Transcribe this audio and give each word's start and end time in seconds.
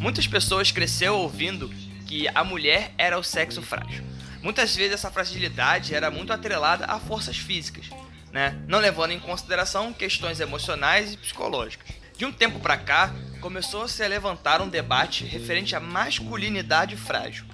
Muitas 0.00 0.26
pessoas 0.26 0.70
cresceram 0.70 1.16
ouvindo 1.16 1.68
que 2.06 2.28
a 2.34 2.44
mulher 2.44 2.92
era 2.98 3.18
o 3.18 3.22
sexo 3.22 3.62
frágil. 3.62 4.04
Muitas 4.42 4.74
vezes 4.74 4.94
essa 4.94 5.10
fragilidade 5.10 5.94
era 5.94 6.10
muito 6.10 6.32
atrelada 6.32 6.84
a 6.86 6.98
forças 6.98 7.36
físicas, 7.36 7.88
né? 8.32 8.60
não 8.66 8.80
levando 8.80 9.12
em 9.12 9.20
consideração 9.20 9.92
questões 9.92 10.40
emocionais 10.40 11.12
e 11.12 11.16
psicológicas. 11.16 11.88
De 12.18 12.26
um 12.26 12.32
tempo 12.32 12.60
para 12.60 12.76
cá, 12.76 13.14
começou 13.40 13.82
a 13.82 13.88
se 13.88 14.06
levantar 14.06 14.60
um 14.60 14.68
debate 14.68 15.24
referente 15.24 15.74
à 15.74 15.80
masculinidade 15.80 16.96
frágil. 16.96 17.44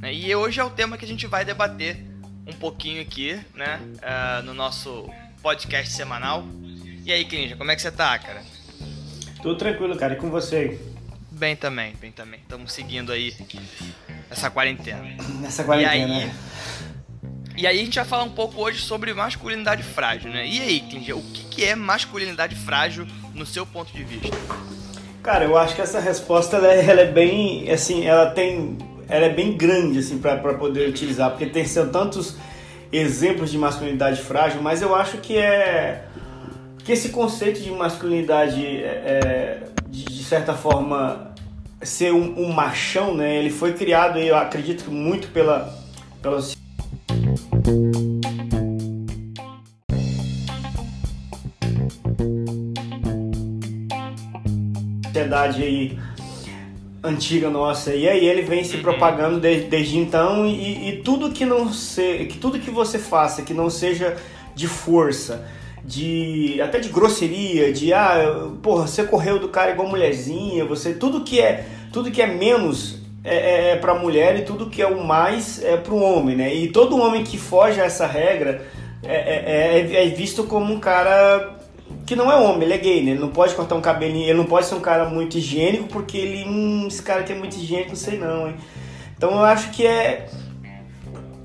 Né? 0.00 0.14
E 0.14 0.34
hoje 0.34 0.60
é 0.60 0.64
o 0.64 0.70
tema 0.70 0.96
que 0.96 1.04
a 1.04 1.08
gente 1.08 1.26
vai 1.26 1.44
debater 1.44 2.04
um 2.46 2.52
pouquinho 2.52 3.02
aqui, 3.02 3.38
né? 3.54 3.80
Uh, 3.96 4.42
no 4.44 4.54
nosso 4.54 5.10
podcast 5.42 5.92
semanal. 5.92 6.46
E 7.04 7.12
aí, 7.12 7.24
Clinja, 7.24 7.56
como 7.56 7.70
é 7.70 7.76
que 7.76 7.82
você 7.82 7.90
tá, 7.90 8.16
cara? 8.18 8.42
Tudo 9.42 9.56
tranquilo, 9.56 9.96
cara. 9.96 10.14
E 10.14 10.16
com 10.16 10.30
você? 10.30 10.78
Bem 11.30 11.54
também, 11.54 11.94
bem 12.00 12.10
também. 12.10 12.40
Estamos 12.40 12.72
seguindo 12.72 13.12
aí 13.12 13.34
essa 14.30 14.50
quarentena. 14.50 15.02
Nessa 15.40 15.64
quarentena. 15.64 15.96
E 15.96 16.22
aí, 16.22 16.32
e 17.56 17.66
aí 17.66 17.80
a 17.80 17.84
gente 17.84 17.96
vai 17.96 18.04
falar 18.04 18.24
um 18.24 18.30
pouco 18.30 18.60
hoje 18.60 18.80
sobre 18.80 19.12
masculinidade 19.14 19.82
frágil, 19.82 20.30
né? 20.30 20.46
E 20.46 20.60
aí, 20.60 20.80
Clinja, 20.80 21.16
o 21.16 21.22
que 21.22 21.64
é 21.64 21.74
masculinidade 21.74 22.54
frágil 22.54 23.06
no 23.34 23.46
seu 23.46 23.66
ponto 23.66 23.92
de 23.92 24.04
vista? 24.04 24.36
Cara, 25.22 25.44
eu 25.44 25.56
acho 25.56 25.74
que 25.74 25.80
essa 25.80 25.98
resposta 25.98 26.56
ela 26.56 26.72
é, 26.72 26.84
ela 26.84 27.00
é 27.00 27.10
bem, 27.10 27.70
assim, 27.70 28.06
ela 28.06 28.30
tem, 28.30 28.76
ela 29.08 29.26
é 29.26 29.30
bem 29.30 29.56
grande 29.56 29.98
assim 29.98 30.18
para 30.18 30.54
poder 30.54 30.88
utilizar, 30.88 31.30
porque 31.30 31.46
tem 31.46 31.64
são 31.64 31.88
tantos 31.88 32.36
exemplos 32.92 33.50
de 33.50 33.58
masculinidade 33.58 34.20
frágil, 34.22 34.62
mas 34.62 34.82
eu 34.82 34.94
acho 34.94 35.18
que 35.18 35.36
é 35.36 36.04
que 36.86 36.92
esse 36.92 37.08
conceito 37.08 37.60
de 37.60 37.70
masculinidade 37.72 38.64
é, 38.64 38.84
é 38.84 39.62
de, 39.88 40.04
de, 40.04 40.22
certa 40.22 40.54
forma 40.54 41.34
ser 41.82 42.12
um, 42.12 42.38
um, 42.38 42.52
machão, 42.52 43.12
né? 43.12 43.36
Ele 43.36 43.50
foi 43.50 43.72
criado, 43.72 44.20
eu 44.20 44.36
acredito 44.36 44.88
muito 44.88 45.26
pela 45.28 45.76
pela 46.22 46.40
sociedade 55.02 55.62
aí 55.64 55.98
antiga 57.02 57.50
nossa 57.50 57.94
e 57.94 58.08
aí 58.08 58.24
ele 58.24 58.42
vem 58.42 58.62
se 58.62 58.76
uhum. 58.76 58.82
propagando 58.82 59.40
desde, 59.40 59.66
desde 59.68 59.98
então 59.98 60.46
e, 60.46 60.90
e, 60.90 61.02
tudo 61.02 61.32
que 61.32 61.44
não 61.44 61.72
se, 61.72 62.26
que 62.26 62.38
tudo 62.38 62.60
que 62.60 62.70
você 62.70 62.96
faça 62.98 63.42
que 63.42 63.52
não 63.52 63.68
seja 63.68 64.16
de 64.54 64.68
força 64.68 65.44
de 65.86 66.60
até 66.60 66.80
de 66.80 66.88
grosseria 66.88 67.72
de 67.72 67.92
ah 67.92 68.50
porra 68.62 68.86
você 68.86 69.04
correu 69.04 69.38
do 69.38 69.48
cara 69.48 69.70
igual 69.70 69.88
mulherzinha 69.88 70.64
você 70.64 70.92
tudo 70.92 71.20
que 71.22 71.40
é 71.40 71.64
tudo 71.92 72.10
que 72.10 72.20
é 72.20 72.26
menos 72.26 72.98
é, 73.22 73.36
é, 73.36 73.70
é 73.70 73.76
para 73.76 73.94
mulher 73.94 74.36
e 74.36 74.42
tudo 74.42 74.68
que 74.68 74.82
é 74.82 74.86
o 74.86 75.04
mais 75.04 75.62
é 75.62 75.76
para 75.76 75.94
o 75.94 76.02
homem 76.02 76.34
né 76.36 76.52
e 76.52 76.68
todo 76.68 77.00
homem 77.00 77.22
que 77.22 77.38
foge 77.38 77.80
a 77.80 77.84
essa 77.84 78.06
regra 78.06 78.66
é, 79.04 79.14
é, 79.14 79.94
é, 79.94 80.06
é 80.06 80.08
visto 80.10 80.44
como 80.44 80.74
um 80.74 80.80
cara 80.80 81.54
que 82.04 82.14
não 82.14 82.30
é 82.30 82.36
homem, 82.36 82.62
ele 82.62 82.74
é 82.74 82.78
gay, 82.78 83.02
né? 83.02 83.10
Ele 83.12 83.20
não 83.20 83.30
pode 83.30 83.54
cortar 83.54 83.74
um 83.74 83.80
cabelinho, 83.80 84.26
ele 84.26 84.38
não 84.38 84.44
pode 84.44 84.66
ser 84.66 84.76
um 84.76 84.80
cara 84.80 85.06
muito 85.06 85.38
higiênico, 85.38 85.88
porque 85.88 86.16
ele, 86.16 86.44
hum, 86.48 86.86
esse 86.86 87.02
cara 87.02 87.20
aqui 87.20 87.32
é 87.32 87.34
muito 87.34 87.56
higiênico, 87.56 87.90
não 87.90 87.96
sei 87.96 88.16
não, 88.16 88.48
hein? 88.48 88.54
Então 89.16 89.32
eu 89.32 89.44
acho 89.44 89.70
que 89.70 89.84
é 89.84 90.28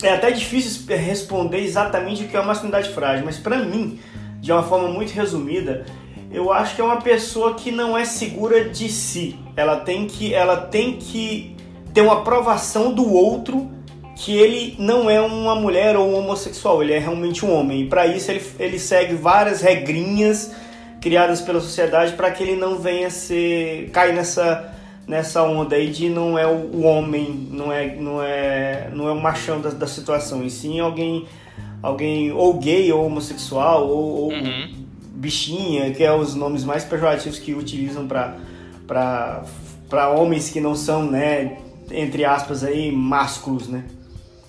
é 0.03 0.13
até 0.13 0.31
difícil 0.31 0.83
responder 0.95 1.59
exatamente 1.59 2.23
o 2.23 2.27
que 2.27 2.35
é 2.35 2.39
uma 2.39 2.47
masculinidade 2.47 2.89
frágil, 2.89 3.23
mas 3.25 3.37
para 3.37 3.57
mim, 3.57 3.99
de 4.41 4.51
uma 4.51 4.63
forma 4.63 4.89
muito 4.89 5.11
resumida, 5.11 5.85
eu 6.33 6.51
acho 6.51 6.75
que 6.75 6.81
é 6.81 6.83
uma 6.83 6.99
pessoa 6.99 7.53
que 7.53 7.71
não 7.71 7.97
é 7.97 8.03
segura 8.03 8.65
de 8.69 8.89
si. 8.89 9.37
Ela 9.55 9.77
tem 9.77 10.07
que 10.07 10.33
ela 10.33 10.57
tem 10.57 10.97
que 10.97 11.55
ter 11.93 12.01
uma 12.01 12.19
aprovação 12.19 12.91
do 12.91 13.13
outro 13.13 13.69
que 14.15 14.35
ele 14.35 14.75
não 14.77 15.09
é 15.09 15.21
uma 15.21 15.55
mulher 15.55 15.95
ou 15.95 16.09
um 16.09 16.15
homossexual, 16.15 16.81
ele 16.81 16.93
é 16.93 16.99
realmente 16.99 17.45
um 17.45 17.53
homem. 17.53 17.81
E 17.81 17.87
para 17.87 18.07
isso 18.07 18.31
ele, 18.31 18.43
ele 18.59 18.79
segue 18.79 19.13
várias 19.15 19.61
regrinhas 19.61 20.51
criadas 20.99 21.41
pela 21.41 21.59
sociedade 21.59 22.13
para 22.13 22.31
que 22.31 22.43
ele 22.43 22.55
não 22.55 22.77
venha 22.77 23.09
ser 23.09 23.89
cair 23.91 24.13
nessa 24.13 24.73
nessa 25.07 25.43
onda 25.43 25.75
aí 25.75 25.89
de 25.89 26.07
não 26.07 26.37
é 26.37 26.47
o 26.47 26.83
homem, 26.83 27.47
não 27.51 27.71
é 27.71 27.95
não 27.95 28.23
é 28.23 28.89
não 28.93 29.07
é 29.09 29.11
o 29.11 29.19
machão 29.19 29.59
da, 29.59 29.69
da 29.69 29.87
situação, 29.87 30.43
e 30.43 30.49
sim 30.49 30.79
alguém 30.79 31.25
alguém 31.81 32.31
ou 32.31 32.59
gay 32.59 32.91
ou 32.91 33.05
homossexual 33.05 33.87
ou, 33.87 34.17
ou 34.17 34.31
uhum. 34.31 34.85
bichinha, 35.15 35.91
que 35.91 36.03
é 36.03 36.13
os 36.13 36.35
nomes 36.35 36.63
mais 36.63 36.83
pejorativos 36.83 37.39
que 37.39 37.53
utilizam 37.53 38.07
para 38.07 38.37
para 39.91 40.09
homens 40.09 40.49
que 40.49 40.61
não 40.61 40.73
são, 40.73 41.11
né, 41.11 41.57
entre 41.91 42.23
aspas 42.23 42.63
aí, 42.63 42.91
másculos, 42.91 43.67
né? 43.67 43.83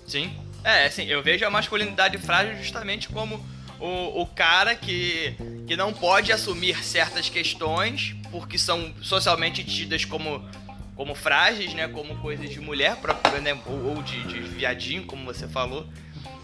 Sim. 0.06 0.30
É, 0.62 0.86
assim, 0.86 1.04
eu 1.04 1.20
vejo 1.20 1.44
a 1.44 1.50
masculinidade 1.50 2.16
frágil 2.18 2.56
justamente 2.56 3.08
como 3.08 3.44
o, 3.80 4.22
o 4.22 4.26
cara 4.26 4.76
que, 4.76 5.34
que 5.66 5.74
não 5.74 5.92
pode 5.92 6.30
assumir 6.30 6.84
certas 6.84 7.28
questões 7.28 8.14
porque 8.30 8.56
são 8.56 8.92
socialmente 9.02 9.64
tidas 9.64 10.04
como, 10.04 10.48
como 10.94 11.14
frágeis, 11.16 11.74
né? 11.74 11.88
Como 11.88 12.16
coisas 12.18 12.48
de 12.48 12.60
mulher, 12.60 12.96
né? 13.42 13.58
ou, 13.66 13.96
ou 13.96 14.02
de, 14.02 14.22
de 14.22 14.38
viadinho, 14.40 15.04
como 15.04 15.24
você 15.24 15.48
falou. 15.48 15.84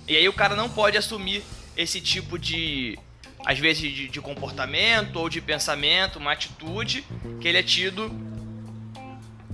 E 0.09 0.17
aí 0.17 0.29
o 0.29 0.33
cara 0.33 0.57
não 0.57 0.69
pode 0.69 0.97
assumir 0.97 1.45
esse 1.77 2.01
tipo 2.01 2.39
de, 2.39 2.99
às 3.45 3.59
vezes, 3.59 3.83
de, 3.83 4.09
de, 4.09 4.21
comportamento 4.21 5.17
ou 5.17 5.29
de 5.29 5.41
pensamento, 5.41 6.19
uma 6.19 6.33
atitude 6.33 7.05
que 7.41 7.47
ele 7.47 7.59
é 7.59 7.63
tido 7.63 8.11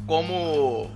como 0.06 0.90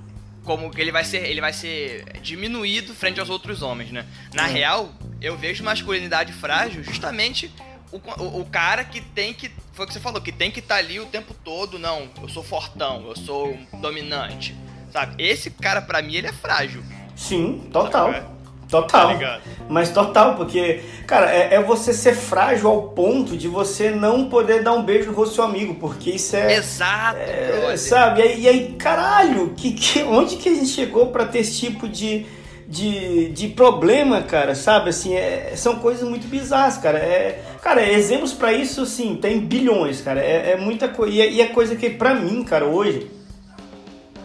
como 0.45 0.71
que 0.71 0.81
ele 0.81 0.91
vai 0.91 1.05
ser 1.05 1.27
ele 1.27 1.43
vai 1.43 1.53
ser 1.53 2.05
diminuído 2.21 2.95
frente 2.95 3.21
aos 3.21 3.29
outros 3.29 3.61
homens, 3.61 3.91
né? 3.91 4.07
Na 4.33 4.49
é. 4.49 4.53
real, 4.53 4.95
eu 5.21 5.37
vejo 5.37 5.63
masculinidade 5.63 6.33
frágil 6.33 6.83
justamente 6.83 7.53
o, 7.93 7.97
o, 7.97 8.41
o, 8.41 8.45
cara 8.47 8.85
que 8.85 9.01
tem 9.01 9.35
que 9.35 9.51
foi 9.73 9.85
o 9.85 9.89
que 9.89 9.93
você 9.93 10.01
falou, 10.01 10.21
que 10.21 10.33
tem 10.33 10.51
que 10.51 10.61
estar 10.61 10.77
tá 10.77 10.81
ali 10.81 11.01
o 11.01 11.07
tempo 11.07 11.35
todo, 11.35 11.79
não, 11.79 12.09
eu 12.23 12.29
sou 12.29 12.43
fortão, 12.43 13.07
eu 13.07 13.17
sou 13.17 13.59
dominante, 13.75 14.55
sabe? 14.91 15.23
Esse 15.23 15.51
cara 15.51 15.83
para 15.83 16.01
mim 16.01 16.15
ele 16.15 16.29
é 16.29 16.33
frágil. 16.33 16.83
Sim, 17.15 17.69
total. 17.73 18.13
Sabe? 18.13 18.38
Total. 18.69 19.19
Tá 19.19 19.41
Mas 19.69 19.91
total, 19.91 20.37
porque, 20.37 20.81
cara, 21.07 21.33
é, 21.33 21.55
é, 21.55 21.63
você 21.63 21.93
ser 21.93 22.15
frágil 22.15 22.69
ao 22.69 22.83
ponto 22.91 23.37
de 23.37 23.49
você 23.49 23.91
não 23.91 24.29
poder 24.29 24.63
dar 24.63 24.75
um 24.75 24.83
beijo 24.83 25.11
no 25.11 25.17
rosto 25.17 25.33
do 25.33 25.35
seu 25.37 25.45
amigo, 25.45 25.75
porque 25.77 26.11
isso 26.11 26.37
é. 26.37 26.55
Exato, 26.55 27.19
é, 27.19 27.77
Sabe? 27.79 28.21
E 28.37 28.47
aí, 28.47 28.75
caralho, 28.79 29.55
que, 29.57 29.73
que, 29.73 30.03
onde 30.03 30.37
que 30.37 30.51
a 30.51 30.55
gente 30.55 30.69
chegou 30.69 31.07
para 31.07 31.25
ter 31.25 31.39
esse 31.39 31.59
tipo 31.59 31.89
de, 31.89 32.27
de, 32.67 33.31
de 33.31 33.49
problema, 33.49 34.21
cara? 34.21 34.55
Sabe? 34.55 34.91
Assim, 34.91 35.15
é, 35.15 35.55
são 35.57 35.77
coisas 35.77 36.07
muito 36.07 36.29
bizarras, 36.29 36.77
cara. 36.77 36.99
É, 36.99 37.43
cara, 37.63 37.83
exemplos 37.83 38.35
para 38.35 38.53
isso, 38.53 38.83
assim, 38.83 39.17
tem 39.17 39.41
bilhões, 39.41 40.03
cara. 40.03 40.21
É, 40.21 40.53
é 40.53 40.57
muita 40.59 40.89
coisa. 40.89 41.15
E, 41.15 41.21
é, 41.23 41.31
e 41.31 41.41
é 41.41 41.47
coisa 41.47 41.75
que, 41.75 41.89
pra 41.89 42.15
mim, 42.15 42.45
cara, 42.45 42.67
hoje, 42.67 43.11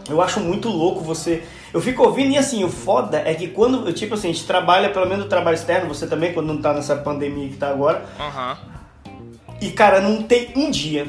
eu 0.10 0.22
acho 0.22 0.42
muito 0.42 0.68
louco 0.68 1.00
você 1.00 1.44
eu 1.74 1.82
fico 1.82 2.04
ouvindo 2.04 2.32
e 2.32 2.38
assim, 2.38 2.64
o 2.64 2.70
foda 2.70 3.24
é 3.26 3.34
que 3.34 3.48
quando, 3.48 3.92
tipo 3.94 4.14
assim, 4.14 4.30
a 4.30 4.34
gente 4.34 4.46
trabalha, 4.46 4.90
pelo 4.90 5.08
menos 5.08 5.26
o 5.26 5.30
trabalho 5.30 5.56
externo, 5.56 5.88
você 5.88 6.06
também, 6.06 6.32
quando 6.32 6.54
não 6.54 6.62
tá 6.62 6.72
nessa 6.72 6.96
pandemia 6.96 7.50
que 7.50 7.58
tá 7.58 7.70
agora. 7.70 8.06
Uhum. 8.20 9.14
E, 9.60 9.72
cara, 9.72 10.00
não 10.00 10.22
tem 10.22 10.52
um 10.56 10.70
dia 10.70 11.08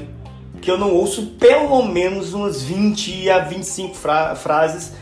que 0.62 0.70
eu 0.70 0.78
não 0.78 0.90
ouço 0.90 1.26
pelo 1.38 1.82
menos 1.84 2.32
umas 2.32 2.62
20 2.62 3.28
a 3.28 3.40
25 3.40 3.94
fra 3.94 4.34
frases 4.34 4.94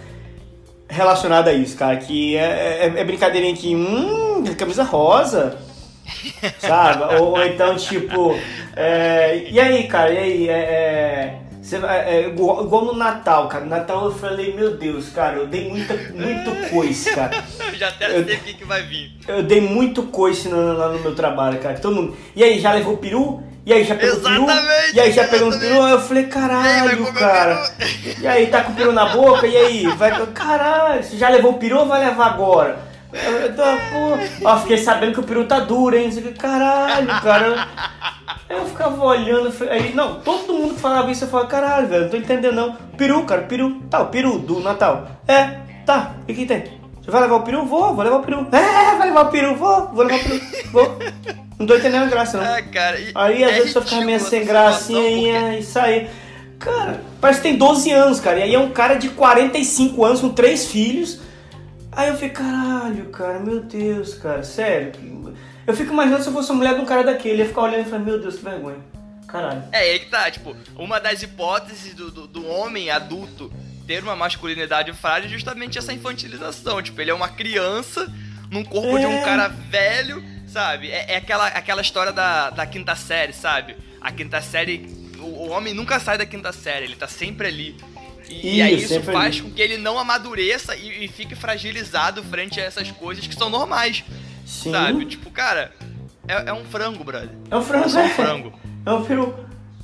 relacionadas 0.88 1.54
a 1.54 1.56
isso, 1.56 1.76
cara. 1.76 1.96
Que 1.96 2.36
é, 2.36 2.86
é, 2.86 3.00
é 3.00 3.04
brincadeirinha 3.04 3.54
que, 3.54 3.76
hum, 3.76 4.42
camisa 4.58 4.82
rosa. 4.82 5.58
sabe? 6.58 7.14
ou, 7.14 7.30
ou, 7.30 7.46
então, 7.46 7.76
tipo, 7.76 8.36
é, 8.74 9.44
e 9.48 9.60
aí, 9.60 9.87
cara, 9.87 10.10
e 10.10 10.19
aí? 10.19 10.48
É, 10.48 10.52
é 10.52 11.41
você, 11.62 11.76
é, 11.76 12.17
é, 12.17 12.29
igual, 12.29 12.64
igual, 12.64 12.85
no 12.87 12.94
Natal, 12.94 13.47
cara. 13.47 13.64
No 13.64 13.70
Natal 13.70 14.06
eu 14.06 14.12
falei, 14.12 14.53
meu 14.53 14.76
Deus, 14.76 15.11
cara, 15.11 15.37
eu 15.37 15.47
dei 15.47 15.69
muita, 15.69 15.94
muito 15.94 16.50
coice, 16.70 17.14
cara. 17.14 17.31
já 17.75 17.88
até 17.88 18.09
sei 18.09 18.37
o 18.37 18.41
que, 18.41 18.55
que 18.55 18.64
vai 18.64 18.82
vir. 18.82 19.12
Eu 19.29 19.44
dei 19.44 19.61
muito 19.61 20.03
coice 20.05 20.49
no, 20.49 20.75
no, 20.75 20.93
no 20.93 20.99
meu 20.99 21.14
trabalho, 21.14 21.61
cara. 21.61 21.79
Todo 21.79 21.94
mundo. 21.94 22.17
E 22.35 22.43
aí, 22.43 22.59
já 22.59 22.73
levou 22.73 22.94
o 22.94 22.99
peru? 22.99 23.41
E 23.64 23.73
aí 23.73 23.85
já 23.85 23.94
pegou 23.94 24.17
exatamente, 24.17 24.43
o 24.43 24.47
peru? 24.47 24.94
E 24.94 25.00
aí 25.00 25.12
já 25.12 25.29
pegou 25.29 25.49
o 25.49 25.59
peru? 25.59 25.82
Aí 25.82 25.93
eu 25.93 26.00
falei, 26.00 26.25
caralho, 26.25 27.12
cara. 27.12 27.70
E 28.20 28.26
aí, 28.26 28.49
tá 28.49 28.64
com 28.64 28.73
o 28.73 28.75
peru 28.75 28.91
na 28.91 29.06
boca? 29.06 29.47
E 29.47 29.56
aí? 29.56 29.87
Vai, 29.87 30.26
caralho, 30.32 31.05
você 31.05 31.17
já 31.17 31.29
levou 31.29 31.53
o 31.53 31.59
peru 31.59 31.79
ou 31.79 31.87
vai 31.87 32.05
levar 32.05 32.26
agora? 32.26 32.76
Eu, 33.12 33.55
tô, 33.55 33.62
pô, 33.62 34.49
ó, 34.49 34.59
fiquei 34.61 34.79
sabendo 34.79 35.12
que 35.12 35.20
o 35.20 35.23
peru 35.23 35.44
tá 35.44 35.61
duro, 35.61 35.94
hein? 35.94 36.11
Caralho, 36.37 37.06
cara. 37.23 37.69
Aí 38.49 38.56
eu 38.56 38.67
ficava 38.67 39.05
olhando, 39.05 39.52
aí, 39.70 39.94
não, 39.94 40.20
todo 40.20 40.52
mundo 40.52 40.75
que 40.75 40.81
falava 40.81 41.11
isso, 41.11 41.25
eu 41.25 41.29
falava, 41.29 41.49
caralho, 41.49 41.88
velho, 41.88 42.02
não 42.02 42.11
tô 42.11 42.17
entendendo 42.17 42.55
não. 42.55 42.76
Peru, 42.96 43.25
cara, 43.25 43.43
peru, 43.43 43.81
tá, 43.90 44.00
o 44.00 44.06
peru 44.06 44.38
do 44.38 44.61
Natal. 44.61 45.08
É, 45.26 45.58
tá, 45.87 46.14
e 46.26 46.34
que 46.34 46.46
tem? 46.46 46.81
Você 47.02 47.11
vai 47.11 47.23
levar 47.23 47.37
o 47.37 47.43
peru? 47.43 47.64
Vou, 47.64 47.94
vou 47.94 48.05
levar 48.05 48.17
o 48.17 48.23
peru. 48.23 48.46
É, 48.52 48.96
vai 48.96 49.08
levar 49.08 49.26
o 49.26 49.31
peru, 49.31 49.56
vou, 49.56 49.88
vou 49.88 50.05
levar 50.05 50.20
o 50.20 50.29
peru, 50.29 50.40
vou. 50.73 50.99
Não 51.58 51.67
tô 51.67 51.76
entendendo 51.76 52.05
a 52.05 52.06
graça, 52.06 52.38
não. 52.38 52.44
É, 52.44 52.62
cara. 52.62 52.99
e 52.99 53.12
Aí 53.14 53.44
às 53.44 53.50
é 53.50 53.55
vezes 53.55 53.75
eu 53.75 53.82
ficava 53.82 54.05
meio 54.05 54.20
sem 54.20 54.44
gracinha 54.44 55.00
situação, 55.02 55.52
e, 55.52 55.58
e 55.58 55.62
saía. 55.62 56.11
Cara, 56.58 57.00
parece 57.20 57.40
que 57.40 57.49
tem 57.49 57.58
12 57.58 57.90
anos, 57.90 58.20
cara. 58.20 58.38
E 58.38 58.43
aí 58.43 58.55
é 58.55 58.58
um 58.58 58.70
cara 58.70 58.94
de 58.94 59.08
45 59.11 60.05
anos 60.05 60.20
com 60.20 60.28
três 60.28 60.67
filhos. 60.67 61.20
Aí 61.90 62.08
eu 62.08 62.17
fico, 62.17 62.37
caralho, 62.37 63.06
cara, 63.06 63.38
meu 63.40 63.61
Deus, 63.61 64.14
cara, 64.14 64.43
sério. 64.43 64.93
Eu 65.67 65.75
fico 65.76 65.93
imaginando 65.93 66.23
se 66.23 66.29
eu 66.29 66.32
fosse 66.32 66.50
a 66.50 66.55
mulher 66.55 66.75
de 66.75 66.81
um 66.81 66.85
cara 66.85 67.03
daquele. 67.05 67.38
Ia 67.38 67.47
ficar 67.47 67.62
olhando 67.62 67.87
e 67.87 67.91
falar, 67.91 68.03
meu 68.03 68.20
Deus, 68.20 68.37
que 68.37 68.44
vergonha. 68.44 68.79
Caralho. 69.29 69.62
É, 69.73 69.79
aí 69.79 69.99
que 70.00 70.06
tá, 70.06 70.31
tipo, 70.31 70.55
uma 70.76 70.99
das 71.00 71.23
hipóteses 71.23 71.94
do, 71.94 72.11
do, 72.11 72.26
do 72.26 72.47
homem 72.47 72.91
adulto 72.91 73.53
ter 73.87 74.03
uma 74.03 74.14
masculinidade 74.14 74.93
frágil 74.93 75.29
é 75.29 75.32
justamente 75.32 75.79
essa 75.79 75.93
infantilização. 75.93 76.82
Tipo, 76.82 77.00
ele 77.00 77.11
é 77.11 77.14
uma 77.14 77.29
criança 77.29 78.12
num 78.50 78.64
corpo 78.64 78.99
de 78.99 79.06
um 79.06 79.12
É. 79.19 79.25
cara 79.25 79.49
velho, 79.49 80.23
sabe? 80.47 80.91
É, 80.91 81.12
é 81.12 81.17
aquela, 81.17 81.47
aquela 81.47 81.81
história 81.81 82.12
da, 82.12 82.50
da 82.50 82.67
quinta 82.67 82.94
série, 82.94 83.32
sabe? 83.32 83.76
A 84.00 84.11
quinta 84.12 84.41
série. 84.43 84.87
O, 85.19 85.25
o 85.47 85.50
homem 85.50 85.73
nunca 85.73 85.99
sai 86.00 86.19
da 86.19 86.26
quinta 86.26 86.53
série, 86.53 86.85
ele 86.87 86.97
tá 86.97 87.09
sempre 87.09 87.47
ali. 87.49 87.76
E, 88.29 88.56
e 88.56 88.62
aí 88.62 88.75
Isso, 88.82 89.00
faz 89.03 89.17
ali. 89.37 89.43
com 89.43 89.50
que 89.50 89.61
ele 89.62 89.76
não 89.79 89.99
amadureça 89.99 90.75
e, 90.76 91.05
e 91.05 91.09
fique 91.09 91.35
fragilizado 91.35 92.23
frente 92.25 92.61
a 92.61 92.64
essas 92.64 92.91
coisas 92.91 93.26
que 93.26 93.35
são 93.35 93.49
normais, 93.50 94.05
Sim. 94.52 94.70
sabe? 94.72 95.04
Tipo, 95.06 95.31
cara, 95.31 95.72
é, 96.28 96.50
é 96.50 96.52
um 96.52 96.64
frango, 96.64 97.02
brother. 97.02 97.31
É 97.50 97.56
um 97.56 97.62
frango. 97.62 97.88
É 97.99 98.02
um 98.04 98.08
frango. 98.10 98.52
É 98.84 98.93
um 98.93 99.04
peru. 99.04 99.32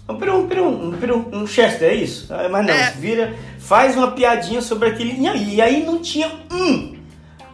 É 0.09 0.13
um 0.13 0.17
peru, 0.19 0.37
um 0.39 0.49
peru, 0.49 0.67
um 0.69 0.93
peru, 0.99 1.29
um 1.33 1.47
Chester, 1.47 1.89
é 1.91 1.95
isso? 1.95 2.27
Ah, 2.35 2.49
Mas 2.51 2.67
não, 2.67 2.75
É. 2.75 2.91
vira, 2.91 3.33
faz 3.61 3.97
uma 3.97 4.11
piadinha 4.11 4.61
sobre 4.61 4.89
aquele. 4.89 5.13
E 5.21 5.61
aí, 5.61 5.83
e 5.83 5.87
não 5.87 6.01
tinha 6.01 6.29
um. 6.51 6.97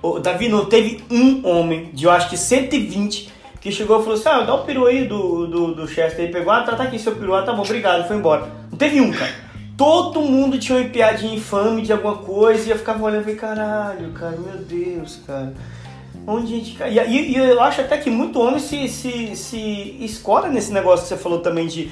Ô, 0.01 0.19
Davi, 0.21 0.49
não 0.49 0.65
teve 0.65 1.05
um 1.11 1.47
homem 1.47 1.91
de 1.93 2.05
eu 2.05 2.11
acho 2.11 2.31
que 2.31 2.37
120 2.39 3.31
que 3.61 3.71
chegou 3.71 3.99
e 4.01 4.03
falou 4.03 4.15
assim: 4.19 4.29
ah, 4.31 4.41
dá 4.41 4.55
o 4.55 4.65
peru 4.65 4.87
aí 4.87 5.07
do, 5.07 5.47
do, 5.47 5.75
do 5.75 5.87
Chester 5.89 6.25
aí, 6.27 6.33
pegou, 6.33 6.51
ah, 6.51 6.63
tá, 6.63 6.75
tá 6.77 6.85
aqui 6.85 6.99
seu 6.99 7.15
peru, 7.15 7.35
ah, 7.35 7.43
tá 7.43 7.53
bom, 7.53 7.63
obrigado, 7.63 8.07
foi 8.09 8.17
embora. 8.17 8.49
Não 8.71 8.79
teve 8.79 9.01
um, 9.03 9.11
cara. 9.13 9.33
Todo 9.77 10.21
mundo 10.23 10.57
tinha 10.59 10.79
uma 10.79 10.89
piadinha 10.89 11.35
infame 11.35 11.83
de 11.83 11.93
alguma 11.93 12.17
coisa 12.17 12.67
e 12.67 12.71
eu 12.71 12.79
ficava 12.79 13.03
olhando 13.05 13.21
e 13.21 13.25
falei, 13.25 13.37
caralho, 13.37 14.11
cara, 14.13 14.37
meu 14.39 14.59
Deus, 14.65 15.21
cara. 15.27 15.53
Onde 16.27 16.55
a 16.55 16.57
gente. 16.59 16.73
cai? 16.77 16.99
E, 16.99 17.33
e- 17.33 17.37
eu 17.37 17.61
acho 17.63 17.81
até 17.81 17.99
que 17.99 18.11
muito 18.11 18.41
homem 18.41 18.59
se, 18.59 18.89
se, 18.89 19.37
se 19.37 19.97
escola 20.01 20.49
nesse 20.49 20.73
negócio 20.73 21.03
que 21.05 21.09
você 21.09 21.17
falou 21.17 21.41
também 21.41 21.67
de. 21.67 21.91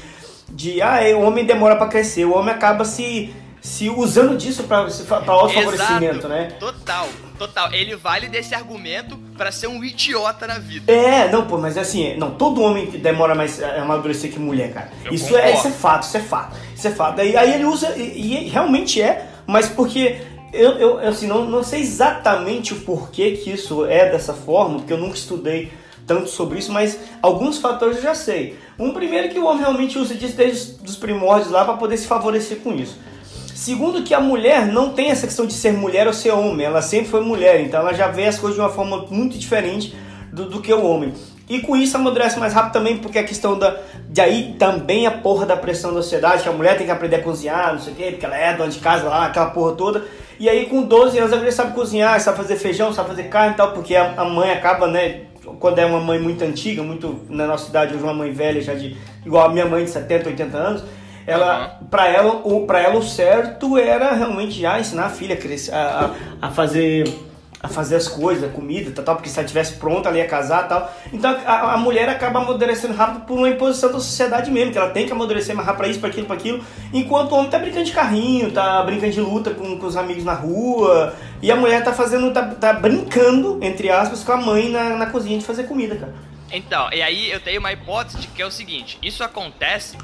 de 0.48 0.80
ah, 0.80 1.00
é, 1.02 1.14
o 1.14 1.20
homem 1.22 1.44
demora 1.44 1.76
pra 1.76 1.86
crescer, 1.86 2.24
o 2.24 2.34
homem 2.34 2.54
acaba 2.54 2.84
se, 2.84 3.34
se 3.60 3.90
usando 3.90 4.36
disso 4.36 4.64
pra, 4.64 4.86
pra 5.06 5.32
autofavorecimento, 5.32 6.28
né? 6.28 6.48
Total, 6.58 7.08
total. 7.38 7.72
Ele 7.72 7.94
vale 7.94 8.28
desse 8.28 8.54
argumento 8.54 9.18
pra 9.36 9.52
ser 9.52 9.66
um 9.66 9.84
idiota 9.84 10.46
na 10.46 10.58
vida. 10.58 10.90
É, 10.90 11.30
não, 11.30 11.46
pô, 11.46 11.58
mas 11.58 11.76
assim, 11.76 12.16
não, 12.16 12.30
todo 12.30 12.62
homem 12.62 12.86
que 12.86 12.96
demora 12.96 13.34
mais 13.34 13.62
a 13.62 13.82
amadurecer 13.82 14.32
que 14.32 14.38
mulher, 14.38 14.72
cara. 14.72 14.90
Eu 15.04 15.12
Isso 15.12 15.36
é, 15.36 15.52
isso 15.52 15.68
é 15.68 15.70
fato, 15.70 16.04
isso 16.04 16.16
é 16.16 16.20
fato. 16.20 16.56
Isso 16.74 16.88
é 16.88 16.90
fato. 16.90 17.20
Aí, 17.20 17.36
aí 17.36 17.54
ele 17.54 17.64
usa, 17.64 17.94
e, 17.96 18.46
e 18.46 18.48
realmente 18.48 19.00
é, 19.02 19.26
mas 19.46 19.68
porque 19.68 20.20
eu, 20.52 20.78
eu 20.78 20.98
assim, 21.08 21.26
não, 21.26 21.44
não 21.44 21.62
sei 21.62 21.80
exatamente 21.80 22.72
o 22.72 22.80
porquê 22.80 23.32
que 23.32 23.50
isso 23.50 23.86
é 23.86 24.10
dessa 24.10 24.32
forma, 24.32 24.78
porque 24.78 24.92
eu 24.92 24.98
nunca 24.98 25.14
estudei 25.14 25.72
tanto 26.06 26.28
sobre 26.28 26.58
isso, 26.58 26.72
mas 26.72 26.98
alguns 27.22 27.58
fatores 27.58 27.96
eu 27.96 28.02
já 28.02 28.14
sei. 28.14 28.56
Um 28.78 28.92
primeiro 28.92 29.28
é 29.28 29.30
que 29.30 29.38
o 29.38 29.46
homem 29.46 29.60
realmente 29.60 29.98
usa 29.98 30.14
disso 30.14 30.36
desde 30.36 30.84
os 30.84 30.96
primórdios 30.96 31.50
lá 31.50 31.64
para 31.64 31.74
poder 31.74 31.96
se 31.96 32.06
favorecer 32.06 32.58
com 32.58 32.74
isso. 32.74 32.98
Segundo 33.54 34.02
que 34.02 34.12
a 34.12 34.20
mulher 34.20 34.66
não 34.66 34.90
tem 34.90 35.10
essa 35.10 35.26
questão 35.26 35.46
de 35.46 35.52
ser 35.52 35.72
mulher 35.72 36.06
ou 36.06 36.12
ser 36.12 36.32
homem, 36.32 36.66
ela 36.66 36.82
sempre 36.82 37.08
foi 37.08 37.20
mulher, 37.20 37.60
então 37.60 37.80
ela 37.80 37.94
já 37.94 38.08
vê 38.08 38.26
as 38.26 38.38
coisas 38.38 38.56
de 38.56 38.60
uma 38.60 38.70
forma 38.70 39.06
muito 39.08 39.38
diferente 39.38 39.94
do, 40.32 40.46
do 40.48 40.60
que 40.60 40.72
o 40.72 40.84
homem. 40.84 41.12
E 41.48 41.60
com 41.60 41.76
isso 41.76 41.96
amadurece 41.96 42.38
mais 42.38 42.54
rápido 42.54 42.72
também, 42.72 42.96
porque 42.98 43.18
a 43.18 43.24
questão 43.24 43.58
da. 43.58 43.76
De 44.08 44.20
aí 44.20 44.56
também 44.58 45.06
a 45.06 45.10
porra 45.10 45.44
da 45.44 45.56
pressão 45.56 45.92
da 45.92 46.02
sociedade, 46.02 46.42
que 46.42 46.48
a 46.48 46.52
mulher 46.52 46.76
tem 46.76 46.86
que 46.86 46.92
aprender 46.92 47.16
a 47.16 47.22
cozinhar, 47.22 47.72
não 47.74 47.80
sei 47.80 47.92
o 47.92 47.96
quê, 47.96 48.04
porque 48.10 48.24
ela 48.24 48.36
é 48.36 48.56
dona 48.56 48.70
de 48.70 48.78
casa 48.78 49.08
lá, 49.08 49.26
aquela 49.26 49.50
porra 49.50 49.72
toda. 49.72 50.04
E 50.38 50.48
aí 50.48 50.66
com 50.66 50.82
12 50.82 51.18
anos 51.18 51.32
a 51.32 51.36
mulher 51.36 51.52
sabe 51.52 51.74
cozinhar, 51.74 52.20
sabe 52.20 52.36
fazer 52.36 52.56
feijão, 52.56 52.92
sabe 52.92 53.08
fazer 53.08 53.24
carne 53.24 53.54
e 53.54 53.56
tal, 53.56 53.72
porque 53.72 53.94
a, 53.94 54.14
a 54.16 54.24
mãe 54.24 54.50
acaba, 54.50 54.86
né? 54.86 55.22
Quando 55.58 55.78
é 55.78 55.86
uma 55.86 56.00
mãe 56.00 56.18
muito 56.18 56.42
antiga, 56.44 56.82
muito 56.82 57.20
na 57.28 57.46
nossa 57.46 57.66
cidade, 57.66 57.94
hoje 57.94 58.02
uma 58.02 58.14
mãe 58.14 58.32
velha, 58.32 58.60
já 58.60 58.74
de. 58.74 58.96
igual 59.24 59.46
a 59.46 59.52
minha 59.52 59.66
mãe 59.66 59.84
de 59.84 59.90
70, 59.90 60.28
80 60.28 60.56
anos, 60.56 60.84
ela, 61.26 61.80
pra 61.90 62.08
ela, 62.08 62.40
o, 62.44 62.66
pra 62.66 62.80
ela 62.80 62.96
o 62.96 63.02
certo 63.02 63.76
era 63.76 64.12
realmente 64.12 64.60
já 64.60 64.78
ensinar 64.78 65.06
a 65.06 65.10
filha 65.10 65.34
a, 65.34 65.38
crescer, 65.38 65.72
a, 65.72 66.14
a, 66.40 66.46
a 66.46 66.50
fazer 66.50 67.04
a 67.62 67.68
fazer 67.68 67.96
as 67.96 68.08
coisas, 68.08 68.42
a 68.42 68.52
comida, 68.52 68.90
tal, 68.90 69.04
tal, 69.04 69.14
porque 69.16 69.30
se 69.30 69.38
ela 69.38 69.44
estivesse 69.44 69.74
pronta, 69.74 70.08
ela 70.08 70.18
ia 70.18 70.26
casar 70.26 70.66
tal. 70.66 70.92
Então 71.12 71.30
a, 71.46 71.74
a 71.74 71.76
mulher 71.76 72.08
acaba 72.08 72.40
amadurecendo 72.40 72.94
rápido 72.94 73.24
por 73.24 73.38
uma 73.38 73.48
imposição 73.48 73.92
da 73.92 74.00
sociedade 74.00 74.50
mesmo, 74.50 74.72
que 74.72 74.78
ela 74.78 74.90
tem 74.90 75.06
que 75.06 75.12
amadurecer 75.12 75.54
mais 75.54 75.66
rápido 75.66 75.78
pra 75.78 75.88
isso, 75.88 76.00
pra 76.00 76.08
aquilo, 76.08 76.26
pra 76.26 76.36
aquilo, 76.36 76.64
enquanto 76.92 77.32
o 77.32 77.36
homem 77.36 77.50
tá 77.50 77.58
brincando 77.58 77.84
de 77.84 77.92
carrinho, 77.92 78.50
tá 78.50 78.82
brincando 78.82 79.12
de 79.12 79.20
luta 79.20 79.50
com, 79.52 79.78
com 79.78 79.86
os 79.86 79.96
amigos 79.96 80.24
na 80.24 80.34
rua, 80.34 81.14
e 81.40 81.52
a 81.52 81.56
mulher 81.56 81.84
tá 81.84 81.92
fazendo, 81.92 82.32
tá, 82.32 82.42
tá 82.46 82.72
brincando, 82.72 83.58
entre 83.62 83.90
aspas, 83.90 84.24
com 84.24 84.32
a 84.32 84.36
mãe 84.36 84.68
na, 84.68 84.96
na 84.96 85.06
cozinha 85.06 85.38
de 85.38 85.44
fazer 85.44 85.64
comida, 85.64 85.94
cara. 85.94 86.12
Então, 86.52 86.92
e 86.92 87.00
aí 87.00 87.30
eu 87.30 87.40
tenho 87.40 87.60
uma 87.60 87.72
hipótese 87.72 88.18
de 88.18 88.26
que 88.28 88.42
é 88.42 88.46
o 88.46 88.50
seguinte: 88.50 88.98
isso 89.02 89.24
acontece. 89.24 89.96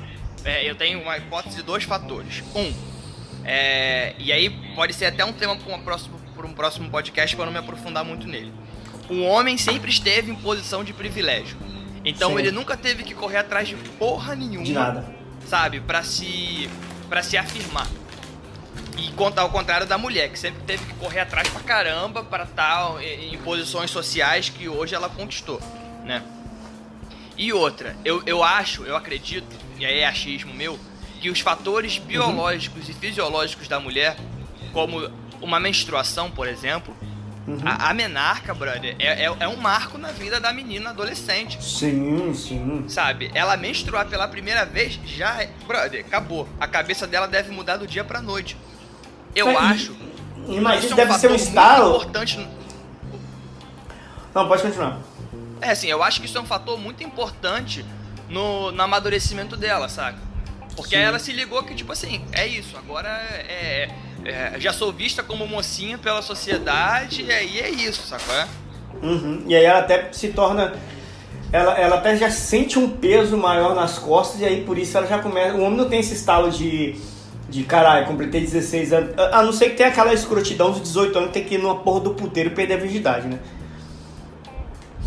é, 0.44 0.68
eu 0.68 0.74
tenho 0.74 1.02
uma 1.02 1.16
hipótese 1.18 1.56
de 1.56 1.62
dois 1.62 1.84
fatores. 1.84 2.42
Um, 2.54 2.72
é, 3.44 4.14
e 4.18 4.32
aí 4.32 4.50
pode 4.74 4.94
ser 4.94 5.06
até 5.06 5.24
um 5.24 5.32
tema 5.32 5.56
para 5.56 5.74
um 5.74 5.80
próximo, 5.82 6.17
pra 6.38 6.46
um 6.46 6.52
próximo 6.52 6.88
podcast 6.88 7.34
para 7.34 7.46
não 7.46 7.52
me 7.52 7.58
aprofundar 7.58 8.04
muito 8.04 8.28
nele. 8.28 8.52
Um 9.10 9.26
homem 9.26 9.58
sempre 9.58 9.90
esteve 9.90 10.30
em 10.30 10.36
posição 10.36 10.84
de 10.84 10.92
privilégio. 10.92 11.56
Então 12.04 12.30
Sim. 12.30 12.38
ele 12.38 12.52
nunca 12.52 12.76
teve 12.76 13.02
que 13.02 13.12
correr 13.12 13.38
atrás 13.38 13.66
de 13.66 13.74
porra 13.74 14.36
nenhuma. 14.36 14.64
De 14.64 14.72
nada. 14.72 15.04
Sabe? 15.46 15.80
Pra 15.80 16.02
se. 16.04 16.70
para 17.08 17.22
se 17.22 17.36
afirmar. 17.36 17.88
E 18.96 19.10
contar 19.12 19.42
ao 19.42 19.50
contrário 19.50 19.86
da 19.86 19.98
mulher, 19.98 20.28
que 20.28 20.38
sempre 20.38 20.62
teve 20.62 20.84
que 20.84 20.94
correr 20.94 21.20
atrás 21.20 21.48
pra 21.48 21.60
caramba 21.60 22.24
para 22.24 22.44
estar 22.44 23.02
em 23.02 23.36
posições 23.38 23.90
sociais 23.90 24.48
que 24.48 24.68
hoje 24.68 24.94
ela 24.94 25.08
conquistou, 25.08 25.60
né? 26.04 26.22
E 27.36 27.52
outra, 27.52 27.96
eu, 28.04 28.20
eu 28.26 28.42
acho, 28.42 28.82
eu 28.82 28.96
acredito, 28.96 29.56
e 29.78 29.86
aí 29.86 30.00
é 30.00 30.06
achismo 30.06 30.52
meu, 30.52 30.76
que 31.20 31.30
os 31.30 31.38
fatores 31.38 31.98
biológicos 31.98 32.88
e 32.88 32.92
fisiológicos 32.92 33.68
da 33.68 33.78
mulher, 33.78 34.16
como 34.72 35.08
uma 35.40 35.60
menstruação, 35.60 36.30
por 36.30 36.48
exemplo, 36.48 36.94
a, 37.64 37.90
a 37.90 37.94
menarca, 37.94 38.52
brother, 38.52 38.94
é, 38.98 39.24
é, 39.24 39.36
é 39.40 39.48
um 39.48 39.56
marco 39.56 39.96
na 39.96 40.12
vida 40.12 40.38
da 40.38 40.52
menina 40.52 40.90
adolescente. 40.90 41.62
Sim, 41.62 42.34
sim. 42.34 42.84
Sabe, 42.88 43.30
ela 43.34 43.56
menstruar 43.56 44.06
pela 44.06 44.28
primeira 44.28 44.66
vez 44.66 45.00
já 45.06 45.42
é. 45.42 45.50
Brother, 45.66 46.04
acabou. 46.06 46.48
A 46.60 46.66
cabeça 46.66 47.06
dela 47.06 47.26
deve 47.26 47.50
mudar 47.50 47.78
do 47.78 47.86
dia 47.86 48.04
pra 48.04 48.20
noite. 48.20 48.56
Eu 49.34 49.58
acho. 49.58 49.96
Imagina, 50.48 50.76
isso 50.76 50.92
é 50.92 50.96
deve 50.96 51.12
ser 51.14 51.30
um 51.30 51.30
fator 51.30 51.30
muito 51.30 51.48
estalo. 51.48 51.96
importante. 51.96 52.48
Não, 54.34 54.48
pode 54.48 54.62
continuar. 54.62 54.98
É 55.60 55.70
assim, 55.70 55.88
eu 55.88 56.02
acho 56.02 56.20
que 56.20 56.26
isso 56.26 56.38
é 56.38 56.40
um 56.40 56.46
fator 56.46 56.78
muito 56.78 57.02
importante 57.02 57.84
no, 58.28 58.70
no 58.70 58.82
amadurecimento 58.82 59.56
dela, 59.56 59.88
saca? 59.88 60.27
Porque 60.78 60.94
Sim. 60.94 61.02
ela 61.02 61.18
se 61.18 61.32
ligou 61.32 61.64
que, 61.64 61.74
tipo 61.74 61.90
assim, 61.90 62.24
é 62.30 62.46
isso, 62.46 62.76
agora 62.76 63.08
é, 63.08 63.88
é- 64.24 64.54
já 64.60 64.72
sou 64.72 64.92
vista 64.92 65.24
como 65.24 65.44
mocinha 65.44 65.98
pela 65.98 66.22
sociedade, 66.22 67.22
e 67.24 67.32
aí 67.32 67.58
é 67.58 67.68
isso, 67.68 68.06
sacou? 68.06 68.32
É? 68.32 68.46
Uhum. 69.02 69.42
E 69.48 69.56
aí 69.56 69.64
ela 69.64 69.80
até 69.80 70.08
se 70.12 70.28
torna. 70.28 70.72
Ela, 71.52 71.76
ela 71.78 71.96
até 71.96 72.16
já 72.16 72.30
sente 72.30 72.78
um 72.78 72.88
peso 72.90 73.36
maior 73.36 73.74
nas 73.74 73.98
costas, 73.98 74.40
e 74.40 74.44
aí 74.44 74.62
por 74.62 74.78
isso 74.78 74.96
ela 74.96 75.06
já 75.08 75.18
começa. 75.18 75.56
O 75.56 75.62
homem 75.62 75.76
não 75.76 75.88
tem 75.88 75.98
esse 75.98 76.14
estalo 76.14 76.50
de. 76.50 76.96
De 77.48 77.64
caralho, 77.64 78.06
completei 78.06 78.42
16 78.42 78.92
anos. 78.92 79.14
A 79.32 79.42
não 79.42 79.54
ser 79.54 79.70
que 79.70 79.76
tenha 79.76 79.88
aquela 79.88 80.12
escrotidão 80.12 80.70
dos 80.70 80.82
18 80.82 81.16
anos 81.16 81.28
que 81.28 81.34
tem 81.34 81.44
que 81.44 81.54
ir 81.54 81.58
numa 81.58 81.76
porra 81.76 82.00
do 82.00 82.10
puteiro 82.10 82.50
e 82.50 82.54
perder 82.54 82.74
a 82.74 82.76
virgindade, 82.76 83.26
né? 83.26 83.38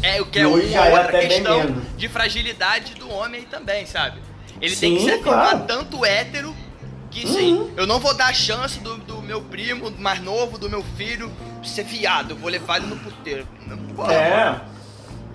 É, 0.01 0.19
o 0.19 0.25
que 0.25 0.39
é 0.39 0.47
hoje 0.47 0.71
já 0.71 0.87
é 0.87 0.89
outra 0.89 1.19
até 1.19 1.27
questão 1.27 1.81
de 1.95 2.09
fragilidade 2.09 2.95
do 2.95 3.07
homem 3.11 3.41
aí 3.41 3.45
também, 3.45 3.85
sabe? 3.85 4.19
Ele 4.61 4.75
tem 4.75 4.93
que 4.95 4.99
Sim, 5.01 5.05
se 5.05 5.11
afirmar 5.13 5.49
claro. 5.49 5.63
tanto 5.67 6.05
hétero 6.05 6.53
que, 7.09 7.27
sim, 7.27 7.53
Uhum. 7.55 7.69
eu 7.75 7.87
não 7.87 7.99
vou 7.99 8.13
dar 8.13 8.27
a 8.27 8.33
chance 8.33 8.79
do, 8.79 8.95
do 8.97 9.21
meu 9.21 9.41
primo 9.41 9.91
mais 9.99 10.21
novo, 10.21 10.57
do 10.57 10.69
meu 10.69 10.83
filho, 10.95 11.29
ser 11.63 11.83
viado, 11.83 12.31
eu 12.31 12.35
vou 12.37 12.49
levar 12.49 12.77
ele 12.77 12.85
no 12.87 12.95
puteiro. 12.97 13.45
Não, 13.67 14.09
É. 14.09 14.61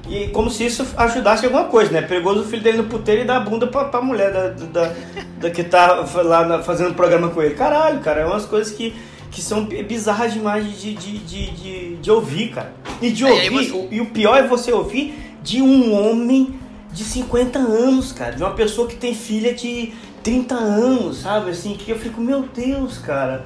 E 0.09 0.28
como 0.28 0.49
se 0.49 0.64
isso 0.64 0.87
ajudasse 0.97 1.45
alguma 1.47 1.64
coisa, 1.64 1.90
né? 1.90 2.00
Perigoso 2.00 2.42
o 2.42 2.45
filho 2.45 2.62
dele 2.62 2.78
no 2.78 2.85
puteiro 2.85 3.23
e 3.23 3.25
dar 3.25 3.38
a 3.38 3.40
bunda 3.40 3.66
pra, 3.66 3.87
pra 3.87 4.00
mulher 4.00 4.33
da, 4.33 4.49
da, 4.50 4.95
da 5.40 5.50
que 5.50 5.64
tá 5.64 6.04
lá 6.23 6.45
na- 6.47 6.62
fazendo 6.62 6.95
programa 6.95 7.28
com 7.30 7.42
ele. 7.42 7.54
Caralho, 7.56 7.99
cara, 8.00 8.21
é 8.21 8.25
umas 8.25 8.47
coisas 8.47 8.73
que, 8.73 8.95
que 9.33 9.42
são 9.42 9.64
bizarras 9.64 10.33
demais 10.33 10.64
de, 10.80 10.95
de, 10.95 11.18
de, 11.18 11.50
de, 11.50 11.97
de 11.97 12.11
ouvir, 12.11 12.50
cara. 12.50 12.73
E 13.02 13.11
de 13.11 13.25
É, 13.25 13.30
ouvir, 13.50 13.50
você- 13.50 13.88
e 13.90 14.00
o 14.00 14.06
pior 14.06 14.37
é 14.38 14.47
você 14.47 14.71
ouvir 14.73 15.37
de 15.42 15.61
um 15.61 15.92
homem 15.92 16.54
de 16.97 17.05
50 17.05 17.59
anos, 17.59 18.11
cara. 18.11 18.35
De 18.35 18.43
uma 18.43 18.55
pessoa 18.55 18.88
que 18.88 18.97
tem 18.97 19.15
filha 19.15 19.55
de 19.55 19.93
30 20.23 20.55
anos, 20.55 21.19
sabe? 21.19 21.50
Assim, 21.50 21.75
que 21.75 21.91
eu 21.91 21.99
fico, 21.99 22.21
meu 22.21 22.43
Deus, 22.43 22.97
cara. 22.99 23.45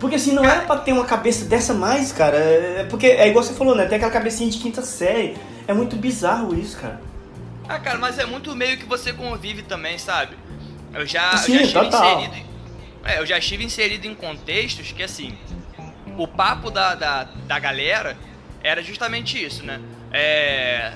Porque 0.00 0.16
assim, 0.16 0.32
não 0.32 0.44
era 0.44 0.62
pra 0.62 0.78
ter 0.78 0.92
uma 0.92 1.04
cabeça 1.04 1.44
dessa 1.44 1.74
mais, 1.74 2.12
cara. 2.12 2.36
É 2.38 2.86
porque 2.88 3.06
é 3.06 3.28
igual 3.28 3.44
você 3.44 3.52
falou, 3.52 3.74
né? 3.74 3.84
Tem 3.84 3.96
aquela 3.96 4.10
cabecinha 4.10 4.50
de 4.50 4.58
quinta 4.58 4.80
série. 4.80 5.36
É 5.68 5.74
muito 5.74 5.96
bizarro 5.96 6.58
isso, 6.58 6.78
cara. 6.78 7.00
Ah, 7.68 7.78
cara, 7.78 7.98
mas 7.98 8.18
é 8.18 8.24
muito 8.24 8.54
meio 8.56 8.78
que 8.78 8.86
você 8.86 9.12
convive 9.12 9.62
também, 9.62 9.98
sabe? 9.98 10.36
Eu 10.94 11.04
já, 11.06 11.36
Sim, 11.36 11.56
já 11.56 11.62
estive 11.62 11.84
total. 11.84 12.20
inserido. 12.22 12.46
É, 13.04 13.18
eu 13.18 13.26
já 13.26 13.38
estive 13.38 13.64
inserido 13.64 14.06
em 14.06 14.14
contextos 14.14 14.92
que 14.92 15.02
assim. 15.02 15.36
O 16.16 16.26
papo 16.26 16.70
da, 16.70 16.94
da, 16.94 17.24
da 17.46 17.58
galera 17.58 18.16
era 18.62 18.82
justamente 18.82 19.42
isso, 19.44 19.62
né? 19.62 19.78
É. 20.10 20.92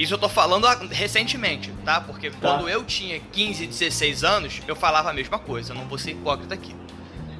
Isso 0.00 0.14
eu 0.14 0.18
tô 0.18 0.30
falando 0.30 0.66
recentemente, 0.90 1.70
tá? 1.84 2.00
Porque 2.00 2.30
quando 2.30 2.66
eu 2.68 2.82
tinha 2.84 3.20
15, 3.20 3.66
16 3.66 4.24
anos, 4.24 4.62
eu 4.66 4.74
falava 4.74 5.10
a 5.10 5.12
mesma 5.12 5.38
coisa, 5.38 5.72
eu 5.72 5.76
não 5.76 5.86
vou 5.86 5.98
ser 5.98 6.12
hipócrita 6.12 6.54
aqui. 6.54 6.74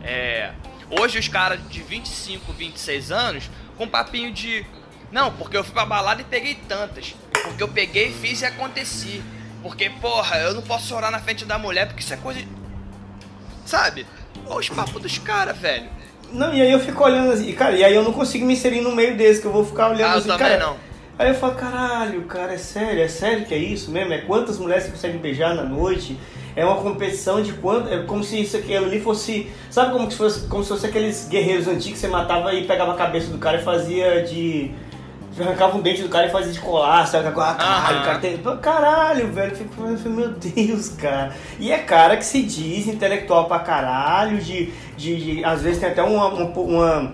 É, 0.02 0.52
hoje 0.90 1.18
os 1.18 1.26
caras 1.26 1.58
de 1.70 1.80
25, 1.80 2.52
26 2.52 3.10
anos, 3.10 3.50
com 3.78 3.88
papinho 3.88 4.30
de. 4.30 4.66
Não, 5.10 5.32
porque 5.32 5.56
eu 5.56 5.64
fui 5.64 5.72
pra 5.72 5.86
balada 5.86 6.20
e 6.20 6.24
peguei 6.24 6.54
tantas. 6.68 7.14
Porque 7.32 7.62
eu 7.62 7.68
peguei, 7.68 8.12
fiz 8.12 8.42
e 8.42 8.44
aconteci. 8.44 9.22
Porque, 9.62 9.88
porra, 9.88 10.36
eu 10.38 10.52
não 10.54 10.62
posso 10.62 10.86
chorar 10.86 11.10
na 11.10 11.18
frente 11.18 11.46
da 11.46 11.58
mulher 11.58 11.86
porque 11.86 12.02
isso 12.02 12.12
é 12.12 12.16
coisa. 12.18 12.40
de- 12.40 12.48
Sabe? 13.64 14.06
Olha 14.46 14.58
os 14.60 14.68
papos 14.68 15.00
dos 15.00 15.16
caras, 15.18 15.56
velho. 15.56 15.88
Não, 16.30 16.52
e 16.52 16.60
aí 16.60 16.70
eu 16.70 16.78
fico 16.80 17.02
olhando 17.02 17.32
assim, 17.32 17.52
cara, 17.54 17.74
e 17.76 17.82
aí 17.82 17.94
eu 17.94 18.02
não 18.04 18.12
consigo 18.12 18.44
me 18.44 18.52
inserir 18.52 18.80
no 18.82 18.94
meio 18.94 19.16
desse, 19.16 19.40
que 19.40 19.46
eu 19.46 19.52
vou 19.52 19.64
ficar 19.64 19.88
olhando 19.88 20.10
Ah, 20.10 20.14
eu 20.14 20.18
assim, 20.18 20.28
também 20.28 20.46
cara. 20.48 20.60
não. 20.66 20.89
Aí 21.20 21.28
eu 21.28 21.34
falo, 21.34 21.54
caralho, 21.54 22.22
cara, 22.22 22.54
é 22.54 22.56
sério, 22.56 23.02
é 23.02 23.08
sério 23.08 23.44
que 23.44 23.52
é 23.52 23.58
isso 23.58 23.90
mesmo? 23.90 24.10
É 24.14 24.18
quantas 24.18 24.58
mulheres 24.58 24.84
você 24.84 24.90
consegue 24.92 25.18
beijar 25.18 25.54
na 25.54 25.62
noite? 25.64 26.18
É 26.56 26.64
uma 26.64 26.76
competição 26.76 27.42
de 27.42 27.52
quanto. 27.52 27.90
É 27.92 28.02
como 28.04 28.24
se 28.24 28.40
isso 28.40 28.56
aqui 28.56 28.74
ali 28.74 28.98
fosse. 29.00 29.50
Sabe 29.70 29.92
como 29.92 30.10
se 30.10 30.16
fosse, 30.16 30.46
como 30.48 30.62
se 30.62 30.70
fosse 30.70 30.86
aqueles 30.86 31.28
guerreiros 31.28 31.68
antigos 31.68 31.92
que 31.92 31.98
você 31.98 32.08
matava 32.08 32.54
e 32.54 32.64
pegava 32.66 32.92
a 32.92 32.96
cabeça 32.96 33.30
do 33.30 33.36
cara 33.36 33.58
e 33.60 33.62
fazia 33.62 34.22
de. 34.22 34.70
Arrancava 35.38 35.76
um 35.76 35.80
dente 35.82 36.02
do 36.02 36.08
cara 36.08 36.26
e 36.26 36.30
fazia 36.30 36.52
de 36.52 36.58
colar, 36.60 37.06
sabe? 37.06 37.28
Ah, 37.28 37.32
caralho, 37.32 38.04
cara, 38.04 38.18
tem... 38.18 38.36
Caralho, 38.60 39.32
velho. 39.32 39.52
eu 39.52 39.56
fico, 39.56 40.08
meu 40.10 40.28
Deus, 40.30 40.88
cara. 40.88 41.32
E 41.58 41.70
é 41.70 41.78
cara 41.78 42.16
que 42.16 42.24
se 42.24 42.42
diz 42.42 42.86
intelectual 42.88 43.44
pra 43.46 43.58
caralho, 43.60 44.38
de. 44.38 44.72
de, 44.96 45.16
de- 45.36 45.44
às 45.44 45.60
vezes 45.62 45.78
tem 45.80 45.88
até 45.90 46.02
uma- 46.02 46.28
uma- 46.28 46.60
uma 46.60 47.12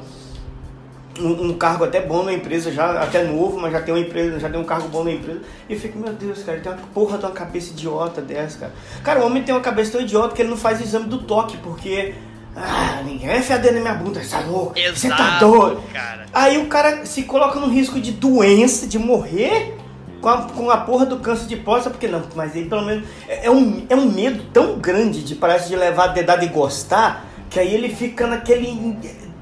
um, 1.19 1.51
um 1.51 1.55
cargo 1.55 1.85
até 1.85 2.01
bom 2.01 2.23
na 2.23 2.33
empresa, 2.33 2.71
já 2.73 3.03
até 3.03 3.25
novo, 3.25 3.59
mas 3.59 3.73
já 3.73 3.81
tem 3.81 3.95
uma 3.95 4.01
empresa, 4.01 4.39
já 4.39 4.49
tem 4.49 4.61
um 4.61 4.65
cargo 4.65 4.89
bom 4.89 5.05
na 5.05 5.13
empresa. 5.13 5.41
E 5.69 5.75
eu 5.75 5.81
fico, 5.81 5.99
meu 5.99 6.13
Deus, 6.13 6.43
cara, 6.43 6.59
ele 6.59 6.63
tem 6.63 6.73
uma 6.73 6.81
porra 6.95 7.19
de 7.19 7.25
uma 7.25 7.33
cabeça 7.33 7.71
idiota 7.71 8.21
dessa, 8.21 8.59
cara. 8.59 8.73
Cara, 9.03 9.21
o 9.21 9.27
homem 9.27 9.43
tem 9.43 9.55
uma 9.55 9.61
cabeça 9.61 9.93
tão 9.93 10.01
idiota 10.01 10.35
que 10.35 10.43
ele 10.43 10.51
não 10.51 10.57
faz 10.57 10.81
exame 10.81 11.07
do 11.07 11.19
toque, 11.19 11.57
porque. 11.59 12.15
Ah, 12.59 13.03
ninguém 13.05 13.29
vai 13.29 13.39
enfiar 13.39 13.63
na 13.63 13.73
minha 13.73 13.95
bunda, 13.95 14.23
você 14.23 14.31
tá 14.31 14.41
louco? 14.41 14.75
Você 14.75 15.09
tá 15.11 15.39
doido? 15.39 15.83
cara. 15.93 16.25
Aí 16.33 16.57
o 16.57 16.67
cara 16.69 17.05
se 17.05 17.25
coloca 17.25 17.61
no 17.61 17.69
risco 17.69 18.01
de 18.01 18.13
doença, 18.13 18.87
de 18.87 18.99
morrer 18.99 19.77
com 20.21 20.29
a, 20.29 20.43
com 20.43 20.71
a 20.71 20.79
porra 20.79 21.07
do 21.07 21.19
câncer 21.19 21.47
de 21.47 21.57
próstata, 21.57 21.91
porque 21.91 22.09
não, 22.09 22.23
mas 22.35 22.55
aí 22.57 22.65
pelo 22.65 22.83
menos 22.83 23.07
é, 23.29 23.47
é 23.47 23.51
um, 23.51 23.85
é 23.89 23.95
um 23.95 24.11
medo 24.11 24.43
tão 24.53 24.79
grande 24.79 25.23
de 25.23 25.35
parece 25.35 25.69
de 25.69 25.77
levar 25.77 26.05
a 26.05 26.09
dedada 26.09 26.45
e 26.45 26.49
gostar, 26.49 27.27
que 27.51 27.61
aí 27.61 27.75
ele 27.75 27.95
fica 27.95 28.27
naquele. 28.27 28.97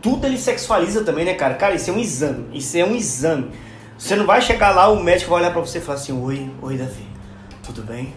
Tudo 0.04 0.26
ele 0.26 0.36
sexualiza 0.36 1.02
também, 1.02 1.24
né, 1.24 1.32
cara? 1.32 1.54
Cara, 1.54 1.74
isso 1.74 1.88
é 1.88 1.92
um 1.94 1.98
exame. 1.98 2.46
Isso 2.52 2.76
é 2.76 2.84
um 2.84 2.94
exame. 2.94 3.50
Você 3.96 4.14
não 4.14 4.26
vai 4.26 4.42
chegar 4.42 4.72
lá, 4.74 4.86
o 4.88 5.02
médico 5.02 5.30
vai 5.30 5.40
olhar 5.40 5.50
pra 5.50 5.62
você 5.62 5.78
e 5.78 5.80
falar 5.80 5.96
assim: 5.96 6.12
Oi, 6.12 6.50
oi, 6.60 6.76
Davi, 6.76 7.06
tudo 7.62 7.80
bem? 7.80 8.14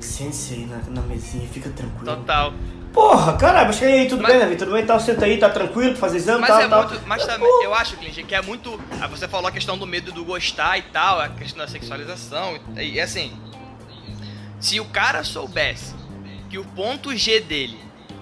Sente-se 0.00 0.54
aí 0.54 0.64
na, 0.64 0.78
na 0.88 1.02
mesinha, 1.02 1.46
fica 1.46 1.68
tranquilo. 1.68 2.16
Total. 2.16 2.54
Porra, 2.90 3.36
caralho, 3.36 3.70
cheguei 3.74 4.00
aí, 4.00 4.08
tudo 4.08 4.22
Mas- 4.22 4.32
bem, 4.32 4.40
Davi? 4.40 4.56
Tudo 4.56 4.72
bem? 4.72 4.86
Tal, 4.86 4.98
senta 4.98 5.26
aí, 5.26 5.36
tá 5.36 5.50
tranquilo 5.50 5.94
fazer 5.94 6.16
exame, 6.16 6.40
Mas 6.40 6.48
tal, 6.48 6.60
é 6.62 6.68
tal. 6.68 6.88
muito. 6.88 7.06
Mas 7.06 7.26
também, 7.26 7.64
eu 7.64 7.74
acho, 7.74 7.98
Clint, 7.98 8.24
que 8.24 8.34
é 8.34 8.40
muito. 8.40 8.80
ah, 8.98 9.06
Você 9.08 9.28
falou 9.28 9.46
a 9.48 9.52
questão 9.52 9.76
do 9.76 9.86
medo 9.86 10.10
do 10.12 10.24
gostar 10.24 10.78
e 10.78 10.82
tal, 10.84 11.20
a 11.20 11.28
questão 11.28 11.58
da 11.58 11.68
sexualização. 11.68 12.58
E, 12.78 12.94
e 12.94 13.00
assim. 13.00 13.30
Se 14.58 14.80
o 14.80 14.86
cara 14.86 15.22
soubesse 15.22 15.94
que 16.48 16.56
o 16.56 16.64
ponto 16.64 17.14
G 17.14 17.40
dele 17.40 17.78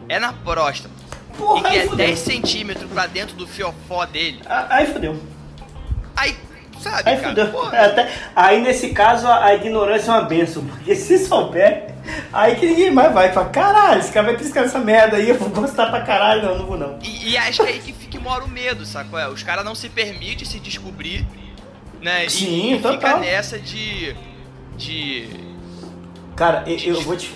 é 0.09 0.19
na 0.19 0.33
próstata 0.33 0.98
Porra, 1.39 1.69
e 1.69 1.71
que 1.73 1.77
é 1.79 1.83
fudeu. 1.83 1.97
10 2.07 2.19
centímetros 2.19 2.91
pra 2.91 3.07
dentro 3.07 3.35
do 3.37 3.47
fiofó 3.47 4.05
dele, 4.05 4.41
Ah, 4.47 4.67
Aí 4.69 4.87
fodeu. 4.87 5.19
aí, 6.17 6.37
sabe, 6.81 7.09
Aí 7.11 7.17
cara? 7.21 7.29
fudeu. 7.47 7.73
É, 7.73 7.85
até- 7.87 8.13
aí 8.37 8.61
nesse 8.61 8.91
caso 8.91 9.27
a, 9.27 9.45
a 9.47 9.55
ignorância 9.55 10.11
é 10.11 10.15
uma 10.15 10.23
benção, 10.25 10.65
porque 10.67 10.95
se 10.97 11.19
souber, 11.27 11.95
aí 12.33 12.57
que 12.57 12.67
ninguém 12.67 12.91
mais 12.91 13.13
vai. 13.15 13.33
Fala, 13.33 13.49
caralho, 13.49 14.01
esse 14.01 14.13
cara 14.13 14.27
vai 14.27 14.37
piscar 14.37 14.63
nessa 14.63 14.79
merda 14.81 15.17
aí, 15.17 15.29
eu 15.29 15.37
vou 15.37 15.49
gostar 15.49 15.87
pra 15.87 16.03
caralho, 16.03 16.43
não, 16.43 16.59
não 16.59 16.67
vou 16.67 16.77
não. 16.77 16.99
E, 17.03 17.31
e 17.31 17.37
acho 17.39 17.63
que 17.63 17.69
é 17.69 17.73
aí 17.73 17.79
que 17.81 17.93
fica 17.93 18.19
mora 18.21 18.45
o 18.45 18.49
medo, 18.49 18.85
sacou? 18.85 19.19
É, 19.19 19.29
os 19.29 19.43
caras 19.43 19.65
não 19.65 19.75
se 19.75 19.89
permitem 19.89 20.45
se 20.45 20.59
descobrir, 20.59 21.27
né? 22.03 22.27
E- 22.27 22.31
Sim, 22.31 22.73
e, 22.75 22.77
fica 22.77 22.93
total. 22.93 23.21
nessa 23.21 23.59
de. 23.59 24.15
de. 24.77 25.29
Cara, 26.37 26.65
eu, 26.67 26.95
eu 26.95 27.01
vou 27.03 27.17
te. 27.17 27.31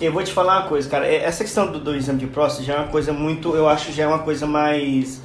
Eu 0.00 0.12
vou 0.12 0.22
te 0.22 0.32
falar 0.32 0.60
uma 0.60 0.68
coisa, 0.68 0.88
cara. 0.88 1.06
é- 1.06 1.24
Essa 1.24 1.42
questão 1.44 1.70
do, 1.70 1.80
do 1.80 1.94
exame 1.94 2.18
de 2.18 2.26
próstata 2.26 2.64
já 2.64 2.74
é 2.74 2.78
uma 2.78 2.88
coisa 2.88 3.12
muito. 3.12 3.54
Eu 3.54 3.68
acho 3.68 3.92
já 3.92 4.04
é 4.04 4.06
uma 4.06 4.20
coisa 4.20 4.46
mais. 4.46 5.20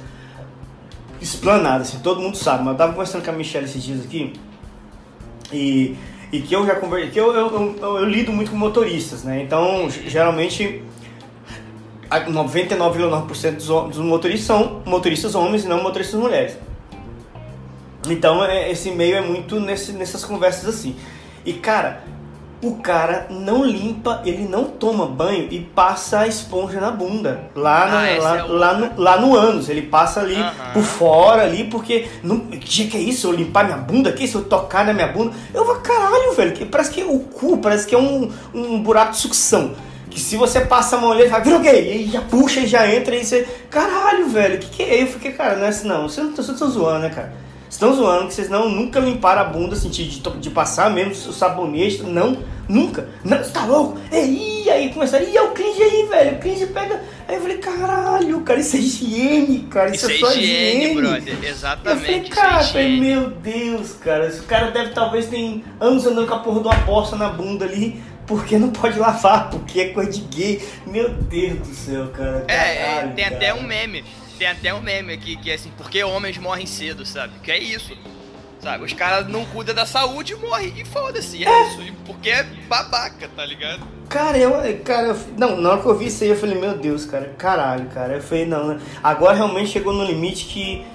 explanada, 1.20 1.82
assim, 1.82 1.98
todo 2.00 2.20
mundo 2.20 2.36
sabe. 2.36 2.64
Mas 2.64 2.72
eu 2.72 2.78
tava 2.78 2.92
conversando 2.92 3.24
com 3.24 3.30
a 3.30 3.34
Michelle 3.34 3.64
esses 3.66 3.82
dias 3.82 4.04
aqui. 4.04 4.32
E, 5.52 5.96
e 6.32 6.40
que 6.40 6.54
eu 6.54 6.66
já 6.66 6.74
conversei. 6.74 7.10
Que 7.10 7.20
eu, 7.20 7.32
eu, 7.32 7.76
eu, 7.80 7.98
eu 7.98 8.04
lido 8.04 8.32
muito 8.32 8.50
com 8.50 8.56
motoristas, 8.56 9.22
né? 9.22 9.42
Então, 9.42 9.88
geralmente. 9.90 10.82
a 12.10 12.20
99,9% 12.20 13.52
dos, 13.56 13.66
dos 13.66 13.98
motoristas 13.98 14.46
são 14.46 14.82
motoristas 14.84 15.34
homens 15.34 15.64
e 15.64 15.68
não 15.68 15.82
motoristas 15.82 16.18
mulheres. 16.18 16.56
Então 18.08 18.44
é, 18.44 18.70
esse 18.70 18.90
meio 18.90 19.16
é 19.16 19.20
muito 19.22 19.58
nesse, 19.58 19.92
nessas 19.92 20.24
conversas 20.24 20.68
assim. 20.68 20.94
E 21.44 21.54
cara, 21.54 22.02
o 22.66 22.76
cara 22.76 23.26
não 23.30 23.64
limpa, 23.64 24.22
ele 24.24 24.46
não 24.48 24.64
toma 24.64 25.06
banho 25.06 25.48
e 25.50 25.60
passa 25.60 26.20
a 26.20 26.26
esponja 26.26 26.80
na 26.80 26.90
bunda. 26.90 27.50
Lá, 27.54 27.86
no, 27.86 27.96
Ah, 27.96 28.22
lá, 28.22 28.38
é 28.38 28.42
lá, 28.42 28.74
no, 28.74 29.02
lá 29.02 29.20
no 29.20 29.36
ânus. 29.36 29.68
Ele 29.68 29.82
passa 29.82 30.20
ali 30.20 30.36
Aham. 30.36 30.72
por 30.72 30.82
fora 30.82 31.42
ali, 31.42 31.64
porque. 31.64 32.06
Não, 32.22 32.40
que 32.40 32.86
que 32.86 32.96
é 32.96 33.00
isso? 33.00 33.26
Eu 33.26 33.32
limpar 33.32 33.64
minha 33.64 33.76
bunda 33.76 34.10
aqui? 34.10 34.26
Se 34.26 34.34
eu 34.34 34.44
tocar 34.44 34.84
na 34.84 34.92
minha 34.92 35.08
bunda? 35.08 35.32
Eu 35.52 35.64
vou, 35.64 35.76
caralho, 35.76 36.32
velho. 36.32 36.52
Que, 36.52 36.64
parece 36.64 36.90
que 36.90 37.02
o 37.02 37.18
cu 37.20 37.58
parece 37.58 37.86
que 37.86 37.94
é 37.94 37.98
um, 37.98 38.30
um 38.54 38.82
buraco 38.82 39.12
de 39.12 39.18
sucção. 39.18 39.72
Que 40.10 40.20
se 40.20 40.36
você 40.36 40.60
passa 40.60 40.96
a 40.96 41.00
mão 41.00 41.10
ali, 41.10 41.22
ele 41.22 41.30
fala, 41.30 41.42
virou 41.42 41.58
gay, 41.60 42.04
e 42.04 42.10
já 42.10 42.20
puxa 42.20 42.60
e 42.60 42.66
já 42.66 42.88
entra, 42.88 43.16
e 43.16 43.24
você. 43.24 43.48
Caralho, 43.68 44.28
velho, 44.28 44.58
que 44.58 44.68
que 44.68 44.82
é? 44.82 45.02
Eu 45.02 45.06
fiquei, 45.08 45.32
cara, 45.32 45.56
não 45.56 45.64
é 45.66 45.68
assim 45.68 45.88
não. 45.88 46.08
Vocês 46.08 46.24
não 46.26 46.34
vocês 46.34 46.48
estão 46.50 46.70
zoando, 46.70 47.00
né, 47.00 47.10
cara? 47.10 47.32
Estão 47.74 47.92
zoando 47.92 48.28
que 48.28 48.34
vocês 48.34 48.48
não 48.48 48.68
nunca 48.68 49.00
limparam 49.00 49.40
a 49.40 49.44
bunda, 49.46 49.74
assim, 49.74 49.88
de, 49.88 50.20
de, 50.20 50.50
passar 50.50 50.90
mesmo 50.90 51.30
o 51.30 51.32
sabonete. 51.32 52.04
Não, 52.04 52.38
nunca. 52.68 53.08
Não, 53.24 53.36
você 53.36 53.50
tá 53.50 53.66
louco? 53.66 53.98
E 54.12 54.70
aí 54.70 54.94
começaram, 54.94 55.26
e 55.26 55.36
é 55.36 55.42
o 55.42 55.50
cringe 55.50 55.82
aí, 55.82 56.06
velho. 56.06 56.36
O 56.36 56.38
cringe 56.38 56.66
pega. 56.66 57.02
Aí 57.26 57.34
eu 57.34 57.40
falei, 57.40 57.58
caralho, 57.58 58.40
cara, 58.42 58.60
isso 58.60 58.76
é 58.76 58.78
higiene, 58.78 59.58
cara. 59.68 59.90
Isso, 59.92 60.08
Isso 60.08 60.12
é 60.12 60.14
é 60.14 60.18
só 60.20 60.38
higiene, 60.38 60.84
higiene. 60.84 60.94
brother. 60.94 61.28
Eu 61.28 61.34
falei, 61.34 61.50
Exatamente. 61.50 62.30
cara, 62.30 62.60
é 62.60 62.64
falei, 62.64 63.00
meu 63.00 63.30
Deus, 63.30 63.92
cara. 63.94 64.28
Esse 64.28 64.42
cara 64.42 64.70
deve 64.70 64.90
talvez 64.90 65.26
tem 65.26 65.64
anos 65.80 66.06
andando 66.06 66.28
com 66.28 66.34
a 66.34 66.38
porra 66.38 66.60
de 66.60 66.68
uma 66.68 66.80
poça 66.86 67.16
na 67.16 67.30
bunda 67.30 67.64
ali, 67.64 68.00
porque 68.24 68.56
não 68.56 68.70
pode 68.70 69.00
lavar, 69.00 69.50
porque 69.50 69.80
é 69.80 69.88
coisa 69.88 70.12
de 70.12 70.20
gay. 70.20 70.68
Meu 70.86 71.08
Deus 71.08 71.58
do 71.58 71.74
céu, 71.74 72.06
cara. 72.12 72.44
É, 72.46 72.54
é, 72.54 72.84
Caralho, 72.84 73.14
tem 73.16 73.24
cara. 73.24 73.36
até 73.36 73.52
um 73.52 73.64
meme. 73.64 74.04
Tem 74.38 74.48
até 74.48 74.74
um 74.74 74.80
meme 74.80 75.12
aqui 75.12 75.36
que 75.36 75.50
é 75.50 75.54
assim, 75.54 75.70
porque 75.76 76.02
homens 76.02 76.38
morrem 76.38 76.66
cedo, 76.66 77.06
sabe? 77.06 77.32
Que 77.42 77.52
é 77.52 77.58
isso. 77.58 77.96
Sabe? 78.60 78.82
Os 78.82 78.92
caras 78.94 79.28
não 79.28 79.44
cuidam 79.44 79.74
da 79.74 79.84
saúde 79.84 80.32
e 80.32 80.36
morrem. 80.36 80.72
E 80.76 80.84
foda-se, 80.84 81.44
é, 81.44 81.68
isso. 81.68 81.82
E 81.82 81.92
Porque 82.06 82.30
é 82.30 82.42
babaca, 82.66 83.28
tá 83.28 83.44
ligado? 83.44 83.86
Cara, 84.08 84.38
eu, 84.38 84.52
cara, 84.82 85.08
eu, 85.08 85.16
não, 85.36 85.60
na 85.60 85.72
hora 85.72 85.82
que 85.82 85.86
eu 85.86 85.98
vi 85.98 86.06
isso 86.06 86.24
aí, 86.24 86.30
eu 86.30 86.36
falei, 86.36 86.58
meu 86.58 86.76
Deus, 86.78 87.04
cara, 87.04 87.34
caralho, 87.36 87.86
cara. 87.90 88.14
Eu 88.14 88.22
falei, 88.22 88.46
não, 88.46 88.68
né? 88.68 88.80
agora 89.02 89.36
realmente 89.36 89.70
chegou 89.70 89.92
no 89.92 90.04
limite 90.04 90.46
que, 90.46 90.86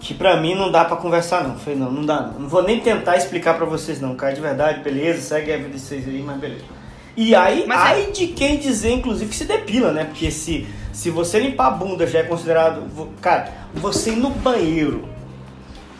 que 0.00 0.14
pra 0.14 0.36
mim 0.36 0.54
não 0.54 0.70
dá 0.70 0.84
pra 0.84 0.96
conversar, 0.96 1.42
não. 1.42 1.58
Falei, 1.58 1.78
não, 1.78 1.90
não 1.90 2.06
dá, 2.06 2.20
não. 2.20 2.40
Não 2.40 2.48
vou 2.48 2.62
nem 2.62 2.78
tentar 2.80 3.16
explicar 3.16 3.54
pra 3.54 3.66
vocês, 3.66 4.00
não, 4.00 4.14
cara, 4.14 4.32
de 4.32 4.40
verdade, 4.40 4.80
beleza, 4.80 5.20
segue 5.20 5.52
a 5.52 5.56
vida 5.56 5.70
de 5.70 5.80
vocês 5.80 6.06
aí, 6.06 6.22
mas 6.22 6.38
beleza. 6.38 6.77
E 7.20 7.34
aí, 7.34 7.64
Mas 7.66 7.80
é- 7.80 7.82
ai 7.82 8.10
de 8.12 8.28
quem 8.28 8.58
dizer, 8.58 8.92
inclusive, 8.92 9.28
que 9.28 9.34
se 9.34 9.44
depila, 9.44 9.90
né? 9.90 10.04
Porque 10.04 10.30
se, 10.30 10.68
se 10.92 11.10
você 11.10 11.40
limpar 11.40 11.66
a 11.66 11.70
bunda 11.72 12.06
já 12.06 12.20
é 12.20 12.22
considerado. 12.22 12.88
Cara, 13.20 13.52
você 13.74 14.10
ir 14.10 14.16
no 14.16 14.30
banheiro. 14.30 15.08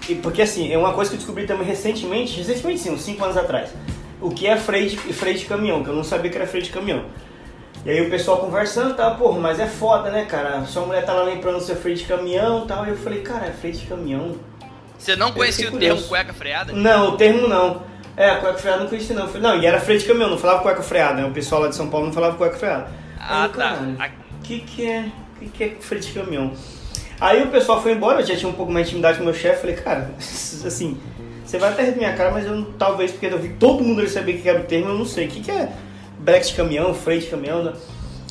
E 0.08 0.14
porque 0.14 0.42
assim, 0.42 0.72
é 0.72 0.78
uma 0.78 0.92
coisa 0.92 1.10
que 1.10 1.16
eu 1.16 1.18
descobri 1.18 1.44
também 1.44 1.66
recentemente, 1.66 2.38
recentemente 2.38 2.78
sim, 2.78 2.90
uns 2.92 3.02
5 3.02 3.24
anos 3.24 3.36
atrás. 3.36 3.70
O 4.20 4.30
que 4.30 4.46
é 4.46 4.56
freio 4.56 4.88
de, 4.88 4.96
freio 4.96 5.36
de 5.36 5.44
caminhão, 5.44 5.82
que 5.82 5.90
eu 5.90 5.94
não 5.94 6.04
sabia 6.04 6.30
que 6.30 6.36
era 6.36 6.46
freio 6.46 6.64
de 6.64 6.70
caminhão. 6.70 7.04
E 7.84 7.90
aí 7.90 8.00
o 8.00 8.08
pessoal 8.08 8.38
conversando, 8.38 8.94
tá, 8.94 9.10
porra, 9.10 9.40
mas 9.40 9.58
é 9.58 9.66
foda, 9.66 10.10
né, 10.10 10.24
cara? 10.24 10.64
Sua 10.66 10.86
mulher 10.86 11.04
tá 11.04 11.14
lá 11.14 11.24
lembrando 11.24 11.60
seu 11.60 11.74
freio 11.74 11.96
de 11.96 12.04
caminhão 12.04 12.62
e 12.62 12.68
tal. 12.68 12.86
E 12.86 12.90
eu 12.90 12.96
falei, 12.96 13.22
cara, 13.22 13.46
é 13.46 13.50
freio 13.50 13.74
de 13.74 13.86
caminhão? 13.86 14.36
Você 14.96 15.16
não 15.16 15.32
conhecia 15.32 15.68
o 15.68 15.76
termo 15.76 16.00
cueca 16.02 16.32
freada? 16.32 16.72
Não, 16.72 17.14
o 17.14 17.16
termo 17.16 17.48
não. 17.48 17.82
É, 18.18 18.30
a 18.30 18.36
cueca 18.38 18.58
freada 18.58 18.80
não 18.80 18.88
conhecia 18.88 19.14
não. 19.14 19.28
Não, 19.28 19.62
e 19.62 19.64
era 19.64 19.78
freio 19.78 20.00
de 20.00 20.04
caminhão, 20.04 20.30
não 20.30 20.38
falava 20.38 20.60
cueca 20.60 20.82
freada, 20.82 21.22
né? 21.22 21.24
O 21.24 21.30
pessoal 21.30 21.62
lá 21.62 21.68
de 21.68 21.76
São 21.76 21.88
Paulo 21.88 22.06
não 22.06 22.12
falava 22.12 22.36
cueca 22.36 22.56
freada. 22.56 22.88
Ah, 23.16 23.44
Aí 23.44 23.50
tá. 23.50 24.08
O 24.38 24.42
que 24.42 24.58
que 24.60 24.86
é, 24.86 25.04
o 25.36 25.38
que 25.38 25.48
que 25.50 25.64
é 25.64 25.76
freio 25.80 26.02
de 26.02 26.10
caminhão? 26.12 26.52
Aí 27.20 27.42
o 27.44 27.46
pessoal 27.46 27.80
foi 27.80 27.92
embora, 27.92 28.20
eu 28.20 28.26
já 28.26 28.34
tinha 28.34 28.48
um 28.48 28.54
pouco 28.54 28.72
mais 28.72 28.86
de 28.86 28.90
intimidade 28.90 29.18
com 29.18 29.22
o 29.22 29.26
meu 29.26 29.34
chefe, 29.34 29.60
falei, 29.60 29.76
cara, 29.76 30.10
assim, 30.18 30.98
Você 31.44 31.58
vai 31.58 31.70
até 31.70 31.84
rir 31.84 31.96
minha 31.96 32.12
cara, 32.14 32.32
mas 32.32 32.44
eu 32.44 32.64
talvez 32.76 33.12
porque 33.12 33.26
eu 33.26 33.38
vi 33.38 33.50
todo 33.50 33.84
mundo 33.84 34.00
ele 34.00 34.08
sabia 34.08 34.36
que 34.36 34.48
era 34.48 34.60
o 34.60 34.64
termo, 34.64 34.88
eu 34.88 34.98
não 34.98 35.06
sei. 35.06 35.26
O 35.26 35.30
que, 35.30 35.40
que 35.40 35.50
é 35.52 35.68
break 36.18 36.48
de 36.48 36.54
caminhão, 36.54 36.92
freio 36.94 37.20
de 37.20 37.28
caminhão? 37.28 37.62
Né? 37.62 37.72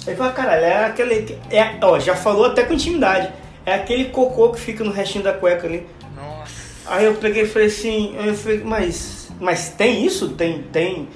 Ele 0.06 0.16
fala, 0.18 0.32
caralho, 0.32 0.64
é 0.64 0.86
aquele. 0.86 1.38
É, 1.50 1.78
ó, 1.82 1.98
já 1.98 2.16
falou 2.16 2.46
até 2.46 2.64
com 2.64 2.74
intimidade. 2.74 3.32
É 3.66 3.74
aquele 3.74 4.06
cocô 4.06 4.50
que 4.50 4.60
fica 4.60 4.84
no 4.84 4.92
restinho 4.92 5.24
da 5.24 5.34
cueca 5.34 5.68
ali. 5.68 5.86
Nossa. 6.16 6.54
Aí 6.86 7.06
eu 7.06 7.16
peguei 7.16 7.44
e 7.44 7.48
falei 7.48 7.68
assim, 7.68 8.16
eu 8.18 8.34
falei, 8.34 8.62
mas. 8.64 9.27
Mas 9.40 9.70
tem 9.70 10.06
isso? 10.06 10.30
Tem. 10.30 10.64
tem. 10.64 11.08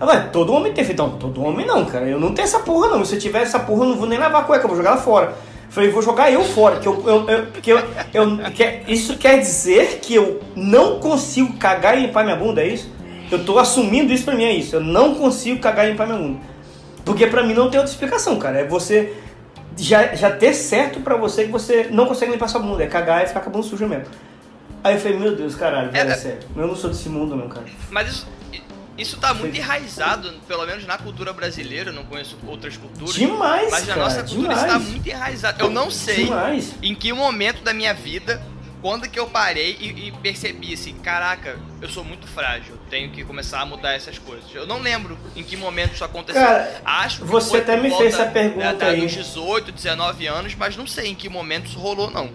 Ah, 0.00 0.20
todo 0.20 0.52
homem 0.52 0.72
tem 0.72 0.84
feito. 0.84 1.02
Não, 1.02 1.10
todo 1.10 1.42
homem 1.42 1.66
não, 1.66 1.84
cara. 1.84 2.06
Eu 2.06 2.20
não 2.20 2.32
tenho 2.32 2.44
essa 2.44 2.60
porra, 2.60 2.88
não. 2.88 3.04
Se 3.04 3.16
eu 3.16 3.20
tiver 3.20 3.42
essa 3.42 3.58
porra, 3.58 3.84
eu 3.84 3.90
não 3.90 3.96
vou 3.96 4.08
nem 4.08 4.18
lavar 4.18 4.42
a 4.42 4.44
cueca, 4.44 4.64
eu 4.64 4.68
vou 4.68 4.76
jogar 4.76 4.90
ela 4.90 5.00
fora. 5.00 5.34
Falei, 5.70 5.90
vou 5.90 6.00
jogar 6.00 6.32
eu 6.32 6.42
fora, 6.44 6.80
que 6.80 6.88
eu, 6.88 7.04
eu, 7.06 7.28
eu, 7.28 7.46
que 7.60 7.70
eu, 7.70 7.78
eu 8.14 8.38
que, 8.52 8.90
isso 8.90 9.18
quer 9.18 9.38
dizer 9.38 9.98
que 10.00 10.14
eu 10.14 10.40
não 10.56 10.98
consigo 10.98 11.52
cagar 11.58 11.98
e 11.98 12.06
limpar 12.06 12.24
minha 12.24 12.36
bunda, 12.36 12.62
é 12.62 12.68
isso? 12.68 12.90
Eu 13.30 13.44
tô 13.44 13.58
assumindo 13.58 14.10
isso 14.10 14.24
pra 14.24 14.34
mim, 14.34 14.44
é 14.44 14.52
isso. 14.52 14.76
Eu 14.76 14.80
não 14.80 15.14
consigo 15.14 15.60
cagar 15.60 15.86
e 15.86 15.90
limpar 15.90 16.06
minha 16.06 16.18
bunda. 16.18 16.40
Porque 17.04 17.26
pra 17.26 17.42
mim 17.42 17.52
não 17.52 17.68
tem 17.68 17.78
outra 17.78 17.92
explicação, 17.92 18.38
cara. 18.38 18.60
É 18.60 18.64
você 18.64 19.14
já, 19.76 20.14
já 20.14 20.30
ter 20.30 20.54
certo 20.54 21.00
pra 21.00 21.16
você 21.16 21.44
que 21.44 21.50
você 21.50 21.88
não 21.90 22.06
consegue 22.06 22.32
limpar 22.32 22.48
sua 22.48 22.60
bunda. 22.60 22.82
É 22.82 22.86
cagar 22.86 23.22
e 23.22 23.28
ficar 23.28 23.40
com 23.40 23.50
a 23.50 23.52
bunda 23.52 23.66
suja 23.66 23.86
mesmo. 23.86 24.06
Aí 24.88 24.94
eu 24.94 25.00
falei, 25.00 25.18
meu 25.18 25.36
Deus, 25.36 25.54
caralho, 25.54 25.90
velho, 25.90 26.08
é, 26.08 26.12
é 26.12 26.16
sério. 26.16 26.40
Eu 26.56 26.66
não 26.66 26.74
sou 26.74 26.88
desse 26.88 27.08
mundo, 27.10 27.36
não, 27.36 27.48
cara. 27.48 27.66
Mas 27.90 28.08
isso, 28.08 28.26
isso 28.96 29.18
tá 29.18 29.34
muito 29.34 29.54
enraizado, 29.54 30.32
pelo 30.48 30.64
menos 30.64 30.86
na 30.86 30.96
cultura 30.96 31.32
brasileira, 31.32 31.90
eu 31.90 31.94
não 31.94 32.04
conheço 32.04 32.38
outras 32.46 32.76
culturas. 32.76 33.14
Demais, 33.14 33.70
Mas 33.70 33.86
na 33.86 33.94
cara, 33.94 34.04
nossa 34.04 34.22
cultura 34.22 34.54
demais. 34.54 34.58
isso 34.58 34.66
tá 34.66 34.78
muito 34.78 35.06
enraizado. 35.06 35.62
Eu 35.62 35.70
não 35.70 35.90
sei 35.90 36.24
demais. 36.24 36.74
em 36.82 36.94
que 36.94 37.12
momento 37.12 37.62
da 37.62 37.74
minha 37.74 37.92
vida, 37.92 38.42
quando 38.80 39.08
que 39.10 39.18
eu 39.18 39.26
parei 39.26 39.76
e, 39.78 40.08
e, 40.08 40.12
percebi 40.12 40.72
assim, 40.72 40.94
caraca, 40.94 41.58
eu 41.82 41.88
sou 41.90 42.02
muito 42.02 42.26
frágil, 42.26 42.78
tenho 42.88 43.10
que 43.10 43.22
começar 43.24 43.60
a 43.60 43.66
mudar 43.66 43.92
essas 43.92 44.18
coisas. 44.18 44.46
Eu 44.54 44.66
não 44.66 44.80
lembro 44.80 45.18
em 45.36 45.42
que 45.42 45.54
momento 45.54 45.92
isso 45.94 46.04
aconteceu. 46.04 46.40
Cara, 46.40 46.80
Acho 46.82 47.18
que 47.18 47.24
você 47.26 47.58
até 47.58 47.76
me 47.76 47.90
fez 47.90 48.14
essa 48.14 48.24
pergunta 48.24 48.86
é, 48.86 48.88
aí. 48.88 49.00
Dos 49.02 49.12
18, 49.12 49.70
19 49.70 50.26
anos, 50.26 50.54
mas 50.54 50.78
não 50.78 50.86
sei 50.86 51.08
em 51.08 51.14
que 51.14 51.28
momento 51.28 51.66
isso 51.66 51.78
rolou, 51.78 52.10
não. 52.10 52.30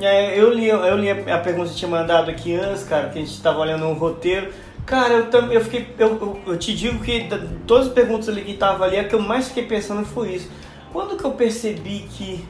É, 0.00 0.38
eu 0.38 0.52
li, 0.52 0.68
eu 0.68 0.96
li 0.96 1.10
a 1.10 1.38
pergunta 1.38 1.70
que 1.70 1.76
tinha 1.76 1.90
mandado 1.90 2.30
aqui 2.30 2.54
antes, 2.54 2.84
cara, 2.84 3.08
que 3.08 3.18
a 3.18 3.22
gente 3.22 3.40
tava 3.40 3.58
olhando 3.58 3.86
um 3.86 3.94
roteiro. 3.94 4.52
Cara, 4.86 5.14
eu, 5.14 5.30
também 5.30 5.54
eu 5.54 5.60
fiquei. 5.60 5.86
Eu, 5.98 6.40
eu, 6.46 6.56
te 6.56 6.74
digo 6.74 7.02
que 7.04 7.28
todas 7.66 7.88
as 7.88 7.92
perguntas 7.92 8.28
ali 8.28 8.42
que 8.42 8.52
estavam 8.52 8.86
ali, 8.86 8.98
a 8.98 9.04
que 9.04 9.14
eu 9.14 9.20
mais 9.20 9.48
fiquei 9.48 9.64
pensando 9.64 10.04
foi 10.04 10.36
isso. 10.36 10.48
Quando 10.92 11.16
que 11.16 11.24
eu 11.24 11.32
percebi 11.32 12.06
que. 12.10 12.44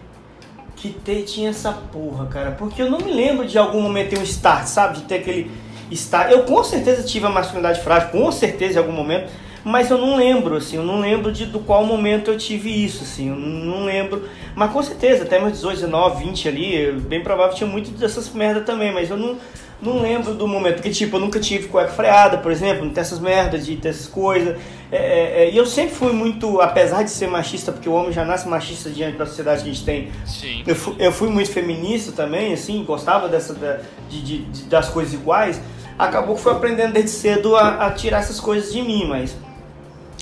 Que 0.77 0.91
ter, 0.91 1.25
tinha 1.25 1.51
essa 1.51 1.73
porra, 1.73 2.27
cara? 2.27 2.53
Porque 2.53 2.81
eu 2.81 2.89
não 2.89 2.99
me 2.99 3.11
lembro 3.11 3.45
de 3.45 3.59
algum 3.59 3.81
momento 3.81 4.11
ter 4.11 4.19
um 4.21 4.23
start, 4.23 4.67
sabe? 4.67 4.99
De 4.99 5.03
ter 5.07 5.17
aquele 5.17 5.51
start. 5.91 6.31
Eu 6.31 6.45
com 6.45 6.63
certeza 6.63 7.03
tive 7.03 7.27
a 7.27 7.31
masculinidade 7.31 7.81
frágil, 7.81 8.11
com 8.11 8.31
certeza 8.31 8.75
em 8.75 8.83
algum 8.83 8.93
momento. 8.93 9.29
Mas 9.69 9.91
eu 9.91 9.99
não 9.99 10.17
lembro, 10.17 10.57
assim, 10.57 10.77
eu 10.77 10.83
não 10.83 10.99
lembro 10.99 11.31
de 11.31 11.45
do 11.45 11.59
qual 11.59 11.85
momento 11.85 12.31
eu 12.31 12.39
tive 12.39 12.71
isso, 12.71 13.03
assim, 13.03 13.29
eu 13.29 13.37
não 13.37 13.85
lembro. 13.85 14.27
Mas 14.55 14.73
com 14.73 14.83
certeza, 14.83 15.25
até 15.25 15.39
meus 15.39 15.53
18, 15.53 15.81
19, 15.81 16.25
20 16.25 16.49
ali, 16.49 16.93
bem 16.93 17.23
provável 17.23 17.55
tinha 17.55 17.69
muito 17.69 17.91
dessas 17.91 18.33
merda 18.33 18.63
também, 18.63 18.95
mas 18.95 19.11
eu 19.11 19.19
não 19.19 19.37
não 19.81 20.01
lembro 20.01 20.35
do 20.35 20.49
momento, 20.49 20.77
porque 20.77 20.91
tipo, 20.91 21.17
eu 21.17 21.21
nunca 21.21 21.39
tive 21.39 21.69
cueca 21.69 21.93
freada, 21.93 22.39
por 22.39 22.51
exemplo, 22.51 22.85
não 22.85 22.93
tem 22.93 23.01
essas 23.01 23.21
merdas 23.21 23.67
de 23.67 23.77
ter 23.77 23.91
essas 23.91 24.09
coisas. 24.09 24.57
É, 24.91 24.97
é, 24.97 25.45
é, 25.45 25.51
e 25.51 25.57
eu 25.57 25.67
sempre 25.67 25.95
fui 25.95 26.13
muito, 26.13 26.61
apesar 26.63 27.03
de 27.03 27.11
ser 27.11 27.29
machista, 27.29 27.71
porque 27.71 27.89
o 27.89 27.93
homem 27.93 28.11
já 28.11 28.25
nasce 28.25 28.49
machista 28.49 28.89
diante 28.89 29.19
da 29.19 29.27
sociedade 29.27 29.63
que 29.63 29.71
a 29.71 29.73
gente 29.73 29.85
tem. 29.85 30.11
Sim. 30.27 30.65
Eu, 30.67 30.75
fui, 30.75 30.97
eu 30.99 31.13
fui 31.13 31.29
muito 31.29 31.51
feminista 31.51 32.11
também, 32.11 32.55
assim, 32.55 32.83
gostava 32.85 33.29
dessa, 33.29 33.53
da, 33.55 33.81
de, 34.09 34.23
de, 34.23 34.39
de, 34.45 34.63
das 34.65 34.89
coisas 34.89 35.13
iguais. 35.13 35.61
Acabou 35.99 36.37
que 36.37 36.41
fui 36.43 36.53
aprendendo 36.53 36.95
desde 36.95 37.11
cedo 37.11 37.55
a, 37.55 37.87
a 37.87 37.91
tirar 37.93 38.19
essas 38.19 38.41
coisas 38.41 38.73
de 38.73 38.83
mim, 38.83 39.07
mas 39.07 39.37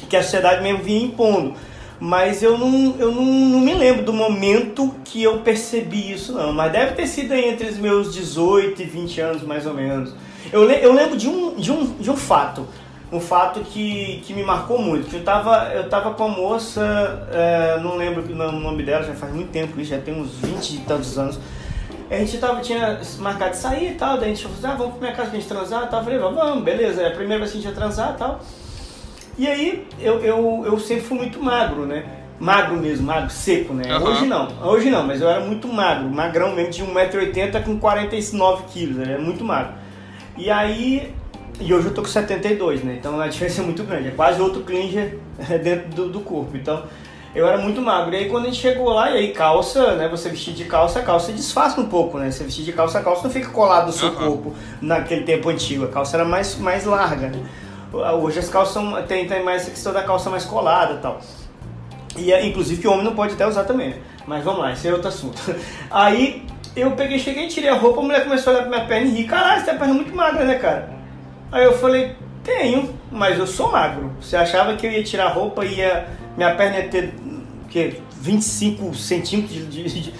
que 0.08 0.16
a 0.16 0.22
sociedade 0.22 0.62
mesmo 0.62 0.82
vinha 0.82 1.04
impondo 1.04 1.54
mas 1.98 2.42
eu 2.42 2.58
não, 2.58 2.94
eu 2.98 3.10
não, 3.10 3.24
não, 3.24 3.60
me 3.60 3.72
lembro 3.74 4.04
do 4.04 4.12
momento 4.12 4.94
que 5.04 5.22
eu 5.22 5.38
percebi 5.38 6.12
isso, 6.12 6.32
não. 6.32 6.52
Mas 6.52 6.72
deve 6.72 6.92
ter 6.92 7.06
sido 7.06 7.32
entre 7.34 7.68
os 7.68 7.78
meus 7.78 8.12
18 8.12 8.82
e 8.82 8.84
20 8.84 9.20
anos, 9.20 9.42
mais 9.42 9.66
ou 9.66 9.72
menos. 9.72 10.14
Eu, 10.52 10.70
eu 10.70 10.92
lembro 10.92 11.16
de 11.16 11.28
um, 11.28 11.54
de, 11.56 11.72
um, 11.72 11.86
de 11.94 12.10
um 12.10 12.16
fato, 12.16 12.66
um 13.10 13.18
fato 13.18 13.60
que, 13.60 14.22
que 14.24 14.34
me 14.34 14.42
marcou 14.42 14.78
muito. 14.78 15.08
Que 15.08 15.16
eu 15.16 15.24
tava, 15.24 15.72
eu 15.74 15.88
tava 15.88 16.12
com 16.12 16.24
a 16.24 16.28
moça, 16.28 17.26
é, 17.32 17.80
não 17.80 17.96
lembro 17.96 18.22
o 18.22 18.52
nome 18.52 18.82
dela, 18.82 19.02
já 19.02 19.14
faz 19.14 19.32
muito 19.32 19.50
tempo, 19.50 19.82
já 19.82 19.98
tem 19.98 20.14
uns 20.14 20.32
20 20.34 20.70
e 20.70 20.78
tantos 20.80 21.18
anos. 21.18 21.38
A 22.10 22.16
gente 22.18 22.38
tava, 22.38 22.60
tinha 22.60 23.00
marcado 23.18 23.52
de 23.52 23.56
sair 23.56 23.92
e 23.92 23.94
tal, 23.94 24.18
daí 24.18 24.26
a 24.26 24.34
gente 24.34 24.42
falou 24.42 24.58
assim, 24.58 24.66
ah, 24.66 24.76
vamos 24.76 24.92
pra 24.92 25.00
minha 25.00 25.12
casa 25.12 25.30
pra 25.30 25.40
gente 25.40 25.48
transar 25.48 25.84
e 25.84 25.86
tal. 25.88 26.00
Eu 26.00 26.04
falei, 26.04 26.18
vamos, 26.18 26.62
beleza, 26.62 27.02
é 27.02 27.08
a 27.08 27.12
primeira 27.12 27.38
vez 27.38 27.50
que 27.50 27.58
a 27.58 27.60
gente 27.62 27.70
ia 27.70 27.74
transar 27.74 28.12
e 28.14 28.18
tal. 28.18 28.40
E 29.38 29.46
aí 29.46 29.86
eu, 30.00 30.20
eu, 30.20 30.62
eu 30.66 30.78
sempre 30.78 31.04
fui 31.04 31.18
muito 31.18 31.42
magro, 31.42 31.84
né? 31.84 32.04
Magro 32.38 32.76
mesmo, 32.76 33.06
magro, 33.06 33.30
seco, 33.30 33.72
né? 33.74 33.96
Uhum. 33.96 34.04
Hoje 34.04 34.26
não, 34.26 34.48
hoje 34.62 34.90
não, 34.90 35.06
mas 35.06 35.20
eu 35.20 35.28
era 35.28 35.40
muito 35.40 35.68
magro, 35.68 36.08
magrão 36.08 36.54
mesmo, 36.54 36.70
de 36.70 36.84
1,80m 36.84 37.64
com 37.64 37.78
49kg, 37.78 38.94
né? 38.94 39.12
era 39.12 39.22
muito 39.22 39.44
magro. 39.44 39.72
E 40.36 40.50
aí, 40.50 41.14
e 41.58 41.72
hoje 41.72 41.86
eu 41.86 41.94
tô 41.94 42.02
com 42.02 42.08
72, 42.08 42.82
né? 42.82 42.96
Então 42.98 43.18
a 43.20 43.28
diferença 43.28 43.62
é 43.62 43.64
muito 43.64 43.84
grande, 43.84 44.08
é 44.08 44.10
quase 44.10 44.40
outro 44.40 44.62
clinger 44.62 45.18
dentro 45.62 45.88
do, 45.90 46.08
do 46.08 46.20
corpo. 46.20 46.56
Então 46.56 46.84
eu 47.34 47.46
era 47.46 47.58
muito 47.58 47.80
magro. 47.80 48.14
E 48.14 48.18
aí 48.18 48.28
quando 48.28 48.44
a 48.44 48.48
gente 48.48 48.60
chegou 48.60 48.90
lá, 48.90 49.10
e 49.10 49.18
aí 49.18 49.32
calça, 49.32 49.96
né? 49.96 50.08
Você 50.08 50.28
vestir 50.28 50.54
de 50.54 50.64
calça, 50.64 51.00
a 51.00 51.02
calça 51.02 51.32
disfarça 51.32 51.80
um 51.80 51.86
pouco, 51.86 52.18
né? 52.18 52.30
Você 52.30 52.44
vestir 52.44 52.64
de 52.64 52.72
calça, 52.72 52.98
a 52.98 53.02
calça 53.02 53.24
não 53.24 53.30
fica 53.30 53.48
colado 53.48 53.86
no 53.86 53.92
seu 53.92 54.08
uhum. 54.08 54.14
corpo 54.14 54.54
naquele 54.80 55.22
tempo 55.22 55.48
antigo. 55.48 55.84
A 55.84 55.88
calça 55.88 56.16
era 56.16 56.24
mais, 56.24 56.56
mais 56.56 56.84
larga, 56.84 57.28
né? 57.28 57.42
Hoje 57.92 58.38
as 58.38 58.48
calças 58.48 58.74
são, 58.74 59.02
tem, 59.04 59.26
tem 59.26 59.42
mais 59.42 59.66
a 59.66 59.70
questão 59.70 59.92
da 59.92 60.02
calça 60.02 60.28
mais 60.28 60.44
colada 60.44 60.94
e 60.94 60.98
tal. 60.98 61.20
E 62.16 62.32
é, 62.32 62.44
inclusive 62.46 62.80
que 62.80 62.88
o 62.88 62.92
homem 62.92 63.04
não 63.04 63.14
pode 63.14 63.34
até 63.34 63.46
usar 63.46 63.64
também, 63.64 63.90
né? 63.90 63.96
Mas 64.26 64.44
vamos 64.44 64.60
lá, 64.60 64.72
esse 64.72 64.88
é 64.88 64.92
outro 64.92 65.08
assunto. 65.08 65.40
Aí 65.90 66.44
eu 66.74 66.90
peguei, 66.92 67.18
cheguei, 67.18 67.46
tirei 67.48 67.70
a 67.70 67.74
roupa, 67.74 68.00
a 68.00 68.02
mulher 68.02 68.24
começou 68.24 68.52
a 68.52 68.56
olhar 68.56 68.68
pra 68.68 68.76
minha 68.76 68.88
perna 68.88 69.06
e 69.06 69.10
rir. 69.10 69.24
Caralho, 69.24 69.60
você 69.60 69.66
tem 69.66 69.74
a 69.74 69.78
perna 69.78 69.94
muito 69.94 70.14
magra, 70.14 70.44
né, 70.44 70.56
cara? 70.56 70.90
Aí 71.52 71.64
eu 71.64 71.78
falei, 71.78 72.16
tenho, 72.42 72.94
mas 73.10 73.38
eu 73.38 73.46
sou 73.46 73.70
magro. 73.70 74.12
Você 74.20 74.36
achava 74.36 74.74
que 74.74 74.86
eu 74.86 74.90
ia 74.90 75.02
tirar 75.02 75.26
a 75.26 75.32
roupa 75.32 75.64
e 75.64 75.76
ia, 75.76 76.08
minha 76.36 76.54
perna 76.54 76.78
ia 76.78 76.88
ter 76.88 77.14
que, 77.68 78.00
25 78.20 78.94
centímetros 78.94 79.70
de, 79.70 79.84
de, 79.84 80.00
de. 80.02 80.14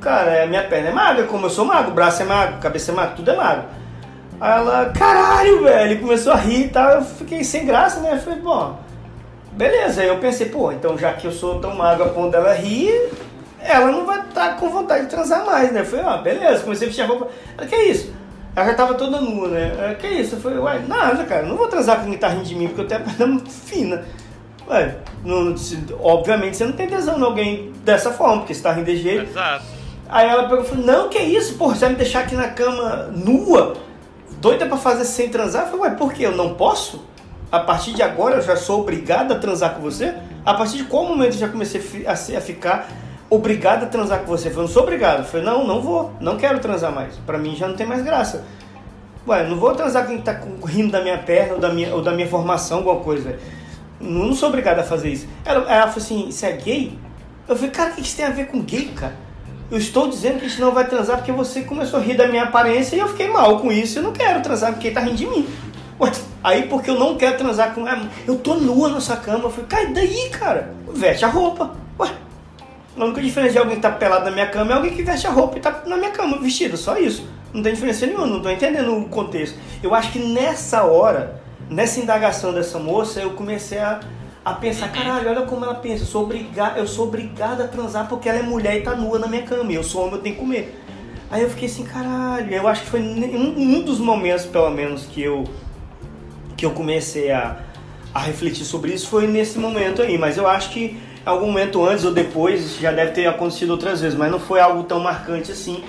Cara, 0.00 0.46
minha 0.46 0.64
perna 0.64 0.88
é 0.88 0.92
magra, 0.92 1.26
como 1.26 1.46
eu 1.46 1.50
sou 1.50 1.64
magro, 1.64 1.92
braço 1.92 2.22
é 2.22 2.24
magro, 2.24 2.58
cabeça 2.58 2.90
é 2.90 2.94
magro, 2.94 3.16
tudo 3.16 3.30
é 3.30 3.36
magro. 3.36 3.64
Aí 4.42 4.58
ela, 4.58 4.86
caralho, 4.86 5.62
velho, 5.62 6.00
começou 6.00 6.32
a 6.32 6.36
rir 6.36 6.64
e 6.64 6.68
tal. 6.68 6.90
Eu 6.90 7.02
fiquei 7.02 7.44
sem 7.44 7.64
graça, 7.64 8.00
né? 8.00 8.14
Eu 8.14 8.18
falei, 8.18 8.40
bom, 8.40 8.76
beleza. 9.52 10.00
Aí 10.00 10.08
eu 10.08 10.18
pensei, 10.18 10.46
pô, 10.48 10.72
então 10.72 10.98
já 10.98 11.12
que 11.12 11.28
eu 11.28 11.30
sou 11.30 11.60
tão 11.60 11.76
magro 11.76 12.06
a 12.06 12.08
ponto 12.08 12.32
dela 12.32 12.52
rir, 12.52 13.08
ela 13.60 13.92
não 13.92 14.04
vai 14.04 14.18
estar 14.18 14.48
tá 14.48 14.54
com 14.54 14.68
vontade 14.68 15.04
de 15.04 15.10
transar 15.10 15.46
mais, 15.46 15.70
né? 15.70 15.82
Eu 15.82 15.84
falei, 15.84 16.04
ó, 16.04 16.18
beleza. 16.18 16.64
Comecei 16.64 16.88
a 16.88 16.90
vestir 16.90 17.04
a 17.04 17.06
roupa. 17.06 17.28
Ela, 17.56 17.68
que 17.68 17.76
isso? 17.76 18.12
Ela 18.56 18.66
já 18.66 18.74
tava 18.74 18.94
toda 18.94 19.20
nua, 19.20 19.46
né? 19.46 19.76
Ela, 19.78 19.94
que 19.94 20.08
isso? 20.08 20.34
Eu 20.34 20.40
falei, 20.40 20.58
uai, 20.58 20.84
nada, 20.88 21.22
cara, 21.22 21.46
não 21.46 21.56
vou 21.56 21.68
transar 21.68 22.00
com 22.00 22.06
quem 22.06 22.18
tá 22.18 22.26
rindo 22.26 22.42
de 22.42 22.56
mim, 22.56 22.66
porque 22.66 22.80
eu 22.80 22.88
tenho 22.88 23.00
a 23.00 23.04
perna 23.04 23.26
muito 23.28 23.48
fina. 23.48 24.04
Ué, 24.68 24.96
não, 25.24 25.54
obviamente 26.00 26.56
você 26.56 26.64
não 26.64 26.72
tem 26.72 26.88
tesão 26.88 27.16
em 27.16 27.22
alguém 27.22 27.72
dessa 27.84 28.10
forma, 28.10 28.38
porque 28.38 28.54
você 28.54 28.62
tá 28.62 28.72
rindo 28.72 28.86
de 28.86 28.96
jeito. 28.96 29.30
Exato. 29.30 29.66
Aí 30.08 30.28
ela 30.28 30.48
pegou 30.48 30.64
e 30.64 30.66
falou, 30.66 30.84
não, 30.84 31.08
que 31.08 31.20
isso, 31.20 31.54
porra, 31.54 31.76
você 31.76 31.82
vai 31.82 31.90
me 31.90 31.96
deixar 31.96 32.20
aqui 32.20 32.34
na 32.34 32.48
cama 32.48 33.08
nua? 33.14 33.91
Doida 34.42 34.66
para 34.66 34.76
fazer 34.76 35.04
sem 35.04 35.28
transar. 35.28 35.62
Eu 35.62 35.70
falei, 35.70 35.86
ué, 35.86 35.90
por 35.90 36.12
quê? 36.12 36.26
Eu 36.26 36.36
não 36.36 36.54
posso? 36.54 37.04
A 37.50 37.60
partir 37.60 37.94
de 37.94 38.02
agora 38.02 38.36
eu 38.36 38.42
já 38.42 38.56
sou 38.56 38.80
obrigada 38.80 39.34
a 39.34 39.38
transar 39.38 39.74
com 39.76 39.80
você? 39.80 40.14
A 40.44 40.52
partir 40.52 40.78
de 40.78 40.84
qual 40.84 41.04
momento 41.04 41.34
eu 41.34 41.38
já 41.38 41.48
comecei 41.48 42.04
a, 42.04 42.12
a 42.12 42.40
ficar 42.40 42.88
obrigada 43.30 43.86
a 43.86 43.88
transar 43.88 44.18
com 44.20 44.26
você? 44.26 44.48
Eu 44.48 44.52
falei, 44.52 44.66
não 44.66 44.74
sou 44.74 44.82
obrigado. 44.82 45.20
Eu 45.20 45.24
falei, 45.24 45.46
não, 45.46 45.64
não 45.64 45.80
vou, 45.80 46.12
não 46.20 46.36
quero 46.36 46.58
transar 46.58 46.92
mais. 46.92 47.14
Para 47.24 47.38
mim 47.38 47.54
já 47.54 47.68
não 47.68 47.76
tem 47.76 47.86
mais 47.86 48.02
graça. 48.02 48.44
Ué, 49.28 49.46
não 49.46 49.56
vou 49.56 49.72
transar 49.76 50.04
com 50.04 50.14
quem 50.14 50.22
tá 50.22 50.40
rindo 50.66 50.90
da 50.90 51.00
minha 51.00 51.18
perna 51.18 51.54
ou 51.54 51.60
da 51.60 51.72
minha, 51.72 51.94
ou 51.94 52.02
da 52.02 52.10
minha 52.10 52.26
formação, 52.26 52.78
alguma 52.78 52.96
coisa. 52.96 53.38
Não, 54.00 54.26
não 54.26 54.34
sou 54.34 54.48
obrigada 54.48 54.80
a 54.80 54.84
fazer 54.84 55.10
isso. 55.10 55.28
Ela, 55.44 55.70
ela 55.70 55.86
falou 55.86 55.98
assim, 55.98 56.32
você 56.32 56.46
é 56.46 56.52
gay? 56.52 56.98
Eu 57.46 57.54
falei, 57.54 57.70
cara, 57.70 57.90
o 57.90 57.94
que 57.94 58.00
isso 58.00 58.16
tem 58.16 58.26
a 58.26 58.30
ver 58.30 58.46
com 58.46 58.60
gay, 58.60 58.86
cara? 58.88 59.14
Eu 59.72 59.78
estou 59.78 60.06
dizendo 60.06 60.38
que 60.38 60.44
a 60.44 60.48
gente 60.50 60.60
não 60.60 60.70
vai 60.70 60.86
transar 60.86 61.16
porque 61.16 61.32
você 61.32 61.62
começou 61.62 61.98
a 61.98 62.02
rir 62.02 62.12
da 62.12 62.28
minha 62.28 62.42
aparência 62.42 62.94
e 62.94 62.98
eu 62.98 63.08
fiquei 63.08 63.28
mal 63.28 63.58
com 63.58 63.72
isso. 63.72 63.98
Eu 63.98 64.02
não 64.02 64.12
quero 64.12 64.42
transar 64.42 64.70
porque 64.70 64.90
tá 64.90 65.00
rindo 65.00 65.14
de 65.14 65.26
mim. 65.26 65.48
Aí 66.44 66.64
porque 66.64 66.90
eu 66.90 66.98
não 66.98 67.16
quero 67.16 67.38
transar 67.38 67.74
com. 67.74 67.88
ela, 67.88 68.06
eu 68.26 68.36
tô 68.36 68.56
nua 68.56 68.90
nessa 68.90 69.16
cama. 69.16 69.44
Eu 69.44 69.50
falei, 69.50 69.64
cai 69.66 69.86
daí, 69.86 70.28
cara. 70.28 70.74
Veste 70.92 71.24
a 71.24 71.28
roupa. 71.28 71.74
Ué. 71.98 72.10
A 72.98 73.02
única 73.02 73.22
diferença 73.22 73.52
de 73.52 73.58
alguém 73.60 73.76
que 73.76 73.80
tá 73.80 73.90
pelado 73.90 74.26
na 74.26 74.30
minha 74.30 74.46
cama 74.46 74.72
é 74.72 74.74
alguém 74.74 74.94
que 74.94 75.02
veste 75.02 75.26
a 75.26 75.30
roupa 75.30 75.56
e 75.56 75.60
tá 75.62 75.84
na 75.86 75.96
minha 75.96 76.10
cama 76.10 76.38
vestido. 76.38 76.76
Só 76.76 76.98
isso. 76.98 77.26
Não 77.50 77.62
tem 77.62 77.72
diferença 77.72 78.04
nenhuma, 78.04 78.26
não 78.26 78.42
tô 78.42 78.50
entendendo 78.50 78.94
o 78.94 79.08
contexto. 79.08 79.58
Eu 79.82 79.94
acho 79.94 80.12
que 80.12 80.18
nessa 80.18 80.82
hora, 80.82 81.40
nessa 81.70 81.98
indagação 81.98 82.52
dessa 82.52 82.78
moça, 82.78 83.20
eu 83.20 83.30
comecei 83.30 83.78
a 83.78 84.00
a 84.44 84.52
pensar, 84.54 84.90
caralho, 84.90 85.28
olha 85.28 85.42
como 85.42 85.64
ela 85.64 85.74
pensa, 85.74 86.02
eu 86.02 86.06
sou, 86.06 86.24
obrigada, 86.24 86.78
eu 86.78 86.86
sou 86.86 87.06
obrigada 87.06 87.64
a 87.64 87.68
transar 87.68 88.08
porque 88.08 88.28
ela 88.28 88.38
é 88.38 88.42
mulher 88.42 88.76
e 88.76 88.82
tá 88.82 88.94
nua 88.94 89.18
na 89.18 89.28
minha 89.28 89.42
cama, 89.42 89.70
e 89.70 89.76
eu 89.76 89.84
sou 89.84 90.02
homem, 90.02 90.16
eu 90.16 90.22
tenho 90.22 90.34
que 90.34 90.40
comer. 90.40 90.82
Aí 91.30 91.42
eu 91.42 91.48
fiquei 91.48 91.66
assim, 91.66 91.84
caralho. 91.84 92.52
Eu 92.52 92.68
acho 92.68 92.82
que 92.82 92.90
foi 92.90 93.00
um, 93.00 93.78
um 93.78 93.82
dos 93.82 93.98
momentos, 93.98 94.44
pelo 94.44 94.70
menos, 94.70 95.06
que 95.06 95.22
eu 95.22 95.44
que 96.56 96.66
eu 96.66 96.72
comecei 96.72 97.32
a, 97.32 97.56
a 98.14 98.20
refletir 98.20 98.64
sobre 98.64 98.92
isso 98.92 99.08
foi 99.08 99.26
nesse 99.26 99.58
momento 99.58 100.02
aí. 100.02 100.18
Mas 100.18 100.36
eu 100.36 100.46
acho 100.46 100.70
que 100.70 100.98
algum 101.24 101.46
momento 101.46 101.84
antes 101.84 102.04
ou 102.04 102.12
depois 102.12 102.76
já 102.78 102.92
deve 102.92 103.12
ter 103.12 103.26
acontecido 103.26 103.70
outras 103.70 104.02
vezes, 104.02 104.16
mas 104.16 104.30
não 104.30 104.38
foi 104.38 104.60
algo 104.60 104.82
tão 104.84 105.00
marcante 105.00 105.50
assim. 105.50 105.82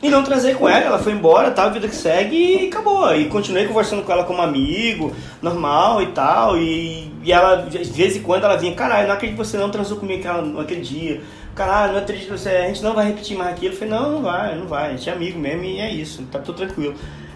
E 0.00 0.08
não 0.08 0.22
trazer 0.22 0.56
com 0.56 0.68
ela, 0.68 0.84
ela 0.84 0.98
foi 1.00 1.12
embora, 1.12 1.50
tá, 1.50 1.64
a 1.64 1.68
vida 1.70 1.88
que 1.88 1.96
segue 1.96 2.36
e 2.36 2.68
acabou. 2.68 3.12
E 3.16 3.24
continuei 3.28 3.66
conversando 3.66 4.04
com 4.04 4.12
ela 4.12 4.22
como 4.22 4.40
amigo, 4.40 5.12
normal 5.42 6.00
e 6.00 6.06
tal. 6.12 6.56
E, 6.56 7.12
e 7.24 7.32
ela, 7.32 7.56
de 7.62 7.78
vez 7.78 8.16
em 8.16 8.22
quando, 8.22 8.44
ela 8.44 8.56
vinha, 8.56 8.72
caralho, 8.74 9.08
não 9.08 9.14
acredito 9.14 9.36
que 9.36 9.44
você 9.44 9.56
não 9.56 9.70
transou 9.70 9.96
comigo 9.98 10.22
naquele 10.54 10.82
dia. 10.82 11.20
Caralho, 11.52 11.94
não 11.94 12.00
acredito 12.00 12.26
que 12.26 12.38
você, 12.38 12.48
a 12.50 12.68
gente 12.68 12.80
não 12.80 12.94
vai 12.94 13.06
repetir 13.06 13.36
mais 13.36 13.50
aquilo. 13.50 13.74
Eu 13.74 13.78
falei, 13.78 13.94
não, 13.94 14.12
não 14.12 14.22
vai, 14.22 14.54
não 14.54 14.66
vai, 14.68 14.86
a 14.86 14.96
gente 14.96 15.10
é 15.10 15.12
amigo 15.12 15.36
mesmo 15.36 15.64
e 15.64 15.80
é 15.80 15.90
isso, 15.90 16.22
tá 16.30 16.38
tudo 16.38 16.58
tranquilo. 16.58 16.94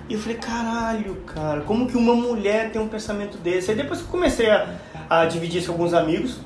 E 0.08 0.14
eu 0.14 0.20
falei, 0.20 0.36
caralho, 0.36 1.16
cara, 1.26 1.62
como 1.62 1.88
que 1.88 1.96
uma 1.96 2.14
mulher 2.14 2.70
tem 2.70 2.80
um 2.80 2.86
pensamento 2.86 3.38
desse? 3.38 3.72
Aí 3.72 3.76
depois 3.76 4.00
que 4.00 4.06
eu 4.06 4.10
comecei 4.10 4.48
a, 4.48 4.68
a 5.10 5.24
dividir 5.24 5.58
isso 5.58 5.66
com 5.66 5.72
alguns 5.72 5.94
amigos, 5.94 6.38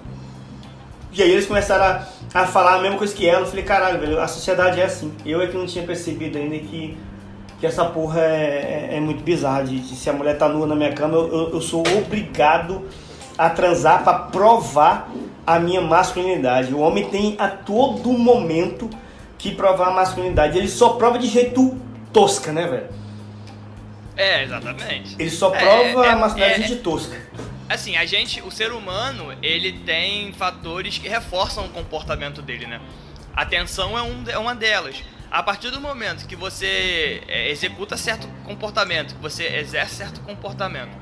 e 1.16 1.22
aí 1.22 1.31
eles 1.31 1.46
começaram 1.46 1.85
a, 2.35 2.42
a 2.42 2.46
falar 2.46 2.74
a 2.74 2.79
mesma 2.83 2.98
coisa 2.98 3.14
que 3.14 3.26
ela. 3.26 3.40
Eu 3.40 3.46
falei, 3.46 3.64
caralho, 3.64 3.98
velho, 3.98 4.20
a 4.20 4.29
sociedade 4.29 4.81
é 4.81 4.85
assim. 4.85 5.11
Eu 5.24 5.40
é 5.40 5.46
que 5.46 5.57
não 5.57 5.64
tinha 5.64 5.83
percebido 5.83 6.37
ainda 6.37 6.59
que, 6.59 6.96
que 7.59 7.66
essa 7.66 7.87
porra 7.87 8.20
é, 8.20 8.88
é, 8.90 8.96
é 8.96 9.00
muito 9.00 9.24
bizarra. 9.24 9.64
De, 9.64 9.81
de, 9.81 9.96
se 9.96 10.11
a 10.11 10.12
mulher 10.12 10.37
tá 10.37 10.46
nua 10.46 10.66
na 10.66 10.74
minha 10.74 10.92
cama, 10.92 11.16
eu, 11.16 11.52
eu 11.55 11.61
sou 11.62 11.83
obrigado 11.96 12.87
a 13.38 13.48
transar 13.48 14.05
para 14.05 14.18
provar 14.18 15.11
a 15.46 15.59
minha 15.59 15.81
masculinidade. 15.81 16.74
O 16.74 16.81
homem 16.81 17.09
tem 17.09 17.35
a 17.38 17.48
todo 17.48 18.12
momento 18.12 18.90
que 19.38 19.55
provar 19.55 19.88
a 19.88 19.92
masculinidade. 19.92 20.59
Ele 20.59 20.68
só 20.68 20.90
prova 20.90 21.18
de 21.18 21.29
jeito 21.29 21.79
tosca, 22.12 22.52
né, 22.52 22.66
velho? 22.66 22.88
É, 24.18 24.44
exatamente. 24.44 25.16
Ele 25.18 25.31
só 25.31 25.48
prova 25.48 26.05
é, 26.05 26.09
é, 26.09 26.11
a 26.11 26.16
masculinidade 26.16 26.64
é, 26.64 26.66
de 26.66 26.76
tosca 26.76 27.16
assim, 27.68 27.96
a 27.96 28.05
gente, 28.05 28.40
o 28.42 28.50
ser 28.50 28.72
humano, 28.72 29.37
ele 29.42 29.72
tem 29.72 30.33
fatores 30.33 30.98
que 30.98 31.09
reforçam 31.09 31.66
o 31.66 31.68
comportamento 31.68 32.40
dele, 32.42 32.66
né? 32.66 32.81
A 33.35 33.42
atenção 33.42 33.98
é, 33.98 34.02
um, 34.02 34.24
é 34.29 34.38
uma 34.38 34.55
delas. 34.55 35.02
A 35.31 35.42
partir 35.42 35.70
do 35.70 35.81
momento 35.81 36.26
que 36.26 36.37
você 36.37 37.22
é, 37.29 37.50
executa 37.50 37.96
certo 37.96 38.29
comportamento, 38.44 39.14
que 39.14 39.20
você 39.20 39.44
exerce 39.44 39.96
certo 39.96 40.20
comportamento, 40.20 40.96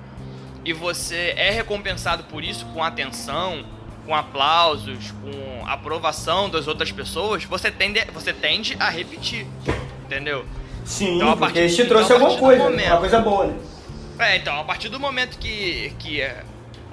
e 0.64 0.72
você 0.72 1.35
é 1.37 1.50
recompensado 1.50 2.24
por 2.24 2.42
isso 2.42 2.64
com 2.66 2.83
atenção, 2.83 3.64
com 4.07 4.14
aplausos, 4.14 5.12
com 5.12 5.66
aprovação 5.66 6.48
das 6.48 6.66
outras 6.66 6.90
pessoas, 6.90 7.44
você 7.44 7.70
tende, 7.70 8.03
você 8.12 8.33
tende 8.33 8.77
a 8.81 8.88
repetir, 8.88 9.46
entendeu? 10.05 10.44
Sim, 10.85 11.16
então, 11.16 11.37
porque 11.37 11.64
isso 11.64 11.77
te 11.77 11.88
trouxe 11.88 12.12
então, 12.12 12.27
alguma 12.27 12.40
coisa, 12.40 12.64
momento, 12.64 12.87
uma 12.88 12.98
coisa 12.98 13.20
boa, 13.20 13.46
né? 13.46 13.57
É, 14.18 14.37
então, 14.37 14.61
a 14.61 14.64
partir 14.64 14.88
do 14.88 15.00
momento 15.00 15.38
que, 15.38 15.92
que 15.98 16.22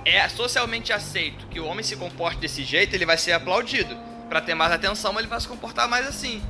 é 0.05 0.27
socialmente 0.29 0.91
aceito 0.91 1.45
que 1.47 1.59
o 1.59 1.65
homem 1.65 1.83
se 1.83 1.95
comporte 1.95 2.39
desse 2.39 2.63
jeito, 2.63 2.95
ele 2.95 3.05
vai 3.05 3.17
ser 3.17 3.33
aplaudido. 3.33 3.95
Para 4.29 4.41
ter 4.41 4.55
mais 4.55 4.71
atenção, 4.71 5.17
ele 5.19 5.27
vai 5.27 5.39
se 5.41 5.47
comportar 5.47 5.89
mais 5.89 6.07
assim, 6.07 6.41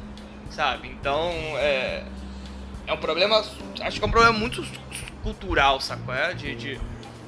sabe? 0.52 0.88
Então, 0.88 1.32
é, 1.58 2.04
é 2.86 2.94
um 2.94 2.98
problema, 2.98 3.44
acho 3.82 3.98
que 3.98 4.04
é 4.04 4.08
um 4.08 4.12
problema 4.12 4.38
muito 4.38 4.64
cultural, 5.24 5.82
sacou? 5.82 6.14
É? 6.14 6.34
De, 6.34 6.56
de, 6.56 6.80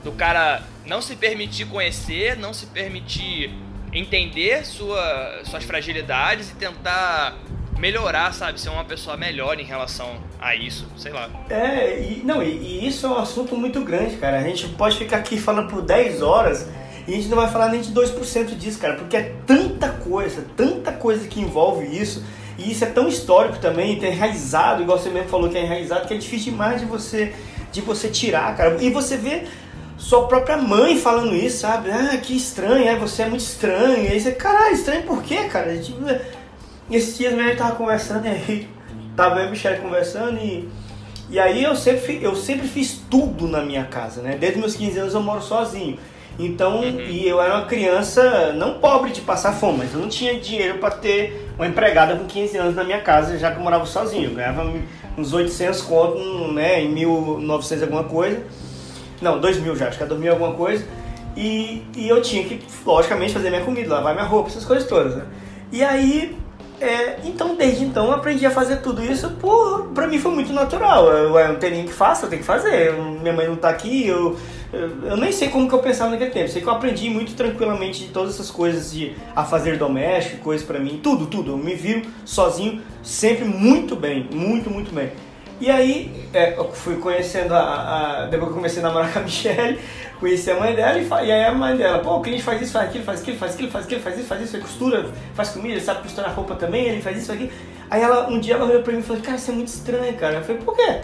do 0.04 0.12
cara 0.12 0.62
não 0.86 1.02
se 1.02 1.16
permitir 1.16 1.66
conhecer, 1.66 2.38
não 2.38 2.54
se 2.54 2.68
permitir 2.68 3.52
entender 3.92 4.66
sua, 4.66 5.42
suas 5.46 5.64
fragilidades 5.64 6.52
e 6.52 6.56
tentar 6.56 7.36
melhorar, 7.80 8.34
sabe? 8.34 8.60
Ser 8.60 8.70
uma 8.70 8.84
pessoa 8.84 9.18
melhor 9.18 9.60
em 9.60 9.64
relação 9.64 10.18
a 10.40 10.56
isso, 10.56 10.86
sei 10.98 11.12
lá. 11.12 11.30
É, 11.50 12.00
e, 12.00 12.22
não, 12.24 12.42
e, 12.42 12.50
e, 12.50 12.88
isso 12.88 13.06
é 13.06 13.10
um 13.10 13.18
assunto 13.18 13.56
muito 13.56 13.82
grande, 13.82 14.18
cara. 14.18 14.40
A 14.40 14.44
gente 14.44 14.68
pode 14.70 14.98
ficar 14.98 15.18
aqui 15.18 15.38
falando 15.38 15.70
por 15.70 15.82
10 15.82 16.22
horas 16.22 16.68
e 17.08 17.14
a 17.14 17.16
gente 17.16 17.28
não 17.28 17.38
vai 17.38 17.50
falar 17.50 17.70
nem 17.70 17.82
de 17.82 17.92
2% 17.92 18.56
disso, 18.58 18.80
cara, 18.80 18.96
porque 18.96 19.18
é 19.18 19.36
tanta 19.46 19.90
coisa, 19.90 20.46
tanta 20.56 20.92
coisa 20.92 21.28
que 21.28 21.42
envolve 21.42 21.86
isso. 21.86 22.24
E 22.58 22.72
isso 22.72 22.84
é 22.84 22.88
tão 22.88 23.08
histórico 23.08 23.58
também, 23.58 23.98
tem 23.98 24.14
enraizado, 24.14 24.84
igual 24.84 24.98
você 24.98 25.10
mesmo 25.10 25.28
falou 25.28 25.50
que 25.50 25.58
é 25.58 25.64
enraizado, 25.64 26.08
que 26.08 26.14
é 26.14 26.18
difícil 26.18 26.52
demais 26.52 26.80
de 26.80 26.86
você, 26.86 27.34
de 27.72 27.82
você 27.82 28.08
tirar, 28.08 28.56
cara. 28.56 28.78
E 28.82 28.92
você 28.92 29.18
vê 29.18 29.44
sua 29.98 30.28
própria 30.28 30.58
mãe 30.58 30.98
falando 30.98 31.36
isso, 31.36 31.60
sabe? 31.60 31.90
Ah, 31.90 32.18
que 32.18 32.36
estranho, 32.36 32.88
é, 32.88 32.96
você 32.96 33.24
é 33.24 33.26
muito 33.26 33.42
estranho. 33.42 34.04
E 34.04 34.08
aí 34.08 34.20
você, 34.20 34.32
caralho, 34.32 34.76
estranho 34.76 35.04
por 35.04 35.24
quê, 35.24 35.46
cara? 35.46 35.76
Tipo, 35.78 36.06
e 36.89 36.96
esses 36.96 37.17
dias 37.17 37.34
mesmo 37.34 37.48
a 37.48 37.50
gente 37.50 37.60
tava 37.60 37.76
conversando 37.76 38.26
e 38.28 38.30
aí 38.30 38.67
tava 39.15 39.39
eu 39.39 39.46
e 39.46 39.48
a 39.48 39.50
Michelle 39.52 39.82
conversando 39.82 40.38
e, 40.39 40.69
e 41.30 41.39
aí 41.39 41.63
eu 41.63 41.76
sempre, 41.76 42.19
eu 42.22 42.36
sempre 42.36 42.67
fiz 42.67 43.02
tudo 43.10 43.48
na 43.48 43.62
minha 43.62 43.86
casa, 43.86 44.22
né? 44.22 44.38
Desde 44.39 44.60
meus 44.60 44.76
15 44.76 45.00
anos 45.00 45.13
eu 45.13 45.22
moro 45.22 45.41
sozinho. 45.41 45.98
Então, 46.38 46.82
uhum. 46.82 47.00
e 47.00 47.28
eu 47.28 47.39
era 47.39 47.58
uma 47.58 47.65
criança 47.65 48.54
não 48.54 48.80
pobre 48.80 49.12
de 49.12 49.22
passar 49.22 49.54
fome, 49.54 49.80
mas 49.80 49.93
eu 49.93 50.00
não 50.00 50.10
tinha 50.10 50.39
dinheiro 50.39 50.80
para 50.80 50.91
ter 50.91 51.52
uma 51.56 51.67
empregada 51.67 52.15
com 52.15 52.26
15 52.26 52.58
anos 52.58 52.76
na 52.76 52.84
minha 52.84 53.02
casa, 53.02 53.38
já 53.38 53.52
que 53.52 53.58
eu 53.58 53.63
morava 53.63 53.86
sozinho. 53.86 54.32
Eu 54.32 54.36
ganhava 54.36 54.72
uns 55.15 55.32
800 55.32 55.82
conto, 55.82 56.52
né, 56.52 56.82
em 56.82 56.89
1900 56.89 57.84
alguma 57.84 58.04
coisa. 58.06 58.41
Não, 59.22 59.39
2000 59.39 59.76
já, 59.76 59.88
acho 59.88 59.98
que 59.98 60.04
era 60.04 60.10
2000 60.10 60.32
alguma 60.32 60.54
coisa. 60.54 60.86
E, 61.38 61.84
e 61.96 62.10
eu 62.10 62.22
tinha 62.22 62.43
que, 62.43 62.62
logicamente, 62.86 63.34
fazer 63.34 63.50
minha 63.50 63.63
comida, 63.63 63.93
lavar 63.93 64.13
minha 64.13 64.26
roupa, 64.26 64.50
essas 64.50 64.65
coisas 64.65 64.88
todas, 64.88 65.15
né? 65.15 65.26
E 65.72 65.84
aí 65.84 66.36
é, 66.84 67.19
então, 67.24 67.56
desde 67.56 67.86
então, 67.86 68.08
eu 68.08 68.13
aprendi 68.13 68.46
a 68.46 68.52
fazer 68.52 68.78
tudo 68.78 69.04
isso. 69.04 69.30
Por, 69.32 69.88
pra 69.93 70.08
mim 70.08 70.19
foi 70.19 70.32
muito 70.34 70.52
natural. 70.52 71.08
Eu, 71.08 71.38
eu 71.38 71.48
não 71.48 71.56
tenho 71.56 71.72
ninguém 71.74 71.88
que 71.88 71.93
faça, 71.93 72.26
eu 72.26 72.30
tenho 72.30 72.41
que 72.41 72.46
fazer. 72.48 72.93
minha 72.93 73.34
mãe 73.34 73.48
não 73.48 73.56
tá 73.56 73.69
aqui, 73.69 74.06
eu, 74.06 74.38
eu, 74.72 75.06
eu, 75.06 75.17
nem 75.17 75.32
sei 75.32 75.50
como 75.50 75.67
que 75.67 75.74
eu 75.74 75.80
pensava 75.80 76.12
naquele 76.12 76.32
tempo. 76.32 76.50
Sei 76.50 76.62
que 76.62 76.67
eu 76.67 76.74
aprendi 76.74 77.10
muito 77.10 77.34
tranquilamente 77.36 78.02
de 78.06 78.12
todas 78.12 78.34
essas 78.34 78.52
coisas 78.52 78.91
de 78.91 79.15
a 79.36 79.46
fazer 79.46 79.78
doméstico, 79.78 80.43
coisas 80.43 80.65
para 80.65 80.80
mim, 80.80 81.00
tudo, 81.02 81.28
tudo. 81.28 81.52
Eu 81.52 81.58
me 81.58 81.74
viro 81.74 82.02
sozinho, 82.26 82.82
sempre 83.02 83.46
muito 83.46 83.96
bem, 83.96 84.28
muito, 84.32 84.69
muito 84.69 84.93
bem. 84.93 85.12
E 85.60 85.70
aí, 85.70 86.12
é, 86.34 86.58
eu 86.58 86.72
fui 86.72 86.98
conhecendo 86.98 87.54
a, 87.54 88.24
a, 88.24 88.26
Depois 88.26 88.50
que 88.50 88.52
eu 88.52 88.56
comecei 88.56 88.80
a 88.82 88.88
namorar 88.88 89.13
com 89.13 89.20
a 89.20 89.22
Michelle, 89.24 89.80
conheci 90.20 90.52
a 90.52 90.60
mãe 90.60 90.74
dela 90.76 90.98
e, 90.98 91.08
e 91.08 91.32
aí 91.32 91.46
a 91.46 91.54
mãe 91.54 91.76
dela, 91.76 92.00
pô, 92.00 92.18
o 92.18 92.22
cliente 92.22 92.44
faz 92.44 92.62
isso, 92.62 92.72
faz 92.72 92.89
aquilo, 92.89 93.04
faz 93.04 93.22
aquilo, 93.22 93.38
faz 93.38 93.54
aquilo, 93.54 93.72
faz 93.72 93.86
aquilo, 93.86 94.02
faz 94.02 94.18
isso, 94.18 94.28
faz 94.28 94.42
isso, 94.42 94.56
ele 94.56 94.63
costura, 94.63 95.10
faz 95.34 95.50
comida, 95.50 95.76
ele 95.76 95.82
sabe 95.82 96.02
costurar 96.02 96.34
roupa 96.34 96.56
também, 96.56 96.86
ele 96.86 97.02
faz 97.02 97.18
isso, 97.18 97.32
aqui. 97.32 97.52
Aí 97.89 98.02
ela, 98.02 98.28
um 98.30 98.39
dia 98.39 98.56
ela 98.56 98.66
olhou 98.66 98.82
pra 98.82 98.92
mim 98.94 99.00
e 99.00 99.04
falou, 99.04 99.22
cara, 99.22 99.38
isso 99.38 99.52
é 99.52 99.54
muito 99.54 99.68
estranho, 99.68 100.13
cara. 100.16 100.38
Eu 100.38 100.44
falei, 100.44 100.62
por 100.62 100.76
quê? 100.76 101.02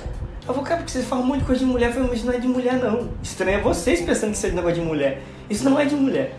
Eu 0.48 0.54
falei, 0.54 0.64
cara, 0.64 0.78
porque 0.78 0.92
você 0.92 1.04
fala 1.04 1.22
um 1.22 1.26
monte 1.26 1.40
de 1.42 1.46
coisa 1.46 1.60
de 1.60 1.66
mulher. 1.66 1.90
Eu 1.90 1.94
falei, 1.94 2.10
mas 2.10 2.24
não 2.24 2.34
é 2.34 2.38
de 2.40 2.48
mulher, 2.48 2.74
não. 2.78 3.10
Estranho 3.22 3.60
é 3.60 3.62
vocês 3.62 4.02
pensando 4.02 4.32
que 4.32 4.38
isso 4.38 4.48
é 4.48 4.50
de 4.50 4.56
negócio 4.56 4.76
de 4.78 4.82
mulher. 4.82 5.22
Isso 5.48 5.64
não 5.64 5.80
é 5.80 5.86
de 5.86 5.96
mulher. 5.96 6.36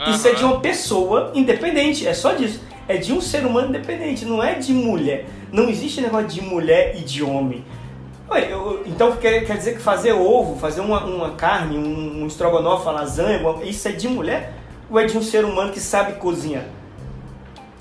Uhum. 0.00 0.12
Isso 0.12 0.26
é 0.26 0.34
de 0.34 0.44
uma 0.44 0.60
pessoa 0.60 1.30
independente, 1.34 2.06
é 2.06 2.14
só 2.14 2.32
disso. 2.32 2.60
É 2.88 2.96
de 2.96 3.12
um 3.12 3.20
ser 3.20 3.46
humano 3.46 3.68
independente, 3.68 4.24
não 4.24 4.42
é 4.42 4.54
de 4.54 4.72
mulher. 4.72 5.26
Não 5.52 5.68
existe 5.68 6.00
negócio 6.00 6.28
de 6.28 6.40
mulher 6.40 6.96
e 6.96 7.00
de 7.00 7.22
homem. 7.22 7.62
Ué, 8.30 8.50
eu, 8.50 8.82
então 8.86 9.14
quer, 9.16 9.44
quer 9.44 9.58
dizer 9.58 9.74
que 9.74 9.82
fazer 9.82 10.14
ovo, 10.14 10.58
fazer 10.58 10.80
uma, 10.80 11.04
uma 11.04 11.30
carne, 11.32 11.76
um, 11.76 12.22
um 12.22 12.26
estrogonofe, 12.26 12.84
uma 12.84 12.92
lasanha, 12.92 13.38
isso 13.62 13.86
é 13.86 13.92
de 13.92 14.08
mulher? 14.08 14.54
Ou 14.90 14.98
é 14.98 15.04
de 15.04 15.16
um 15.16 15.22
ser 15.22 15.44
humano 15.44 15.70
que 15.70 15.80
sabe 15.80 16.14
cozinhar? 16.14 16.64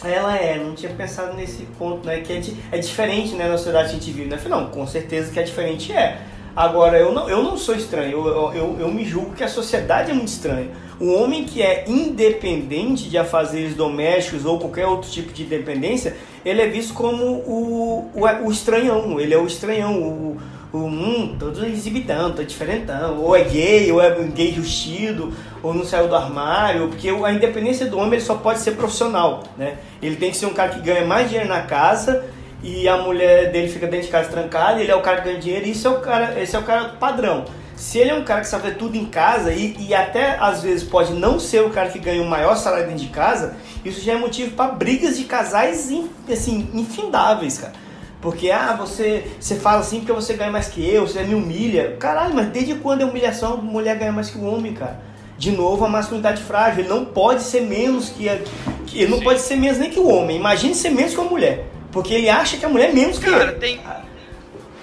Ela 0.04 0.36
é, 0.36 0.58
não 0.58 0.74
tinha 0.74 0.92
pensado 0.92 1.34
nesse 1.38 1.64
ponto, 1.78 2.06
né? 2.06 2.20
Que 2.20 2.34
é, 2.34 2.42
é 2.78 2.80
diferente 2.80 3.36
né, 3.36 3.48
na 3.48 3.58
sociedade 3.58 3.90
que 3.90 3.96
a 3.96 4.00
gente 4.00 4.12
vive, 4.12 4.30
né? 4.30 4.38
falei, 4.38 4.60
não, 4.60 4.70
com 4.70 4.86
certeza 4.86 5.32
que 5.32 5.40
é 5.40 5.44
diferente, 5.44 5.94
é. 5.94 6.20
Agora, 6.54 6.98
eu 6.98 7.14
não, 7.14 7.30
eu 7.30 7.42
não 7.42 7.56
sou 7.56 7.74
estranho, 7.74 8.28
eu, 8.28 8.54
eu, 8.54 8.78
eu 8.82 8.92
me 8.92 9.06
julgo 9.06 9.34
que 9.34 9.44
a 9.44 9.48
sociedade 9.48 10.12
é 10.12 10.14
muito 10.14 10.28
estranha. 10.28 10.70
O 11.00 11.14
homem 11.14 11.46
que 11.46 11.62
é 11.62 11.86
independente 11.88 13.10
de 13.10 13.18
afazeres 13.18 13.74
domésticos 13.74 14.46
ou 14.46 14.60
qualquer 14.60 14.86
outro 14.86 15.10
tipo 15.10 15.32
de 15.32 15.44
independência, 15.44 16.18
ele 16.46 16.62
é 16.62 16.68
visto 16.68 16.94
como 16.94 17.24
o, 17.24 18.12
o, 18.14 18.46
o 18.46 18.52
estranhão, 18.52 19.20
ele 19.20 19.34
é 19.34 19.38
o 19.38 19.46
estranhão, 19.46 20.02
o, 20.02 20.38
o 20.74 20.78
hum, 20.78 21.36
todo 21.38 21.66
exibidão, 21.66 22.32
todo 22.32 22.46
diferentão, 22.46 23.20
ou 23.20 23.36
é 23.36 23.44
gay, 23.44 23.92
ou 23.92 24.02
é 24.02 24.12
gay 24.24 24.54
justido, 24.54 25.34
ou 25.62 25.74
não 25.74 25.86
saiu 25.86 26.08
do 26.08 26.16
armário, 26.16 26.88
porque 26.88 27.10
a 27.10 27.34
independência 27.34 27.86
do 27.86 27.98
homem 27.98 28.14
ele 28.14 28.22
só 28.22 28.36
pode 28.36 28.60
ser 28.60 28.72
profissional, 28.72 29.44
né? 29.58 29.78
Ele 30.02 30.16
tem 30.16 30.32
que 30.32 30.38
ser 30.38 30.46
um 30.46 30.54
cara 30.54 30.70
que 30.70 30.80
ganha 30.80 31.06
mais 31.06 31.30
dinheiro 31.30 31.50
na 31.50 31.62
casa 31.62 32.26
e 32.64 32.88
a 32.88 32.98
mulher 32.98 33.52
dele 33.52 33.68
fica 33.68 33.88
dentro 33.88 34.06
de 34.06 34.12
casa 34.12 34.30
trancada, 34.30 34.80
ele 34.82 34.92
é 34.92 34.96
o 34.96 35.02
cara 35.02 35.18
que 35.18 35.30
ganha 35.30 35.40
dinheiro, 35.40 35.66
e 35.66 35.72
isso 35.72 35.88
é 35.88 35.92
o 35.92 36.00
cara, 36.00 36.42
esse 36.42 36.56
é 36.56 36.60
o 36.60 36.64
cara 36.64 36.90
padrão. 37.00 37.46
Se 37.76 37.98
ele 37.98 38.12
é 38.12 38.14
um 38.14 38.24
cara 38.24 38.42
que 38.42 38.48
sabe 38.48 38.72
tudo 38.72 38.96
em 38.96 39.06
casa 39.06 39.52
e, 39.52 39.76
e 39.80 39.94
até 39.94 40.38
às 40.40 40.62
vezes 40.62 40.84
pode 40.84 41.14
não 41.14 41.40
ser 41.40 41.64
o 41.64 41.72
cara 41.72 41.90
que 41.90 41.98
ganha 41.98 42.22
o 42.22 42.30
maior 42.30 42.56
salário 42.56 42.86
dentro 42.86 43.04
de 43.04 43.10
casa, 43.10 43.56
isso 43.84 44.02
já 44.02 44.14
é 44.14 44.16
motivo 44.16 44.52
para 44.52 44.72
brigas 44.72 45.18
de 45.18 45.24
casais 45.26 45.92
assim, 46.30 46.70
infindáveis, 46.74 47.58
cara. 47.58 47.74
Porque, 48.22 48.52
ah, 48.52 48.76
você, 48.78 49.26
você 49.40 49.56
fala 49.56 49.80
assim 49.80 50.00
porque 50.00 50.14
você 50.14 50.36
ganha 50.36 50.52
mais 50.52 50.68
que 50.68 50.88
eu, 50.88 51.08
você 51.08 51.24
me 51.24 51.34
humilha. 51.34 51.98
Caralho, 52.00 52.36
mas 52.36 52.48
desde 52.50 52.76
quando 52.76 53.02
é 53.02 53.06
humilhação 53.06 53.54
a 53.54 53.58
mulher 53.58 53.98
ganha 53.98 54.12
mais 54.12 54.30
que 54.30 54.38
o 54.38 54.46
homem, 54.46 54.74
cara? 54.74 55.02
De 55.40 55.50
novo, 55.52 55.84
a 55.84 55.90
masculinidade 55.90 56.44
frágil. 56.44 56.82
Ele 56.82 56.90
não 56.90 57.04
pode 57.04 57.42
ser 57.42 57.62
menos 57.62 58.10
que 58.10 58.30
a. 58.30 58.38
Que, 58.86 59.00
ele 59.00 59.10
não 59.10 59.18
Sim. 59.18 59.24
pode 59.24 59.42
ser 59.42 59.56
menos 59.56 59.80
nem 59.80 59.90
que 59.90 60.00
o 60.00 60.08
homem. 60.08 60.38
Imagine 60.38 60.76
ser 60.76 60.92
menos 60.92 61.16
que 61.16 61.20
a 61.20 61.24
mulher. 61.24 61.66
Porque 61.92 62.14
ele 62.14 62.30
acha 62.30 62.58
que 62.58 62.66
a 62.66 62.70
mulher 62.70 62.92
é 62.92 62.94
menos 62.94 63.18
que 63.18 63.26
Cara, 63.26 63.46
ele. 63.46 63.54
tem, 63.54 63.80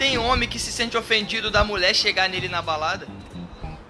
tem 0.01 0.19
homem 0.19 0.49
que 0.49 0.59
se 0.59 0.73
sente 0.73 0.97
ofendido 0.97 1.49
da 1.49 1.63
mulher 1.63 1.95
chegar 1.95 2.29
nele 2.29 2.49
na 2.49 2.61
balada. 2.61 3.07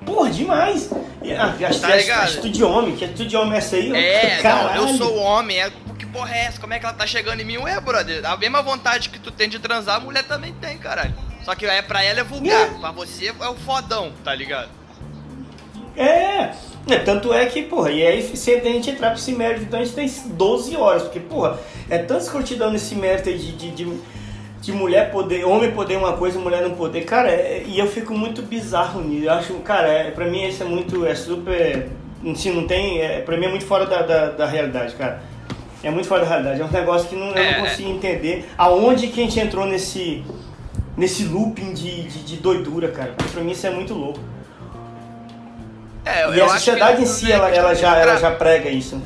Porra, 0.05 0.31
demais. 0.31 0.91
E, 1.23 1.33
ah, 1.33 1.55
Tá 1.81 1.89
que 1.91 1.97
ligado? 1.97 2.23
atitude 2.25 2.51
de 2.51 2.65
homem, 2.65 2.97
que 2.97 3.05
atitude 3.05 3.29
de 3.29 3.37
homem 3.37 3.55
é 3.55 3.59
essa 3.59 3.77
aí? 3.77 3.93
É, 3.95 4.37
não, 4.37 4.43
Caralho. 4.43 4.81
eu 4.83 4.89
sou 4.97 5.17
homem, 5.19 5.61
é, 5.61 5.71
que 5.99 6.07
porra 6.07 6.35
é 6.35 6.45
essa? 6.45 6.61
Como 6.61 6.73
é 6.73 6.79
que 6.79 6.87
ela 6.87 6.95
tá 6.95 7.07
chegando 7.07 7.41
em 7.41 7.45
mim? 7.45 7.59
Ué, 7.59 7.79
brother, 7.81 8.25
a 8.25 8.37
mesma 8.37 8.63
vontade 8.63 9.09
que 9.11 9.19
tu 9.19 9.31
tem 9.31 9.49
de 9.49 9.59
transar, 9.59 9.97
a 9.97 10.01
mulher 10.01 10.25
também 10.25 10.53
tem, 10.55 10.79
caralho. 10.79 11.15
Só 11.45 11.55
que 11.55 11.67
é, 11.67 11.83
pra 11.83 12.03
ela 12.03 12.21
é 12.21 12.25
vulgar, 12.25 12.63
É. 12.75 12.79
pra 12.79 12.91
você 12.93 13.29
é 13.41 13.49
o 13.49 13.55
fodão, 13.55 14.13
tá 14.25 14.35
ligado? 14.35 14.69
É, 15.97 16.53
é, 16.89 16.99
tanto 17.05 17.33
é 17.35 17.45
que, 17.47 17.63
porra, 17.63 17.91
e 17.91 18.07
aí 18.07 18.37
sempre 18.37 18.69
a 18.69 18.73
gente 18.73 18.91
entrar 18.91 19.09
pra 19.11 19.19
esse 19.19 19.33
mérito, 19.33 19.63
então 19.65 19.81
a 19.81 19.85
gente 19.85 19.95
tem 19.97 20.09
12 20.27 20.77
horas, 20.77 21.03
porque, 21.03 21.19
porra, 21.21 21.59
é 21.91 21.99
tanta 21.99 22.23
escrotidão 22.23 22.71
nesse 22.71 22.95
mérito 22.95 23.29
aí 23.29 23.37
de, 23.37 23.53
de, 23.53 23.71
de, 23.73 24.01
de 24.61 24.73
mulher 24.73 25.11
poder, 25.11 25.45
homem 25.45 25.71
poder 25.71 25.97
uma 25.97 26.15
coisa 26.15 26.39
mulher 26.39 26.63
não 26.63 26.73
poder, 26.73 27.05
cara, 27.05 27.29
é- 27.31 27.63
e 27.67 27.79
eu 27.79 27.87
fico 27.87 28.13
muito 28.13 28.43
bizarro 28.43 29.01
nisso, 29.01 29.27
eu 29.27 29.33
acho, 29.33 29.55
cara, 29.61 29.87
é, 29.89 30.11
pra 30.11 30.25
mim 30.27 30.47
isso 30.47 30.63
é 30.63 30.67
muito, 30.67 31.07
é 31.07 31.15
super, 31.15 31.89
assim, 32.31 32.53
não 32.53 32.67
tem, 32.67 33.01
é, 33.01 33.21
pra 33.21 33.37
mim 33.37 33.47
é 33.47 33.49
muito 33.49 33.65
fora 33.65 33.87
da, 33.87 34.03
da, 34.03 34.27
da 34.31 34.47
realidade, 34.47 34.95
cara. 34.97 35.23
É 35.83 35.91
muito 35.93 36.09
fora 36.09 36.23
da 36.23 36.29
realidade, 36.29 36.61
é 36.61 36.65
um 36.65 36.71
negócio 36.71 37.09
que 37.09 37.15
não, 37.15 37.29
eu 37.29 37.37
É, 37.37 37.53
não 37.59 37.67
é. 37.67 37.71
consigo 37.71 37.89
entender 37.91 38.49
aonde 38.59 39.07
que 39.07 39.21
a 39.21 39.25
gente 39.25 39.39
entrou 39.39 39.65
nesse, 39.65 40.25
nesse 40.97 41.23
looping 41.23 41.73
de, 41.73 42.03
de, 42.03 42.25
de 42.25 42.37
doidura, 42.39 42.89
cara, 42.89 43.13
porque 43.17 43.31
pra 43.33 43.43
mim 43.45 43.53
isso 43.53 43.65
é 43.65 43.71
muito 43.71 43.95
louco. 43.95 44.19
É, 46.05 46.29
E 46.35 46.41
a 46.41 46.49
sociedade 46.49 47.03
em 47.03 47.07
si, 47.07 47.31
é 47.31 47.35
ela, 47.37 47.49
ela, 47.51 47.75
já, 47.75 47.97
ela 47.97 48.17
já 48.17 48.31
prega 48.33 48.69
isso. 48.71 49.01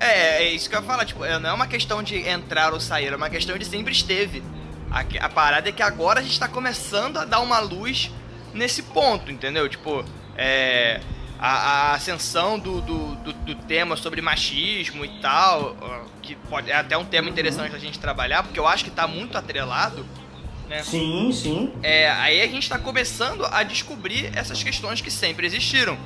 É, 0.00 0.42
é 0.42 0.52
isso 0.52 0.68
que 0.68 0.74
eu 0.74 0.80
ia 0.80 0.86
falar, 0.86 1.04
tipo, 1.04 1.22
é, 1.24 1.38
não 1.38 1.50
é 1.50 1.52
uma 1.52 1.66
questão 1.66 2.02
de 2.02 2.16
entrar 2.26 2.72
ou 2.72 2.80
sair, 2.80 3.12
é 3.12 3.16
uma 3.16 3.28
questão 3.28 3.56
de 3.58 3.66
sempre 3.66 3.92
esteve. 3.92 4.42
A, 4.90 5.04
a 5.24 5.28
parada 5.28 5.68
é 5.68 5.72
que 5.72 5.82
agora 5.82 6.20
a 6.20 6.22
gente 6.22 6.40
tá 6.40 6.48
começando 6.48 7.18
a 7.18 7.24
dar 7.26 7.40
uma 7.40 7.60
luz 7.60 8.10
nesse 8.54 8.82
ponto, 8.82 9.30
entendeu? 9.30 9.68
Tipo, 9.68 10.04
é. 10.36 11.00
A, 11.42 11.92
a 11.92 11.94
ascensão 11.94 12.58
do, 12.58 12.82
do, 12.82 13.14
do, 13.14 13.32
do 13.32 13.54
tema 13.54 13.96
sobre 13.96 14.20
machismo 14.20 15.06
e 15.06 15.20
tal, 15.22 15.74
que 16.20 16.36
pode, 16.36 16.70
é 16.70 16.74
até 16.74 16.98
um 16.98 17.04
tema 17.06 17.30
interessante 17.30 17.74
a 17.74 17.78
gente 17.78 17.98
trabalhar, 17.98 18.42
porque 18.42 18.60
eu 18.60 18.66
acho 18.66 18.84
que 18.84 18.90
tá 18.90 19.06
muito 19.06 19.38
atrelado, 19.38 20.04
né? 20.68 20.82
Sim, 20.82 21.32
sim. 21.32 21.72
É, 21.82 22.10
aí 22.10 22.42
a 22.42 22.46
gente 22.46 22.68
tá 22.68 22.78
começando 22.78 23.46
a 23.46 23.62
descobrir 23.62 24.30
essas 24.36 24.62
questões 24.62 25.00
que 25.00 25.10
sempre 25.10 25.46
existiram. 25.46 25.98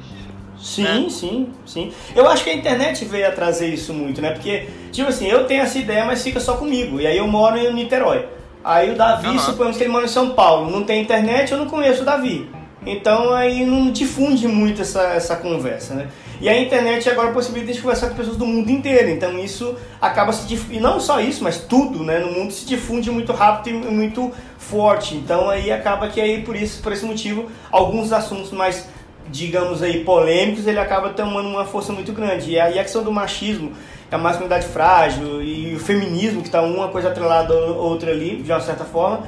Sim, 0.59 0.83
Né? 0.83 1.07
sim, 1.11 1.49
sim. 1.67 1.93
Eu 2.15 2.29
acho 2.29 2.45
que 2.45 2.51
a 2.51 2.55
internet 2.55 3.05
veio 3.05 3.27
a 3.29 3.31
trazer 3.33 3.69
isso 3.69 3.93
muito, 3.93 4.21
né? 4.23 4.31
Porque, 4.31 4.67
tipo 4.93 5.09
assim, 5.09 5.27
eu 5.27 5.45
tenho 5.47 5.63
essa 5.63 5.79
ideia, 5.79 6.05
mas 6.05 6.23
fica 6.23 6.41
só 6.41 6.55
comigo. 6.57 7.01
E 7.01 7.07
aí 7.07 7.17
eu 7.19 7.27
moro 7.27 7.59
em 7.59 7.73
Niterói. 7.73 8.27
Aí 8.65 8.93
o 8.93 8.97
Davi, 8.97 9.29
Aham. 9.29 9.39
suponhamos 9.39 9.77
que 9.77 9.83
ele 9.85 9.93
mora 9.93 10.05
em 10.07 10.09
São 10.09 10.31
Paulo. 10.31 10.71
Não 10.71 10.85
tem 10.85 11.03
internet, 11.03 11.53
eu 11.53 11.59
não 11.59 11.67
conheço 11.67 12.03
o 12.03 12.05
Davi. 12.05 12.49
Então 12.87 13.33
aí 13.33 13.65
não 13.65 13.91
difunde 13.91 14.47
muito 14.47 14.83
essa, 14.83 15.03
essa 15.15 15.37
conversa, 15.37 15.95
né? 15.95 16.09
E 16.41 16.49
a 16.49 16.59
internet 16.59 17.09
agora 17.09 17.31
possibilita 17.33 17.73
de 17.73 17.81
conversar 17.81 18.09
com 18.11 18.17
pessoas 18.17 18.37
do 18.37 18.47
mundo 18.47 18.71
inteiro. 18.71 19.09
Então 19.11 19.39
isso 19.39 19.75
acaba 20.01 20.33
se 20.33 20.47
dif... 20.47 20.67
E 20.71 20.81
não 20.81 20.99
só 21.01 21.21
isso, 21.21 21.43
mas 21.43 21.59
tudo, 21.59 22.03
né? 22.03 22.19
No 22.19 22.33
mundo 22.33 22.53
se 22.53 22.67
difunde 22.67 23.11
muito 23.11 23.33
rápido 23.33 23.87
e 23.89 23.91
muito 23.91 24.33
forte. 24.59 25.15
Então 25.15 25.49
aí 25.49 25.71
acaba 25.71 26.09
que 26.09 26.21
aí 26.21 26.43
por 26.43 26.57
isso, 26.57 26.83
por 26.83 26.93
esse 26.93 27.05
motivo, 27.05 27.51
alguns 27.71 28.13
assuntos 28.13 28.51
mais 28.51 28.87
digamos 29.29 29.83
aí, 29.83 30.05
polêmicos, 30.05 30.67
ele 30.67 30.79
acaba 30.79 31.11
tomando 31.11 31.49
uma 31.49 31.65
força 31.65 31.93
muito 31.93 32.13
grande. 32.13 32.51
E 32.53 32.61
aí 32.61 32.79
a 32.79 32.83
questão 32.83 33.03
do 33.03 33.11
machismo, 33.13 33.73
a 34.11 34.19
masculinidade 34.19 34.67
frágil 34.69 35.43
e 35.43 35.75
o 35.75 35.81
feminismo, 35.81 36.41
que 36.41 36.49
está 36.49 36.63
uma 36.63 36.89
coisa 36.89 37.09
atrelada 37.09 37.53
à 37.53 37.57
outra 37.57 38.11
ali, 38.13 38.43
de 38.43 38.53
uma 38.53 38.61
certa 38.61 38.85
forma, 38.85 39.27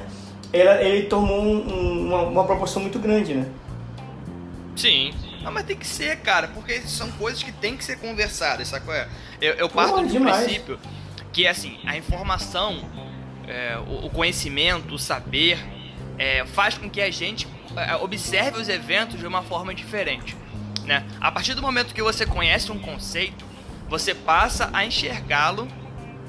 ela, 0.53 0.81
ele 0.81 1.07
tomou 1.07 1.41
um- 1.41 1.67
um- 1.67 2.07
uma, 2.07 2.21
uma 2.23 2.43
proporção 2.45 2.81
muito 2.81 2.97
grande, 2.99 3.33
né? 3.33 3.45
Sim. 4.75 5.13
Não, 5.41 5.51
mas 5.51 5.65
tem 5.65 5.75
que 5.77 5.87
ser, 5.87 6.17
cara, 6.17 6.49
porque 6.49 6.81
são 6.81 7.09
coisas 7.11 7.41
que 7.41 7.51
tem 7.51 7.75
que 7.77 7.83
ser 7.83 7.97
conversadas, 7.99 8.67
sacou? 8.67 8.93
É? 8.93 9.07
Eu, 9.41 9.53
eu 9.53 9.69
parto 9.69 9.95
Pô, 9.95 10.01
do 10.01 10.07
demais. 10.07 10.43
princípio 10.43 10.79
que, 11.31 11.47
assim, 11.47 11.77
a 11.85 11.97
informação, 11.97 12.77
é, 13.47 13.77
o, 13.87 14.07
o 14.07 14.09
conhecimento, 14.09 14.93
o 14.93 14.99
saber, 14.99 15.57
é, 16.17 16.45
faz 16.45 16.77
com 16.77 16.89
que 16.89 16.99
a 17.01 17.09
gente 17.11 17.47
observe 18.01 18.59
os 18.59 18.69
eventos 18.69 19.19
de 19.19 19.25
uma 19.27 19.41
forma 19.43 19.73
diferente, 19.73 20.35
né? 20.85 21.05
A 21.19 21.31
partir 21.31 21.53
do 21.53 21.61
momento 21.61 21.93
que 21.93 22.01
você 22.01 22.25
conhece 22.25 22.71
um 22.71 22.79
conceito, 22.79 23.45
você 23.89 24.13
passa 24.13 24.69
a 24.73 24.85
enxergá-lo 24.85 25.67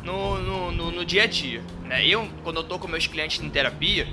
no, 0.04 0.38
no, 0.38 0.72
no, 0.72 0.90
no 0.92 1.04
dia 1.04 1.24
a 1.24 1.26
dia, 1.26 1.62
né? 1.84 2.06
Eu, 2.06 2.28
quando 2.44 2.56
eu 2.56 2.64
tô 2.64 2.78
com 2.78 2.86
meus 2.88 3.06
clientes 3.06 3.40
em 3.42 3.48
terapia, 3.50 4.06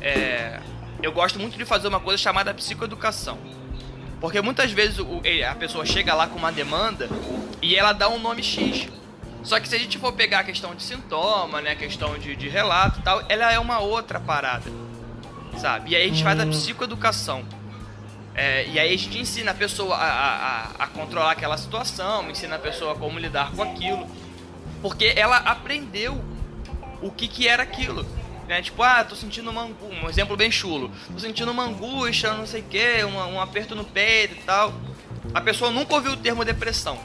é, 0.00 0.60
eu 1.02 1.12
gosto 1.12 1.38
muito 1.38 1.56
de 1.56 1.64
fazer 1.64 1.88
uma 1.88 2.00
coisa 2.00 2.22
chamada 2.22 2.52
psicoeducação. 2.54 3.38
Porque 4.20 4.40
muitas 4.40 4.70
vezes 4.72 4.98
o- 4.98 5.20
a 5.50 5.54
pessoa 5.54 5.84
chega 5.84 6.14
lá 6.14 6.26
com 6.26 6.38
uma 6.38 6.50
demanda 6.52 7.08
e 7.60 7.74
ela 7.76 7.92
dá 7.92 8.08
um 8.08 8.18
nome 8.18 8.42
X. 8.42 8.88
Só 9.42 9.60
que 9.60 9.68
se 9.68 9.76
a 9.76 9.78
gente 9.78 9.98
for 9.98 10.12
pegar 10.12 10.38
a 10.40 10.44
questão 10.44 10.74
de 10.74 10.82
sintoma, 10.82 11.60
né, 11.60 11.72
a 11.72 11.76
questão 11.76 12.18
de, 12.18 12.34
de 12.34 12.48
relato 12.48 13.00
e 13.00 13.02
tal, 13.02 13.22
ela 13.28 13.52
é 13.52 13.58
uma 13.58 13.78
outra 13.80 14.18
parada, 14.18 14.70
sabe? 15.58 15.90
E 15.90 15.96
aí 15.96 16.04
a 16.04 16.08
gente 16.08 16.22
faz 16.22 16.38
a 16.40 16.46
psicoeducação. 16.46 17.44
É, 18.34 18.66
e 18.66 18.78
aí 18.80 18.92
a 18.92 18.98
gente 18.98 19.16
ensina 19.18 19.52
a 19.52 19.54
pessoa 19.54 19.94
a, 19.94 20.02
a, 20.02 20.84
a- 20.84 20.86
controlar 20.88 21.30
aquela 21.32 21.56
situação, 21.56 22.28
ensina 22.30 22.56
a 22.56 22.58
pessoa 22.58 22.94
como 22.96 23.18
lidar 23.18 23.52
com 23.52 23.62
aquilo. 23.62 24.06
Porque 24.82 25.12
ela 25.16 25.36
aprendeu 25.36 26.22
o 27.00 27.10
que, 27.10 27.28
que 27.28 27.46
era 27.48 27.62
aquilo. 27.62 28.04
Né? 28.48 28.60
Tipo, 28.60 28.82
ah, 28.82 29.04
tô 29.04 29.14
sentindo 29.14 29.48
uma 29.50 29.64
um 29.64 30.08
exemplo 30.08 30.36
bem 30.36 30.50
chulo. 30.50 30.90
Tô 31.12 31.18
sentindo 31.18 31.50
uma 31.50 31.62
angústia, 31.64 32.32
não 32.34 32.46
sei 32.46 32.60
o 32.60 32.64
que, 32.64 33.04
um 33.04 33.40
aperto 33.40 33.74
no 33.74 33.84
peito 33.84 34.34
e 34.34 34.42
tal. 34.42 34.74
A 35.32 35.40
pessoa 35.40 35.70
nunca 35.70 35.94
ouviu 35.94 36.12
o 36.12 36.16
termo 36.16 36.44
depressão. 36.44 36.98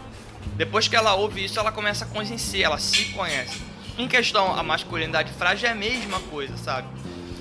Depois 0.56 0.88
que 0.88 0.96
ela 0.96 1.14
ouve 1.14 1.46
isso, 1.46 1.58
ela 1.60 1.72
começa 1.72 2.04
a 2.06 2.08
conhecer, 2.08 2.62
ela 2.64 2.78
se 2.78 3.06
conhece. 3.14 3.62
Em 3.98 4.08
questão 4.08 4.54
a 4.58 4.64
masculinidade 4.64 5.32
frágil 5.34 5.70
é 5.70 5.72
a 5.72 5.76
mesma 5.76 6.20
coisa, 6.22 6.58
sabe? 6.58 6.88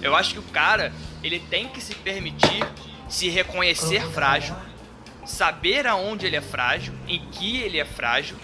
Eu 0.03 0.15
acho 0.15 0.35
que 0.35 0.39
o 0.39 0.43
cara, 0.45 0.93
ele 1.23 1.39
tem 1.39 1.69
que 1.69 1.81
se 1.81 1.95
permitir 1.95 2.65
se 3.09 3.29
reconhecer 3.29 4.03
frágil, 4.11 4.55
saber 5.25 5.87
aonde 5.87 6.27
ele 6.27 6.37
é 6.37 6.41
frágil, 6.41 6.93
em 7.07 7.21
que 7.31 7.59
ele 7.59 7.79
é 7.79 7.85
frágil, 7.85 8.37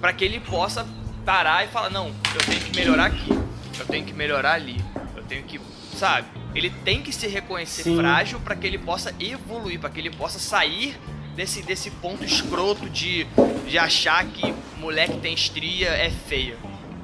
para 0.00 0.12
que 0.12 0.24
ele 0.24 0.40
possa 0.40 0.86
parar 1.24 1.64
e 1.64 1.68
falar, 1.68 1.90
não, 1.90 2.08
eu 2.08 2.40
tenho 2.46 2.60
que 2.60 2.76
melhorar 2.76 3.06
aqui, 3.06 3.30
eu 3.78 3.86
tenho 3.86 4.04
que 4.04 4.12
melhorar 4.12 4.52
ali, 4.52 4.82
eu 5.16 5.24
tenho 5.24 5.42
que, 5.42 5.60
sabe? 5.96 6.28
Ele 6.54 6.70
tem 6.70 7.02
que 7.02 7.12
se 7.12 7.26
reconhecer 7.26 7.82
Sim. 7.82 7.96
frágil 7.96 8.40
para 8.40 8.54
que 8.54 8.66
ele 8.66 8.78
possa 8.78 9.14
evoluir, 9.18 9.78
para 9.80 9.90
que 9.90 10.00
ele 10.00 10.10
possa 10.10 10.38
sair 10.38 10.96
desse, 11.34 11.60
desse 11.62 11.90
ponto 11.90 12.24
escroto 12.24 12.88
de, 12.88 13.26
de 13.68 13.78
achar 13.78 14.24
que 14.26 14.54
mulher 14.78 15.08
que 15.08 15.18
tem 15.18 15.34
estria 15.34 15.88
é 15.88 16.10
feia. 16.10 16.56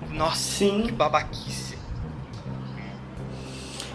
Nossa, 0.09 0.59
Sim. 0.59 0.85
que 0.85 0.93
babaquice. 0.93 1.62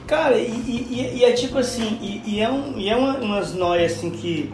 Cara, 0.07 0.37
e, 0.37 0.47
e- 0.49 1.17
e- 1.19 1.23
é 1.25 1.31
tipo 1.33 1.57
assim, 1.57 1.97
e, 2.01 2.35
e 2.35 2.41
é, 2.41 2.49
um, 2.49 2.73
e 2.77 2.89
é 2.89 2.95
uma, 2.95 3.17
umas 3.17 3.53
noias 3.53 3.91
assim 3.93 4.09
que. 4.09 4.51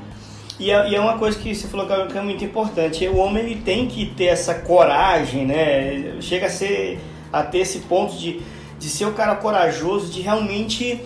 E 0.60 0.72
é, 0.72 0.90
e 0.90 0.96
é 0.96 1.00
uma 1.00 1.18
coisa 1.18 1.38
que 1.38 1.54
você 1.54 1.68
falou 1.68 1.86
que 1.86 1.94
é- 1.94 2.06
que 2.08 2.18
é 2.18 2.22
muito 2.22 2.44
importante. 2.44 3.08
O 3.08 3.18
homem 3.18 3.44
ele 3.44 3.56
tem 3.64 3.88
que 3.88 4.06
ter 4.08 4.26
essa 4.26 4.56
coragem, 4.56 5.46
né? 5.46 6.16
Chega 6.22 6.48
a 6.48 6.50
ser 6.50 7.00
a 7.32 7.44
ter 7.44 7.60
esse 7.60 7.80
ponto 7.80 8.16
de, 8.16 8.42
de 8.80 8.90
ser 8.90 9.06
o 9.06 9.14
cara 9.14 9.36
corajoso, 9.36 10.12
de 10.12 10.22
realmente 10.22 11.00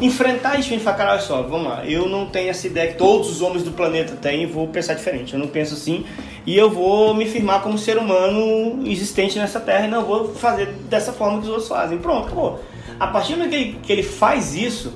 enfrentar 0.00 0.58
isso 0.58 0.72
e 0.72 0.78
falar, 0.78 0.96
cara, 0.96 1.10
olha 1.12 1.20
só, 1.20 1.42
vamos 1.42 1.66
lá, 1.68 1.84
eu 1.86 2.08
não 2.08 2.24
tenho 2.26 2.48
essa 2.48 2.66
ideia 2.66 2.92
que 2.92 2.98
todos 2.98 3.30
os 3.30 3.42
homens 3.42 3.62
do 3.62 3.70
planeta 3.70 4.16
têm, 4.16 4.46
vou 4.46 4.66
pensar 4.68 4.94
diferente. 4.94 5.34
Eu 5.34 5.38
não 5.40 5.46
penso 5.48 5.74
assim 5.74 6.04
e 6.46 6.56
eu 6.56 6.70
vou 6.70 7.12
me 7.14 7.26
firmar 7.26 7.62
como 7.62 7.76
ser 7.76 7.98
humano 7.98 8.80
existente 8.86 9.38
nessa 9.38 9.60
terra 9.60 9.86
e 9.86 9.90
não 9.90 10.04
vou 10.04 10.34
fazer 10.34 10.66
dessa 10.88 11.12
forma 11.12 11.36
que 11.38 11.44
os 11.44 11.50
outros 11.50 11.68
fazem. 11.68 11.98
Pronto, 11.98 12.26
acabou. 12.28 12.60
A 13.00 13.06
partir 13.06 13.32
do 13.32 13.38
momento 13.38 13.50
que 13.50 13.56
ele, 13.56 13.78
que 13.82 13.92
ele 13.92 14.02
faz 14.02 14.54
isso, 14.54 14.92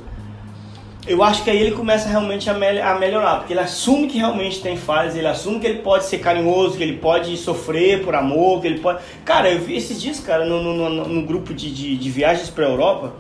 eu 1.07 1.23
acho 1.23 1.43
que 1.43 1.51
aí 1.51 1.59
ele 1.59 1.73
começa 1.73 2.09
realmente 2.09 2.49
a, 2.49 2.55
mel- 2.55 2.83
a 2.87 2.99
melhorar, 2.99 3.37
porque 3.37 3.53
ele 3.53 3.61
assume 3.61 4.07
que 4.09 4.19
realmente 4.19 4.61
tem 4.62 4.77
falhas, 4.77 5.17
ele 5.17 5.27
assume 5.27 5.59
que 5.59 5.67
ele 5.67 5.79
pode 5.81 6.05
ser 6.05 6.19
carinhoso, 6.19 6.77
que 6.77 6.83
ele 6.83 6.99
pode 6.99 7.37
sofrer 7.37 8.03
por 8.05 8.14
amor, 8.14 8.61
que 8.61 8.67
ele 8.67 8.79
pode. 8.81 9.01
Cara, 9.25 9.51
eu 9.51 9.59
vi 9.61 9.77
esses 9.77 10.01
dias, 10.01 10.21
cara, 10.21 10.45
no, 10.45 10.62
no, 10.62 10.88
no- 10.90 11.09
no 11.09 11.23
grupo 11.27 11.53
de, 11.53 11.71
de, 11.71 11.97
de 11.97 12.11
viagens 12.11 12.49
pra 12.51 12.64
Europa, 12.67 13.12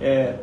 é, 0.00 0.34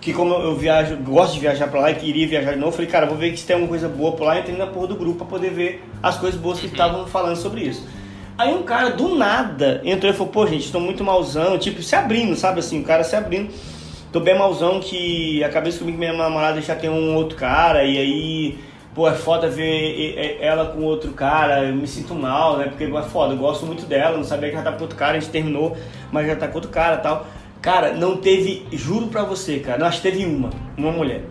que 0.00 0.12
como 0.12 0.34
eu 0.34 0.54
viajo, 0.56 0.96
gosto 0.96 1.34
de 1.34 1.40
viajar 1.40 1.68
pra 1.68 1.80
lá 1.80 1.90
e 1.90 1.94
queria 1.94 2.26
viajar 2.26 2.52
de 2.52 2.58
novo, 2.58 2.68
eu 2.68 2.72
falei, 2.72 2.90
cara, 2.90 3.06
vou 3.06 3.16
ver 3.16 3.36
se 3.36 3.46
tem 3.46 3.54
alguma 3.54 3.68
coisa 3.70 3.88
boa 3.88 4.12
por 4.12 4.24
lá, 4.24 4.38
entrei 4.38 4.56
na 4.56 4.66
porra 4.66 4.88
do 4.88 4.96
grupo 4.96 5.18
pra 5.18 5.26
poder 5.26 5.50
ver 5.50 5.84
as 6.02 6.18
coisas 6.18 6.40
boas 6.40 6.58
que 6.60 6.66
estavam 6.66 7.06
falando 7.06 7.36
sobre 7.36 7.62
isso. 7.62 7.86
Aí 8.42 8.52
um 8.52 8.64
cara 8.64 8.90
do 8.90 9.14
nada 9.14 9.80
entrou 9.84 10.12
e 10.12 10.16
falou, 10.16 10.32
pô, 10.32 10.44
gente, 10.48 10.64
estou 10.64 10.80
muito 10.80 11.04
malzão, 11.04 11.56
tipo, 11.60 11.80
se 11.80 11.94
abrindo, 11.94 12.34
sabe 12.34 12.58
assim, 12.58 12.80
o 12.80 12.84
cara 12.84 13.04
se 13.04 13.14
abrindo. 13.14 13.52
Tô 14.10 14.18
bem 14.18 14.36
malzão 14.36 14.80
que 14.80 15.44
acabei 15.44 15.70
de 15.70 15.78
descobrir 15.78 15.92
que 15.92 15.98
minha 16.00 16.12
namorada 16.12 16.60
já 16.60 16.74
tem 16.74 16.90
um 16.90 17.14
outro 17.14 17.38
cara, 17.38 17.84
e 17.84 17.96
aí 17.96 18.58
pô, 18.96 19.08
é 19.08 19.12
foda 19.12 19.48
ver 19.48 20.38
ela 20.40 20.66
com 20.66 20.82
outro 20.82 21.12
cara, 21.12 21.62
eu 21.62 21.76
me 21.76 21.86
sinto 21.86 22.16
mal, 22.16 22.56
né? 22.56 22.64
Porque 22.64 22.82
é 22.82 23.02
foda, 23.02 23.32
eu 23.32 23.38
gosto 23.38 23.64
muito 23.64 23.86
dela, 23.86 24.16
não 24.16 24.24
sabia 24.24 24.50
que 24.50 24.56
ela 24.56 24.64
tá 24.64 24.72
com 24.72 24.82
outro 24.82 24.98
cara, 24.98 25.18
a 25.18 25.20
gente 25.20 25.30
terminou, 25.30 25.76
mas 26.10 26.26
já 26.26 26.34
tá 26.34 26.48
com 26.48 26.56
outro 26.56 26.70
cara 26.70 26.96
tal. 26.96 27.24
Cara, 27.60 27.92
não 27.92 28.16
teve, 28.16 28.66
juro 28.72 29.06
pra 29.06 29.22
você, 29.22 29.60
cara, 29.60 29.78
nós 29.78 30.00
teve 30.00 30.26
uma, 30.26 30.50
uma 30.76 30.90
mulher, 30.90 31.22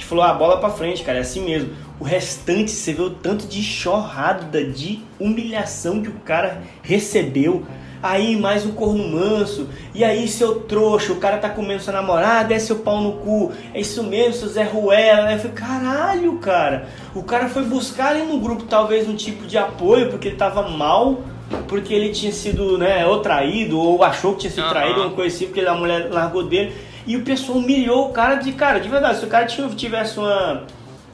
que 0.00 0.06
falou, 0.06 0.24
ah, 0.24 0.32
bola 0.34 0.58
pra 0.58 0.70
frente, 0.70 1.02
cara, 1.02 1.18
é 1.18 1.20
assim 1.20 1.44
mesmo. 1.44 1.70
O 1.98 2.04
restante, 2.04 2.70
você 2.70 2.92
vê 2.92 3.02
o 3.02 3.10
tanto 3.10 3.46
de 3.46 3.62
chorrada, 3.62 4.64
de 4.64 5.00
humilhação 5.18 6.02
que 6.02 6.08
o 6.08 6.20
cara 6.24 6.62
recebeu. 6.82 7.64
Aí 8.02 8.34
mais 8.34 8.64
um 8.64 8.72
corno 8.72 9.06
manso, 9.06 9.68
e 9.94 10.02
aí 10.02 10.26
seu 10.26 10.60
trouxa, 10.60 11.12
o 11.12 11.16
cara 11.16 11.36
tá 11.36 11.50
comendo 11.50 11.82
sua 11.82 11.92
namorada, 11.92 12.54
é 12.54 12.58
seu 12.58 12.76
pau 12.76 13.02
no 13.02 13.12
cu, 13.18 13.52
é 13.74 13.80
isso 13.80 14.02
mesmo, 14.02 14.32
seu 14.32 14.48
Zé 14.48 14.62
Ruela. 14.62 15.30
Eu 15.30 15.38
falei, 15.38 15.52
caralho, 15.52 16.38
cara, 16.38 16.88
o 17.14 17.22
cara 17.22 17.50
foi 17.50 17.62
buscar 17.62 18.12
ali 18.12 18.22
no 18.22 18.40
grupo 18.40 18.64
talvez 18.64 19.06
um 19.06 19.14
tipo 19.14 19.46
de 19.46 19.58
apoio, 19.58 20.08
porque 20.08 20.28
ele 20.28 20.36
tava 20.36 20.66
mal, 20.66 21.20
porque 21.68 21.92
ele 21.92 22.10
tinha 22.10 22.32
sido, 22.32 22.78
né, 22.78 23.06
ou 23.06 23.20
traído, 23.20 23.78
ou 23.78 24.02
achou 24.02 24.34
que 24.34 24.40
tinha 24.40 24.50
sido 24.50 24.64
uhum. 24.64 24.70
traído, 24.70 25.00
uma 25.00 25.10
coisa 25.10 25.34
assim, 25.34 25.46
porque 25.46 25.60
a 25.60 25.74
mulher 25.74 26.08
largou 26.10 26.44
dele, 26.44 26.72
e 27.06 27.16
o 27.16 27.22
pessoal 27.22 27.58
humilhou 27.58 28.08
o 28.08 28.12
cara 28.12 28.36
de, 28.36 28.52
cara, 28.52 28.78
de 28.78 28.88
verdade, 28.88 29.18
se 29.18 29.24
o 29.24 29.28
cara 29.28 29.46
tivesse 29.46 30.18
uma 30.18 30.64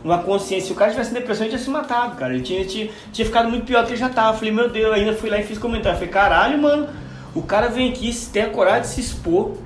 uma 0.07 0.19
consciência. 0.19 0.69
Se 0.69 0.73
o 0.73 0.77
cara 0.77 0.93
tivesse 0.93 1.13
depressão, 1.13 1.45
ele 1.45 1.57
tinha 1.57 1.65
se 1.65 1.69
matado, 1.69 2.17
cara. 2.17 2.33
Ele 2.33 2.43
tinha, 2.43 2.65
tinha, 2.65 2.89
tinha 3.13 3.27
ficado 3.27 3.51
muito 3.51 3.67
pior 3.67 3.83
do 3.83 3.87
que 3.87 3.93
ele 3.93 4.01
já 4.01 4.09
tava. 4.09 4.35
Eu 4.35 4.39
falei, 4.39 4.53
meu 4.53 4.71
Deus, 4.71 4.95
ainda 4.95 5.13
fui 5.13 5.29
lá 5.29 5.39
e 5.39 5.43
fiz 5.43 5.59
comentário. 5.59 5.97
Eu 5.97 5.99
falei, 5.99 6.13
caralho, 6.13 6.59
mano, 6.59 6.89
o 7.35 7.43
cara 7.43 7.69
vem 7.69 7.91
aqui, 7.91 8.15
tem 8.33 8.43
a 8.43 8.51
coragem 8.51 8.83
de 8.83 8.89
se 8.89 9.01
expor 9.01 9.57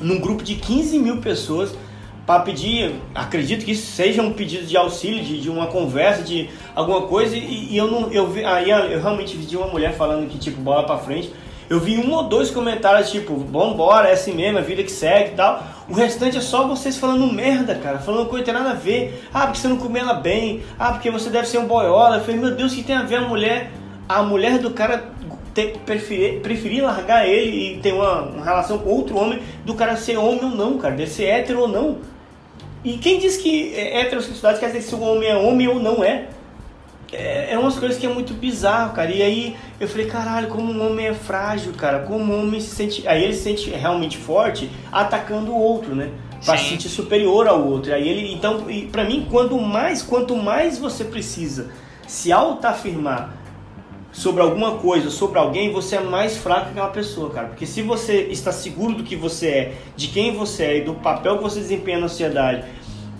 num 0.00 0.18
grupo 0.18 0.42
de 0.42 0.54
15 0.54 0.98
mil 0.98 1.18
pessoas 1.18 1.76
para 2.28 2.40
pedir, 2.40 2.94
acredito 3.14 3.64
que 3.64 3.74
seja 3.74 4.20
um 4.20 4.34
pedido 4.34 4.66
de 4.66 4.76
auxílio, 4.76 5.24
de, 5.24 5.40
de 5.40 5.48
uma 5.48 5.68
conversa, 5.68 6.22
de 6.22 6.50
alguma 6.74 7.06
coisa, 7.06 7.34
e, 7.34 7.68
e 7.70 7.76
eu 7.78 7.90
não, 7.90 8.12
eu 8.12 8.26
vi, 8.26 8.44
aí 8.44 8.68
eu 8.68 9.00
realmente 9.00 9.34
vi 9.34 9.56
uma 9.56 9.68
mulher 9.68 9.94
falando 9.94 10.28
que 10.28 10.36
tipo 10.36 10.60
bola 10.60 10.84
para 10.84 10.98
frente, 10.98 11.32
eu 11.70 11.80
vi 11.80 11.96
um 11.96 12.12
ou 12.12 12.24
dois 12.24 12.50
comentários 12.50 13.10
tipo, 13.10 13.34
vambora, 13.34 14.10
é 14.10 14.12
assim 14.12 14.34
mesmo, 14.34 14.58
a 14.58 14.60
vida 14.60 14.82
que 14.82 14.92
segue 14.92 15.30
e 15.30 15.36
tal. 15.36 15.64
O 15.88 15.94
restante 15.94 16.36
é 16.36 16.40
só 16.42 16.68
vocês 16.68 16.98
falando 16.98 17.32
merda, 17.32 17.74
cara, 17.76 17.98
falando 17.98 18.26
coisa 18.26 18.44
que 18.44 18.50
tem 18.50 18.60
nada 18.60 18.72
a 18.72 18.78
ver. 18.78 19.24
Ah, 19.32 19.46
porque 19.46 19.60
você 19.60 19.68
não 19.68 19.78
comeu 19.78 20.02
ela 20.02 20.14
bem. 20.14 20.62
Ah, 20.78 20.92
porque 20.92 21.10
você 21.10 21.30
deve 21.30 21.48
ser 21.48 21.56
um 21.58 21.66
boiola. 21.66 22.16
Eu 22.16 22.20
falei, 22.20 22.38
meu 22.38 22.54
Deus, 22.54 22.74
que 22.74 22.82
tem 22.82 22.96
a 22.96 23.02
ver 23.02 23.16
a 23.16 23.20
mulher? 23.22 23.70
A 24.06 24.22
mulher 24.22 24.58
do 24.58 24.70
cara 24.70 25.12
ter, 25.54 25.78
preferir, 25.84 26.40
preferir 26.40 26.82
largar 26.82 27.26
ele 27.26 27.76
e 27.76 27.78
ter 27.80 27.92
uma, 27.92 28.22
uma 28.22 28.44
relação 28.44 28.78
com 28.78 28.90
outro 28.90 29.18
homem 29.18 29.40
do 29.64 29.74
cara 29.74 29.96
ser 29.96 30.16
homem 30.16 30.44
ou 30.44 30.50
não, 30.50 30.78
cara, 30.78 30.94
dele 30.94 31.10
ser 31.10 31.24
hétero 31.24 31.60
ou 31.60 31.68
não. 31.68 31.98
E 32.88 32.98
quem 32.98 33.18
diz 33.18 33.36
que 33.36 33.74
é 33.74 34.00
heterossexualidade 34.00 34.60
quer 34.60 34.66
dizer 34.66 34.82
se 34.82 34.94
o 34.94 35.00
homem 35.00 35.28
é 35.28 35.36
homem 35.36 35.68
ou 35.68 35.80
não 35.80 36.02
é? 36.02 36.28
é, 37.12 37.52
é 37.52 37.58
umas 37.58 37.78
coisas 37.78 37.98
que 37.98 38.06
é 38.06 38.08
muito 38.08 38.34
bizarro, 38.34 38.94
cara. 38.94 39.10
E 39.10 39.22
aí 39.22 39.56
eu 39.80 39.88
falei, 39.88 40.06
caralho, 40.06 40.48
como 40.48 40.70
um 40.72 40.86
homem 40.86 41.06
é 41.06 41.14
frágil, 41.14 41.72
cara. 41.72 42.00
Como 42.00 42.32
um 42.32 42.40
homem 42.40 42.60
se 42.60 42.74
sente. 42.74 43.06
Aí 43.06 43.24
ele 43.24 43.34
se 43.34 43.42
sente 43.42 43.70
realmente 43.70 44.16
forte 44.16 44.70
atacando 44.92 45.52
o 45.52 45.58
outro, 45.58 45.94
né? 45.94 46.10
Pra 46.44 46.56
se 46.56 46.68
sentir 46.68 46.88
superior 46.88 47.48
ao 47.48 47.66
outro. 47.66 47.92
Aí 47.92 48.08
ele. 48.08 48.32
Então, 48.32 48.66
pra 48.92 49.04
mim, 49.04 49.26
quanto 49.30 49.58
mais, 49.58 50.02
quanto 50.02 50.36
mais 50.36 50.78
você 50.78 51.04
precisa 51.04 51.70
se 52.06 52.32
auto-afirmar 52.32 53.36
sobre 54.10 54.42
alguma 54.42 54.76
coisa, 54.78 55.10
sobre 55.10 55.38
alguém, 55.38 55.70
você 55.70 55.96
é 55.96 56.00
mais 56.00 56.36
fraco 56.36 56.66
que 56.66 56.70
aquela 56.70 56.88
pessoa, 56.88 57.30
cara. 57.30 57.48
Porque 57.48 57.66
se 57.66 57.82
você 57.82 58.22
está 58.30 58.50
seguro 58.50 58.94
do 58.94 59.04
que 59.04 59.14
você 59.14 59.48
é, 59.48 59.74
de 59.94 60.08
quem 60.08 60.34
você 60.34 60.64
é 60.64 60.78
e 60.78 60.80
do 60.80 60.94
papel 60.94 61.36
que 61.36 61.42
você 61.42 61.60
desempenha 61.60 61.98
na 61.98 62.08
sociedade 62.08 62.64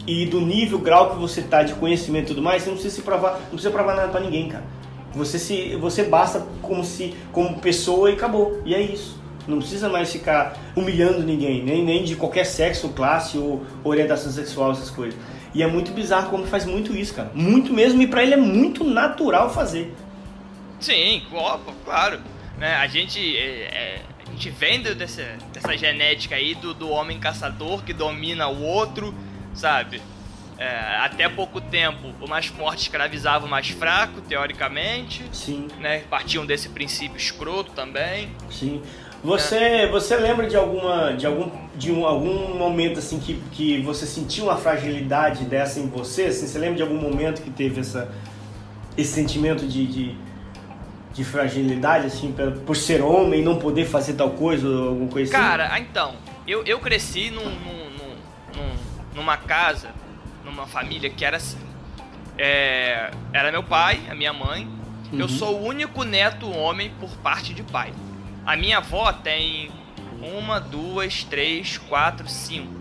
e 0.08 0.24
do 0.24 0.40
nível, 0.40 0.78
grau 0.78 1.10
que 1.10 1.16
você 1.16 1.42
tá 1.42 1.62
de 1.62 1.74
conhecimento 1.74 2.24
e 2.24 2.28
tudo 2.28 2.40
mais, 2.40 2.62
você 2.62 2.70
não 2.70 2.76
precisa 2.76 2.96
se 2.96 3.02
provar, 3.02 3.32
não 3.32 3.48
precisa 3.50 3.70
provar 3.70 3.94
nada 3.94 4.08
para 4.08 4.22
ninguém, 4.22 4.48
cara. 4.48 4.64
Você 5.12 5.38
se 5.38 5.76
você 5.76 6.02
basta 6.04 6.46
como 6.62 6.82
se 6.82 7.14
como 7.30 7.60
pessoa 7.60 8.10
e 8.10 8.14
acabou. 8.14 8.62
E 8.64 8.74
é 8.74 8.80
isso. 8.80 9.20
Não 9.46 9.58
precisa 9.58 9.86
mais 9.88 10.10
ficar 10.10 10.56
humilhando 10.74 11.22
ninguém, 11.22 11.62
nem, 11.62 11.84
nem 11.84 12.04
de 12.04 12.16
qualquer 12.16 12.44
sexo, 12.44 12.88
classe 12.90 13.36
ou 13.36 13.66
orientação 13.84 14.32
sexual, 14.32 14.72
essas 14.72 14.88
coisas. 14.88 15.18
E 15.54 15.62
é 15.62 15.66
muito 15.66 15.90
bizarro 15.92 16.30
como 16.30 16.46
faz 16.46 16.64
muito 16.64 16.94
isso, 16.96 17.14
cara. 17.14 17.30
Muito 17.34 17.72
mesmo, 17.72 18.00
e 18.00 18.06
para 18.06 18.22
ele 18.22 18.34
é 18.34 18.38
muito 18.38 18.84
natural 18.84 19.52
fazer. 19.52 19.94
Sim, 20.80 21.22
claro. 21.84 22.20
Né? 22.58 22.74
A 22.76 22.86
gente 22.86 23.36
é, 23.36 23.40
é, 23.40 24.02
a 24.26 24.30
gente 24.30 24.50
vem 24.50 24.82
dessa, 24.82 25.22
dessa 25.52 25.76
genética 25.76 26.34
aí 26.34 26.54
do, 26.54 26.72
do 26.72 26.88
homem 26.88 27.18
caçador 27.18 27.82
que 27.82 27.92
domina 27.92 28.48
o 28.48 28.62
outro 28.62 29.14
sabe? 29.58 30.00
É, 30.58 30.96
até 31.00 31.28
pouco 31.28 31.60
tempo, 31.60 32.12
o 32.20 32.28
mais 32.28 32.46
forte 32.46 32.82
escravizava 32.82 33.46
o 33.46 33.48
mais 33.48 33.68
fraco, 33.68 34.20
teoricamente. 34.20 35.24
Sim. 35.32 35.68
Né? 35.78 36.02
Partiam 36.10 36.44
desse 36.44 36.68
princípio 36.68 37.16
escroto 37.16 37.70
também. 37.72 38.30
Sim. 38.50 38.82
Você, 39.22 39.56
é. 39.56 39.88
você 39.88 40.16
lembra 40.16 40.48
de 40.48 40.56
alguma 40.56 41.12
de 41.12 41.26
algum 41.26 41.50
de 41.76 41.92
um, 41.92 42.06
algum 42.06 42.56
momento 42.56 42.98
assim 42.98 43.18
que, 43.18 43.34
que 43.52 43.80
você 43.82 44.06
sentiu 44.06 44.44
uma 44.44 44.56
fragilidade 44.56 45.44
dessa 45.44 45.78
em 45.80 45.88
você? 45.88 46.26
Assim, 46.26 46.46
você 46.46 46.58
lembra 46.58 46.76
de 46.76 46.82
algum 46.82 47.00
momento 47.00 47.42
que 47.42 47.50
teve 47.50 47.80
essa 47.80 48.12
esse 48.96 49.12
sentimento 49.12 49.66
de, 49.66 49.86
de, 49.86 50.14
de 51.14 51.24
fragilidade 51.24 52.06
assim 52.06 52.32
por, 52.32 52.52
por 52.60 52.76
ser 52.76 53.00
homem 53.00 53.40
e 53.40 53.44
não 53.44 53.58
poder 53.58 53.86
fazer 53.86 54.14
tal 54.14 54.30
coisa 54.30 54.68
ou 54.68 54.88
alguma 54.88 55.08
coisa 55.08 55.32
assim? 55.32 55.48
Cara, 55.48 55.78
então, 55.78 56.14
eu, 56.46 56.64
eu 56.64 56.80
cresci 56.80 57.30
num, 57.30 57.44
num 57.44 57.88
numa 59.18 59.36
casa, 59.36 59.90
numa 60.44 60.66
família 60.66 61.10
que 61.10 61.24
era 61.24 61.36
assim. 61.36 61.58
É, 62.38 63.10
era 63.32 63.50
meu 63.50 63.64
pai, 63.64 64.00
a 64.08 64.14
minha 64.14 64.32
mãe. 64.32 64.64
Uhum. 65.12 65.18
Eu 65.18 65.28
sou 65.28 65.60
o 65.60 65.66
único 65.66 66.04
neto 66.04 66.48
homem 66.48 66.92
por 67.00 67.10
parte 67.16 67.52
de 67.52 67.64
pai. 67.64 67.92
A 68.46 68.56
minha 68.56 68.78
avó 68.78 69.12
tem 69.12 69.70
uma, 70.22 70.60
duas, 70.60 71.24
três, 71.24 71.76
quatro, 71.76 72.28
cinco. 72.28 72.78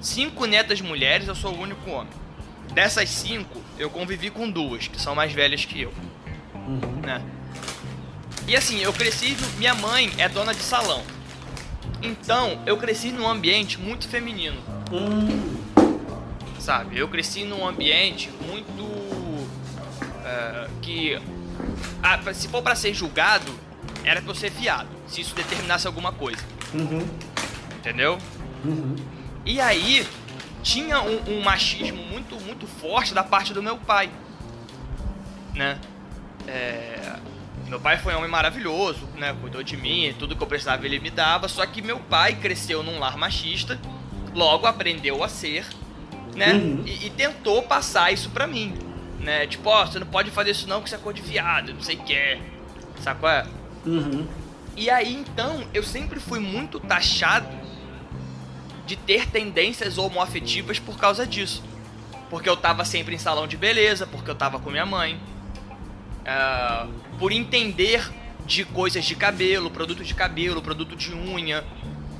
Cinco 0.00 0.46
netas 0.46 0.80
mulheres, 0.80 1.28
eu 1.28 1.34
sou 1.34 1.54
o 1.54 1.60
único 1.60 1.90
homem. 1.90 2.12
Dessas 2.72 3.10
cinco, 3.10 3.62
eu 3.78 3.90
convivi 3.90 4.30
com 4.30 4.50
duas, 4.50 4.88
que 4.88 5.00
são 5.00 5.14
mais 5.14 5.32
velhas 5.32 5.64
que 5.64 5.82
eu. 5.82 5.92
Uhum. 6.54 7.00
Né? 7.02 7.22
E 8.48 8.56
assim, 8.56 8.80
eu 8.80 8.92
cresci. 8.92 9.36
Minha 9.58 9.74
mãe 9.74 10.10
é 10.18 10.28
dona 10.28 10.54
de 10.54 10.62
salão. 10.62 11.02
Então, 12.04 12.60
eu 12.66 12.76
cresci 12.76 13.10
num 13.10 13.26
ambiente 13.26 13.80
muito 13.80 14.06
feminino. 14.06 14.60
Hum. 14.92 15.56
Sabe? 16.60 16.98
Eu 16.98 17.08
cresci 17.08 17.44
num 17.44 17.66
ambiente 17.66 18.30
muito. 18.46 18.82
Uh, 18.82 20.70
que. 20.82 21.18
Ah, 22.02 22.20
se 22.34 22.48
for 22.48 22.62
para 22.62 22.74
ser 22.74 22.92
julgado, 22.92 23.52
era 24.04 24.20
pra 24.20 24.30
eu 24.30 24.34
ser 24.34 24.50
viado. 24.50 24.88
Se 25.06 25.20
isso 25.22 25.34
determinasse 25.34 25.86
alguma 25.86 26.12
coisa. 26.12 26.42
Uhum. 26.74 27.06
Entendeu? 27.78 28.18
Uhum. 28.64 28.96
E 29.44 29.60
aí, 29.60 30.06
tinha 30.62 31.00
um, 31.00 31.20
um, 31.28 31.42
machismo 31.42 32.02
muito, 32.04 32.40
muito 32.40 32.66
forte 32.66 33.14
da 33.14 33.22
parte 33.22 33.52
do 33.52 33.62
meu 33.62 33.76
pai. 33.76 34.10
Né? 35.54 35.78
É, 36.46 37.16
meu 37.74 37.80
pai 37.80 37.98
foi 37.98 38.14
um 38.14 38.18
homem 38.18 38.30
maravilhoso, 38.30 39.00
né? 39.16 39.34
Cuidou 39.40 39.60
de 39.60 39.76
mim, 39.76 40.14
tudo 40.16 40.36
que 40.36 40.42
eu 40.42 40.46
precisava 40.46 40.86
ele 40.86 41.00
me 41.00 41.10
dava. 41.10 41.48
Só 41.48 41.66
que 41.66 41.82
meu 41.82 41.98
pai 41.98 42.36
cresceu 42.36 42.84
num 42.84 43.00
lar 43.00 43.16
machista, 43.16 43.80
logo 44.32 44.64
aprendeu 44.64 45.24
a 45.24 45.28
ser, 45.28 45.66
né? 46.36 46.52
Uhum. 46.52 46.84
E, 46.86 47.06
e, 47.06 47.10
tentou 47.10 47.64
passar 47.64 48.12
isso 48.12 48.30
pra 48.30 48.46
mim, 48.46 48.74
né? 49.18 49.48
Tipo, 49.48 49.70
ó, 49.70 49.82
oh, 49.82 49.86
você 49.88 49.98
não 49.98 50.06
pode 50.06 50.30
fazer 50.30 50.52
isso 50.52 50.68
não, 50.68 50.82
que 50.82 50.88
você 50.88 50.94
é 50.94 50.98
cor 50.98 51.12
de 51.12 51.20
viado, 51.20 51.74
não 51.74 51.80
sei 51.80 51.96
o 51.96 52.04
que 52.04 52.14
é. 52.14 52.40
Sabe 53.00 53.18
qual 53.18 53.32
é? 53.32 53.46
Uhum. 53.84 54.24
E 54.76 54.88
aí, 54.88 55.12
então, 55.12 55.64
eu 55.74 55.82
sempre 55.82 56.20
fui 56.20 56.38
muito 56.38 56.78
taxado 56.78 57.48
de 58.86 58.94
ter 58.94 59.28
tendências 59.28 59.98
homoafetivas 59.98 60.78
por 60.78 60.96
causa 60.96 61.26
disso. 61.26 61.60
Porque 62.30 62.48
eu 62.48 62.56
tava 62.56 62.84
sempre 62.84 63.16
em 63.16 63.18
salão 63.18 63.48
de 63.48 63.56
beleza, 63.56 64.06
porque 64.06 64.30
eu 64.30 64.34
tava 64.36 64.60
com 64.60 64.70
minha 64.70 64.86
mãe. 64.86 65.20
Uh, 66.24 67.03
por 67.18 67.32
entender 67.32 68.10
de 68.46 68.64
coisas 68.64 69.04
de 69.04 69.14
cabelo, 69.14 69.70
produto 69.70 70.02
de 70.02 70.14
cabelo, 70.14 70.60
produto 70.60 70.94
de 70.96 71.14
unha, 71.14 71.64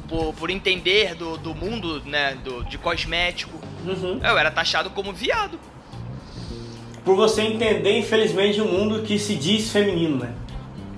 por, 0.08 0.32
por 0.34 0.50
entender 0.50 1.14
do, 1.14 1.36
do 1.36 1.54
mundo, 1.54 2.02
né, 2.04 2.36
do, 2.42 2.64
de 2.64 2.78
cosmético. 2.78 3.58
Uhum. 3.84 4.20
Eu 4.22 4.38
era 4.38 4.50
taxado 4.50 4.90
como 4.90 5.12
viado. 5.12 5.58
Por 7.04 7.16
você 7.16 7.42
entender, 7.42 7.98
infelizmente, 7.98 8.60
um 8.60 8.70
mundo 8.70 9.02
que 9.02 9.18
se 9.18 9.34
diz 9.34 9.70
feminino, 9.70 10.16
né? 10.16 10.32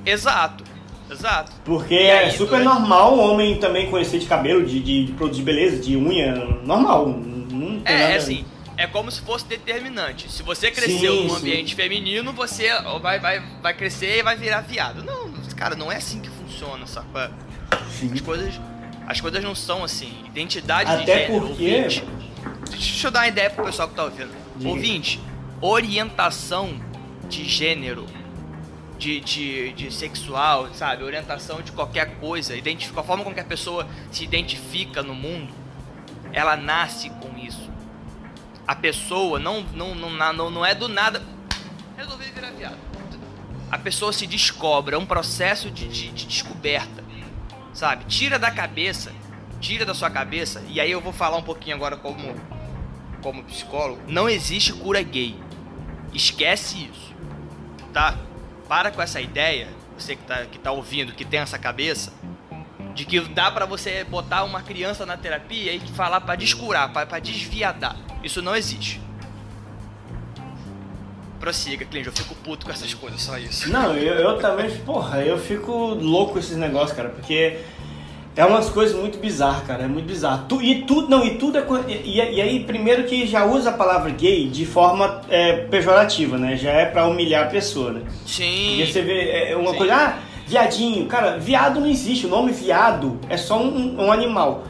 Exato. 0.05 0.64
Exato. 1.11 1.53
Porque 1.64 1.95
é 1.95 2.31
super 2.31 2.61
normal 2.61 3.16
um 3.16 3.21
homem 3.21 3.59
também 3.59 3.89
conhecer 3.91 4.18
de 4.18 4.27
cabelo, 4.27 4.64
de, 4.64 4.81
de, 4.81 5.07
de 5.07 5.12
produto 5.12 5.37
de 5.37 5.43
beleza, 5.43 5.81
de 5.81 5.97
unha, 5.97 6.35
normal. 6.64 7.09
Não 7.09 7.81
é, 7.85 7.99
nada... 7.99 8.12
é 8.12 8.16
assim 8.16 8.45
é 8.77 8.87
como 8.87 9.11
se 9.11 9.20
fosse 9.22 9.47
determinante. 9.47 10.31
Se 10.31 10.43
você 10.43 10.70
cresceu 10.70 11.16
sim, 11.16 11.29
num 11.29 11.35
ambiente 11.35 11.70
sim. 11.70 11.77
feminino, 11.77 12.33
você 12.33 12.68
vai, 13.01 13.18
vai, 13.18 13.41
vai 13.62 13.74
crescer 13.74 14.18
e 14.18 14.22
vai 14.22 14.37
virar 14.37 14.61
viado. 14.61 15.03
Não, 15.03 15.33
cara, 15.57 15.74
não 15.74 15.91
é 15.91 15.97
assim 15.97 16.20
que 16.20 16.29
funciona, 16.29 16.87
sabe? 16.87 17.09
As 18.12 18.20
coisas, 18.20 18.61
as 19.07 19.20
coisas 19.20 19.43
não 19.43 19.55
são 19.55 19.83
assim. 19.83 20.12
Identidade 20.27 20.91
Até 20.91 21.27
de 21.27 21.27
gênero. 21.27 21.49
Porque... 21.49 22.03
Deixa 22.70 23.07
eu 23.07 23.11
dar 23.11 23.20
uma 23.20 23.29
ideia 23.29 23.49
pro 23.49 23.64
pessoal 23.64 23.89
que 23.89 23.95
tá 23.95 24.05
ouvindo. 24.05 24.31
Diga. 24.57 24.68
Ouvinte, 24.68 25.20
orientação 25.61 26.81
de 27.29 27.45
gênero, 27.45 28.07
de, 28.99 29.20
de, 29.20 29.72
de 29.72 29.93
sexual, 29.93 30.68
sabe? 30.74 31.05
Orientação 31.05 31.61
de 31.62 31.72
qualquer 31.72 32.16
coisa, 32.18 32.57
identifica, 32.57 33.01
a 33.01 33.05
forma 33.05 33.24
com 33.24 33.33
que 33.33 33.41
a 33.41 33.45
pessoa 33.45 33.87
se 34.11 34.24
identifica 34.24 35.03
no 35.03 35.14
mundo, 35.14 35.53
ela 36.33 36.57
nasce 36.57 37.11
com 37.11 37.37
isso. 37.39 37.66
A 38.67 38.75
pessoa 38.75 39.39
não, 39.39 39.62
não, 39.62 39.95
não, 39.95 40.33
não, 40.33 40.51
não 40.51 40.67
é 40.67 40.75
do 40.75 40.89
nada. 40.89 41.23
Resolvi 41.97 42.27
virar 42.33 42.51
viado. 42.51 42.77
A 43.71 43.79
pessoa 43.79 44.12
se 44.12 44.27
descobre, 44.27 44.95
é 44.95 44.99
um 44.99 45.07
processo 45.07 45.71
de, 45.71 45.89
de, 45.89 46.11
de 46.11 46.27
descoberta, 46.27 47.05
sabe? 47.73 48.05
Tira 48.05 48.39
da 48.39 48.51
cabeça, 48.51 49.12
tira 49.61 49.85
da 49.85 49.93
sua 49.93 50.09
cabeça, 50.09 50.62
e 50.69 50.81
aí 50.81 50.91
eu 50.91 51.01
vou 51.01 51.12
falar 51.12 51.37
um 51.37 51.43
pouquinho 51.43 51.75
agora 51.75 51.97
como, 51.97 52.35
como 53.23 53.43
psicólogo. 53.45 54.01
Não 54.07 54.29
existe 54.29 54.73
cura 54.73 55.03
gay. 55.03 55.37
Esquece 56.14 56.89
isso, 56.93 57.14
tá? 57.93 58.17
Para 58.69 58.91
com 58.91 59.03
essa 59.03 59.21
ideia, 59.21 59.69
você 59.99 60.14
que 60.14 60.23
tá, 60.23 60.45
que 60.47 60.59
tá 60.59 60.71
ouvindo, 60.71 61.12
que 61.12 61.25
tem 61.25 61.41
essa 61.41 61.59
cabeça, 61.59 62.12
de 62.97 63.05
que 63.05 63.21
dá 63.21 63.51
para 63.51 63.67
você 63.67 64.05
botar 64.05 64.43
uma 64.43 64.63
criança 64.63 65.05
na 65.05 65.19
terapia 65.19 65.73
e 65.73 65.81
falar 65.81 66.23
para 66.23 66.35
descurar, 66.35 66.91
para 66.91 67.19
desviadar. 67.21 67.95
Isso 68.25 68.41
não 68.41 68.57
existe. 68.57 69.01
Prossiga, 71.39 71.85
Clint, 71.85 72.07
eu 72.07 72.13
fico 72.13 72.35
puto 72.37 72.65
com 72.65 72.73
essas 72.73 72.95
coisas, 72.95 73.21
só 73.21 73.37
isso. 73.37 73.71
Não, 73.71 73.95
eu, 73.95 74.15
eu 74.15 74.39
também, 74.39 74.71
porra, 74.79 75.21
eu 75.21 75.39
fico 75.39 75.71
louco 75.71 76.33
com 76.33 76.39
esses 76.39 76.57
negócios, 76.57 76.97
cara, 76.97 77.11
porque 77.11 77.59
é 78.35 78.45
umas 78.47 78.71
coisas 78.71 78.99
muito 78.99 79.19
bizarras, 79.19 79.67
cara, 79.67 79.85
é 79.85 79.87
muito 79.87 80.07
bizarro. 80.07 80.47
Tu, 80.49 80.63
e 80.63 80.83
tudo, 80.83 81.09
não, 81.09 81.23
e 81.23 81.37
tudo 81.37 81.59
é. 81.59 81.65
E, 81.89 82.17
e, 82.17 82.41
aí, 82.41 82.65
primeiro 82.65 83.05
que 83.05 83.27
já 83.27 83.45
usa 83.45 83.69
a 83.69 83.73
palavra 83.75 84.11
gay 84.11 84.49
de 84.49 84.65
forma 84.65 85.21
é, 85.29 85.53
pejorativa, 85.67 86.39
né? 86.39 86.57
Já 86.57 86.71
é 86.71 86.87
pra 86.87 87.07
humilhar 87.07 87.45
a 87.45 87.51
pessoa, 87.51 87.93
né? 87.93 88.03
Sim. 88.27 88.81
E 88.81 88.87
você 88.87 89.03
vê 89.03 89.51
é 89.51 89.57
uma 89.57 89.73
Sim. 89.73 89.79
coisa, 89.79 89.95
ah, 89.95 90.19
viadinho, 90.47 91.07
cara, 91.07 91.39
viado 91.39 91.81
não 91.81 91.89
existe, 91.89 92.27
o 92.27 92.29
nome 92.29 92.53
viado 92.53 93.19
é 93.29 93.37
só 93.37 93.59
um, 93.59 94.01
um 94.01 94.13
animal. 94.13 94.63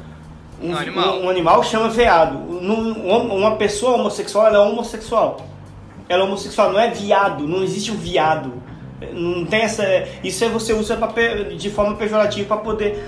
Um, 0.61 0.71
um, 0.71 0.77
animal. 0.77 1.17
Um, 1.17 1.27
um, 1.27 1.31
animal 1.31 1.63
chama 1.63 1.89
veado. 1.91 2.39
uma 2.39 3.57
pessoa 3.57 3.97
homossexual, 3.97 4.47
ela 4.47 4.57
é 4.57 4.61
homossexual. 4.61 5.47
Ela 6.09 6.23
é 6.23 6.25
homossexual, 6.25 6.73
não 6.73 6.81
é 6.81 6.91
viado, 6.91 7.47
não 7.47 7.63
existe 7.63 7.93
um 7.93 7.97
viado. 7.97 8.53
Não 9.13 9.45
tem 9.45 9.61
essa. 9.61 9.85
Isso 10.25 10.43
é 10.45 10.49
você 10.49 10.73
usa 10.73 10.97
pra, 10.97 11.13
de 11.55 11.69
forma 11.69 11.95
pejorativa 11.97 12.49
para 12.49 12.57
poder 12.57 13.05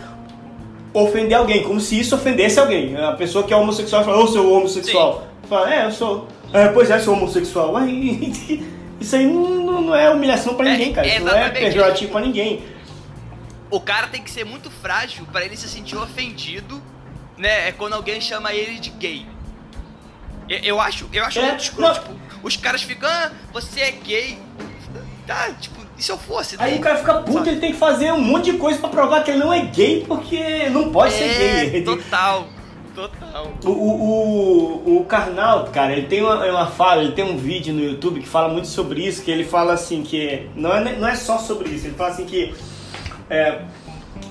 ofender 0.92 1.38
alguém, 1.38 1.62
como 1.62 1.80
se 1.80 1.98
isso 1.98 2.14
ofendesse 2.14 2.60
alguém. 2.60 2.94
A 2.96 3.12
pessoa 3.12 3.44
que 3.44 3.54
é 3.54 3.56
homossexual 3.56 4.04
fala, 4.04 4.20
eu 4.20 4.26
sou 4.26 4.52
homossexual. 4.52 5.14
Sim. 5.14 5.48
Fala, 5.48 5.74
é, 5.74 5.86
eu 5.86 5.90
sou. 5.90 6.26
É, 6.52 6.68
pois 6.68 6.90
é, 6.90 6.98
sou 6.98 7.14
homossexual. 7.14 7.72
Isso 9.00 9.14
aí 9.16 9.26
não, 9.26 9.82
não 9.82 9.94
é 9.94 10.10
humilhação 10.10 10.54
para 10.54 10.68
é, 10.68 10.72
ninguém, 10.72 10.92
cara. 10.92 11.06
Isso 11.06 11.24
não 11.24 11.34
é 11.34 11.50
pejorativo 11.50 12.12
para 12.12 12.20
ninguém. 12.20 12.64
O 13.70 13.80
cara 13.80 14.06
tem 14.08 14.22
que 14.22 14.30
ser 14.30 14.44
muito 14.44 14.70
frágil 14.70 15.26
para 15.30 15.44
ele 15.44 15.56
se 15.56 15.68
sentir 15.68 15.96
ofendido, 15.96 16.82
né? 17.36 17.68
É 17.68 17.72
quando 17.72 17.92
alguém 17.92 18.20
chama 18.20 18.52
ele 18.52 18.78
de 18.78 18.90
gay. 18.90 19.26
Eu, 20.48 20.58
eu 20.58 20.80
acho, 20.80 21.08
eu 21.12 21.24
acho 21.24 21.38
é, 21.38 21.48
muito 21.48 21.60
escuro, 21.60 21.92
tipo, 21.92 22.16
os 22.42 22.56
caras 22.56 22.82
ficam, 22.82 23.08
ah, 23.08 23.30
você 23.52 23.80
é 23.80 23.90
gay. 23.92 24.38
Tá, 25.26 25.50
tipo, 25.52 25.78
e 25.96 26.02
se 26.02 26.10
eu 26.10 26.16
fosse? 26.16 26.56
Aí 26.58 26.78
o 26.78 26.80
cara 26.80 26.96
fica 26.96 27.14
puto, 27.14 27.32
Sabe? 27.32 27.50
ele 27.50 27.60
tem 27.60 27.72
que 27.72 27.78
fazer 27.78 28.12
um 28.12 28.20
monte 28.20 28.52
de 28.52 28.58
coisa 28.58 28.78
para 28.78 28.88
provar 28.88 29.22
que 29.22 29.30
ele 29.30 29.40
não 29.40 29.52
é 29.52 29.66
gay, 29.66 30.04
porque 30.06 30.70
não 30.70 30.90
pode 30.90 31.12
é, 31.14 31.18
ser 31.18 31.70
gay. 31.70 31.84
Total. 31.84 32.48
Total. 32.98 33.46
O, 33.64 33.70
o, 33.70 34.98
o, 34.98 35.04
Karnal, 35.04 35.66
cara, 35.66 35.92
ele 35.92 36.08
tem 36.08 36.20
uma, 36.20 36.44
uma 36.44 36.66
fala, 36.66 37.04
ele 37.04 37.12
tem 37.12 37.24
um 37.24 37.36
vídeo 37.36 37.72
no 37.72 37.80
YouTube 37.80 38.18
que 38.18 38.28
fala 38.28 38.48
muito 38.48 38.66
sobre 38.66 39.06
isso, 39.06 39.22
que 39.22 39.30
ele 39.30 39.44
fala 39.44 39.74
assim 39.74 40.02
que. 40.02 40.50
Não 40.56 40.74
é, 40.74 40.96
não 40.96 41.06
é 41.06 41.14
só 41.14 41.38
sobre 41.38 41.68
isso, 41.68 41.86
ele 41.86 41.94
fala 41.94 42.10
assim 42.10 42.26
que. 42.26 42.52
É, 43.30 43.62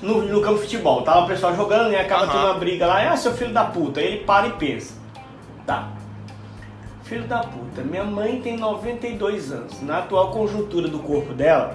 no, 0.02 0.20
no 0.20 0.42
campo 0.42 0.56
de 0.56 0.64
futebol, 0.64 1.00
tava 1.00 1.24
o 1.24 1.26
pessoal 1.26 1.56
jogando 1.56 1.92
e 1.92 1.96
acaba 1.96 2.26
uhum. 2.26 2.30
tendo 2.30 2.44
uma 2.44 2.54
briga 2.54 2.86
lá, 2.86 3.10
ah, 3.10 3.16
seu 3.16 3.32
filho 3.32 3.54
da 3.54 3.64
puta. 3.64 4.00
Aí 4.00 4.06
ele 4.06 4.24
para 4.24 4.48
e 4.48 4.52
pensa. 4.52 4.94
Tá, 5.66 5.90
Filho 7.04 7.26
da 7.26 7.38
puta, 7.38 7.80
minha 7.82 8.04
mãe 8.04 8.38
tem 8.42 8.58
92 8.58 9.50
anos. 9.50 9.80
Na 9.80 10.00
atual 10.00 10.30
conjuntura 10.30 10.88
do 10.88 10.98
corpo 10.98 11.32
dela, 11.32 11.74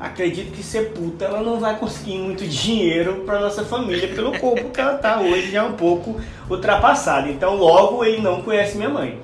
acredito 0.00 0.52
que 0.52 0.62
ser 0.62 0.92
puta 0.92 1.26
ela 1.26 1.42
não 1.42 1.60
vai 1.60 1.78
conseguir 1.78 2.16
muito 2.16 2.46
dinheiro 2.46 3.22
para 3.26 3.38
nossa 3.38 3.64
família 3.64 4.08
pelo 4.08 4.36
corpo 4.38 4.70
que 4.70 4.80
ela 4.80 4.94
tá 4.94 5.20
hoje 5.20 5.50
já 5.50 5.60
é 5.60 5.62
um 5.62 5.74
pouco 5.74 6.18
ultrapassada. 6.48 7.28
Então 7.28 7.56
logo 7.56 8.02
ele 8.02 8.22
não 8.22 8.40
conhece 8.42 8.78
minha 8.78 8.88
mãe. 8.88 9.20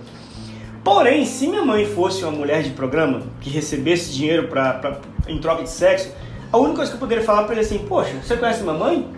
Porém, 0.85 1.24
se 1.24 1.49
minha 1.49 1.64
mãe 1.64 1.87
fosse 1.87 2.22
uma 2.22 2.31
mulher 2.31 2.62
de 2.62 2.70
programa 2.70 3.22
que 3.41 3.51
recebesse 3.51 4.12
dinheiro 4.12 4.49
pra, 4.49 4.74
pra, 4.74 4.99
em 5.27 5.39
troca 5.39 5.64
de 5.64 5.70
sexo, 5.70 6.12
a 6.53 6.59
única 6.59 6.77
coisa 6.77 6.91
que 6.93 6.97
eu 6.97 7.01
poderia 7.01 7.24
falar 7.24 7.43
para 7.43 7.55
ele 7.55 7.62
é 7.62 7.64
assim: 7.64 7.79
Poxa, 7.79 8.12
você 8.22 8.37
conhece 8.37 8.62
minha 8.62 8.74
mãe? 8.74 9.09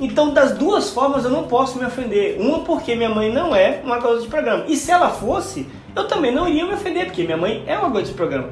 Então, 0.00 0.32
das 0.32 0.52
duas 0.56 0.90
formas, 0.90 1.24
eu 1.24 1.30
não 1.30 1.44
posso 1.44 1.78
me 1.78 1.84
ofender. 1.84 2.38
Uma, 2.38 2.60
porque 2.60 2.94
minha 2.94 3.08
mãe 3.08 3.32
não 3.32 3.56
é 3.56 3.80
uma 3.82 3.98
garota 3.98 4.20
de 4.20 4.28
programa. 4.28 4.64
E 4.68 4.76
se 4.76 4.92
ela 4.92 5.08
fosse, 5.08 5.66
eu 5.96 6.06
também 6.06 6.32
não 6.32 6.46
iria 6.46 6.66
me 6.66 6.74
ofender, 6.74 7.06
porque 7.06 7.24
minha 7.24 7.36
mãe 7.36 7.64
é 7.66 7.76
uma 7.76 7.88
garota 7.88 8.08
de 8.08 8.14
programa. 8.14 8.50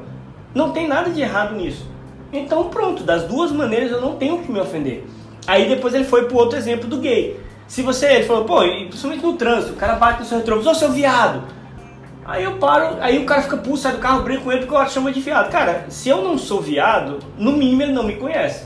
Não 0.53 0.71
tem 0.71 0.87
nada 0.87 1.09
de 1.09 1.21
errado 1.21 1.55
nisso. 1.55 1.85
Então, 2.31 2.65
pronto, 2.69 3.03
das 3.03 3.23
duas 3.23 3.51
maneiras 3.51 3.91
eu 3.91 4.01
não 4.01 4.15
tenho 4.15 4.39
que 4.39 4.51
me 4.51 4.59
ofender. 4.59 5.05
Aí 5.45 5.69
depois 5.69 5.93
ele 5.93 6.03
foi 6.03 6.25
pro 6.25 6.37
outro 6.37 6.57
exemplo 6.57 6.87
do 6.87 6.97
gay. 6.97 7.39
Se 7.67 7.81
você, 7.81 8.07
ele 8.07 8.25
falou, 8.25 8.45
pô, 8.45 8.59
principalmente 8.59 9.23
no 9.23 9.33
trânsito, 9.33 9.73
o 9.73 9.75
cara 9.75 9.95
bate 9.95 10.19
no 10.19 10.25
seu 10.25 10.37
retrovisor, 10.37 10.75
seu 10.75 10.91
viado. 10.91 11.43
Aí 12.25 12.43
eu 12.43 12.57
paro, 12.57 12.97
aí 12.99 13.17
o 13.19 13.25
cara 13.25 13.41
fica 13.41 13.55
pulso, 13.55 13.83
sai 13.83 13.93
do 13.93 13.99
carro, 13.99 14.23
brinco 14.23 14.43
com 14.43 14.51
ele 14.51 14.65
porque 14.65 14.75
o 14.75 14.89
chama 14.89 15.11
de 15.13 15.21
viado. 15.21 15.49
Cara, 15.49 15.85
se 15.87 16.09
eu 16.09 16.21
não 16.21 16.37
sou 16.37 16.61
viado, 16.61 17.19
no 17.37 17.53
mínimo 17.53 17.83
ele 17.83 17.93
não 17.93 18.03
me 18.03 18.17
conhece. 18.17 18.65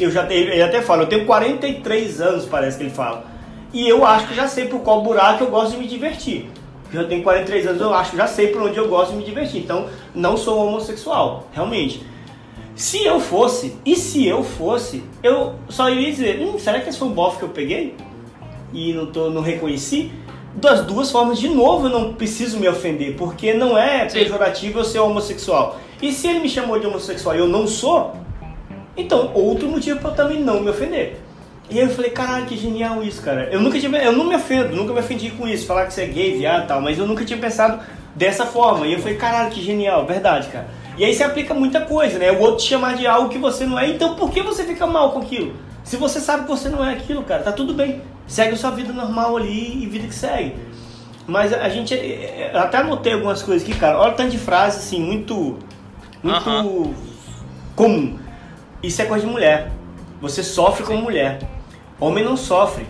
Eu 0.00 0.10
já 0.10 0.24
tenho, 0.24 0.48
ele 0.50 0.62
até 0.62 0.80
fala, 0.80 1.02
eu 1.02 1.08
tenho 1.08 1.26
43 1.26 2.20
anos, 2.22 2.46
parece 2.46 2.78
que 2.78 2.84
ele 2.84 2.90
fala. 2.90 3.24
E 3.72 3.86
eu 3.86 4.06
acho 4.06 4.28
que 4.28 4.34
já 4.34 4.48
sei 4.48 4.66
por 4.66 4.80
qual 4.80 5.02
buraco 5.02 5.44
eu 5.44 5.50
gosto 5.50 5.72
de 5.72 5.76
me 5.76 5.86
divertir. 5.86 6.50
Eu 6.90 7.06
tenho 7.06 7.22
43 7.22 7.66
anos, 7.66 7.82
eu 7.82 7.92
acho 7.92 8.12
que 8.12 8.16
já 8.16 8.26
sei 8.26 8.46
por 8.46 8.62
onde 8.62 8.78
eu 8.78 8.88
gosto 8.88 9.10
de 9.10 9.18
me 9.18 9.24
divertir. 9.24 9.62
Então, 9.62 9.86
não 10.14 10.36
sou 10.38 10.66
homossexual, 10.66 11.46
realmente. 11.52 12.06
Se 12.78 13.04
eu 13.04 13.18
fosse, 13.18 13.74
e 13.84 13.96
se 13.96 14.24
eu 14.24 14.44
fosse, 14.44 15.02
eu 15.20 15.56
só 15.68 15.90
iria 15.90 16.12
dizer, 16.12 16.40
hum, 16.40 16.60
será 16.60 16.78
que 16.78 16.88
esse 16.88 16.96
foi 16.96 17.08
um 17.08 17.12
bofe 17.12 17.38
que 17.38 17.42
eu 17.42 17.48
peguei? 17.48 17.96
E 18.72 18.92
não, 18.92 19.06
tô, 19.06 19.30
não 19.30 19.42
reconheci? 19.42 20.12
Das 20.54 20.82
duas 20.82 21.10
formas, 21.10 21.40
de 21.40 21.48
novo, 21.48 21.88
eu 21.88 21.90
não 21.90 22.14
preciso 22.14 22.56
me 22.56 22.68
ofender, 22.68 23.16
porque 23.16 23.52
não 23.52 23.76
é 23.76 24.04
pejorativo 24.04 24.78
eu 24.78 24.84
ser 24.84 25.00
homossexual. 25.00 25.80
E 26.00 26.12
se 26.12 26.28
ele 26.28 26.38
me 26.38 26.48
chamou 26.48 26.78
de 26.78 26.86
homossexual 26.86 27.34
e 27.34 27.40
eu 27.40 27.48
não 27.48 27.66
sou, 27.66 28.12
então, 28.96 29.32
outro 29.34 29.68
motivo 29.68 29.98
para 29.98 30.10
eu 30.10 30.14
também 30.14 30.40
não 30.40 30.60
me 30.60 30.70
ofender. 30.70 31.20
E 31.68 31.80
aí 31.80 31.84
eu 31.84 31.90
falei, 31.90 32.12
caralho, 32.12 32.46
que 32.46 32.56
genial 32.56 33.02
isso, 33.02 33.20
cara. 33.22 33.48
Eu 33.50 33.60
nunca 33.60 33.80
tive, 33.80 33.98
eu 33.98 34.12
não 34.12 34.24
me 34.24 34.36
ofendo, 34.36 34.76
nunca 34.76 34.92
me 34.92 35.00
ofendi 35.00 35.32
com 35.32 35.48
isso, 35.48 35.66
falar 35.66 35.86
que 35.86 35.94
você 35.94 36.02
é 36.02 36.06
gay, 36.06 36.38
viado 36.38 36.62
e 36.62 36.66
tal, 36.68 36.80
mas 36.80 36.96
eu 36.96 37.08
nunca 37.08 37.24
tinha 37.24 37.40
pensado 37.40 37.82
dessa 38.14 38.46
forma. 38.46 38.86
E 38.86 38.92
eu 38.92 39.00
falei, 39.00 39.16
caralho, 39.16 39.50
que 39.50 39.60
genial, 39.60 40.06
verdade, 40.06 40.46
cara. 40.46 40.77
E 40.98 41.04
aí 41.04 41.14
você 41.14 41.22
aplica 41.22 41.54
muita 41.54 41.80
coisa, 41.82 42.18
né? 42.18 42.32
O 42.32 42.40
outro 42.40 42.56
te 42.56 42.68
chamar 42.68 42.96
de 42.96 43.06
algo 43.06 43.28
que 43.28 43.38
você 43.38 43.64
não 43.64 43.78
é, 43.78 43.88
então 43.88 44.16
por 44.16 44.32
que 44.32 44.42
você 44.42 44.64
fica 44.64 44.84
mal 44.84 45.12
com 45.12 45.20
aquilo? 45.20 45.54
Se 45.84 45.96
você 45.96 46.20
sabe 46.20 46.42
que 46.42 46.48
você 46.48 46.68
não 46.68 46.84
é 46.84 46.92
aquilo, 46.92 47.22
cara, 47.22 47.42
tá 47.42 47.52
tudo 47.52 47.72
bem. 47.72 48.02
Segue 48.26 48.54
a 48.54 48.56
sua 48.56 48.72
vida 48.72 48.92
normal 48.92 49.36
ali 49.36 49.82
e 49.82 49.86
vida 49.86 50.08
que 50.08 50.14
segue. 50.14 50.54
Mas 51.26 51.52
a 51.52 51.68
gente. 51.68 51.94
Eu 51.94 52.58
até 52.58 52.78
anotei 52.78 53.12
algumas 53.12 53.42
coisas 53.42 53.66
aqui, 53.66 53.78
cara. 53.78 53.98
Olha 53.98 54.12
o 54.12 54.14
tanto 54.14 54.30
de 54.30 54.38
frases 54.38 54.86
assim, 54.86 55.00
muito. 55.00 55.58
Muito 56.22 56.50
uh 56.50 56.62
-huh. 56.62 56.94
comum. 57.76 58.18
Isso 58.82 59.00
é 59.00 59.04
coisa 59.04 59.24
de 59.24 59.30
mulher. 59.30 59.70
Você 60.20 60.42
sofre 60.42 60.84
como 60.84 61.00
mulher. 61.00 61.38
Homem 62.00 62.24
não 62.24 62.36
sofre. 62.36 62.86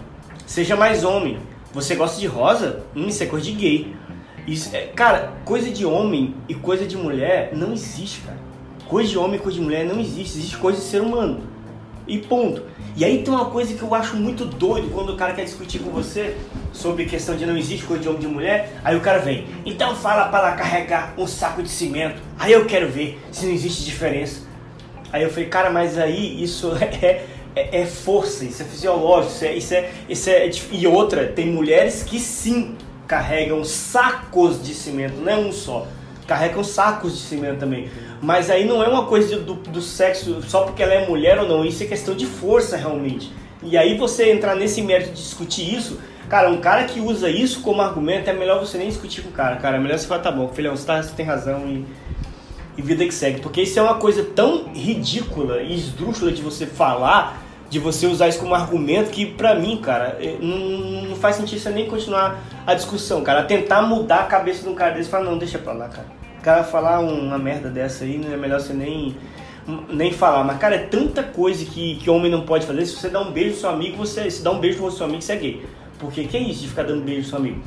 Seja 0.46 0.76
mais 0.76 1.04
homem. 1.04 1.38
Você 1.72 1.94
gosta 1.94 2.18
de 2.18 2.26
rosa? 2.26 2.84
Hum, 2.96 3.06
isso 3.08 3.22
é 3.22 3.26
coisa 3.26 3.44
de 3.44 3.52
gay. 3.52 3.94
Isso 4.48 4.74
é, 4.74 4.86
cara, 4.94 5.34
coisa 5.44 5.68
de 5.70 5.84
homem 5.84 6.34
e 6.48 6.54
coisa 6.54 6.86
de 6.86 6.96
mulher 6.96 7.50
não 7.52 7.70
existe, 7.74 8.22
cara. 8.22 8.38
Coisa 8.86 9.10
de 9.10 9.18
homem 9.18 9.36
e 9.36 9.38
coisa 9.38 9.58
de 9.58 9.62
mulher 9.62 9.84
não 9.84 10.00
existe. 10.00 10.38
Existe 10.38 10.56
coisa 10.56 10.78
de 10.78 10.84
ser 10.84 11.02
humano. 11.02 11.42
E 12.06 12.16
ponto. 12.16 12.62
E 12.96 13.04
aí 13.04 13.22
tem 13.22 13.32
uma 13.32 13.50
coisa 13.50 13.74
que 13.74 13.82
eu 13.82 13.94
acho 13.94 14.16
muito 14.16 14.46
doido 14.46 14.88
quando 14.90 15.10
o 15.10 15.16
cara 15.16 15.34
quer 15.34 15.44
discutir 15.44 15.80
com 15.80 15.90
você 15.90 16.34
sobre 16.72 17.04
questão 17.04 17.36
de 17.36 17.44
não 17.44 17.58
existe 17.58 17.84
coisa 17.84 18.02
de 18.02 18.08
homem 18.08 18.22
e 18.22 18.26
de 18.26 18.32
mulher. 18.32 18.80
Aí 18.82 18.96
o 18.96 19.00
cara 19.02 19.18
vem, 19.18 19.46
então 19.66 19.94
fala 19.94 20.28
para 20.30 20.52
carregar 20.52 21.12
um 21.18 21.26
saco 21.26 21.62
de 21.62 21.68
cimento. 21.68 22.22
Aí 22.38 22.50
eu 22.50 22.64
quero 22.64 22.88
ver 22.88 23.20
se 23.30 23.44
não 23.44 23.52
existe 23.52 23.84
diferença. 23.84 24.40
Aí 25.12 25.24
eu 25.24 25.28
falei, 25.28 25.50
cara, 25.50 25.68
mas 25.68 25.98
aí 25.98 26.42
isso 26.42 26.72
é, 26.80 27.26
é, 27.54 27.82
é 27.82 27.84
força, 27.84 28.46
isso 28.46 28.62
é 28.62 28.64
fisiológico, 28.64 29.34
isso 29.34 29.44
é, 29.44 29.54
isso 29.54 29.74
é, 29.74 29.90
isso 30.08 30.30
é. 30.30 30.50
E 30.72 30.86
outra, 30.86 31.26
tem 31.26 31.52
mulheres 31.52 32.02
que 32.02 32.18
sim 32.18 32.74
carregam 33.08 33.64
sacos 33.64 34.62
de 34.62 34.74
cimento, 34.74 35.14
não 35.16 35.32
é 35.32 35.36
um 35.36 35.50
só. 35.50 35.88
Carregam 36.26 36.62
sacos 36.62 37.14
de 37.14 37.20
cimento 37.20 37.58
também. 37.58 37.88
Mas 38.20 38.50
aí 38.50 38.66
não 38.66 38.82
é 38.82 38.88
uma 38.88 39.06
coisa 39.06 39.38
do, 39.38 39.54
do 39.54 39.80
sexo 39.80 40.42
só 40.42 40.64
porque 40.64 40.82
ela 40.82 40.92
é 40.92 41.08
mulher 41.08 41.38
ou 41.40 41.48
não, 41.48 41.64
isso 41.64 41.82
é 41.82 41.86
questão 41.86 42.14
de 42.14 42.26
força 42.26 42.76
realmente. 42.76 43.32
E 43.62 43.76
aí 43.76 43.96
você 43.96 44.30
entrar 44.30 44.54
nesse 44.54 44.82
mérito 44.82 45.10
de 45.10 45.22
discutir 45.22 45.74
isso, 45.74 45.98
Cara, 46.28 46.50
um 46.50 46.58
cara 46.58 46.84
que 46.84 47.00
usa 47.00 47.30
isso 47.30 47.62
como 47.62 47.80
argumento, 47.80 48.28
é 48.28 48.34
melhor 48.34 48.60
você 48.60 48.76
nem 48.76 48.88
discutir 48.88 49.22
com 49.22 49.30
o 49.30 49.32
cara, 49.32 49.56
cara. 49.56 49.78
É 49.78 49.80
melhor 49.80 49.98
você 49.98 50.06
falar, 50.06 50.20
tá 50.20 50.30
bom, 50.30 50.46
filhão, 50.48 50.76
você, 50.76 50.86
tá, 50.86 51.02
você 51.02 51.10
tem 51.14 51.24
razão 51.24 51.66
e, 51.66 51.86
e 52.76 52.82
vida 52.82 53.02
que 53.06 53.14
segue. 53.14 53.40
Porque 53.40 53.62
isso 53.62 53.78
é 53.78 53.82
uma 53.82 53.94
coisa 53.94 54.22
tão 54.22 54.70
ridícula 54.74 55.62
e 55.62 55.74
esdrúxula 55.74 56.30
de 56.30 56.42
você 56.42 56.66
falar, 56.66 57.42
de 57.70 57.78
você 57.78 58.06
usar 58.06 58.28
isso 58.28 58.38
como 58.38 58.54
argumento, 58.54 59.10
que 59.10 59.26
pra 59.26 59.54
mim, 59.54 59.76
cara, 59.78 60.16
é, 60.20 60.36
não, 60.40 61.14
faz 61.16 61.36
sentido 61.36 61.60
você 61.60 61.70
nem 61.70 61.86
continuar 61.86 62.42
a 62.66 62.74
discussão, 62.74 63.22
cara. 63.22 63.42
Tentar 63.44 63.82
mudar 63.82 64.20
a 64.20 64.24
cabeça 64.24 64.62
de 64.62 64.68
um 64.68 64.74
cara 64.74 64.94
desse 64.94 65.08
e 65.08 65.10
falar, 65.10 65.24
não, 65.24 65.38
deixa 65.38 65.58
pra 65.58 65.72
lá, 65.72 65.88
cara. 65.88 66.06
O 66.38 66.42
cara 66.42 66.64
falar 66.64 67.00
uma 67.00 67.38
merda 67.38 67.68
dessa 67.68 68.04
aí, 68.04 68.16
não 68.16 68.32
é 68.32 68.36
melhor 68.36 68.60
você 68.60 68.72
nem 68.72 69.16
nem 69.90 70.10
falar, 70.10 70.44
mas 70.44 70.56
cara, 70.56 70.76
é 70.76 70.78
tanta 70.78 71.22
coisa 71.22 71.62
que, 71.62 71.96
que 71.96 72.08
homem 72.08 72.30
não 72.30 72.42
pode 72.42 72.64
fazer. 72.64 72.86
Se 72.86 72.96
você 72.96 73.10
dá 73.10 73.20
um 73.20 73.32
beijo 73.32 73.50
no 73.50 73.56
seu 73.56 73.68
amigo, 73.68 73.96
você 73.98 74.30
se 74.30 74.42
dá 74.42 74.50
um 74.50 74.58
beijo 74.58 74.82
no 74.82 74.90
seu 74.90 75.04
amigo, 75.04 75.20
você 75.20 75.34
é 75.34 75.36
gay. 75.36 75.66
Porque 75.98 76.24
que 76.24 76.36
é 76.36 76.40
isso 76.40 76.62
de 76.62 76.68
ficar 76.68 76.84
dando 76.84 77.02
beijo 77.02 77.20
no 77.20 77.26
seu 77.26 77.38
amigo? 77.38 77.60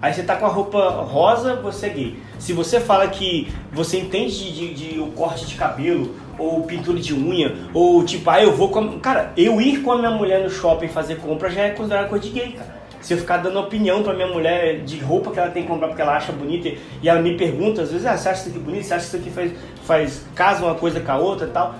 Aí 0.00 0.14
você 0.14 0.22
tá 0.22 0.36
com 0.36 0.46
a 0.46 0.48
roupa 0.48 0.88
rosa, 1.02 1.56
você 1.56 1.86
é 1.86 1.88
gay. 1.90 2.18
Se 2.38 2.52
você 2.52 2.80
fala 2.80 3.08
que 3.08 3.52
você 3.72 3.98
entende 3.98 4.32
de, 4.32 4.74
de, 4.74 4.92
de 4.92 5.00
o 5.00 5.08
corte 5.08 5.44
de 5.44 5.56
cabelo, 5.56 6.14
ou 6.40 6.62
pintura 6.62 6.98
de 6.98 7.14
unha, 7.14 7.54
ou 7.74 8.04
tipo, 8.04 8.28
ah, 8.30 8.42
eu 8.42 8.56
vou 8.56 8.70
com. 8.70 8.98
Cara, 8.98 9.32
eu 9.36 9.60
ir 9.60 9.82
com 9.82 9.92
a 9.92 9.98
minha 9.98 10.10
mulher 10.10 10.42
no 10.42 10.50
shopping 10.50 10.88
fazer 10.88 11.16
compra 11.16 11.50
já 11.50 11.62
é 11.62 11.70
considerado 11.70 12.08
coisa 12.08 12.24
de 12.24 12.30
gay, 12.30 12.52
cara. 12.52 12.80
Se 13.00 13.14
eu 13.14 13.18
ficar 13.18 13.38
dando 13.38 13.58
opinião 13.58 14.02
pra 14.02 14.12
minha 14.12 14.26
mulher 14.26 14.80
de 14.80 14.98
roupa 14.98 15.30
que 15.30 15.38
ela 15.38 15.50
tem 15.50 15.62
que 15.62 15.68
comprar 15.68 15.88
porque 15.88 16.02
ela 16.02 16.16
acha 16.16 16.32
bonita 16.32 16.70
e 17.02 17.08
ela 17.08 17.20
me 17.20 17.34
pergunta, 17.34 17.82
às 17.82 17.90
vezes, 17.90 18.06
ah, 18.06 18.16
você 18.16 18.28
acha 18.28 18.40
isso 18.40 18.50
aqui 18.50 18.58
bonito? 18.58 18.84
Você 18.84 18.94
acha 18.94 19.06
isso 19.06 19.16
aqui 19.16 19.30
faz, 19.30 19.52
faz 19.84 20.26
casa 20.34 20.64
uma 20.64 20.74
coisa 20.74 21.00
com 21.00 21.12
a 21.12 21.16
outra 21.16 21.46
e 21.46 21.50
tal? 21.50 21.74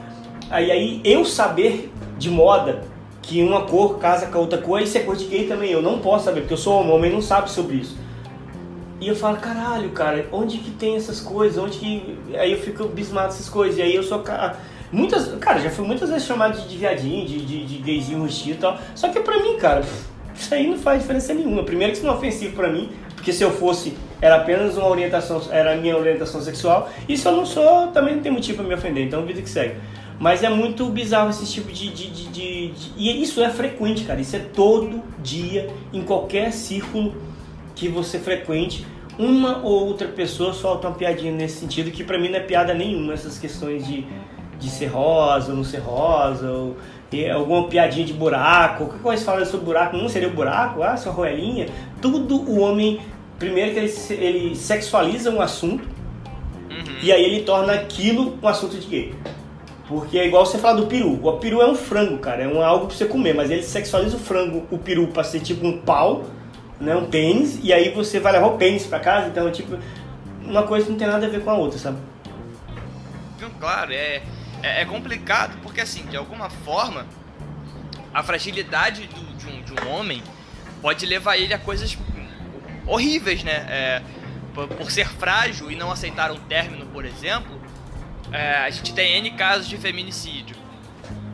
Aí, 0.51 0.71
aí 0.71 1.01
eu 1.05 1.25
saber 1.25 1.93
de 2.19 2.31
moda 2.31 2.83
que 3.23 3.43
uma 3.43 3.63
cor 3.63 3.99
casa 3.99 4.27
com 4.27 4.39
a 4.39 4.41
outra 4.41 4.59
cor, 4.59 4.81
isso 4.81 4.97
é 4.97 5.01
cor 5.01 5.15
de 5.15 5.27
gay 5.27 5.47
também. 5.47 5.71
Eu 5.71 5.83
não 5.83 5.99
posso 5.99 6.25
saber, 6.25 6.41
porque 6.41 6.55
eu 6.55 6.59
sou 6.59 6.81
homem, 6.81 6.93
homem 6.93 7.13
não 7.13 7.23
sabe 7.23 7.51
sobre 7.51 7.77
isso. 7.77 7.97
E 9.01 9.09
eu 9.09 9.17
falo, 9.17 9.39
caralho, 9.39 9.89
cara, 9.91 10.29
onde 10.31 10.59
que 10.59 10.71
tem 10.71 10.95
essas 10.95 11.21
coisas? 11.21 11.57
Onde 11.57 11.79
que. 11.79 12.19
Aí 12.35 12.53
eu 12.53 12.59
fico 12.59 12.85
abismado 12.85 13.29
essas 13.29 13.49
coisas. 13.49 13.79
E 13.79 13.83
aí 13.83 13.95
eu 13.95 14.03
sou. 14.03 14.23
Muitas. 14.93 15.35
Cara, 15.41 15.59
já 15.59 15.71
fui 15.71 15.87
muitas 15.87 16.11
vezes 16.11 16.27
chamado 16.27 16.61
de, 16.61 16.69
de 16.69 16.77
viadinho, 16.77 17.27
de, 17.27 17.41
de, 17.41 17.65
de 17.65 17.79
gayzinho 17.79 18.21
rustido 18.21 18.57
e 18.57 18.61
tal. 18.61 18.79
Só 18.95 19.09
que 19.09 19.19
pra 19.21 19.43
mim, 19.43 19.57
cara, 19.57 19.83
isso 20.35 20.55
aí 20.55 20.67
não 20.67 20.77
faz 20.77 21.01
diferença 21.01 21.33
nenhuma. 21.33 21.63
Primeiro 21.63 21.93
que 21.93 21.99
isso 21.99 22.07
não 22.07 22.13
é 22.13 22.17
ofensivo 22.19 22.55
pra 22.55 22.69
mim, 22.69 22.91
porque 23.15 23.33
se 23.33 23.43
eu 23.43 23.51
fosse, 23.51 23.97
era 24.21 24.37
apenas 24.37 24.77
uma 24.77 24.89
orientação, 24.89 25.41
era 25.51 25.73
a 25.73 25.77
minha 25.77 25.97
orientação 25.97 26.43
sexual. 26.43 26.91
E 27.09 27.17
se 27.17 27.27
eu 27.27 27.33
não 27.33 27.47
sou, 27.47 27.87
também 27.89 28.17
não 28.17 28.23
tem 28.23 28.31
motivo 28.31 28.59
pra 28.59 28.67
me 28.67 28.75
ofender. 28.75 29.07
Então, 29.07 29.25
vida 29.25 29.41
que 29.41 29.49
segue. 29.49 29.77
Mas 30.19 30.43
é 30.43 30.51
muito 30.51 30.85
bizarro 30.91 31.31
esse 31.31 31.47
tipo 31.47 31.73
de, 31.73 31.89
de, 31.89 32.11
de, 32.11 32.27
de, 32.27 32.69
de, 32.73 32.93
E 32.99 33.23
isso 33.23 33.43
é 33.43 33.49
frequente, 33.49 34.05
cara. 34.05 34.21
Isso 34.21 34.37
é 34.37 34.41
todo 34.41 35.03
dia, 35.23 35.71
em 35.91 36.03
qualquer 36.03 36.53
círculo 36.53 37.15
que 37.81 37.89
você 37.89 38.19
frequente. 38.19 38.87
Uma 39.19 39.59
ou 39.59 39.87
outra 39.87 40.07
pessoa 40.07 40.53
solta 40.53 40.89
uma 40.89 40.95
piadinha 40.95 41.33
nesse 41.33 41.61
sentido, 41.61 41.91
que 41.91 42.05
pra 42.05 42.19
mim 42.19 42.29
não 42.29 42.37
é 42.37 42.41
piada 42.41 42.75
nenhuma, 42.75 43.15
essas 43.15 43.39
questões 43.39 43.87
de, 43.87 44.07
de 44.59 44.69
ser 44.69 44.87
rosa 44.87 45.51
ou 45.51 45.57
não 45.57 45.65
ser 45.65 45.79
rosa, 45.79 46.51
ou 46.51 46.77
alguma 47.35 47.69
piadinha 47.69 48.05
de 48.05 48.13
buraco. 48.13 48.85
O 48.85 48.89
que 48.91 48.99
coisa 48.99 49.25
fala 49.25 49.45
sobre 49.47 49.67
buraco? 49.67 49.97
Não 49.97 50.09
seria 50.09 50.29
o 50.29 50.33
buraco? 50.33 50.83
Ah, 50.83 50.97
sua 50.97 51.13
roelinha. 51.13 51.67
Tudo 52.01 52.37
o 52.43 52.61
homem. 52.61 53.01
Primeiro 53.39 53.73
que 53.73 53.79
ele, 53.79 53.93
ele 54.23 54.55
sexualiza 54.55 55.31
um 55.31 55.41
assunto 55.41 55.89
uhum. 56.71 56.97
e 57.03 57.11
aí 57.11 57.25
ele 57.25 57.43
torna 57.43 57.73
aquilo 57.73 58.39
um 58.43 58.47
assunto 58.47 58.77
de 58.77 58.87
gay. 58.87 59.15
Porque 59.89 60.19
é 60.19 60.27
igual 60.27 60.45
você 60.45 60.59
falar 60.59 60.75
do 60.75 60.87
peru. 60.87 61.19
O 61.27 61.33
peru 61.39 61.63
é 61.63 61.67
um 61.67 61.75
frango, 61.75 62.19
cara. 62.19 62.43
É 62.43 62.49
um, 62.49 62.63
algo 62.63 62.87
pra 62.87 62.95
você 62.95 63.07
comer. 63.07 63.35
Mas 63.35 63.51
ele 63.51 63.63
sexualiza 63.63 64.17
o 64.17 64.21
frango, 64.21 64.67
o 64.71 64.79
peru, 64.79 65.09
pra 65.09 65.25
ser 65.25 65.41
tipo 65.41 65.67
um 65.67 65.79
pau, 65.79 66.25
né? 66.81 66.97
Um 66.97 67.07
pênis. 67.07 67.61
E 67.63 67.73
aí 67.73 67.91
você 67.91 68.19
vai 68.19 68.33
levar 68.33 68.47
o 68.47 68.57
pênis 68.57 68.87
pra 68.87 68.99
casa. 68.99 69.29
Então, 69.29 69.51
tipo, 69.53 69.79
uma 70.43 70.63
coisa 70.63 70.89
não 70.89 70.97
tem 70.97 71.07
nada 71.07 71.27
a 71.27 71.29
ver 71.29 71.43
com 71.43 71.51
a 71.51 71.55
outra, 71.55 71.79
sabe? 71.79 71.99
Claro, 73.59 73.93
é, 73.93 74.23
é, 74.63 74.83
é 74.83 74.85
complicado 74.87 75.59
porque, 75.63 75.81
assim, 75.81 76.07
de 76.07 76.17
alguma 76.17 76.49
forma, 76.49 77.07
a 78.13 78.23
fragilidade 78.23 79.07
do, 79.07 79.37
de, 79.37 79.47
um, 79.47 79.63
de 79.63 79.73
um 79.73 79.91
homem 79.91 80.23
pode 80.81 81.05
levar 81.05 81.37
ele 81.37 81.53
a 81.53 81.59
coisas 81.59 81.97
horríveis, 82.87 83.45
né? 83.45 83.67
É, 83.69 84.03
por, 84.55 84.67
por 84.69 84.91
ser 84.91 85.09
frágil 85.09 85.71
e 85.71 85.77
não 85.77 85.93
aceitar 85.93 86.31
um 86.31 86.37
término, 86.41 86.87
por 86.87 87.05
exemplo, 87.05 87.61
é, 88.33 88.57
a 88.57 88.71
gente 88.71 88.95
tem 88.95 89.17
N 89.19 89.31
casos 89.33 89.69
de 89.69 89.77
feminicídio. 89.77 90.57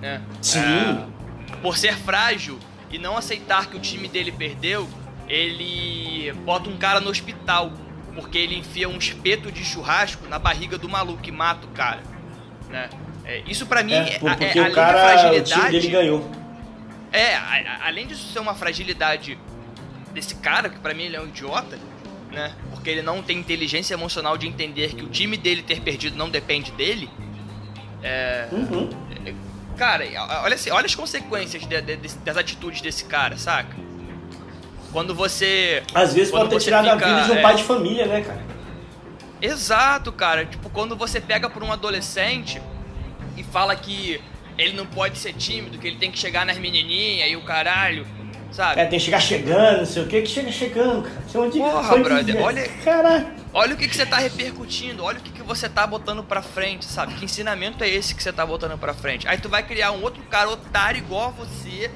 Né? 0.01 0.21
Sim. 0.43 0.61
É, 0.61 1.57
por 1.63 1.77
ser 1.77 1.97
frágil 1.97 2.59
e 2.91 2.99
não 2.99 3.17
aceitar 3.17 3.67
que 3.67 3.77
o 3.77 3.81
time 3.81 4.09
dele 4.09 4.33
perdeu, 4.33 4.89
ele 5.29 6.33
bota 6.45 6.69
um 6.69 6.77
cara 6.77 7.01
no 7.01 7.11
hospital. 7.11 7.73
Porque 8.15 8.39
ele 8.39 8.57
enfia 8.57 8.89
um 8.89 8.97
espeto 8.97 9.53
de 9.53 9.63
churrasco 9.63 10.27
na 10.27 10.39
barriga 10.39 10.79
do 10.79 10.89
maluco 10.89 11.21
e 11.29 11.31
mata 11.31 11.67
o 11.67 11.71
cara. 11.71 12.03
Né? 12.71 12.89
É, 13.25 13.43
isso 13.47 13.67
para 13.67 13.83
mim 13.83 13.93
é, 13.93 14.15
é, 14.15 14.19
porque 14.19 14.59
é, 14.59 14.69
o 14.69 14.73
cara, 14.73 14.99
fragilidade. 14.99 15.67
O 15.67 15.71
dele 15.71 15.89
ganhou. 15.89 16.31
É, 17.13 17.35
a, 17.35 17.41
a, 17.41 17.87
além 17.89 18.07
disso 18.07 18.33
ser 18.33 18.39
uma 18.39 18.55
fragilidade 18.55 19.39
desse 20.15 20.37
cara, 20.37 20.71
que 20.71 20.79
para 20.79 20.95
mim 20.95 21.05
ele 21.05 21.17
é 21.17 21.21
um 21.21 21.27
idiota, 21.27 21.79
né? 22.33 22.55
Porque 22.71 22.89
ele 22.89 23.03
não 23.03 23.23
tem 23.23 23.39
inteligência 23.39 23.95
emocional 23.95 24.39
de 24.39 24.47
entender 24.47 24.95
que 24.95 25.05
o 25.05 25.09
time 25.09 25.37
dele 25.37 25.63
ter 25.63 25.81
perdido 25.81 26.17
não 26.17 26.31
depende 26.31 26.71
dele. 26.73 27.11
É, 28.03 28.49
uhum. 28.51 28.89
é, 29.27 29.35
cara, 29.77 30.05
olha, 30.43 30.55
assim, 30.55 30.71
olha 30.71 30.87
as 30.87 30.95
consequências 30.95 31.67
de, 31.67 31.81
de, 31.83 31.97
de, 31.97 32.19
das 32.19 32.37
atitudes 32.37 32.81
desse 32.81 33.05
cara, 33.05 33.37
saca? 33.37 33.77
Quando 34.97 35.15
você. 35.15 35.83
Às 35.93 36.15
vezes 36.15 36.31
pode 36.31 36.49
ter 36.49 36.59
tirado 36.59 36.89
fica, 36.89 37.05
a 37.05 37.09
vida 37.11 37.27
de 37.27 37.33
um 37.33 37.35
é, 37.35 37.43
pai 37.43 37.55
de 37.55 37.65
família, 37.65 38.07
né, 38.07 38.23
cara? 38.23 38.43
Exato, 39.43 40.11
cara. 40.11 40.47
Tipo, 40.47 40.71
quando 40.71 40.97
você 40.97 41.21
pega 41.21 41.51
por 41.51 41.63
um 41.63 41.71
adolescente 41.71 42.63
e 43.37 43.43
fala 43.43 43.77
que 43.77 44.19
ele 44.57 44.73
não 44.73 44.87
pode 44.87 45.19
ser 45.19 45.35
tímido, 45.35 45.77
que 45.77 45.87
ele 45.87 45.99
tem 45.99 46.11
que 46.11 46.19
chegar 46.19 46.47
nas 46.47 46.57
menininhas 46.57 47.31
e 47.31 47.37
o 47.37 47.43
caralho 47.43 48.07
sabe? 48.51 48.81
É, 48.81 48.87
tem 48.87 48.99
que 48.99 49.05
chegar 49.05 49.21
chegando, 49.21 49.81
não 49.81 49.85
sei 49.85 50.03
o 50.03 50.07
que, 50.07 50.23
que 50.23 50.29
chega 50.29 50.51
chegando, 50.51 51.03
cara. 51.03 51.29
Chama 51.31 51.51
de, 51.51 51.59
Porra, 51.59 51.99
brother, 51.99 52.43
olha, 52.43 52.71
olha 53.53 53.75
o 53.75 53.77
que, 53.77 53.89
que 53.89 53.95
você 53.95 54.07
tá 54.07 54.17
repercutindo, 54.17 55.05
olha 55.05 55.19
o 55.19 55.21
que, 55.21 55.31
que 55.31 55.43
você 55.43 55.69
tá 55.69 55.87
botando 55.87 56.25
pra 56.25 56.41
frente, 56.41 56.87
sabe? 56.87 57.13
Que 57.17 57.27
ensinamento 57.27 57.85
é 57.85 57.89
esse 57.91 58.15
que 58.15 58.23
você 58.23 58.33
tá 58.33 58.47
botando 58.47 58.79
pra 58.79 58.95
frente? 58.95 59.29
Aí 59.29 59.37
tu 59.37 59.51
vai 59.51 59.63
criar 59.63 59.93
um 59.93 60.03
outro 60.03 60.23
cara 60.23 60.49
otário 60.49 60.97
igual 60.97 61.27
a 61.27 61.45
você, 61.45 61.91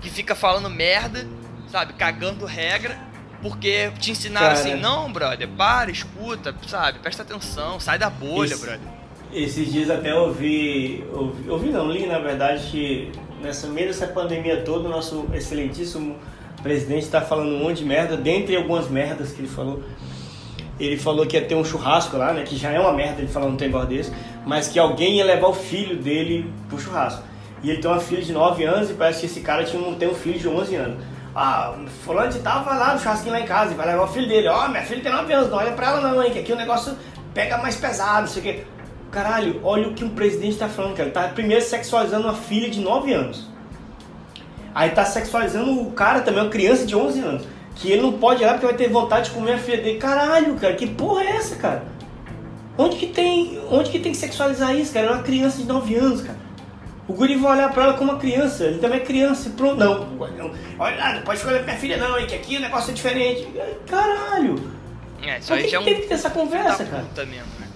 que 0.00 0.10
fica 0.10 0.34
falando 0.34 0.68
merda, 0.68 1.28
sabe? 1.74 1.92
Cagando 1.94 2.46
regra, 2.46 2.96
porque 3.42 3.90
te 3.98 4.12
ensinaram 4.12 4.54
cara, 4.54 4.58
assim, 4.60 4.76
não, 4.76 5.12
brother, 5.12 5.48
para, 5.48 5.90
escuta, 5.90 6.54
sabe? 6.68 7.00
Presta 7.00 7.24
atenção, 7.24 7.80
sai 7.80 7.98
da 7.98 8.08
bolha, 8.08 8.54
esse, 8.54 8.64
brother. 8.64 8.88
Esses 9.32 9.72
dias 9.72 9.90
até 9.90 10.14
ouvi, 10.14 11.04
ouvi, 11.12 11.50
ouvi 11.50 11.70
não, 11.70 11.90
li 11.90 12.06
na 12.06 12.20
verdade 12.20 12.70
que 12.70 13.10
nessa 13.42 13.66
meio 13.66 13.88
dessa 13.88 14.06
pandemia 14.06 14.62
toda, 14.62 14.86
o 14.86 14.88
nosso 14.88 15.26
excelentíssimo 15.34 16.16
presidente 16.62 17.02
está 17.02 17.20
falando 17.20 17.48
um 17.48 17.58
monte 17.58 17.78
de 17.78 17.84
merda, 17.84 18.16
dentre 18.16 18.54
algumas 18.54 18.88
merdas 18.88 19.32
que 19.32 19.40
ele 19.40 19.48
falou. 19.48 19.82
Ele 20.78 20.96
falou 20.96 21.26
que 21.26 21.36
ia 21.36 21.44
ter 21.44 21.56
um 21.56 21.64
churrasco 21.64 22.16
lá, 22.16 22.32
né? 22.32 22.44
Que 22.44 22.56
já 22.56 22.70
é 22.70 22.78
uma 22.78 22.92
merda 22.92 23.20
ele 23.20 23.28
falar 23.28 23.46
um 23.46 23.56
negócio 23.56 23.88
desse, 23.88 24.12
mas 24.46 24.68
que 24.68 24.78
alguém 24.78 25.16
ia 25.16 25.24
levar 25.24 25.48
o 25.48 25.54
filho 25.54 25.96
dele 25.96 26.48
pro 26.68 26.78
churrasco. 26.78 27.22
E 27.64 27.70
ele 27.70 27.80
tem 27.80 27.90
uma 27.90 28.00
filha 28.00 28.22
de 28.22 28.32
9 28.32 28.64
anos 28.64 28.90
e 28.90 28.94
parece 28.94 29.20
que 29.20 29.26
esse 29.26 29.40
cara 29.40 29.64
tinha 29.64 29.82
um, 29.82 29.94
tem 29.94 30.08
um 30.08 30.14
filho 30.14 30.38
de 30.38 30.48
11 30.48 30.76
anos. 30.76 31.13
Ah, 31.34 31.74
fulano 32.04 32.30
de 32.30 32.38
tal 32.38 32.62
vai 32.62 32.78
lá 32.78 32.94
no 32.94 33.00
churrasquinho 33.00 33.32
lá 33.32 33.40
em 33.40 33.46
casa 33.46 33.72
e 33.72 33.74
vai 33.74 33.86
levar 33.86 34.04
o 34.04 34.08
filho 34.08 34.28
dele. 34.28 34.48
Ó, 34.48 34.64
oh, 34.64 34.68
minha 34.68 34.82
filha 34.82 35.02
tem 35.02 35.12
9 35.12 35.32
anos, 35.32 35.50
não 35.50 35.58
olha 35.58 35.72
pra 35.72 35.88
ela 35.88 36.00
não, 36.00 36.22
hein, 36.22 36.32
que 36.32 36.38
aqui 36.38 36.52
o 36.52 36.56
negócio 36.56 36.96
pega 37.32 37.58
mais 37.58 37.74
pesado, 37.74 38.20
não 38.22 38.28
sei 38.28 38.40
o 38.40 38.44
quê. 38.44 38.64
Caralho, 39.10 39.60
olha 39.64 39.88
o 39.88 39.94
que 39.94 40.04
um 40.04 40.10
presidente 40.10 40.56
tá 40.56 40.68
falando, 40.68 40.96
cara. 40.96 41.08
Ele 41.08 41.12
tá 41.12 41.28
primeiro 41.28 41.64
sexualizando 41.64 42.28
uma 42.28 42.34
filha 42.34 42.70
de 42.70 42.80
9 42.80 43.12
anos. 43.12 43.48
Aí 44.74 44.90
tá 44.90 45.04
sexualizando 45.04 45.82
o 45.82 45.92
cara 45.92 46.20
também, 46.20 46.42
uma 46.42 46.50
criança 46.50 46.86
de 46.86 46.96
11 46.96 47.20
anos. 47.20 47.48
Que 47.76 47.90
ele 47.90 48.02
não 48.02 48.12
pode 48.12 48.42
ir 48.42 48.46
lá 48.46 48.52
porque 48.52 48.66
vai 48.66 48.74
ter 48.76 48.88
vontade 48.88 49.30
de 49.30 49.36
comer 49.36 49.54
a 49.54 49.58
filha 49.58 49.78
dele. 49.78 49.98
Caralho, 49.98 50.54
cara, 50.56 50.74
que 50.74 50.86
porra 50.86 51.22
é 51.22 51.36
essa, 51.36 51.56
cara? 51.56 51.84
Onde 52.78 52.96
que 52.96 53.06
tem, 53.06 53.60
onde 53.70 53.90
que 53.90 53.98
tem 53.98 54.12
que 54.12 54.18
sexualizar 54.18 54.74
isso, 54.74 54.92
cara? 54.92 55.06
É 55.06 55.10
uma 55.10 55.22
criança 55.22 55.58
de 55.58 55.64
9 55.64 55.94
anos, 55.96 56.22
cara. 56.22 56.43
O 57.06 57.12
guri 57.12 57.36
vai 57.36 57.52
olhar 57.52 57.72
pra 57.72 57.84
ela 57.84 57.94
como 57.94 58.12
uma 58.12 58.18
criança. 58.18 58.64
Ele 58.64 58.78
também 58.78 58.98
é 58.98 59.02
criança 59.02 59.48
e 59.48 59.52
pronto. 59.52 59.76
Não, 59.76 60.08
olha 60.78 60.96
lá, 60.96 61.14
não 61.14 61.22
pode 61.22 61.38
escolher 61.38 61.62
minha 61.62 61.76
filha 61.76 61.96
não, 61.96 62.18
hein, 62.18 62.26
que 62.26 62.34
aqui 62.34 62.56
o 62.56 62.60
negócio 62.60 62.90
é 62.90 62.94
diferente. 62.94 63.46
Caralho. 63.86 64.72
É, 65.22 65.38
isso 65.38 65.52
aí 65.52 65.68
já 65.68 65.78
é 65.78 65.80
um... 65.80 65.84
tem 65.84 66.00
que 66.00 66.06
ter 66.06 66.14
essa 66.14 66.30
conversa, 66.30 66.84
cara? 66.84 67.04
Mesmo, 67.26 67.52
né? 67.60 67.68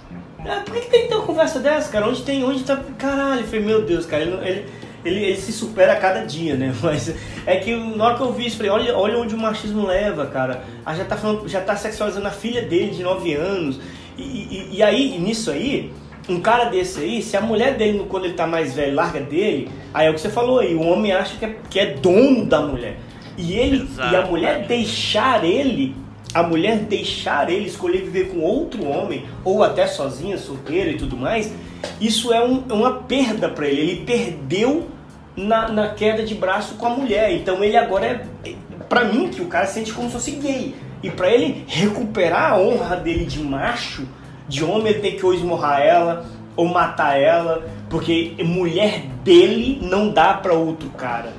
É, 0.45 0.61
por 0.61 0.75
que, 0.75 0.81
que 0.83 0.91
tem 0.91 1.03
que 1.03 1.09
ter 1.09 1.15
uma 1.15 1.27
conversa 1.27 1.59
dessa, 1.59 1.91
cara? 1.91 2.09
Onde 2.09 2.23
tem, 2.23 2.45
onde 2.45 2.63
tá. 2.65 2.81
Caralho, 2.97 3.45
falei, 3.45 3.61
meu 3.61 3.83
Deus, 3.83 4.07
cara, 4.07 4.23
ele, 4.23 4.35
ele, 4.49 4.67
ele, 5.05 5.25
ele, 5.25 5.37
se 5.37 5.53
supera 5.53 5.93
a 5.93 5.97
cada 5.97 6.25
dia, 6.25 6.57
né? 6.57 6.75
Mas 6.81 7.13
é 7.45 7.57
que 7.57 7.75
na 7.75 8.05
hora 8.05 8.17
que 8.17 8.23
eu 8.23 8.33
vi 8.33 8.47
isso, 8.47 8.57
falei, 8.57 8.71
olha, 8.71 8.97
olha 8.97 9.19
onde 9.19 9.35
o 9.35 9.39
machismo 9.39 9.87
leva, 9.87 10.27
cara. 10.27 10.65
Ah, 10.87 10.95
já 10.95 11.05
tá, 11.05 11.17
falando, 11.17 11.49
já 11.49 11.61
tá 11.61 11.77
sexualizando 11.77 12.27
a 12.27 12.31
filha 12.31 12.63
dele 12.63 12.93
de 12.93 13.03
9 13.03 13.35
anos. 13.35 13.81
E, 14.17 14.23
e, 14.23 14.77
e 14.77 14.83
aí, 14.83 15.19
nisso 15.19 15.51
aí, 15.51 15.93
um 16.29 16.41
cara 16.41 16.67
desse 16.67 17.01
aí, 17.01 17.23
se 17.23 17.37
a 17.37 17.41
mulher 17.41 17.77
dele, 17.77 18.05
quando 18.09 18.27
ele 18.27 18.35
tá 18.35 18.47
mais 18.47 18.75
velho, 18.75 18.95
larga 18.95 19.21
dele, 19.21 19.71
aí 19.95 20.07
é 20.07 20.11
o 20.11 20.15
que 20.15 20.21
você 20.21 20.29
falou 20.29 20.61
aí, 20.61 20.75
o 20.75 20.83
homem 20.83 21.13
acha 21.13 21.37
que 21.37 21.45
é, 21.45 21.57
que 21.71 21.81
é 21.81 21.87
dono 21.95 22.45
da 22.45 22.61
mulher. 22.61 22.99
E 23.37 23.55
ele 23.55 23.83
Exato. 23.83 24.13
e 24.13 24.17
a 24.17 24.27
mulher 24.27 24.67
deixar 24.67 25.45
ele, 25.45 25.97
a 26.35 26.43
mulher 26.43 26.79
deixar 26.79 27.49
ele 27.49 27.67
escolher 27.67 28.03
viver 28.03 28.29
com 28.31 28.41
outro 28.41 28.87
homem 28.87 29.25
ou 29.45 29.63
até 29.63 29.87
sozinha, 29.87 30.37
solteira 30.37 30.91
e 30.91 30.99
tudo 30.99 31.17
mais, 31.17 31.53
isso 32.01 32.33
é 32.33 32.45
um, 32.45 32.65
uma 32.71 32.95
perda 32.95 33.49
para 33.49 33.67
ele. 33.67 33.81
Ele 33.81 34.05
perdeu 34.05 34.89
na, 35.37 35.69
na 35.69 35.89
queda 35.89 36.25
de 36.25 36.35
braço 36.35 36.75
com 36.75 36.87
a 36.87 36.91
mulher. 36.91 37.33
Então 37.33 37.63
ele 37.63 37.77
agora 37.77 38.27
é, 38.45 38.55
para 38.89 39.05
mim 39.05 39.29
que 39.29 39.41
o 39.41 39.47
cara 39.47 39.67
sente 39.67 39.93
como 39.93 40.09
se 40.09 40.15
fosse 40.15 40.33
gay. 40.33 40.75
E 41.03 41.11
para 41.11 41.31
ele 41.31 41.65
recuperar 41.69 42.53
a 42.53 42.59
honra 42.59 42.97
dele 42.97 43.25
de 43.25 43.39
macho, 43.39 44.07
de 44.49 44.65
homem, 44.65 44.93
ele 44.93 45.01
tem 45.01 45.17
que 45.17 45.25
ou 45.25 45.35
esmorrar 45.35 45.81
ela 45.81 46.27
ou 46.57 46.67
matar 46.67 47.17
ela, 47.17 47.69
porque 47.89 48.35
mulher 48.45 49.03
dele 49.23 49.79
não 49.81 50.11
dá 50.11 50.35
para 50.35 50.55
outro 50.55 50.89
cara. 50.91 51.33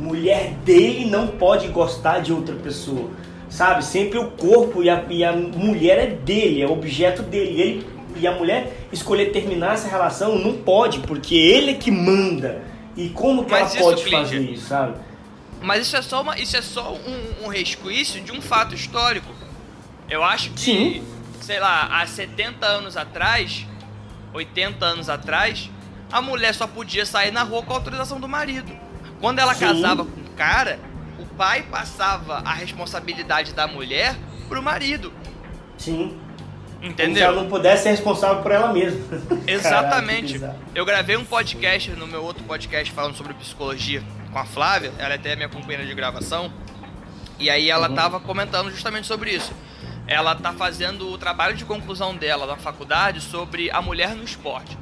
Mulher 0.00 0.54
dele 0.64 1.04
não 1.04 1.26
pode 1.26 1.68
gostar 1.68 2.20
de 2.20 2.32
outra 2.32 2.54
pessoa. 2.54 3.10
Sabe? 3.50 3.84
Sempre 3.84 4.18
o 4.18 4.30
corpo 4.30 4.82
e 4.82 4.88
a, 4.88 5.04
e 5.10 5.22
a 5.22 5.32
mulher 5.34 5.98
é 5.98 6.06
dele, 6.06 6.62
é 6.62 6.66
objeto 6.66 7.22
dele. 7.22 7.60
Ele 7.60 7.86
e 8.16 8.26
a 8.26 8.32
mulher 8.32 8.86
escolher 8.92 9.26
terminar 9.32 9.74
essa 9.74 9.88
relação 9.88 10.38
não 10.38 10.54
pode, 10.54 11.00
porque 11.00 11.34
ele 11.34 11.72
é 11.72 11.74
que 11.74 11.90
manda. 11.90 12.62
E 12.96 13.08
como 13.10 13.44
que 13.44 13.50
Mas 13.50 13.74
ela 13.74 13.84
pode 13.84 14.10
fazer 14.10 14.40
isso, 14.40 14.68
sabe? 14.68 14.94
Mas 15.60 15.86
isso 15.86 15.96
é 15.96 16.02
só, 16.02 16.22
uma, 16.22 16.38
isso 16.38 16.56
é 16.56 16.62
só 16.62 16.94
um, 16.94 17.46
um 17.46 17.48
resquício 17.48 18.20
de 18.20 18.32
um 18.32 18.40
fato 18.40 18.74
histórico. 18.74 19.30
Eu 20.08 20.22
acho 20.22 20.50
que, 20.50 20.60
Sim. 20.60 21.02
Sei 21.42 21.60
lá, 21.60 22.00
há 22.00 22.06
70 22.06 22.64
anos 22.64 22.96
atrás, 22.96 23.66
80 24.32 24.84
anos 24.84 25.08
atrás, 25.08 25.70
a 26.10 26.20
mulher 26.20 26.54
só 26.54 26.66
podia 26.66 27.04
sair 27.04 27.30
na 27.30 27.42
rua 27.42 27.62
com 27.62 27.72
a 27.72 27.76
autorização 27.76 28.20
do 28.20 28.28
marido. 28.28 28.72
Quando 29.20 29.38
ela 29.38 29.54
Sim. 29.54 29.66
casava 29.66 30.04
com 30.04 30.20
o 30.20 30.30
cara, 30.36 30.78
o 31.18 31.26
pai 31.34 31.62
passava 31.62 32.38
a 32.44 32.52
responsabilidade 32.52 33.52
da 33.52 33.66
mulher 33.66 34.16
pro 34.48 34.62
marido. 34.62 35.12
Sim. 35.78 36.18
Entendeu? 36.82 37.06
Como 37.06 37.16
se 37.16 37.22
ela 37.22 37.42
não 37.42 37.48
pudesse 37.48 37.84
ser 37.84 37.90
responsável 37.90 38.42
por 38.42 38.50
ela 38.50 38.72
mesma. 38.72 39.00
Exatamente. 39.46 40.38
Caraca, 40.38 40.58
eu 40.74 40.84
gravei 40.84 41.16
um 41.16 41.24
podcast 41.24 41.90
no 41.92 42.06
meu 42.08 42.22
outro 42.24 42.42
podcast 42.44 42.92
falando 42.92 43.16
sobre 43.16 43.34
psicologia 43.34 44.02
com 44.32 44.38
a 44.38 44.44
Flávia, 44.44 44.92
ela 44.98 45.12
é 45.12 45.16
até 45.16 45.36
minha 45.36 45.48
companheira 45.48 45.86
de 45.86 45.94
gravação. 45.94 46.52
E 47.38 47.48
aí 47.48 47.70
ela 47.70 47.88
uhum. 47.88 47.94
tava 47.94 48.20
comentando 48.20 48.70
justamente 48.70 49.06
sobre 49.06 49.30
isso. 49.30 49.52
Ela 50.06 50.34
tá 50.34 50.52
fazendo 50.52 51.10
o 51.10 51.18
trabalho 51.18 51.56
de 51.56 51.64
conclusão 51.64 52.16
dela 52.16 52.46
na 52.46 52.56
faculdade 52.56 53.20
sobre 53.20 53.70
a 53.70 53.80
mulher 53.80 54.14
no 54.14 54.24
esporte. 54.24 54.76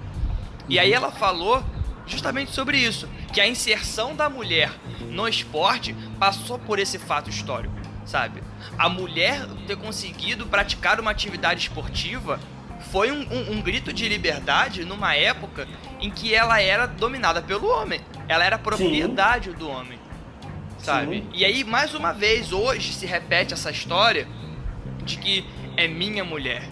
E 0.69 0.79
aí 0.79 0.93
ela 0.93 1.11
falou 1.11 1.63
justamente 2.07 2.51
sobre 2.51 2.77
isso, 2.77 3.09
que 3.33 3.41
a 3.41 3.47
inserção 3.47 4.15
da 4.15 4.29
mulher 4.29 4.73
no 5.09 5.29
esporte 5.29 5.95
passou 6.19 6.59
por 6.59 6.79
esse 6.79 6.99
fato 6.99 7.31
histórico, 7.31 7.75
sabe? 8.05 8.43
A 8.77 8.89
mulher 8.89 9.47
ter 9.67 9.77
conseguido 9.77 10.47
praticar 10.47 10.99
uma 10.99 11.11
atividade 11.11 11.61
esportiva 11.61 12.41
foi 12.91 13.13
um, 13.13 13.21
um, 13.31 13.53
um, 13.53 13.63
grito 13.63 13.93
de 13.93 14.09
liberdade 14.09 14.85
numa 14.85 15.15
época 15.15 15.69
em 16.01 16.11
que 16.11 16.35
ela 16.35 16.61
era 16.61 16.87
dominada 16.87 17.41
pelo 17.41 17.69
homem. 17.69 18.01
Ela 18.27 18.45
era 18.45 18.59
propriedade 18.59 19.51
Sim. 19.51 19.57
do 19.57 19.69
homem. 19.69 19.99
Sabe? 20.79 21.19
Sim. 21.19 21.29
E 21.35 21.45
aí, 21.45 21.63
mais 21.63 21.95
uma 21.95 22.13
vez, 22.13 22.53
hoje 22.53 22.93
se 22.93 23.07
repete 23.07 23.53
essa 23.53 23.71
história 23.71 24.27
de 25.11 25.19
que 25.19 25.45
é 25.77 25.87
minha 25.87 26.25
mulher. 26.25 26.63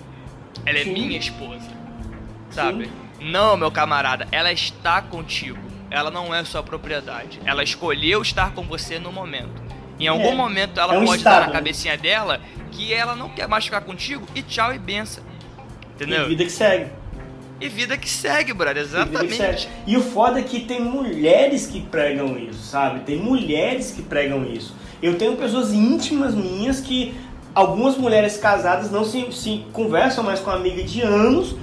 Ela 0.65 0.79
é 0.79 0.85
Sim. 0.85 0.93
minha 0.93 1.19
esposa. 1.19 1.69
Sabe? 2.51 2.91
Não, 3.21 3.57
meu 3.57 3.71
camarada, 3.71 4.29
ela 4.31 4.53
está 4.53 5.03
contigo. 5.03 5.59
Ela 5.91 6.11
não 6.11 6.35
é 6.35 6.45
sua 6.45 6.63
propriedade. 6.63 7.41
Ela 7.45 7.63
escolheu 7.63 8.23
estar 8.23 8.53
com 8.53 8.63
você 8.63 8.99
no 8.99 9.11
momento. 9.11 9.63
Em 9.99 10.07
algum 10.07 10.33
é. 10.33 10.35
momento 10.35 10.79
ela 10.79 10.95
é 10.95 10.99
um 10.99 11.05
pode 11.05 11.19
estado, 11.19 11.35
dar 11.35 11.41
na 11.41 11.47
né? 11.49 11.53
cabecinha 11.53 11.97
dela 11.97 12.41
que 12.71 12.93
ela 12.93 13.17
não 13.17 13.29
quer 13.31 13.49
mais 13.49 13.65
ficar 13.65 13.81
contigo 13.81 14.27
e 14.35 14.43
tchau 14.43 14.73
e 14.73 14.79
benção. 14.79 15.25
Entendeu? 15.95 16.27
E 16.27 16.29
vida 16.29 16.45
que 16.45 16.53
segue. 16.53 16.91
E 17.61 17.69
vida 17.69 17.99
que 17.99 18.09
segue, 18.09 18.53
brother, 18.53 18.83
exatamente. 18.83 19.35
E, 19.35 19.37
segue. 19.37 19.69
e 19.87 19.97
o 19.97 20.03
foda 20.03 20.39
é 20.39 20.43
que 20.43 20.61
tem 20.61 20.81
mulheres 20.81 21.67
que 21.67 21.81
pregam 21.81 22.39
isso, 22.39 22.63
sabe? 22.63 23.01
Tem 23.01 23.17
mulheres 23.17 23.91
que 23.91 24.03
pregam 24.03 24.45
isso. 24.45 24.77
Eu 25.03 25.19
tenho 25.19 25.37
pessoas 25.37 25.73
íntimas 25.73 26.35
minhas 26.35 26.81
que 26.81 27.17
algumas 27.55 27.97
mulheres 27.97 28.37
casadas 28.37 28.91
não 28.91 29.05
se, 29.05 29.31
se 29.33 29.65
conversam 29.73 30.25
mais 30.25 30.41
com 30.41 30.51
a 30.51 30.55
amiga 30.55 30.83
de 30.83 31.03
anos 31.03 31.57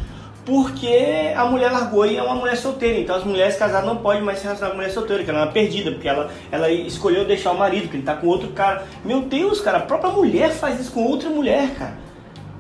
porque 0.46 1.34
a 1.36 1.44
mulher 1.46 1.72
largou 1.72 2.06
e 2.06 2.18
é 2.18 2.22
uma 2.22 2.36
mulher 2.36 2.56
solteira. 2.56 3.00
Então 3.00 3.16
as 3.16 3.24
mulheres 3.24 3.58
casadas 3.58 3.86
não 3.86 3.98
podem 3.98 4.22
mais 4.22 4.38
se 4.38 4.44
relacionar 4.46 4.70
com 4.70 4.76
a 4.76 4.78
mulher 4.78 4.92
solteira, 4.92 5.24
que 5.24 5.30
ela 5.30 5.40
é 5.40 5.44
uma 5.44 5.52
perdida, 5.52 5.92
porque 5.92 6.08
ela, 6.08 6.32
ela 6.52 6.70
escolheu 6.70 7.26
deixar 7.26 7.52
o 7.52 7.58
marido, 7.58 7.90
que 7.90 7.98
ele 7.98 8.04
tá 8.04 8.16
com 8.16 8.28
outro 8.28 8.50
cara. 8.50 8.86
Meu 9.04 9.22
Deus, 9.22 9.60
cara, 9.60 9.80
a 9.80 9.82
própria 9.82 10.12
mulher 10.12 10.52
faz 10.52 10.80
isso 10.80 10.92
com 10.92 11.04
outra 11.04 11.30
mulher, 11.30 11.72
cara. 11.72 11.98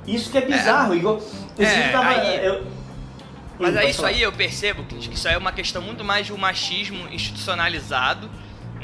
Isso 0.07 0.31
que 0.31 0.37
é 0.37 0.41
bizarro. 0.41 0.93
É. 0.93 0.97
Igual, 0.97 1.21
é, 1.59 1.89
tava, 1.89 2.09
aí, 2.09 2.45
eu... 2.45 2.63
Mas 3.59 3.75
hum, 3.75 3.77
é 3.77 3.89
isso 3.89 3.97
falar. 3.97 4.09
aí 4.09 4.21
eu 4.21 4.33
percebo 4.33 4.83
que 4.83 5.13
isso 5.13 5.27
aí 5.27 5.35
é 5.35 5.37
uma 5.37 5.51
questão 5.51 5.81
muito 5.81 6.03
mais 6.03 6.25
de 6.25 6.33
um 6.33 6.37
machismo 6.37 7.07
institucionalizado, 7.11 8.29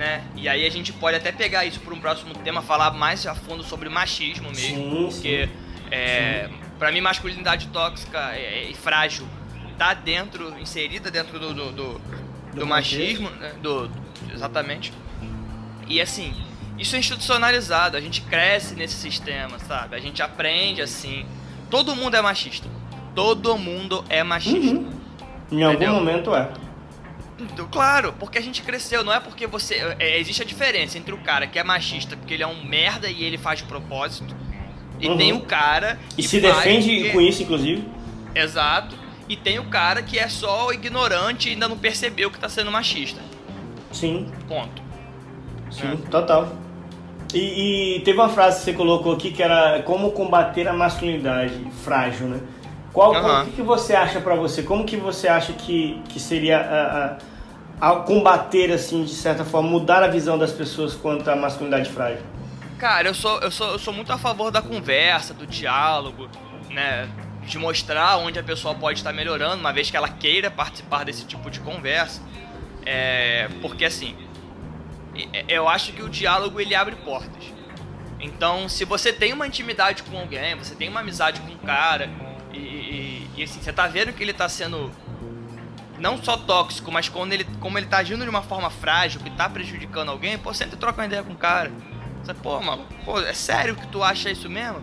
né? 0.02 0.24
E 0.36 0.50
aí 0.50 0.66
a 0.66 0.70
gente 0.72 0.92
pode 0.92 1.16
até 1.16 1.32
pegar 1.32 1.64
isso 1.64 1.80
para 1.80 1.94
um 1.94 2.00
próximo 2.00 2.34
tema, 2.34 2.64
falar 2.64 2.90
mais 2.90 3.28
a 3.28 3.36
fundo 3.36 3.64
sobre 3.64 3.88
machismo 3.88 4.50
mesmo, 4.50 4.60
sim, 4.60 5.06
porque 5.06 5.46
sim. 5.46 5.52
É, 5.92 6.50
para 6.80 6.92
mim 6.92 7.02
masculinidade 7.02 7.68
tóxica 7.68 8.34
e, 8.36 8.74
frágil 8.74 9.28
tá 9.78 9.94
dentro, 9.94 10.58
inserida 10.60 11.12
dentro 11.12 11.38
do, 11.38 11.54
do, 11.54 11.72
do, 11.72 12.02
do 12.56 12.66
machismo, 12.66 13.30
né? 13.30 13.54
do, 13.62 13.92
exatamente. 14.34 14.92
E 15.88 16.02
assim, 16.02 16.34
isso 16.80 16.96
é 16.96 17.00
institucionalizado, 17.00 17.96
a 17.96 18.02
gente 18.02 18.22
cresce 18.22 18.74
nesse 18.74 18.96
sistema, 18.96 19.60
sabe? 19.60 19.96
A 19.96 20.00
gente 20.00 20.20
aprende 20.24 20.82
assim. 20.82 21.28
Todo 21.70 21.96
mundo 21.96 22.16
é 22.16 22.22
machista. 22.24 22.68
Todo 23.14 23.56
mundo 23.56 24.04
é 24.10 24.24
machista. 24.24 24.78
Uhum. 24.78 24.90
Em 25.52 25.64
algum 25.64 25.90
momento 25.90 26.34
é. 26.34 26.50
Claro, 27.72 28.14
porque 28.20 28.38
a 28.38 28.42
gente 28.42 28.62
cresceu, 28.62 29.04
não 29.04 29.14
é 29.14 29.20
porque 29.20 29.48
você. 29.48 29.96
É, 30.00 30.20
existe 30.20 30.42
a 30.42 30.46
diferença 30.46 30.98
entre 30.98 31.14
o 31.14 31.18
cara 31.18 31.48
que 31.48 31.58
é 31.58 31.64
machista 31.64 32.16
porque 32.16 32.34
ele 32.34 32.44
é 32.44 32.48
um 32.48 32.64
merda 32.64 33.10
e 33.10 33.24
ele 33.24 33.38
faz 33.38 33.60
de 33.60 33.66
propósito. 33.66 34.36
E 35.00 35.08
uhum. 35.08 35.18
tem 35.18 35.34
o 35.34 35.42
cara. 35.42 36.00
E 36.18 36.24
se 36.24 36.40
defende 36.40 36.96
porque... 36.96 37.10
com 37.10 37.22
isso, 37.22 37.44
inclusive. 37.44 37.84
Exato. 38.36 38.96
E 39.28 39.36
tem 39.36 39.60
o 39.60 39.66
cara 39.66 40.02
que 40.02 40.20
é 40.20 40.28
só 40.28 40.72
ignorante 40.72 41.50
e 41.50 41.54
ainda 41.54 41.68
não 41.68 41.78
percebeu 41.78 42.30
que 42.30 42.40
tá 42.40 42.50
sendo 42.50 42.72
machista. 42.72 43.22
Sim. 43.92 44.32
Ponto. 44.48 44.82
Sim, 45.72 45.94
é. 45.94 46.10
total. 46.10 46.56
E, 47.34 47.96
e, 47.98 48.00
teve 48.02 48.20
uma 48.20 48.30
frase 48.30 48.60
que 48.60 48.66
você 48.66 48.74
colocou 48.74 49.14
aqui 49.14 49.32
que 49.32 49.42
era 49.42 49.82
como 49.84 50.12
combater 50.12 50.68
a 50.68 50.74
masculinidade 50.74 51.66
frágil, 51.84 52.28
né? 52.28 52.42
Qual, 52.92 53.14
uhum. 53.14 53.42
o 53.42 53.46
que, 53.46 53.52
que 53.52 53.62
você 53.62 53.96
acha 53.96 54.20
para 54.20 54.36
você? 54.36 54.64
Como 54.64 54.84
que 54.84 54.98
você 54.98 55.30
acha 55.30 55.54
que, 55.54 56.02
que 56.10 56.20
seria 56.20 56.60
a, 56.60 57.06
a, 57.06 57.18
combater, 58.06 58.72
assim, 58.72 59.04
de 59.04 59.14
certa 59.14 59.44
forma, 59.44 59.70
mudar 59.70 60.04
a 60.04 60.08
visão 60.08 60.38
das 60.38 60.52
pessoas 60.52 60.94
quanto 60.94 61.30
à 61.30 61.36
masculinidade 61.36 61.90
frágil? 61.90 62.22
Cara, 62.78 63.08
eu 63.08 63.14
sou, 63.14 63.40
eu 63.40 63.52
sou, 63.52 63.72
eu 63.72 63.80
sou 63.80 63.94
muito 63.94 64.12
a 64.14 64.18
favor 64.18 64.52
da 64.52 64.62
conversa, 64.62 65.34
do 65.34 65.48
diálogo, 65.48 66.30
né? 66.70 67.10
De 67.44 67.58
mostrar 67.58 68.18
onde 68.18 68.40
a 68.40 68.44
pessoa 68.44 68.76
pode 68.76 69.00
estar 69.00 69.12
melhorando, 69.12 69.60
uma 69.60 69.74
vez 69.74 69.90
que 69.90 69.98
ela 69.98 70.10
queira 70.10 70.52
participar 70.52 71.06
desse 71.06 71.26
tipo 71.26 71.50
de 71.50 71.60
conversa. 71.60 72.22
É, 72.86 73.50
porque 73.62 73.86
assim, 73.86 74.16
eu 75.48 75.68
acho 75.68 75.94
que 75.94 76.02
o 76.02 76.10
diálogo 76.10 76.60
ele 76.60 76.76
abre 76.76 76.96
portas. 76.98 77.44
Então, 78.20 78.70
se 78.70 78.86
você 78.86 79.12
tem 79.12 79.34
uma 79.34 79.48
intimidade 79.48 80.04
com 80.04 80.18
alguém, 80.18 80.56
você 80.56 80.76
tem 80.76 80.88
uma 80.88 81.00
amizade 81.00 81.42
com 81.42 81.52
um 81.52 81.58
cara, 81.58 82.10
e, 82.54 82.58
e, 82.58 83.30
e 83.38 83.44
assim, 83.44 83.60
você 83.60 83.74
tá 83.74 83.88
vendo 83.88 84.14
que 84.14 84.24
ele 84.24 84.34
tá 84.34 84.48
sendo 84.48 84.92
não 86.02 86.22
só 86.22 86.36
tóxico, 86.36 86.92
mas 86.92 87.08
quando 87.08 87.32
ele, 87.32 87.46
como 87.60 87.78
ele 87.78 87.86
tá 87.86 87.98
agindo 87.98 88.24
de 88.24 88.30
uma 88.30 88.42
forma 88.42 88.70
frágil, 88.70 89.22
que 89.22 89.30
tá 89.30 89.48
prejudicando 89.48 90.10
alguém, 90.10 90.38
pô, 90.38 90.54
sempre 90.54 90.76
troca 90.76 91.00
uma 91.00 91.06
ideia 91.06 91.24
com 91.24 91.34
o 91.34 91.38
cara. 91.38 91.72
Você, 92.24 92.34
pô, 92.34 92.60
mano, 92.60 92.86
pô, 93.06 93.20
é 93.20 93.34
sério 93.34 93.76
que 93.76 93.88
tu 93.88 94.04
acha 94.04 94.30
isso 94.30 94.50
mesmo? 94.50 94.82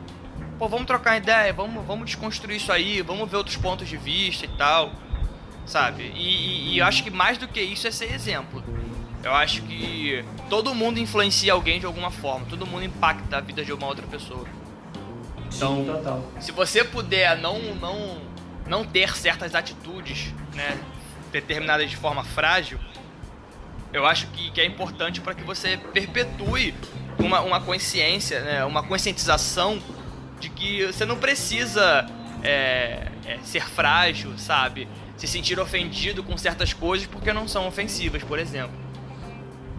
Pô, 0.58 0.68
vamos 0.68 0.86
trocar 0.86 1.10
uma 1.10 1.16
ideia, 1.18 1.52
vamos, 1.52 1.84
vamos 1.84 2.06
desconstruir 2.06 2.56
isso 2.56 2.72
aí, 2.72 3.02
vamos 3.02 3.28
ver 3.28 3.36
outros 3.36 3.56
pontos 3.56 3.88
de 3.88 3.96
vista 3.96 4.44
e 4.44 4.48
tal, 4.48 4.92
sabe? 5.66 6.04
E, 6.14 6.18
e, 6.18 6.74
e 6.74 6.78
eu 6.78 6.86
acho 6.86 7.02
que 7.02 7.10
mais 7.10 7.36
do 7.36 7.48
que 7.48 7.60
isso 7.60 7.86
é 7.86 7.90
ser 7.90 8.12
exemplo. 8.12 8.62
Eu 9.22 9.34
acho 9.34 9.62
que 9.62 10.24
todo 10.48 10.74
mundo 10.74 11.00
influencia 11.00 11.52
alguém 11.52 11.80
de 11.80 11.86
alguma 11.86 12.10
forma, 12.10 12.46
todo 12.48 12.64
mundo 12.64 12.84
impacta 12.84 13.38
a 13.38 13.40
vida 13.40 13.64
de 13.64 13.72
uma 13.72 13.86
outra 13.86 14.06
pessoa. 14.06 14.46
Então, 15.52 15.76
Sim, 15.76 15.84
total. 15.86 16.24
se 16.38 16.52
você 16.52 16.84
puder 16.84 17.36
não, 17.38 17.58
não, 17.74 18.20
não 18.66 18.84
ter 18.84 19.16
certas 19.16 19.54
atitudes, 19.54 20.32
né, 20.54 20.78
determinadas 21.32 21.90
de 21.90 21.96
forma 21.96 22.24
frágil, 22.24 22.78
eu 23.92 24.06
acho 24.06 24.26
que, 24.28 24.50
que 24.50 24.60
é 24.60 24.64
importante 24.64 25.20
para 25.20 25.34
que 25.34 25.42
você 25.42 25.78
perpetue 25.92 26.74
uma, 27.18 27.40
uma 27.40 27.60
consciência, 27.60 28.40
né, 28.40 28.64
uma 28.64 28.82
conscientização 28.82 29.80
de 30.38 30.48
que 30.50 30.86
você 30.86 31.04
não 31.04 31.16
precisa 31.16 32.06
é, 32.42 33.08
é, 33.26 33.38
ser 33.42 33.66
frágil, 33.68 34.36
sabe? 34.36 34.88
Se 35.16 35.26
sentir 35.26 35.58
ofendido 35.58 36.22
com 36.22 36.36
certas 36.36 36.72
coisas 36.72 37.06
porque 37.06 37.32
não 37.32 37.48
são 37.48 37.66
ofensivas, 37.66 38.22
por 38.22 38.38
exemplo. 38.38 38.88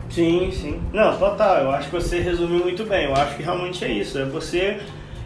Sim, 0.10 0.52
sim. 0.52 0.82
Não, 0.92 1.18
total. 1.18 1.58
Eu 1.58 1.72
acho 1.72 1.90
que 1.90 1.96
você 1.96 2.20
resumiu 2.20 2.60
muito 2.60 2.84
bem. 2.84 3.06
Eu 3.06 3.16
acho 3.16 3.38
que 3.38 3.44
realmente 3.44 3.86
é 3.86 3.90
isso. 3.90 4.18
É 4.18 4.26
você 4.26 4.82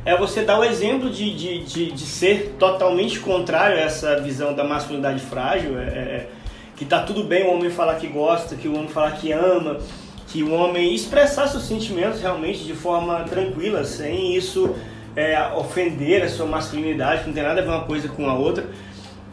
é 0.05 0.17
você 0.17 0.41
dar 0.43 0.59
o 0.59 0.63
exemplo 0.63 1.09
de, 1.09 1.35
de, 1.35 1.63
de, 1.63 1.91
de 1.91 2.05
ser 2.05 2.55
totalmente 2.59 3.19
contrário 3.19 3.77
a 3.77 3.81
essa 3.81 4.19
visão 4.19 4.53
da 4.53 4.63
masculinidade 4.63 5.21
frágil. 5.21 5.79
É, 5.79 5.83
é, 5.83 6.29
que 6.75 6.85
tá 6.85 7.01
tudo 7.03 7.23
bem 7.23 7.45
o 7.45 7.53
homem 7.53 7.69
falar 7.69 7.95
que 7.95 8.07
gosta, 8.07 8.55
que 8.55 8.67
o 8.67 8.75
homem 8.75 8.87
falar 8.87 9.11
que 9.11 9.31
ama, 9.31 9.77
que 10.27 10.43
o 10.43 10.53
homem 10.53 10.93
expressar 10.93 11.47
seus 11.47 11.63
sentimentos 11.63 12.19
realmente 12.19 12.63
de 12.63 12.73
forma 12.73 13.19
tranquila, 13.23 13.83
sem 13.83 14.35
isso 14.35 14.75
é, 15.15 15.39
ofender 15.55 16.23
a 16.23 16.29
sua 16.29 16.45
masculinidade, 16.45 17.21
que 17.21 17.27
não 17.27 17.33
tem 17.33 17.43
nada 17.43 17.61
a 17.61 17.63
ver 17.63 17.69
uma 17.69 17.83
coisa 17.83 18.07
com 18.09 18.27
a 18.27 18.33
outra. 18.33 18.65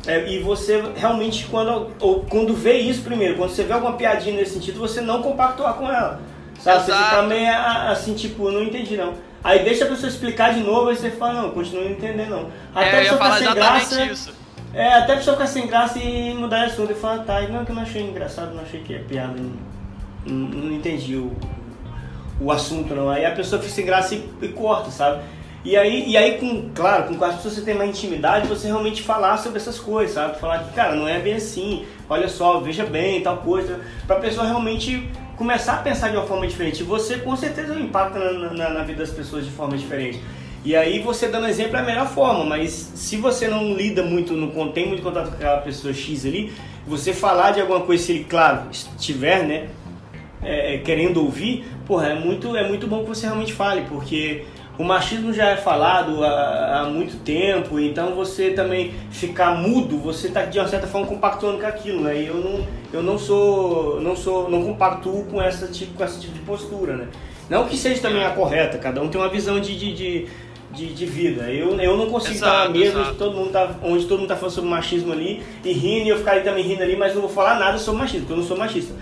É, 0.07 0.31
e 0.31 0.39
você 0.39 0.83
realmente, 0.97 1.47
quando, 1.47 1.91
ou, 2.01 2.25
quando 2.25 2.55
vê 2.55 2.75
isso 2.75 3.03
primeiro, 3.03 3.37
quando 3.37 3.51
você 3.51 3.65
vê 3.65 3.73
alguma 3.73 3.95
piadinha 3.95 4.37
nesse 4.37 4.53
sentido, 4.53 4.79
você 4.79 5.01
não 5.01 5.23
compactuar 5.23 5.75
com 5.75 5.87
ela. 5.91 6.21
Sabe? 6.61 6.85
Você 6.85 6.93
fica 6.93 7.23
meio 7.23 7.51
assim, 7.89 8.15
tipo, 8.15 8.51
não 8.51 8.63
entendi 8.63 8.97
não. 8.97 9.15
Aí 9.43 9.65
deixa 9.65 9.85
a 9.85 9.89
pessoa 9.89 10.09
explicar 10.09 10.53
de 10.53 10.61
novo, 10.61 10.91
aí 10.91 10.97
você 10.97 11.11
fala, 11.11 11.43
não, 11.43 11.51
continua 11.51 11.85
não 11.85 11.91
entender 11.91 12.29
não. 12.29 12.51
Até 12.75 12.89
é, 12.89 12.93
a 12.93 13.01
pessoa 13.01 13.19
ficar 13.19 13.39
sem 13.39 13.55
graça. 13.55 14.05
Isso. 14.05 14.35
É, 14.73 14.93
até 14.93 15.15
a 15.15 15.17
pessoa 15.17 15.37
ficar 15.37 15.49
sem 15.49 15.67
graça 15.67 15.99
e 15.99 16.35
mudar 16.35 16.67
de 16.67 16.73
assunto 16.73 16.93
e 16.93 16.95
falar, 16.95 17.25
tá, 17.25 17.41
não 17.43 17.65
que 17.65 17.73
eu 17.73 17.75
não 17.75 17.83
achei 17.83 18.03
engraçado, 18.03 18.55
não 18.55 18.63
achei 18.63 18.81
que 18.81 18.95
é 18.95 18.99
piada, 18.99 19.35
não, 20.27 20.33
não, 20.35 20.73
entendi 20.73 21.17
o, 21.17 21.35
o 22.41 22.53
assunto 22.53 22.95
não. 22.95 23.09
Aí 23.09 23.25
a 23.25 23.33
pessoa 23.33 23.61
fica 23.61 23.75
sem 23.75 23.87
graça 23.87 24.15
e, 24.15 24.29
e 24.43 24.49
corta, 24.49 24.91
sabe? 24.91 25.23
E 25.65 25.77
aí, 25.77 26.09
e 26.09 26.17
aí 26.17 26.39
com, 26.39 26.71
claro, 26.75 27.15
com 27.15 27.25
as 27.25 27.37
pessoas 27.37 27.55
você 27.55 27.63
tem 27.63 27.75
mais 27.75 27.91
intimidade, 27.91 28.47
você 28.47 28.67
realmente 28.67 29.03
falar 29.03 29.37
sobre 29.39 29.59
essas 29.59 29.79
coisas, 29.79 30.15
sabe? 30.15 30.39
Falar 30.39 30.61
que, 30.65 30.73
cara, 30.73 30.95
não 30.95 31.07
é 31.07 31.19
bem 31.19 31.35
assim, 31.35 31.85
olha 32.09 32.29
só, 32.29 32.61
veja 32.61 32.85
bem, 32.85 33.23
tal 33.23 33.39
coisa, 33.39 33.81
pra 34.07 34.17
pessoa 34.17 34.47
realmente 34.47 35.11
começar 35.41 35.73
a 35.73 35.77
pensar 35.79 36.11
de 36.11 36.19
uma 36.19 36.27
forma 36.27 36.47
diferente. 36.47 36.83
Você 36.83 37.17
com 37.17 37.35
certeza 37.35 37.75
impacta 37.81 38.19
na, 38.19 38.53
na, 38.53 38.69
na 38.69 38.83
vida 38.83 38.99
das 38.99 39.11
pessoas 39.11 39.47
de 39.47 39.51
forma 39.51 39.75
diferente. 39.75 40.21
E 40.63 40.77
aí 40.77 40.99
você 40.99 41.29
dando 41.29 41.47
exemplo 41.47 41.79
é 41.79 41.81
a 41.81 41.83
melhor 41.83 42.07
forma, 42.09 42.45
mas 42.45 42.71
se 42.95 43.17
você 43.17 43.49
não 43.49 43.73
lida 43.73 44.03
muito, 44.03 44.35
não 44.35 44.71
tem 44.71 44.87
muito 44.87 45.03
contato 45.03 45.31
com 45.31 45.37
aquela 45.37 45.57
pessoa 45.63 45.95
X 45.95 46.27
ali, 46.27 46.53
você 46.87 47.15
falar 47.15 47.53
de 47.53 47.61
alguma 47.63 47.81
coisa, 47.81 48.05
se 48.05 48.13
ele, 48.13 48.25
claro, 48.25 48.65
estiver, 48.71 49.47
né, 49.47 49.69
é, 50.43 50.77
querendo 50.85 51.25
ouvir, 51.25 51.65
porra, 51.87 52.09
é 52.09 52.15
muito, 52.15 52.55
é 52.55 52.69
muito 52.69 52.87
bom 52.87 53.03
que 53.03 53.09
você 53.09 53.25
realmente 53.25 53.55
fale, 53.55 53.87
porque 53.89 54.45
o 54.81 54.85
machismo 54.85 55.31
já 55.31 55.51
é 55.51 55.57
falado 55.59 56.25
há, 56.25 56.81
há, 56.81 56.85
muito 56.85 57.23
tempo, 57.23 57.79
então 57.79 58.15
você 58.15 58.53
também 58.53 58.95
ficar 59.11 59.55
mudo, 59.55 59.99
você 59.99 60.29
está 60.29 60.47
de 60.47 60.59
uma 60.59 60.67
certa 60.67 60.87
forma 60.87 61.07
compactuando 61.07 61.59
com 61.59 61.67
aquilo, 61.67 62.01
né? 62.01 62.19
E 62.19 62.27
eu 62.27 62.37
não, 62.37 62.67
eu 62.91 63.03
não 63.03 63.19
sou, 63.19 64.01
não 64.01 64.17
sou, 64.17 64.49
não 64.49 64.65
compactuo 64.65 65.27
com 65.27 65.41
essa 65.43 65.67
tipo, 65.67 65.93
com 65.93 66.03
esse 66.03 66.19
tipo 66.19 66.33
de 66.33 66.41
postura, 66.41 66.97
né? 66.97 67.09
Não 67.51 67.69
que 67.69 67.77
seja 67.77 68.01
também 68.01 68.25
a 68.25 68.31
correta, 68.31 68.79
cada 68.79 69.03
um 69.03 69.09
tem 69.11 69.21
uma 69.21 69.29
visão 69.29 69.61
de, 69.61 69.79
de, 69.79 69.93
de, 69.93 70.29
de, 70.73 70.95
de 70.95 71.05
vida. 71.05 71.43
Eu, 71.53 71.79
eu 71.79 71.99
não 71.99 72.09
consigo 72.09 72.37
exato, 72.37 72.57
estar 72.57 72.65
na 72.65 72.71
mesa 72.71 73.01
onde 73.01 73.19
todo, 73.19 73.37
mundo 73.37 73.51
tá, 73.51 73.75
onde 73.83 74.07
todo 74.07 74.21
mundo 74.21 74.29
tá 74.29 74.37
falando 74.37 74.55
sobre 74.55 74.71
machismo 74.71 75.13
ali 75.13 75.43
e 75.63 75.73
rindo, 75.75 76.07
e 76.07 76.09
eu 76.09 76.17
ficar 76.17 76.43
também 76.43 76.65
rindo 76.65 76.83
ali, 76.83 76.97
mas 76.97 77.13
não 77.13 77.21
vou 77.21 77.31
falar 77.31 77.59
nada 77.59 77.77
sobre 77.77 78.01
machismo, 78.01 78.21
porque 78.21 78.33
eu 78.33 78.39
não 78.39 78.49
sou 78.49 78.57
machista. 78.57 78.95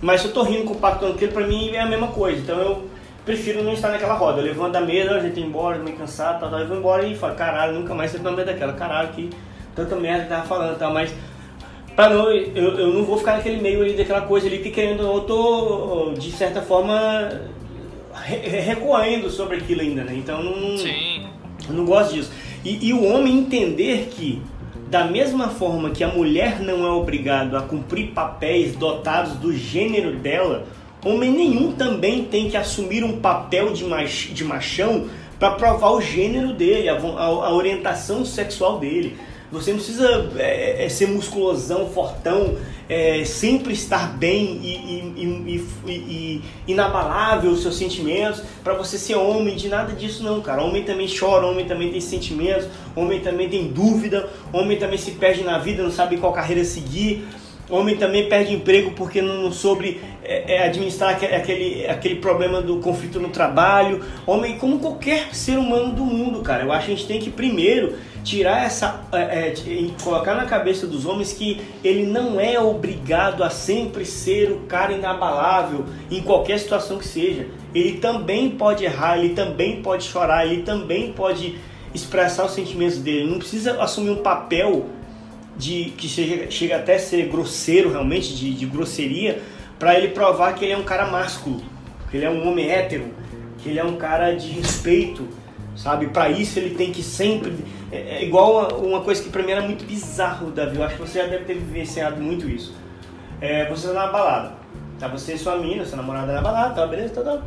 Mas 0.00 0.20
se 0.20 0.28
eu 0.28 0.32
tô 0.32 0.44
rindo, 0.44 0.62
compactuando 0.62 1.14
com 1.14 1.18
aquilo, 1.18 1.32
pra 1.32 1.48
mim 1.48 1.70
é 1.70 1.80
a 1.80 1.86
mesma 1.86 2.06
coisa. 2.06 2.38
Então 2.38 2.60
eu 2.60 2.95
prefiro 3.26 3.62
não 3.62 3.72
estar 3.72 3.90
naquela 3.90 4.14
roda. 4.14 4.40
Eu 4.40 4.44
levanto 4.44 4.72
da 4.72 4.80
mesa, 4.80 5.16
a 5.16 5.20
gente 5.20 5.40
ia 5.40 5.44
embora, 5.44 5.78
meio 5.78 5.96
cansado, 5.96 6.40
tal, 6.40 6.48
tal, 6.48 6.60
eu 6.60 6.68
vou 6.68 6.78
embora 6.78 7.04
e 7.04 7.14
falo, 7.16 7.34
caralho, 7.34 7.74
nunca 7.74 7.92
mais 7.92 8.12
você 8.12 8.18
tá 8.18 8.30
no 8.30 8.36
meio 8.36 8.46
daquela, 8.46 8.72
caralho, 8.72 9.08
que 9.08 9.28
tanta 9.74 9.96
merda 9.96 10.22
que 10.22 10.28
tava 10.30 10.46
falando, 10.46 10.78
tal, 10.78 10.94
mas 10.94 11.12
pra 11.96 12.08
não, 12.08 12.30
eu, 12.30 12.78
eu 12.78 12.94
não 12.94 13.04
vou 13.04 13.18
ficar 13.18 13.36
naquele 13.36 13.60
meio 13.60 13.82
ali 13.82 13.94
daquela 13.94 14.22
coisa 14.22 14.46
ali 14.46 14.60
que 14.60 14.70
querendo 14.70 15.06
ou 15.06 15.16
eu 15.16 15.20
tô, 15.22 16.12
de 16.16 16.30
certa 16.30 16.62
forma, 16.62 17.42
re 18.14 18.36
recuando 18.60 19.28
sobre 19.28 19.56
aquilo 19.56 19.80
ainda, 19.80 20.04
né? 20.04 20.14
Então 20.14 20.42
não, 20.42 20.78
Sim. 20.78 21.26
eu 21.68 21.74
não 21.74 21.84
gosto 21.84 22.14
disso. 22.14 22.30
E, 22.64 22.88
e 22.88 22.92
o 22.92 23.04
homem 23.04 23.38
entender 23.38 24.08
que 24.10 24.40
da 24.88 25.04
mesma 25.04 25.48
forma 25.48 25.90
que 25.90 26.04
a 26.04 26.08
mulher 26.08 26.60
não 26.60 26.86
é 26.86 26.90
obrigada 26.90 27.58
a 27.58 27.62
cumprir 27.62 28.12
papéis 28.12 28.76
dotados 28.76 29.32
do 29.34 29.52
gênero 29.52 30.12
dela, 30.16 30.64
Homem 31.04 31.30
nenhum 31.30 31.72
também 31.72 32.24
tem 32.24 32.50
que 32.50 32.56
assumir 32.56 33.04
um 33.04 33.20
papel 33.20 33.72
de, 33.72 33.84
mach, 33.84 34.28
de 34.32 34.44
machão 34.44 35.08
para 35.38 35.52
provar 35.52 35.90
o 35.92 36.00
gênero 36.00 36.52
dele, 36.52 36.88
a, 36.88 36.94
a, 36.94 37.24
a, 37.24 37.54
orientação 37.54 38.24
sexual 38.24 38.78
dele. 38.78 39.16
Você 39.52 39.70
não 39.70 39.78
precisa 39.78 40.32
é, 40.38 40.84
é, 40.84 40.88
ser 40.88 41.06
musculosão, 41.06 41.88
fortão, 41.90 42.56
é, 42.88 43.24
sempre 43.24 43.72
estar 43.74 44.16
bem 44.16 44.58
e, 44.60 45.14
e, 45.16 45.62
e, 45.86 45.92
e 45.92 46.42
inabalável 46.66 47.52
os 47.52 47.62
seus 47.62 47.76
sentimentos 47.76 48.42
para 48.64 48.74
você 48.74 48.98
ser 48.98 49.14
homem 49.14 49.54
de 49.54 49.68
nada 49.68 49.92
disso 49.92 50.24
não, 50.24 50.40
cara. 50.40 50.62
Homem 50.62 50.82
também 50.82 51.06
chora, 51.08 51.46
homem 51.46 51.64
também 51.64 51.92
tem 51.92 52.00
sentimentos, 52.00 52.66
homem 52.96 53.20
também 53.20 53.48
tem 53.48 53.68
dúvida, 53.68 54.28
homem 54.52 54.78
também 54.78 54.98
se 54.98 55.12
perde 55.12 55.44
na 55.44 55.58
vida, 55.58 55.82
não 55.82 55.92
sabe 55.92 56.16
qual 56.16 56.32
carreira 56.32 56.64
seguir. 56.64 57.24
Homem 57.68 57.96
também 57.96 58.28
perde 58.28 58.54
emprego 58.54 58.92
porque 58.92 59.20
não 59.20 59.50
soube 59.50 60.00
é, 60.22 60.54
é, 60.54 60.64
administrar 60.64 61.10
aquele, 61.14 61.86
aquele 61.86 62.16
problema 62.16 62.62
do 62.62 62.78
conflito 62.78 63.18
no 63.18 63.28
trabalho. 63.28 64.04
Homem, 64.24 64.56
como 64.56 64.78
qualquer 64.78 65.34
ser 65.34 65.58
humano 65.58 65.92
do 65.92 66.04
mundo, 66.04 66.42
cara. 66.42 66.64
Eu 66.64 66.72
acho 66.72 66.86
que 66.86 66.92
a 66.92 66.94
gente 66.96 67.06
tem 67.08 67.18
que 67.18 67.30
primeiro 67.30 67.94
tirar 68.22 68.64
essa. 68.64 69.00
É, 69.12 69.48
é, 69.48 69.54
colocar 70.02 70.34
na 70.34 70.44
cabeça 70.44 70.86
dos 70.86 71.06
homens 71.06 71.32
que 71.32 71.60
ele 71.82 72.04
não 72.04 72.40
é 72.40 72.58
obrigado 72.60 73.42
a 73.42 73.50
sempre 73.50 74.04
ser 74.04 74.50
o 74.52 74.60
cara 74.68 74.92
inabalável 74.92 75.84
em 76.10 76.20
qualquer 76.20 76.58
situação 76.58 76.98
que 76.98 77.06
seja. 77.06 77.46
Ele 77.74 77.98
também 77.98 78.50
pode 78.50 78.84
errar, 78.84 79.18
ele 79.18 79.34
também 79.34 79.82
pode 79.82 80.04
chorar, 80.04 80.46
ele 80.46 80.62
também 80.62 81.12
pode 81.12 81.56
expressar 81.94 82.44
os 82.44 82.52
sentimentos 82.52 82.98
dele. 82.98 83.30
Não 83.30 83.38
precisa 83.38 83.82
assumir 83.82 84.10
um 84.10 84.22
papel 84.22 84.86
de 85.56 85.92
que 85.96 86.08
chega, 86.08 86.50
chega 86.50 86.76
até 86.76 86.96
a 86.96 86.98
ser 86.98 87.28
grosseiro 87.28 87.90
realmente, 87.90 88.34
de, 88.34 88.52
de 88.52 88.66
grosseria, 88.66 89.42
para 89.78 89.96
ele 89.96 90.08
provar 90.08 90.54
que 90.54 90.64
ele 90.64 90.72
é 90.72 90.76
um 90.76 90.84
cara 90.84 91.06
másculo, 91.06 91.62
que 92.10 92.16
ele 92.16 92.26
é 92.26 92.30
um 92.30 92.46
homem 92.46 92.70
hétero, 92.70 93.10
que 93.58 93.68
ele 93.68 93.78
é 93.78 93.84
um 93.84 93.96
cara 93.96 94.32
de 94.32 94.48
respeito, 94.48 95.28
sabe? 95.74 96.08
Para 96.08 96.28
isso 96.28 96.58
ele 96.58 96.74
tem 96.74 96.92
que 96.92 97.02
sempre. 97.02 97.54
É, 97.90 98.16
é 98.16 98.24
igual 98.24 98.52
uma, 98.52 98.74
uma, 98.74 99.00
coisa 99.00 99.22
que 99.22 99.30
pra 99.30 99.42
mim 99.42 99.52
era 99.52 99.62
muito 99.62 99.84
bizarro, 99.84 100.50
Davi. 100.50 100.76
Eu 100.76 100.84
acho 100.84 100.96
que 100.96 101.02
você 101.02 101.20
já 101.20 101.26
deve 101.26 101.44
ter 101.44 101.54
vivenciado 101.54 102.20
muito 102.20 102.48
isso. 102.48 102.74
É, 103.40 103.68
você 103.68 103.88
tá 103.88 103.94
na 103.94 104.06
balada, 104.06 104.52
tá? 104.98 105.08
Você 105.08 105.34
e 105.34 105.38
sua 105.38 105.56
mina, 105.56 105.84
sua 105.84 105.96
namorada 105.96 106.32
na 106.32 106.40
balada, 106.40 106.74
tá, 106.74 106.86
beleza, 106.86 107.14
tá, 107.14 107.22
tá. 107.22 107.42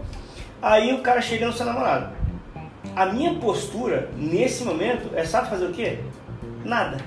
Aí 0.62 0.93
o 0.93 0.99
cara 0.99 1.22
chega 1.22 1.45
no 1.45 1.53
seu 1.53 1.66
namorado. 1.66 2.14
A 2.95 3.05
minha 3.07 3.36
postura 3.36 4.10
nesse 4.18 4.64
momento 4.64 5.10
é 5.16 5.24
sabe 5.24 5.49
fazer 5.49 5.66
o 5.66 5.72
quê? 5.72 5.99
Nada 6.64 6.97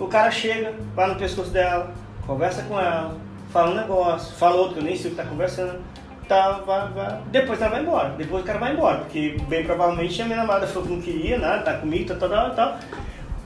o 0.00 0.08
cara 0.08 0.30
chega, 0.30 0.74
vai 0.94 1.08
no 1.08 1.16
pescoço 1.16 1.50
dela, 1.50 1.92
conversa 2.26 2.62
com 2.62 2.78
ela, 2.78 3.14
fala 3.52 3.70
um 3.70 3.74
negócio, 3.74 4.34
fala 4.36 4.56
outro 4.56 4.74
que 4.74 4.80
eu 4.80 4.84
nem 4.84 4.96
sei 4.96 5.08
o 5.08 5.10
que 5.10 5.16
tá 5.22 5.28
conversando, 5.28 5.78
tá, 6.26 6.60
vai, 6.64 6.88
vai. 6.88 7.18
Depois 7.30 7.60
ela 7.60 7.70
vai 7.70 7.82
embora. 7.82 8.14
Depois 8.16 8.42
o 8.42 8.46
cara 8.46 8.58
vai 8.58 8.72
embora, 8.72 8.98
porque 8.98 9.36
bem 9.48 9.64
provavelmente 9.64 10.22
a 10.22 10.24
minha 10.24 10.38
namorada 10.38 10.66
falou 10.66 10.88
que 10.88 10.94
não 10.94 11.02
queria, 11.02 11.38
nada, 11.38 11.62
tá 11.62 11.74
comigo, 11.74 12.06
tá, 12.06 12.14
tá, 12.14 12.28
tá, 12.28 12.50
tá. 12.50 12.80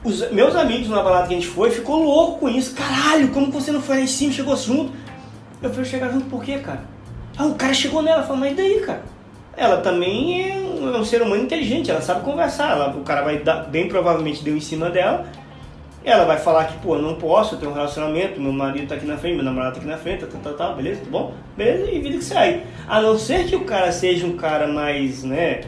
Os 0.05 0.31
meus 0.31 0.55
amigos 0.55 0.89
na 0.89 1.03
balada 1.03 1.27
que 1.27 1.35
a 1.35 1.37
gente 1.39 1.49
foi 1.49 1.71
ficou 1.71 2.03
louco 2.03 2.41
com 2.41 2.49
isso. 2.49 2.75
Caralho, 2.75 3.31
como 3.31 3.51
você 3.51 3.73
não 3.73 3.81
foi 3.81 3.97
lá 3.97 4.03
em 4.03 4.07
cima 4.07 4.33
chegou 4.33 4.55
junto? 4.55 4.93
Eu 5.63 5.71
falei, 5.71 5.85
chegar 5.87 6.11
junto 6.11 6.27
por 6.27 6.45
quê, 6.45 6.59
cara? 6.59 6.83
Ah, 7.39 7.47
o 7.47 7.55
cara 7.55 7.73
chegou 7.73 8.03
nela, 8.03 8.23
falou, 8.23 8.37
mas 8.37 8.55
daí, 8.55 8.81
cara? 8.81 9.03
Ela 9.57 9.79
também 9.79 10.51
é 10.51 10.57
um, 10.57 10.95
é 10.95 10.99
um 10.99 11.05
ser 11.05 11.23
humano 11.23 11.43
inteligente, 11.43 11.91
ela 11.91 12.03
sabe 12.03 12.23
conversar. 12.23 12.73
Ela, 12.73 12.91
o 12.91 13.01
cara 13.01 13.23
vai 13.23 13.39
dar, 13.39 13.65
bem 13.65 13.89
provavelmente 13.89 14.45
deu 14.45 14.55
em 14.55 14.61
cima 14.61 14.91
dela 14.91 15.27
ela 16.05 16.25
vai 16.27 16.37
falar 16.39 16.67
que, 16.67 16.79
pô, 16.79 16.97
não 16.99 17.15
posso, 17.15 17.55
eu 17.55 17.59
tenho 17.59 17.71
um 17.71 17.75
relacionamento, 17.75 18.39
meu 18.39 18.53
marido 18.53 18.89
tá 18.89 18.95
aqui 18.95 19.07
na 19.07 19.17
frente, 19.17 19.37
meu 19.37 19.45
namorado 19.45 19.73
tá 19.73 19.79
aqui 19.81 19.89
na 19.89 19.97
frente, 19.97 20.27
tá, 20.27 20.39
tá, 20.39 20.53
tá, 20.53 20.73
beleza, 20.75 21.01
tá 21.01 21.11
bom? 21.11 21.33
Beleza, 21.57 21.91
e 21.91 21.99
vida 21.99 22.19
que 22.19 22.25
segue. 22.25 22.63
A 22.87 23.01
não 23.01 23.19
ser 23.19 23.47
que 23.47 23.57
o 23.57 23.65
cara 23.65 23.91
seja 23.91 24.27
um 24.27 24.37
cara 24.37 24.69
mais, 24.69 25.25
né, 25.25 25.63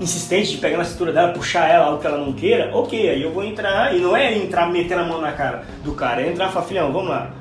insistente 0.00 0.52
de 0.52 0.58
pegar 0.58 0.78
na 0.78 0.84
cintura 0.84 1.12
dela, 1.12 1.32
puxar 1.32 1.68
ela, 1.68 1.86
algo 1.86 2.00
que 2.00 2.06
ela 2.06 2.18
não 2.18 2.32
queira, 2.32 2.70
ok, 2.72 3.10
aí 3.10 3.22
eu 3.22 3.32
vou 3.32 3.42
entrar, 3.42 3.94
e 3.94 3.98
não 3.98 4.16
é 4.16 4.32
entrar 4.38 4.70
metendo 4.70 5.00
a 5.02 5.04
mão 5.04 5.20
na 5.20 5.32
cara 5.32 5.64
do 5.82 5.92
cara, 5.92 6.22
é 6.22 6.30
entrar 6.30 6.48
e 6.48 6.52
falar, 6.52 6.66
filhão, 6.66 6.92
vamos 6.92 7.10
lá, 7.10 7.32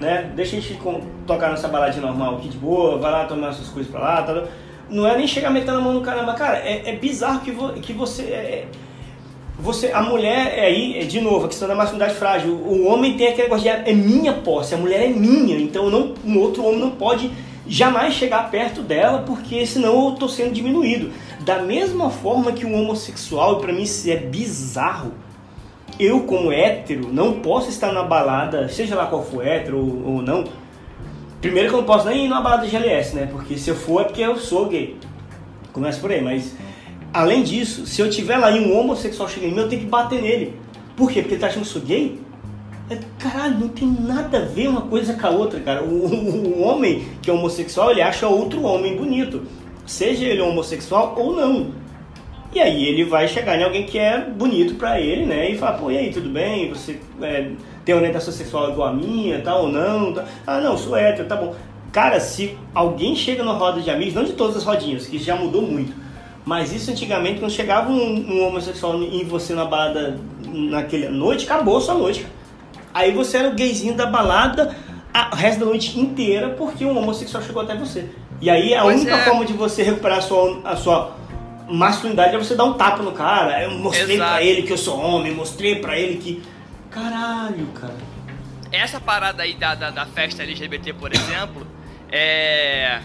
né, 0.00 0.30
deixa 0.34 0.56
a 0.56 0.60
gente 0.60 0.80
tocar 1.26 1.50
nossa 1.50 1.68
baladinha 1.68 2.06
normal 2.06 2.36
aqui 2.36 2.48
de 2.48 2.56
boa, 2.56 2.96
vai 2.96 3.12
lá 3.12 3.24
tomar 3.26 3.52
suas 3.52 3.68
coisas 3.68 3.92
pra 3.92 4.00
lá, 4.00 4.22
tá, 4.22 4.44
não 4.88 5.06
é 5.06 5.18
nem 5.18 5.26
chegar 5.26 5.50
metendo 5.50 5.78
a 5.78 5.80
mão 5.82 5.92
no 5.92 6.00
caramba, 6.00 6.32
cara, 6.32 6.58
é, 6.58 6.90
é 6.90 6.96
bizarro 6.96 7.40
que, 7.40 7.50
vo, 7.50 7.74
que 7.74 7.92
você... 7.92 8.22
É, 8.22 8.66
você, 9.60 9.90
a 9.92 10.02
mulher 10.02 10.58
é 10.58 10.66
aí, 10.66 10.98
é, 10.98 11.04
de 11.04 11.20
novo, 11.20 11.44
a 11.44 11.48
questão 11.48 11.68
da 11.68 11.74
masculinidade 11.74 12.18
frágil. 12.18 12.52
O 12.52 12.86
homem 12.86 13.16
tem 13.16 13.28
aquele 13.28 13.44
negócio 13.44 13.64
de 13.64 13.68
é 13.68 13.92
minha 13.92 14.32
posse, 14.32 14.74
a 14.74 14.78
mulher 14.78 15.02
é 15.02 15.08
minha, 15.08 15.58
então 15.58 15.90
não, 15.90 16.14
um 16.24 16.38
outro 16.38 16.64
homem 16.64 16.80
não 16.80 16.90
pode 16.90 17.30
jamais 17.66 18.14
chegar 18.14 18.50
perto 18.50 18.82
dela, 18.82 19.22
porque 19.26 19.64
senão 19.66 20.06
eu 20.06 20.14
estou 20.14 20.28
sendo 20.28 20.52
diminuído. 20.52 21.10
Da 21.40 21.58
mesma 21.58 22.10
forma 22.10 22.52
que 22.52 22.66
um 22.66 22.74
homossexual, 22.74 23.60
para 23.60 23.72
mim 23.72 23.82
isso 23.82 24.10
é 24.10 24.16
bizarro, 24.16 25.12
eu 25.98 26.20
como 26.20 26.50
hétero 26.50 27.12
não 27.12 27.40
posso 27.40 27.68
estar 27.68 27.92
na 27.92 28.02
balada, 28.02 28.68
seja 28.68 28.94
lá 28.94 29.06
qual 29.06 29.24
for 29.24 29.46
hétero 29.46 29.78
ou, 29.78 30.14
ou 30.14 30.22
não, 30.22 30.44
Primeiro 31.40 31.70
que 31.70 31.74
eu 31.74 31.78
não 31.78 31.86
posso 31.86 32.06
nem 32.06 32.26
ir 32.26 32.28
numa 32.28 32.42
balada 32.42 32.66
de 32.66 32.70
GLS, 32.70 33.16
né? 33.16 33.26
Porque 33.30 33.56
se 33.56 33.70
eu 33.70 33.74
for 33.74 34.02
é 34.02 34.04
porque 34.04 34.20
eu 34.20 34.36
sou 34.36 34.66
gay. 34.66 34.96
Começa 35.72 35.98
por 35.98 36.12
aí, 36.12 36.20
mas 36.20 36.54
além 37.12 37.42
disso, 37.42 37.86
se 37.86 38.00
eu 38.00 38.10
tiver 38.10 38.36
lá 38.36 38.50
e 38.50 38.60
um 38.60 38.76
homossexual 38.76 39.28
chega 39.28 39.46
em 39.46 39.52
mim, 39.52 39.60
eu 39.60 39.68
tenho 39.68 39.82
que 39.82 39.88
bater 39.88 40.22
nele. 40.22 40.54
Por 40.96 41.10
quê? 41.10 41.20
Porque 41.20 41.34
ele 41.34 41.40
tá 41.40 41.46
achando 41.46 41.62
que 41.62 41.68
eu 41.68 41.72
sou 41.72 41.82
gay? 41.82 42.18
É, 42.90 42.98
caralho, 43.18 43.58
não 43.58 43.68
tem 43.68 43.88
nada 43.88 44.38
a 44.38 44.44
ver 44.44 44.68
uma 44.68 44.82
coisa 44.82 45.14
com 45.14 45.26
a 45.26 45.30
outra, 45.30 45.60
cara. 45.60 45.82
O, 45.82 46.06
o, 46.06 46.58
o 46.58 46.62
homem 46.62 47.04
que 47.22 47.30
é 47.30 47.32
homossexual, 47.32 47.90
ele 47.90 48.02
acha 48.02 48.26
outro 48.26 48.62
homem 48.62 48.96
bonito. 48.96 49.42
Seja 49.86 50.24
ele 50.24 50.40
homossexual 50.40 51.14
ou 51.16 51.34
não. 51.34 51.70
E 52.52 52.58
aí 52.58 52.84
ele 52.84 53.04
vai 53.04 53.28
chegar 53.28 53.56
em 53.56 53.62
alguém 53.62 53.86
que 53.86 53.96
é 53.96 54.20
bonito 54.20 54.74
pra 54.74 55.00
ele, 55.00 55.24
né? 55.24 55.50
E 55.50 55.56
falar, 55.56 55.78
pô, 55.78 55.90
e 55.90 55.96
aí, 55.96 56.10
tudo 56.10 56.28
bem? 56.28 56.68
Você 56.70 56.98
é, 57.22 57.52
tem 57.84 57.94
orientação 57.94 58.32
sexual 58.32 58.70
igual 58.70 58.88
a 58.88 58.92
minha, 58.92 59.40
tal, 59.40 59.66
ou 59.66 59.68
não? 59.68 60.12
Tá? 60.12 60.24
Ah, 60.44 60.60
não, 60.60 60.76
sou 60.76 60.96
hétero, 60.96 61.28
tá 61.28 61.36
bom. 61.36 61.54
Cara, 61.92 62.18
se 62.18 62.56
alguém 62.74 63.14
chega 63.14 63.44
na 63.44 63.52
roda 63.52 63.80
de 63.80 63.88
amigos, 63.88 64.14
não 64.14 64.24
de 64.24 64.32
todas 64.32 64.56
as 64.56 64.64
rodinhas, 64.64 65.06
que 65.06 65.16
já 65.16 65.36
mudou 65.36 65.62
muito, 65.62 65.92
mas 66.44 66.72
isso 66.72 66.90
antigamente, 66.90 67.38
quando 67.38 67.52
chegava 67.52 67.90
um, 67.90 68.30
um 68.30 68.46
homossexual 68.46 69.02
em 69.02 69.24
você 69.24 69.54
na 69.54 69.64
balada 69.64 70.18
naquela 70.46 71.10
noite, 71.10 71.44
acabou 71.44 71.76
a 71.76 71.80
sua 71.80 71.94
noite. 71.94 72.26
Aí 72.92 73.12
você 73.12 73.36
era 73.36 73.48
o 73.48 73.54
gayzinho 73.54 73.94
da 73.94 74.06
balada 74.06 74.74
a, 75.12 75.30
o 75.32 75.36
resto 75.36 75.60
da 75.60 75.66
noite 75.66 75.98
inteira 75.98 76.50
porque 76.50 76.84
um 76.84 76.96
homossexual 76.96 77.42
chegou 77.42 77.62
até 77.62 77.76
você. 77.76 78.08
E 78.40 78.48
aí 78.48 78.74
a 78.74 78.82
pois 78.82 79.00
única 79.00 79.16
é. 79.16 79.24
forma 79.24 79.44
de 79.44 79.52
você 79.52 79.82
recuperar 79.82 80.18
a 80.18 80.22
sua, 80.22 80.60
a 80.64 80.76
sua 80.76 81.16
masculinidade 81.68 82.34
é 82.34 82.38
você 82.38 82.54
dar 82.54 82.64
um 82.64 82.72
tapa 82.74 83.02
no 83.02 83.12
cara. 83.12 83.62
Eu 83.62 83.70
mostrei 83.72 84.16
Exato. 84.16 84.30
pra 84.30 84.42
ele 84.42 84.62
que 84.62 84.72
eu 84.72 84.78
sou 84.78 84.98
homem, 84.98 85.32
mostrei 85.34 85.76
pra 85.76 85.98
ele 85.98 86.16
que. 86.16 86.42
Caralho, 86.90 87.66
cara. 87.74 87.94
Essa 88.72 89.00
parada 89.00 89.42
aí 89.42 89.54
da, 89.54 89.74
da, 89.74 89.90
da 89.90 90.06
festa 90.06 90.42
LGBT, 90.42 90.94
por 90.94 91.12
exemplo, 91.14 91.66
é 92.10 93.00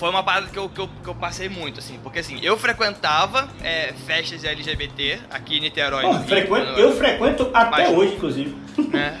foi 0.00 0.08
uma 0.08 0.22
parada 0.22 0.46
que 0.46 0.58
eu, 0.58 0.66
que 0.70 0.80
eu, 0.80 0.88
que 0.88 1.08
eu 1.08 1.14
passei 1.14 1.46
muito, 1.50 1.78
assim. 1.78 2.00
Porque, 2.02 2.20
assim, 2.20 2.40
eu 2.42 2.56
frequentava 2.56 3.46
é, 3.62 3.92
festas 4.06 4.42
LGBT 4.42 5.20
aqui 5.30 5.58
em 5.58 5.60
Niterói. 5.60 6.02
Bom, 6.04 6.24
frequento, 6.24 6.70
eu 6.70 6.96
frequento 6.96 7.50
até 7.52 7.70
mas, 7.70 7.90
hoje, 7.90 8.14
inclusive. 8.14 8.56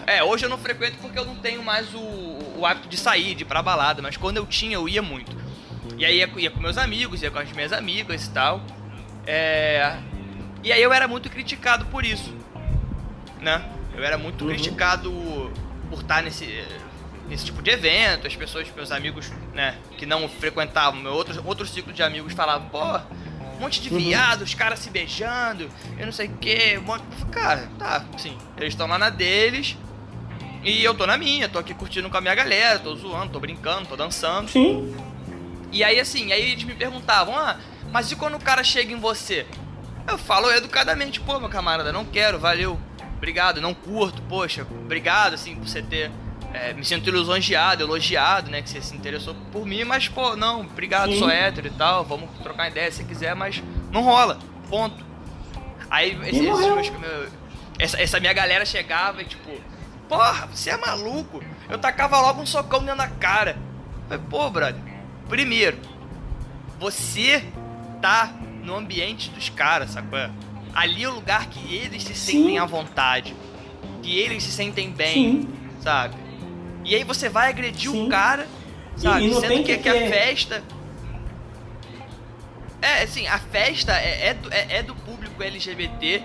É, 0.06 0.16
é, 0.16 0.24
hoje 0.24 0.46
eu 0.46 0.48
não 0.48 0.56
frequento 0.56 0.96
porque 0.96 1.18
eu 1.18 1.26
não 1.26 1.36
tenho 1.36 1.62
mais 1.62 1.94
o, 1.94 1.98
o 2.56 2.64
hábito 2.64 2.88
de 2.88 2.96
sair, 2.96 3.34
de 3.34 3.42
ir 3.42 3.44
pra 3.44 3.62
balada. 3.62 4.00
Mas 4.00 4.16
quando 4.16 4.38
eu 4.38 4.46
tinha, 4.46 4.76
eu 4.76 4.88
ia 4.88 5.02
muito. 5.02 5.36
E 5.98 6.04
aí 6.06 6.16
ia, 6.16 6.30
ia 6.38 6.50
com 6.50 6.60
meus 6.60 6.78
amigos, 6.78 7.22
ia 7.22 7.30
com 7.30 7.38
as 7.38 7.52
minhas 7.52 7.74
amigas 7.74 8.24
e 8.24 8.30
tal. 8.30 8.62
É... 9.26 9.98
E 10.64 10.72
aí 10.72 10.80
eu 10.80 10.94
era 10.94 11.06
muito 11.06 11.28
criticado 11.28 11.84
por 11.86 12.06
isso, 12.06 12.34
né? 13.38 13.62
Eu 13.94 14.02
era 14.02 14.16
muito 14.16 14.46
uhum. 14.46 14.50
criticado 14.50 15.12
por 15.90 16.00
estar 16.00 16.22
nesse 16.22 16.64
nesse 17.30 17.44
tipo 17.44 17.62
de 17.62 17.70
evento, 17.70 18.26
as 18.26 18.34
pessoas, 18.34 18.66
meus 18.74 18.90
amigos, 18.90 19.30
né, 19.54 19.78
que 19.96 20.04
não 20.04 20.28
frequentavam, 20.28 21.00
meu 21.00 21.12
outro, 21.12 21.40
outro 21.46 21.64
ciclo 21.64 21.92
de 21.92 22.02
amigos 22.02 22.32
falavam, 22.32 22.68
pô, 22.68 22.82
um 23.56 23.60
monte 23.60 23.80
de 23.80 23.88
uhum. 23.88 23.98
viado, 23.98 24.42
os 24.42 24.52
caras 24.52 24.80
se 24.80 24.90
beijando, 24.90 25.70
eu 25.96 26.04
não 26.04 26.12
sei 26.12 26.26
o 26.26 26.36
que, 26.38 26.76
um 26.78 26.82
monte... 26.82 27.04
Cara, 27.30 27.70
tá, 27.78 28.04
assim, 28.12 28.36
eles 28.56 28.72
estão 28.72 28.88
lá 28.88 28.98
na 28.98 29.10
deles 29.10 29.78
e 30.64 30.82
eu 30.82 30.92
tô 30.92 31.06
na 31.06 31.16
minha, 31.16 31.48
tô 31.48 31.60
aqui 31.60 31.72
curtindo 31.72 32.10
com 32.10 32.16
a 32.16 32.20
minha 32.20 32.34
galera, 32.34 32.80
tô 32.80 32.96
zoando, 32.96 33.32
tô 33.32 33.38
brincando, 33.38 33.86
tô 33.86 33.96
dançando. 33.96 34.50
Sim. 34.50 34.94
E 35.70 35.84
aí, 35.84 36.00
assim, 36.00 36.32
aí 36.32 36.50
eles 36.50 36.64
me 36.64 36.74
perguntavam, 36.74 37.38
ah, 37.38 37.56
mas 37.92 38.10
e 38.10 38.16
quando 38.16 38.34
o 38.34 38.40
cara 38.40 38.64
chega 38.64 38.92
em 38.92 38.98
você? 38.98 39.46
Eu 40.08 40.18
falo 40.18 40.50
educadamente, 40.50 41.20
pô, 41.20 41.38
meu 41.38 41.48
camarada, 41.48 41.92
não 41.92 42.04
quero, 42.04 42.40
valeu, 42.40 42.76
obrigado, 43.16 43.60
não 43.60 43.72
curto, 43.72 44.20
poxa, 44.22 44.66
obrigado, 44.68 45.34
assim, 45.34 45.54
por 45.54 45.68
você 45.68 45.80
ter 45.80 46.10
é, 46.52 46.72
me 46.72 46.84
sinto 46.84 47.10
lisonjeado, 47.10 47.82
elogiado, 47.82 48.50
né? 48.50 48.62
Que 48.62 48.70
você 48.70 48.80
se 48.80 48.96
interessou 48.96 49.34
por 49.52 49.64
mim, 49.66 49.84
mas, 49.84 50.08
pô, 50.08 50.36
não, 50.36 50.62
obrigado, 50.62 51.12
Sim. 51.12 51.18
sou 51.18 51.30
hétero 51.30 51.68
e 51.68 51.70
tal, 51.70 52.04
vamos 52.04 52.30
trocar 52.42 52.70
ideia 52.70 52.90
se 52.90 53.04
quiser, 53.04 53.34
mas 53.34 53.62
não 53.92 54.02
rola. 54.02 54.38
Ponto. 54.68 55.04
Aí 55.90 56.18
esse, 56.28 56.42
meus, 56.42 56.60
meu, 56.60 57.28
essa, 57.78 58.00
essa 58.00 58.20
minha 58.20 58.32
galera 58.32 58.64
chegava 58.64 59.22
e 59.22 59.24
tipo, 59.24 59.50
porra, 60.08 60.46
você 60.46 60.70
é 60.70 60.76
maluco? 60.76 61.42
Eu 61.68 61.78
tacava 61.78 62.20
logo 62.20 62.42
um 62.42 62.46
socão 62.46 62.80
dentro 62.80 62.98
da 62.98 63.08
cara. 63.08 63.56
Eu 64.02 64.08
falei, 64.08 64.24
pô, 64.28 64.50
brother, 64.50 64.80
primeiro, 65.28 65.78
você 66.78 67.44
tá 68.00 68.32
no 68.62 68.76
ambiente 68.76 69.30
dos 69.30 69.48
caras, 69.48 69.90
sacou? 69.90 70.18
Ali 70.74 71.02
é 71.04 71.08
o 71.08 71.14
lugar 71.14 71.46
que 71.46 71.74
eles 71.74 72.04
se 72.04 72.14
sentem 72.14 72.50
Sim. 72.50 72.58
à 72.58 72.64
vontade. 72.64 73.34
Que 74.02 74.18
eles 74.18 74.42
se 74.42 74.52
sentem 74.52 74.90
bem, 74.90 75.14
Sim. 75.14 75.48
sabe? 75.80 76.29
E 76.90 76.96
aí 76.96 77.04
você 77.04 77.28
vai 77.28 77.48
agredir 77.48 77.92
Sim. 77.92 78.06
o 78.06 78.08
cara, 78.10 78.48
sabe? 78.96 79.26
E, 79.26 79.30
e 79.30 79.34
Sendo 79.34 79.62
que, 79.62 79.76
que, 79.76 79.78
que 79.78 79.88
a 79.88 79.94
festa. 79.94 80.64
É, 82.82 83.04
assim, 83.04 83.28
a 83.28 83.38
festa 83.38 83.92
é, 83.92 84.28
é, 84.28 84.34
do, 84.34 84.52
é, 84.52 84.66
é 84.78 84.82
do 84.82 84.96
público 84.96 85.40
LGBT, 85.40 86.20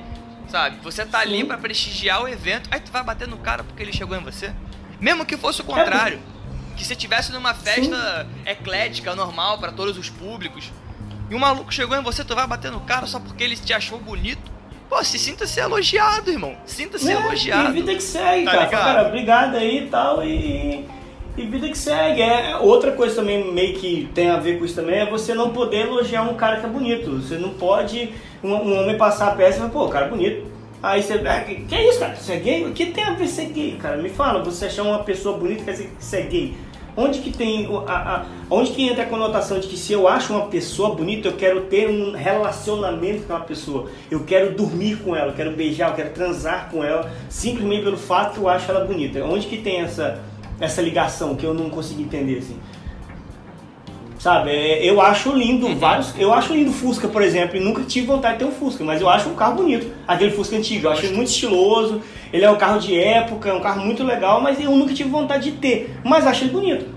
sabe? 0.50 0.78
Você 0.82 1.06
tá 1.06 1.22
Sim. 1.22 1.28
ali 1.28 1.44
para 1.44 1.60
prestigiar 1.60 2.24
o 2.24 2.28
evento, 2.28 2.68
aí 2.72 2.80
tu 2.80 2.92
vai 2.92 3.04
bater 3.04 3.28
no 3.28 3.38
cara 3.38 3.64
porque 3.64 3.84
ele 3.84 3.94
chegou 3.94 4.18
em 4.18 4.24
você. 4.24 4.52
Mesmo 5.00 5.24
que 5.24 5.38
fosse 5.38 5.62
o 5.62 5.64
contrário. 5.64 6.20
É. 6.42 6.76
Que 6.76 6.84
você 6.84 6.96
tivesse 6.96 7.32
numa 7.32 7.54
festa 7.54 8.26
Sim. 8.26 8.50
eclética, 8.50 9.16
normal, 9.16 9.60
para 9.60 9.72
todos 9.72 9.98
os 10.00 10.10
públicos, 10.10 10.72
e 11.30 11.36
um 11.36 11.40
maluco 11.40 11.72
chegou 11.72 11.96
em 11.96 12.02
você, 12.02 12.24
tu 12.24 12.34
vai 12.34 12.48
bater 12.48 12.72
no 12.72 12.82
cara 12.82 13.06
só 13.06 13.20
porque 13.20 13.44
ele 13.44 13.56
te 13.56 13.72
achou 13.72 14.00
bonito. 14.00 14.52
Pô, 14.90 15.04
se 15.04 15.18
sinta-se 15.18 15.60
elogiado, 15.60 16.32
irmão. 16.32 16.56
Sinta-se 16.66 17.12
é, 17.12 17.16
elogiado. 17.16 17.70
E 17.70 17.74
vida 17.74 17.96
que 17.96 18.04
segue, 18.04 18.46
tá 18.46 18.52
cara. 18.52 18.68
Cara, 18.68 19.08
obrigado 19.08 19.56
aí 19.56 19.86
e 19.86 19.88
tal. 19.88 20.24
E, 20.24 20.86
e 21.38 21.46
vida 21.46 21.68
que 21.68 21.78
segue. 21.78 22.22
É, 22.22 22.56
outra 22.58 22.92
coisa 22.92 23.16
também 23.16 23.52
meio 23.52 23.76
que 23.78 24.10
tem 24.14 24.30
a 24.30 24.38
ver 24.38 24.60
com 24.60 24.66
isso 24.66 24.76
também 24.76 25.00
é 25.00 25.06
você 25.10 25.34
não 25.34 25.50
poder 25.50 25.88
elogiar 25.88 26.24
um 26.24 26.36
cara 26.36 26.60
que 26.60 26.66
é 26.66 26.70
bonito. 26.70 27.22
Você 27.22 27.38
não 27.38 27.50
pode 27.50 28.14
um, 28.44 28.54
um 28.54 28.82
homem 28.82 28.98
passar 28.98 29.30
a 29.30 29.36
peça 29.36 29.58
e 29.58 29.60
falar, 29.60 29.72
pô, 29.72 29.90
cara 29.90 30.06
é 30.06 30.10
bonito. 30.10 30.56
Aí 30.84 31.02
você, 31.02 31.14
ah, 31.14 31.42
que, 31.42 31.56
que 31.62 31.74
é 31.74 31.90
isso, 31.90 32.00
cara? 32.00 32.16
Você 32.16 32.34
é 32.34 32.38
gay? 32.38 32.66
O 32.66 32.72
que 32.72 32.86
tem 32.88 33.04
a 33.04 33.14
ver 33.14 33.28
ser 33.28 33.46
gay, 33.46 33.76
cara? 33.82 33.98
Me 33.98 34.10
fala, 34.10 34.44
você 34.44 34.66
achar 34.66 34.84
uma 34.84 35.00
pessoa 35.00 35.36
bonita 35.36 35.64
quer 35.64 35.72
dizer 35.72 35.86
que 35.86 36.04
você 36.04 36.18
é 36.18 36.22
gay? 36.22 36.54
Onde 36.98 37.20
que 37.20 37.32
tem 37.32 37.68
a, 37.88 38.16
a, 38.16 38.26
onde 38.50 38.72
que 38.72 38.88
entra 38.88 39.04
a 39.04 39.08
conotação 39.08 39.60
de 39.60 39.68
que 39.68 39.76
se 39.76 39.92
eu 39.92 40.08
acho 40.08 40.34
uma 40.34 40.48
pessoa 40.48 40.96
bonita, 40.96 41.28
eu 41.28 41.34
quero 41.34 41.62
ter 41.62 41.90
um 41.90 42.14
relacionamento 42.14 43.28
com 43.28 43.36
a 43.36 43.40
pessoa. 43.40 43.90
Eu 44.10 44.24
quero 44.24 44.56
dormir 44.56 44.98
com 44.98 45.16
ela, 45.16 45.32
eu 45.32 45.36
quero 45.36 45.52
beijar, 45.52 45.90
eu 45.90 45.96
quero 45.96 46.12
transar 46.12 46.70
com 46.72 46.84
ela, 46.84 47.12
simplesmente 47.30 47.84
pelo 47.84 47.98
fato 47.98 48.36
que 48.36 48.40
eu 48.40 48.48
acho 48.48 48.72
ela 48.72 48.86
bonita. 48.86 49.24
Onde 49.26 49.48
que 49.48 49.58
tem 49.58 49.82
essa 49.82 50.22
essa 50.58 50.82
ligação 50.82 51.36
que 51.36 51.46
eu 51.46 51.54
não 51.54 51.70
consigo 51.70 52.02
entender 52.02 52.38
assim? 52.38 52.58
Sabe, 54.26 54.50
é, 54.50 54.84
eu 54.84 55.00
acho 55.00 55.32
lindo 55.34 55.68
uhum. 55.68 55.78
vários. 55.78 56.12
Eu 56.18 56.34
acho 56.34 56.52
lindo 56.52 56.72
Fusca, 56.72 57.08
por 57.08 57.22
exemplo, 57.22 57.58
e 57.58 57.60
nunca 57.60 57.84
tive 57.84 58.08
vontade 58.08 58.40
de 58.40 58.40
ter 58.40 58.46
um 58.46 58.52
Fusca, 58.52 58.84
mas 58.84 59.00
eu 59.00 59.08
acho 59.08 59.30
um 59.30 59.36
carro 59.36 59.58
bonito. 59.58 59.86
Aquele 60.08 60.32
Fusca 60.32 60.56
antigo, 60.56 60.88
eu 60.88 60.92
acho 60.92 61.06
ele 61.06 61.16
muito 61.16 61.28
estiloso. 61.28 62.02
Ele 62.34 62.44
é 62.44 62.50
um 62.50 62.56
carro 62.56 62.80
de 62.80 63.00
época, 63.00 63.50
é 63.50 63.54
um 63.54 63.60
carro 63.60 63.86
muito 63.86 64.04
legal, 64.04 64.42
mas 64.42 64.60
eu 64.60 64.72
nunca 64.72 64.96
tive 64.96 65.12
vontade 65.12 65.52
de 65.52 65.58
ter. 65.58 65.96
Mas 66.04 66.26
acho 66.26 66.44
ele 66.44 66.54
bonito. 66.54 66.88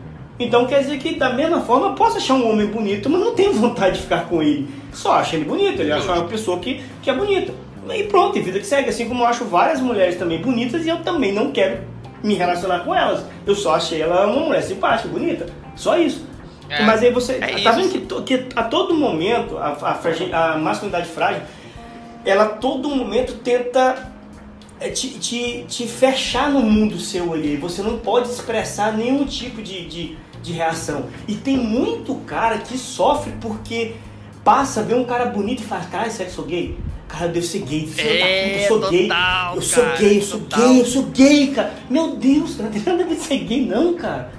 Então 0.40 0.64
quer 0.64 0.80
dizer 0.80 0.96
que 0.96 1.16
da 1.16 1.28
mesma 1.28 1.60
forma 1.60 1.88
eu 1.88 1.92
posso 1.92 2.16
achar 2.16 2.32
um 2.32 2.50
homem 2.50 2.66
bonito, 2.66 3.10
mas 3.10 3.20
não 3.20 3.34
tenho 3.34 3.52
vontade 3.52 3.96
de 3.96 4.04
ficar 4.04 4.26
com 4.26 4.42
ele. 4.42 4.66
Só 4.94 5.12
acho 5.16 5.36
ele 5.36 5.44
bonito, 5.44 5.82
ele 5.82 5.92
acha 5.92 6.10
uma 6.10 6.24
pessoa 6.24 6.58
que, 6.58 6.80
que 7.02 7.10
é 7.10 7.14
bonita. 7.14 7.52
E 7.94 8.04
pronto, 8.04 8.38
e 8.38 8.40
vida 8.40 8.58
que 8.58 8.66
segue. 8.66 8.88
Assim 8.88 9.06
como 9.06 9.24
eu 9.24 9.26
acho 9.26 9.44
várias 9.44 9.82
mulheres 9.82 10.16
também 10.16 10.40
bonitas 10.40 10.86
e 10.86 10.88
eu 10.88 11.00
também 11.00 11.30
não 11.34 11.52
quero 11.52 11.80
me 12.24 12.32
relacionar 12.32 12.78
com 12.86 12.94
elas. 12.94 13.22
Eu 13.46 13.54
só 13.54 13.74
achei 13.74 14.00
ela 14.00 14.26
uma 14.26 14.46
mulher 14.46 14.62
simpática, 14.62 15.10
bonita. 15.10 15.44
Só 15.76 15.98
isso. 15.98 16.26
É, 16.68 16.84
Mas 16.84 17.02
aí 17.02 17.12
você. 17.12 17.38
É 17.40 17.62
tá 17.62 17.72
vendo 17.72 18.22
que, 18.22 18.38
que, 18.38 18.48
a 18.54 18.62
todo 18.64 18.94
momento 18.94 19.56
a, 19.58 19.68
a, 19.68 20.54
a 20.54 20.58
masculinidade 20.58 21.08
frágil, 21.08 21.42
ela 22.24 22.44
a 22.44 22.48
todo 22.48 22.88
momento 22.88 23.34
tenta 23.36 24.12
é, 24.80 24.90
te, 24.90 25.08
te, 25.18 25.64
te 25.68 25.86
fechar 25.86 26.50
no 26.50 26.60
mundo 26.60 26.98
seu 26.98 27.32
ali. 27.32 27.56
Você 27.56 27.82
não 27.82 27.98
pode 27.98 28.28
expressar 28.28 28.96
nenhum 28.96 29.24
tipo 29.24 29.62
de, 29.62 29.86
de, 29.86 30.16
de 30.42 30.52
reação. 30.52 31.06
E 31.26 31.34
tem 31.34 31.56
muito 31.56 32.14
cara 32.26 32.58
que 32.58 32.76
sofre 32.76 33.32
porque 33.40 33.94
passa, 34.44 34.82
vê 34.82 34.94
um 34.94 35.04
cara 35.04 35.26
bonito 35.26 35.62
e 35.62 35.66
faz, 35.66 35.86
cara, 35.86 36.08
que 36.08 36.30
sou 36.30 36.44
gay? 36.44 36.78
Cara, 37.08 37.26
eu 37.26 37.32
devo 37.32 37.46
ser 37.46 37.60
gay, 37.60 37.86
filho 37.86 38.08
é, 38.08 38.18
da 38.18 38.26
puta, 38.26 38.58
eu 38.58 38.68
sou 38.68 38.80
total, 38.80 39.52
gay. 39.52 39.56
Eu 39.56 39.62
sou 39.62 39.84
gay, 39.96 40.18
eu 40.18 40.22
sou 40.22 40.40
total. 40.40 40.60
gay, 40.60 40.80
eu 40.80 40.84
sou 40.84 41.02
gay, 41.04 41.46
cara. 41.48 41.74
Meu 41.88 42.16
Deus, 42.16 42.58
não 42.60 42.70
tem 42.70 42.82
nada 42.82 43.02
a 43.02 43.06
ver 43.06 43.16
de 43.16 43.22
ser 43.22 43.38
gay, 43.38 43.64
não, 43.64 43.94
cara. 43.94 44.37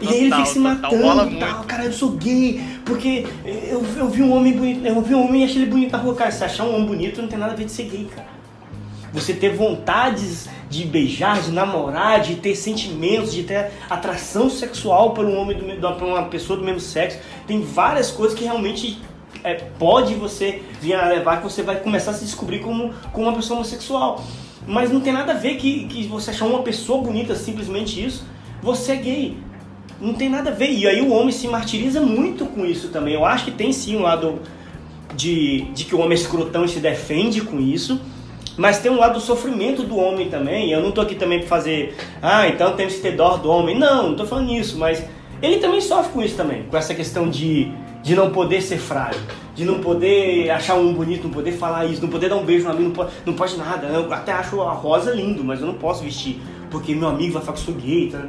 E 0.00 0.08
aí 0.08 0.24
ele 0.24 0.30
fica 0.30 0.44
se 0.46 0.58
matando 0.58 1.32
e 1.32 1.38
tal, 1.38 1.64
cara, 1.64 1.84
eu 1.84 1.92
sou 1.92 2.10
gay, 2.12 2.62
porque 2.84 3.26
eu, 3.44 3.84
eu 3.96 4.08
vi 4.08 4.22
um 4.22 4.34
homem 4.36 4.52
bonito, 4.52 4.86
eu 4.86 5.00
vi 5.00 5.14
um 5.14 5.24
homem 5.24 5.42
e 5.42 5.44
achei 5.44 5.62
ele 5.62 5.70
bonito 5.70 5.92
na 5.92 5.98
rua, 5.98 6.14
cara, 6.14 6.30
se 6.30 6.44
achar 6.44 6.64
um 6.64 6.74
homem 6.74 6.86
bonito 6.86 7.22
não 7.22 7.28
tem 7.28 7.38
nada 7.38 7.52
a 7.52 7.56
ver 7.56 7.64
de 7.64 7.72
ser 7.72 7.84
gay, 7.84 8.06
cara. 8.14 8.28
Você 9.12 9.32
ter 9.32 9.54
vontades 9.54 10.48
de 10.68 10.84
beijar, 10.84 11.40
de 11.40 11.50
namorar, 11.50 12.20
de 12.20 12.36
ter 12.36 12.54
sentimentos, 12.54 13.32
de 13.32 13.44
ter 13.44 13.70
atração 13.88 14.50
sexual 14.50 15.12
por 15.12 15.24
um 15.24 15.38
homem, 15.38 15.56
do, 15.56 15.92
por 15.94 16.06
uma 16.06 16.24
pessoa 16.24 16.58
do 16.58 16.64
mesmo 16.64 16.80
sexo, 16.80 17.18
tem 17.46 17.62
várias 17.62 18.10
coisas 18.10 18.36
que 18.36 18.44
realmente 18.44 18.98
é, 19.42 19.54
pode 19.54 20.14
você 20.14 20.62
vir 20.80 20.94
a 20.94 21.08
levar 21.08 21.38
que 21.38 21.44
você 21.44 21.62
vai 21.62 21.76
começar 21.76 22.10
a 22.10 22.14
se 22.14 22.24
descobrir 22.24 22.60
como, 22.60 22.92
como 23.12 23.28
uma 23.28 23.36
pessoa 23.36 23.58
homossexual. 23.58 24.22
Mas 24.66 24.90
não 24.90 25.00
tem 25.00 25.12
nada 25.12 25.32
a 25.32 25.36
ver 25.36 25.56
que, 25.56 25.86
que 25.86 26.06
você 26.08 26.30
achar 26.30 26.46
uma 26.46 26.62
pessoa 26.62 27.02
bonita 27.02 27.34
simplesmente 27.36 28.04
isso, 28.04 28.26
você 28.60 28.92
é 28.92 28.96
gay. 28.96 29.36
Não 30.00 30.14
tem 30.14 30.28
nada 30.28 30.50
a 30.50 30.52
ver. 30.52 30.70
E 30.70 30.86
aí 30.86 31.00
o 31.00 31.12
homem 31.12 31.32
se 31.32 31.48
martiriza 31.48 32.00
muito 32.00 32.46
com 32.46 32.64
isso 32.64 32.88
também. 32.88 33.14
Eu 33.14 33.24
acho 33.24 33.46
que 33.46 33.50
tem 33.50 33.72
sim 33.72 33.96
um 33.96 34.02
lado 34.02 34.40
de, 35.14 35.62
de 35.72 35.84
que 35.84 35.94
o 35.94 35.98
homem 35.98 36.12
é 36.12 36.20
escrotão 36.20 36.64
e 36.64 36.68
se 36.68 36.80
defende 36.80 37.40
com 37.40 37.60
isso. 37.60 38.00
Mas 38.56 38.78
tem 38.78 38.90
um 38.90 38.98
lado 38.98 39.14
do 39.14 39.20
sofrimento 39.20 39.82
do 39.82 39.96
homem 39.96 40.28
também. 40.30 40.70
Eu 40.70 40.82
não 40.82 40.90
tô 40.90 41.00
aqui 41.00 41.14
também 41.14 41.40
para 41.40 41.48
fazer, 41.48 41.94
ah, 42.22 42.48
então 42.48 42.74
temos 42.74 42.94
que 42.94 43.00
ter 43.00 43.12
dó 43.12 43.36
do 43.36 43.50
homem. 43.50 43.78
Não, 43.78 44.10
não 44.10 44.16
tô 44.16 44.24
falando 44.24 44.50
isso, 44.50 44.78
mas 44.78 45.04
ele 45.42 45.58
também 45.58 45.80
sofre 45.80 46.12
com 46.12 46.22
isso 46.22 46.36
também, 46.36 46.62
com 46.64 46.76
essa 46.76 46.94
questão 46.94 47.28
de, 47.28 47.70
de 48.02 48.14
não 48.14 48.30
poder 48.30 48.62
ser 48.62 48.78
frágil, 48.78 49.20
de 49.54 49.64
não 49.64 49.80
poder 49.80 50.48
achar 50.50 50.74
um 50.76 50.94
bonito, 50.94 51.24
não 51.24 51.30
poder 51.30 51.52
falar 51.52 51.84
isso, 51.84 52.00
não 52.00 52.08
poder 52.08 52.30
dar 52.30 52.36
um 52.36 52.44
beijo 52.44 52.64
no 52.64 52.70
amigo, 52.70 52.84
não 52.84 52.94
pode, 52.94 53.10
não 53.26 53.34
pode 53.34 53.56
nada. 53.58 53.88
Eu 53.88 54.10
até 54.12 54.32
acho 54.32 54.60
a 54.62 54.72
rosa 54.72 55.12
lindo, 55.12 55.44
mas 55.44 55.60
eu 55.60 55.66
não 55.66 55.74
posso 55.74 56.02
vestir, 56.02 56.40
porque 56.70 56.94
meu 56.94 57.08
amigo 57.08 57.34
vai 57.34 57.42
falar 57.42 57.58
que 57.58 57.62
sou 57.62 57.74
gay. 57.74 58.08
Tá? 58.08 58.22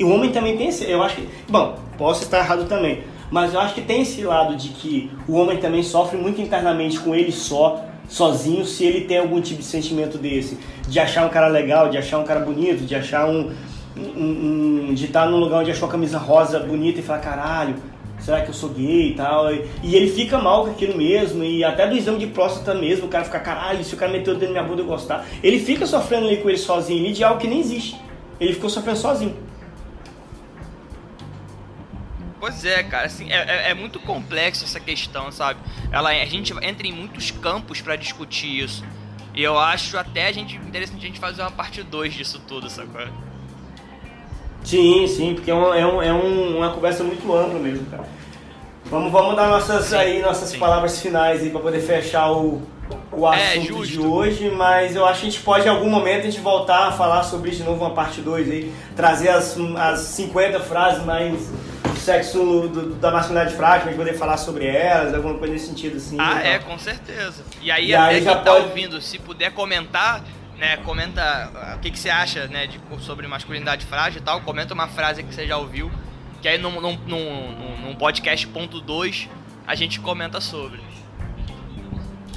E 0.00 0.04
o 0.04 0.08
homem 0.08 0.32
também 0.32 0.56
tem 0.56 0.68
esse, 0.68 0.90
eu 0.90 1.02
acho 1.02 1.16
que, 1.16 1.28
bom, 1.46 1.78
posso 1.98 2.22
estar 2.22 2.38
errado 2.38 2.64
também, 2.64 3.02
mas 3.30 3.52
eu 3.52 3.60
acho 3.60 3.74
que 3.74 3.82
tem 3.82 4.00
esse 4.00 4.22
lado 4.22 4.56
de 4.56 4.70
que 4.70 5.10
o 5.28 5.34
homem 5.34 5.58
também 5.58 5.82
sofre 5.82 6.16
muito 6.16 6.40
internamente 6.40 6.98
com 6.98 7.14
ele 7.14 7.30
só, 7.30 7.84
sozinho, 8.08 8.64
se 8.64 8.82
ele 8.82 9.02
tem 9.02 9.18
algum 9.18 9.42
tipo 9.42 9.60
de 9.60 9.66
sentimento 9.66 10.16
desse, 10.16 10.56
de 10.88 10.98
achar 10.98 11.26
um 11.26 11.28
cara 11.28 11.48
legal, 11.48 11.90
de 11.90 11.98
achar 11.98 12.18
um 12.18 12.24
cara 12.24 12.40
bonito, 12.40 12.86
de 12.86 12.94
achar 12.94 13.28
um, 13.28 13.52
um, 13.94 14.88
um 14.88 14.94
de 14.94 15.04
estar 15.04 15.26
num 15.26 15.36
lugar 15.36 15.60
onde 15.60 15.70
achou 15.70 15.86
a 15.86 15.92
camisa 15.92 16.16
rosa 16.16 16.58
bonita 16.60 17.00
e 17.00 17.02
falar 17.02 17.18
caralho, 17.18 17.74
será 18.20 18.40
que 18.40 18.48
eu 18.48 18.54
sou 18.54 18.70
gay 18.70 19.08
e 19.08 19.14
tal? 19.14 19.52
E, 19.52 19.94
ele 19.94 20.10
fica 20.10 20.38
mal 20.38 20.64
com 20.64 20.70
aquilo 20.70 20.96
mesmo, 20.96 21.44
e 21.44 21.62
até 21.62 21.86
do 21.86 21.94
exame 21.94 22.18
de 22.18 22.28
próstata 22.28 22.72
mesmo, 22.72 23.04
o 23.04 23.10
cara 23.10 23.24
fica, 23.24 23.38
caralho, 23.38 23.84
se 23.84 23.94
o 23.94 23.98
cara 23.98 24.10
meteu 24.10 24.32
o 24.32 24.38
dedo 24.38 24.54
na 24.54 24.62
minha 24.62 24.64
bunda 24.64 24.80
eu 24.80 24.86
gostar. 24.86 25.26
Ele 25.42 25.58
fica 25.58 25.84
sofrendo 25.84 26.26
ali 26.26 26.38
com 26.38 26.48
ele 26.48 26.56
sozinho, 26.56 27.04
ali 27.04 27.12
de 27.12 27.22
algo 27.22 27.38
que 27.38 27.46
nem 27.46 27.60
existe. 27.60 28.00
Ele 28.40 28.54
ficou 28.54 28.70
sofrendo 28.70 28.98
sozinho. 28.98 29.49
Pois 32.40 32.64
é, 32.64 32.82
cara, 32.82 33.06
assim, 33.06 33.30
é, 33.30 33.36
é, 33.36 33.70
é 33.70 33.74
muito 33.74 34.00
complexo 34.00 34.64
essa 34.64 34.80
questão, 34.80 35.30
sabe? 35.30 35.60
Ela, 35.92 36.08
a 36.08 36.24
gente 36.24 36.54
entra 36.62 36.86
em 36.86 36.92
muitos 36.92 37.30
campos 37.30 37.82
para 37.82 37.96
discutir 37.96 38.64
isso. 38.64 38.82
E 39.34 39.42
eu 39.42 39.58
acho 39.58 39.96
até 39.98 40.26
a 40.26 40.32
gente 40.32 40.56
interessante 40.56 41.04
a 41.04 41.06
gente 41.06 41.20
fazer 41.20 41.42
uma 41.42 41.50
parte 41.50 41.82
2 41.82 42.14
disso 42.14 42.40
tudo, 42.48 42.70
sacou? 42.70 43.02
Sim, 44.64 45.06
sim, 45.06 45.34
porque 45.34 45.50
é, 45.50 45.54
um, 45.54 45.74
é, 45.74 45.86
um, 45.86 46.02
é 46.02 46.12
um, 46.12 46.56
uma 46.56 46.70
conversa 46.70 47.04
muito 47.04 47.30
ampla 47.34 47.58
mesmo, 47.58 47.84
cara. 47.86 48.04
Vamos, 48.86 49.12
vamos 49.12 49.36
dar 49.36 49.48
nossas, 49.48 49.86
sim, 49.86 49.96
aí, 49.96 50.22
nossas 50.22 50.48
sim. 50.48 50.58
palavras 50.58 51.00
finais 51.00 51.42
aí 51.42 51.50
para 51.50 51.60
poder 51.60 51.80
fechar 51.80 52.32
o, 52.32 52.62
o 53.12 53.32
é, 53.32 53.52
assunto 53.52 53.82
é, 53.82 53.86
de 53.86 54.00
hoje, 54.00 54.50
mas 54.50 54.96
eu 54.96 55.04
acho 55.06 55.20
que 55.20 55.26
a 55.26 55.30
gente 55.30 55.42
pode 55.42 55.66
em 55.66 55.70
algum 55.70 55.88
momento 55.88 56.20
a 56.20 56.30
gente 56.30 56.40
voltar 56.40 56.88
a 56.88 56.92
falar 56.92 57.22
sobre 57.22 57.50
isso 57.50 57.58
de 57.58 57.64
novo, 57.64 57.84
uma 57.84 57.94
parte 57.94 58.20
2 58.20 58.50
aí, 58.50 58.72
trazer 58.96 59.28
as, 59.28 59.56
as 59.76 60.00
50 60.00 60.58
frases 60.60 61.04
mais 61.04 61.50
sexo 62.00 62.68
do, 62.68 62.94
da 62.94 63.10
masculinidade 63.10 63.54
frágil, 63.56 63.86
a 63.86 63.90
gente 63.90 63.96
poder 63.96 64.14
falar 64.14 64.36
sobre 64.36 64.66
elas, 64.66 65.14
alguma 65.14 65.34
coisa 65.34 65.52
nesse 65.52 65.66
sentido 65.66 65.96
assim. 65.96 66.16
Ah, 66.18 66.36
né? 66.36 66.54
é, 66.54 66.58
com 66.58 66.78
certeza. 66.78 67.44
E 67.60 67.70
aí, 67.70 67.88
e 67.88 67.94
até 67.94 68.14
aí 68.14 68.24
quem 68.24 68.34
tá 68.34 68.40
pode... 68.40 68.66
ouvindo, 68.66 69.00
se 69.00 69.18
puder 69.18 69.52
comentar, 69.52 70.22
né, 70.58 70.76
comenta 70.78 71.22
ah, 71.22 71.74
o 71.76 71.80
que, 71.80 71.90
que 71.90 71.98
você 71.98 72.10
acha, 72.10 72.46
né, 72.48 72.66
de, 72.66 72.80
sobre 73.00 73.26
masculinidade 73.26 73.86
frágil 73.86 74.20
e 74.20 74.24
tal, 74.24 74.40
comenta 74.40 74.74
uma 74.74 74.88
frase 74.88 75.22
que 75.22 75.34
você 75.34 75.46
já 75.46 75.56
ouviu, 75.56 75.90
que 76.42 76.48
aí 76.48 76.58
num, 76.58 76.80
num, 76.80 76.96
num, 77.06 77.76
num 77.82 77.94
podcast 77.94 78.46
ponto 78.48 78.80
2 78.80 79.28
a 79.66 79.74
gente 79.74 80.00
comenta 80.00 80.40
sobre. 80.40 80.80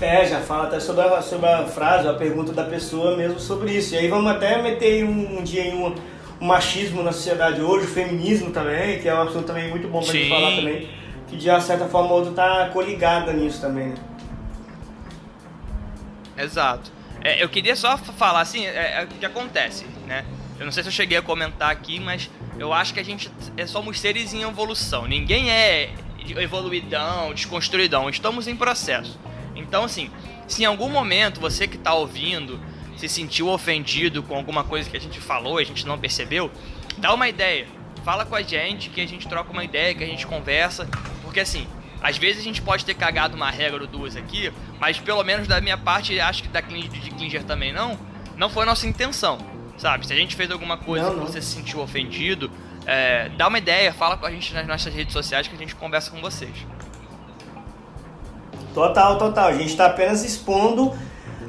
É, 0.01 0.25
já 0.25 0.41
fala 0.41 0.65
até 0.65 0.79
sobre 0.79 1.03
a, 1.03 1.21
sobre 1.21 1.47
a 1.47 1.65
frase, 1.65 2.07
a 2.07 2.13
pergunta 2.13 2.51
da 2.51 2.63
pessoa 2.63 3.15
mesmo 3.15 3.39
sobre 3.39 3.71
isso. 3.71 3.95
E 3.95 3.97
aí 3.97 4.07
vamos 4.07 4.29
até 4.29 4.61
meter 4.61 5.05
um, 5.05 5.39
um 5.39 5.43
dia 5.43 5.63
em 5.65 5.73
uma 5.73 5.95
o 6.43 6.45
machismo 6.45 7.01
na 7.01 7.13
sociedade 7.13 7.61
hoje, 7.61 7.85
o 7.85 7.89
feminismo 7.89 8.51
também, 8.51 8.99
que 8.99 9.07
é 9.07 9.15
um 9.15 9.21
assunto 9.21 9.45
também 9.45 9.69
muito 9.69 9.87
bom 9.87 10.01
pra 10.01 10.11
Sim. 10.11 10.19
gente 10.19 10.29
falar 10.29 10.53
também, 10.57 10.89
que 11.25 11.37
de 11.37 11.49
uma 11.49 11.61
certa 11.61 11.87
forma 11.87 12.11
ou 12.11 12.19
outra 12.19 12.33
tá 12.33 12.69
coligada 12.73 13.31
nisso 13.31 13.61
também, 13.61 13.87
né? 13.87 13.95
Exato. 16.37 16.91
É, 17.23 17.41
eu 17.41 17.47
queria 17.47 17.77
só 17.77 17.97
falar 17.97 18.41
assim, 18.41 18.65
é, 18.65 18.99
é, 18.99 19.03
o 19.05 19.07
que 19.07 19.25
acontece, 19.25 19.85
né? 20.05 20.25
Eu 20.59 20.65
não 20.65 20.73
sei 20.73 20.83
se 20.83 20.89
eu 20.89 20.93
cheguei 20.93 21.17
a 21.17 21.21
comentar 21.21 21.71
aqui, 21.71 21.97
mas 21.97 22.29
eu 22.59 22.73
acho 22.73 22.93
que 22.93 22.99
a 22.99 23.05
gente 23.05 23.31
é, 23.55 23.65
somos 23.65 23.97
seres 24.01 24.33
em 24.33 24.41
evolução. 24.41 25.07
Ninguém 25.07 25.49
é 25.49 25.91
evoluidão, 26.41 27.33
desconstruidão. 27.33 28.09
Estamos 28.09 28.49
em 28.49 28.55
processo. 28.55 29.17
Então, 29.55 29.85
assim, 29.85 30.11
se 30.45 30.63
em 30.63 30.65
algum 30.65 30.89
momento 30.89 31.39
você 31.39 31.69
que 31.69 31.77
está 31.77 31.93
ouvindo 31.93 32.59
se 33.07 33.15
sentiu 33.15 33.49
ofendido 33.49 34.23
com 34.23 34.35
alguma 34.35 34.63
coisa 34.63 34.89
que 34.89 34.97
a 34.97 34.99
gente 34.99 35.19
falou 35.19 35.59
e 35.59 35.63
a 35.63 35.65
gente 35.65 35.85
não 35.85 35.97
percebeu, 35.97 36.51
dá 36.97 37.13
uma 37.13 37.27
ideia. 37.27 37.67
Fala 38.03 38.25
com 38.25 38.35
a 38.35 38.41
gente, 38.41 38.89
que 38.89 39.01
a 39.01 39.07
gente 39.07 39.27
troca 39.27 39.51
uma 39.51 39.63
ideia, 39.63 39.93
que 39.93 40.03
a 40.03 40.07
gente 40.07 40.25
conversa. 40.25 40.87
Porque 41.21 41.39
assim, 41.39 41.67
às 42.01 42.17
vezes 42.17 42.41
a 42.41 42.43
gente 42.43 42.61
pode 42.61 42.85
ter 42.85 42.93
cagado 42.93 43.35
uma 43.35 43.49
regra 43.49 43.81
ou 43.81 43.87
duas 43.87 44.15
aqui, 44.15 44.51
mas 44.79 44.99
pelo 44.99 45.23
menos 45.23 45.47
da 45.47 45.61
minha 45.61 45.77
parte, 45.77 46.19
acho 46.19 46.43
que 46.43 46.49
da 46.49 46.61
de 46.61 47.11
Klinger 47.11 47.43
também 47.43 47.71
não, 47.73 47.97
não 48.35 48.49
foi 48.49 48.63
a 48.63 48.65
nossa 48.65 48.87
intenção. 48.87 49.37
Sabe? 49.77 50.05
Se 50.05 50.13
a 50.13 50.15
gente 50.15 50.35
fez 50.35 50.51
alguma 50.51 50.77
coisa 50.77 51.07
não, 51.07 51.15
não. 51.15 51.25
que 51.25 51.31
você 51.31 51.41
se 51.41 51.55
sentiu 51.55 51.79
ofendido, 51.79 52.51
é, 52.85 53.29
dá 53.29 53.47
uma 53.47 53.57
ideia, 53.57 53.91
fala 53.91 54.17
com 54.17 54.25
a 54.25 54.31
gente 54.31 54.53
nas 54.53 54.67
nossas 54.67 54.93
redes 54.93 55.13
sociais 55.13 55.47
que 55.47 55.55
a 55.55 55.57
gente 55.57 55.75
conversa 55.75 56.11
com 56.11 56.21
vocês. 56.21 56.53
Total, 58.73 59.17
total. 59.17 59.47
A 59.49 59.53
gente 59.53 59.69
está 59.69 59.87
apenas 59.87 60.23
expondo 60.23 60.93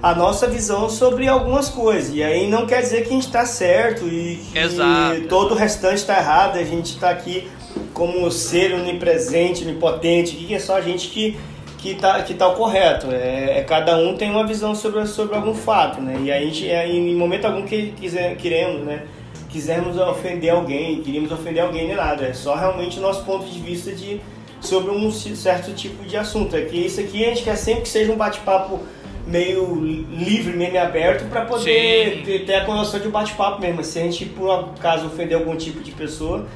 a 0.04 0.14
nossa 0.14 0.46
visão 0.46 0.90
sobre 0.90 1.26
algumas 1.26 1.70
coisas. 1.70 2.14
E 2.14 2.22
aí 2.22 2.46
não 2.46 2.66
quer 2.66 2.82
dizer 2.82 3.04
que 3.04 3.08
a 3.08 3.12
gente 3.12 3.26
está 3.26 3.46
certo 3.46 4.06
e 4.06 4.38
que 4.52 4.58
Exato. 4.58 5.22
todo 5.30 5.52
o 5.52 5.54
restante 5.56 5.94
está 5.94 6.18
errado. 6.18 6.58
A 6.58 6.62
gente 6.62 6.90
está 6.90 7.08
aqui 7.08 7.48
como 7.94 8.30
ser 8.30 8.74
onipresente, 8.74 9.64
onipotente, 9.64 10.36
que 10.36 10.54
é 10.54 10.58
só 10.58 10.76
a 10.76 10.82
gente 10.82 11.08
que 11.08 11.38
que 11.78 11.92
está 11.92 12.22
que 12.22 12.34
tá 12.34 12.48
o 12.48 12.54
correto. 12.54 13.06
É, 13.10 13.60
é, 13.60 13.62
cada 13.62 13.96
um 13.96 14.14
tem 14.14 14.30
uma 14.30 14.46
visão 14.46 14.74
sobre, 14.74 15.06
sobre 15.06 15.36
algum 15.36 15.54
fato, 15.54 16.02
né? 16.02 16.18
E 16.22 16.30
a 16.30 16.38
gente, 16.38 16.68
é, 16.68 16.86
em 16.86 17.14
momento 17.14 17.46
algum 17.46 17.62
que 17.62 17.92
quiser, 17.92 18.36
queremos, 18.36 18.84
né? 18.84 19.04
Quisermos 19.48 19.96
ofender 19.96 20.50
alguém, 20.50 21.00
queríamos 21.00 21.32
ofender 21.32 21.62
alguém 21.62 21.86
nem 21.86 21.96
nada. 21.96 22.26
É 22.26 22.34
só 22.34 22.54
realmente 22.54 22.98
o 22.98 23.00
nosso 23.00 23.24
ponto 23.24 23.46
de 23.46 23.58
vista 23.58 23.90
de 23.90 24.20
sobre 24.60 24.90
um 24.90 25.10
certo 25.10 25.72
tipo 25.72 26.04
de 26.04 26.14
assunto. 26.14 26.54
É 26.54 26.60
que 26.60 26.76
isso 26.76 27.00
aqui 27.00 27.24
a 27.24 27.28
gente 27.30 27.42
quer 27.42 27.56
sempre 27.56 27.82
que 27.84 27.88
seja 27.88 28.12
um 28.12 28.16
bate-papo 28.16 28.80
meio 29.26 29.74
livre, 29.74 30.56
meio 30.56 30.80
aberto, 30.80 31.28
para 31.28 31.44
poder 31.44 32.22
ter, 32.24 32.44
ter, 32.44 32.54
a 32.56 32.64
condição 32.64 33.00
de 33.00 33.08
bate-papo 33.08 33.60
mesmo. 33.60 33.82
Se 33.82 33.98
a 33.98 34.02
gente, 34.02 34.26
por 34.26 34.50
acaso, 34.50 35.06
ofender 35.06 35.36
algum 35.36 35.56
tipo 35.56 35.80
de 35.80 35.92
pessoa, 35.92 36.46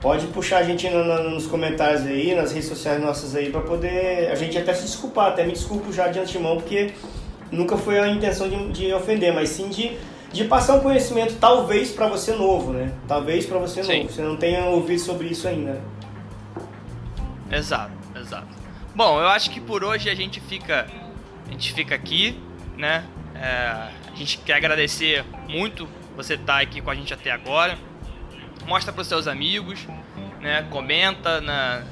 pode 0.00 0.26
puxar 0.28 0.58
a 0.58 0.62
gente 0.62 0.88
no, 0.88 1.04
no, 1.04 1.30
nos 1.30 1.46
comentários 1.46 2.02
aí, 2.06 2.34
nas 2.34 2.52
redes 2.52 2.68
sociais 2.68 3.00
nossas 3.00 3.34
aí, 3.34 3.50
para 3.50 3.60
poder 3.60 4.30
a 4.30 4.34
gente 4.34 4.56
até 4.56 4.72
se 4.74 4.82
desculpar. 4.82 5.28
Até 5.28 5.44
me 5.44 5.52
desculpo 5.52 5.92
já 5.92 6.08
de 6.08 6.18
antemão, 6.18 6.56
porque 6.56 6.92
nunca 7.50 7.76
foi 7.76 7.98
a 7.98 8.08
intenção 8.08 8.48
de, 8.48 8.70
de 8.70 8.92
ofender, 8.92 9.32
mas 9.32 9.48
sim 9.48 9.68
de, 9.68 9.96
de 10.32 10.44
passar 10.44 10.74
um 10.74 10.80
conhecimento, 10.80 11.36
talvez 11.40 11.90
para 11.90 12.06
você 12.06 12.32
novo, 12.32 12.72
né? 12.72 12.92
Talvez 13.08 13.46
para 13.46 13.58
você 13.58 13.82
sim. 13.82 13.98
novo. 13.98 14.12
Você 14.12 14.22
não 14.22 14.36
tenha 14.36 14.64
ouvido 14.66 15.00
sobre 15.00 15.28
isso 15.28 15.48
ainda. 15.48 15.80
Exato, 17.50 17.92
exato. 18.18 18.48
Bom, 18.94 19.20
eu 19.20 19.28
acho 19.28 19.50
que 19.50 19.60
por 19.60 19.82
hoje 19.84 20.08
a 20.08 20.14
gente 20.14 20.40
fica 20.40 20.86
gente 21.52 21.72
fica 21.72 21.94
aqui, 21.94 22.38
né? 22.76 23.04
É, 23.34 23.46
a 23.46 24.16
gente 24.16 24.38
quer 24.38 24.54
agradecer 24.54 25.24
muito 25.48 25.88
você 26.16 26.34
estar 26.34 26.54
tá 26.54 26.60
aqui 26.60 26.80
com 26.80 26.90
a 26.90 26.94
gente 26.94 27.12
até 27.12 27.30
agora. 27.30 27.78
Mostra 28.66 28.92
para 28.92 29.02
os 29.02 29.08
seus 29.08 29.26
amigos, 29.26 29.86
né? 30.40 30.66
Comenta 30.70 31.40
na, 31.40 31.82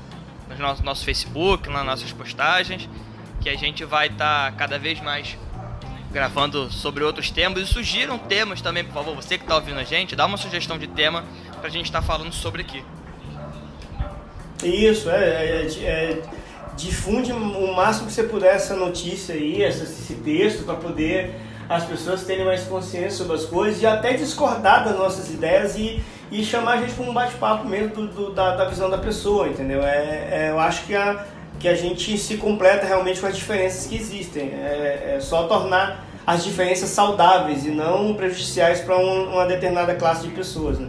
no 0.49 0.59
nosso, 0.59 0.85
nosso 0.85 1.05
Facebook, 1.05 1.69
nas 1.69 1.85
nossas 1.85 2.13
postagens, 2.13 2.89
que 3.41 3.49
a 3.49 3.57
gente 3.57 3.85
vai 3.85 4.09
estar 4.09 4.51
tá 4.51 4.57
cada 4.57 4.79
vez 4.79 5.01
mais 5.01 5.37
gravando 6.13 6.71
sobre 6.71 7.05
outros 7.05 7.31
temas. 7.31 7.63
E 7.63 7.67
sugiram 7.67 8.19
temas 8.19 8.61
também, 8.61 8.85
por 8.85 8.95
favor. 8.95 9.15
Você 9.15 9.39
que 9.39 9.45
está 9.45 9.55
ouvindo 9.55 9.79
a 9.79 9.85
gente, 9.85 10.17
dá 10.17 10.27
uma 10.27 10.37
sugestão 10.37 10.79
de 10.79 10.87
tema 10.87 11.25
para 11.59 11.69
a 11.69 11.71
gente 11.71 11.87
estar 11.87 12.01
tá 12.01 12.07
falando 12.07 12.33
sobre 12.33 12.63
aqui. 12.63 12.85
Isso, 14.63 15.09
é, 15.09 15.65
é, 15.65 15.67
é 15.85 16.23
difunde 16.81 17.33
o 17.33 17.75
máximo 17.75 18.07
que 18.07 18.13
você 18.13 18.23
puder 18.23 18.55
essa 18.55 18.75
notícia 18.75 19.35
aí, 19.35 19.63
esse 19.63 20.15
texto, 20.15 20.65
para 20.65 20.75
poder 20.75 21.35
as 21.69 21.85
pessoas 21.85 22.25
terem 22.25 22.45
mais 22.45 22.65
consciência 22.65 23.13
sobre 23.13 23.37
as 23.37 23.45
coisas 23.45 23.81
e 23.81 23.87
até 23.87 24.15
discordar 24.15 24.85
das 24.85 24.97
nossas 24.97 25.31
ideias 25.31 25.77
e, 25.77 26.03
e 26.31 26.43
chamar 26.43 26.73
a 26.73 26.77
gente 26.79 26.95
para 26.95 27.05
um 27.05 27.15
bate-papo 27.15 27.69
mesmo 27.69 27.95
do, 27.95 28.07
do, 28.09 28.33
da, 28.33 28.57
da, 28.57 28.65
visão 28.65 28.91
da 28.91 28.99
pessoa, 28.99 29.49
entendeu? 29.49 29.83
É, 29.83 30.29
é, 30.33 30.51
eu 30.51 30.59
acho 30.59 30.85
que 30.87 30.97
a, 30.97 31.25
que 31.61 31.69
a 31.69 31.75
gente 31.75 32.19
se 32.19 32.39
completa 32.39 32.87
realmente 32.87 33.21
com 33.21 33.27
as 33.27 33.37
diferenças 33.37 33.87
que 33.87 33.95
existem. 33.95 34.49
É, 34.49 35.17
é 35.17 35.21
só 35.21 35.47
tornar 35.47 36.05
as 36.27 36.43
diferenças 36.43 36.89
saudáveis 36.89 37.65
e 37.65 37.71
não 37.71 38.15
prejudiciais 38.15 38.81
para 38.81 38.97
um, 38.97 39.35
uma 39.35 39.47
determinada 39.47 39.95
classe 39.95 40.27
de 40.27 40.35
pessoas, 40.35 40.79
né? 40.79 40.89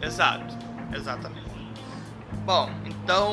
Exato, 0.00 0.56
exatamente. 0.94 1.48
Bom, 2.44 2.70
então 3.08 3.32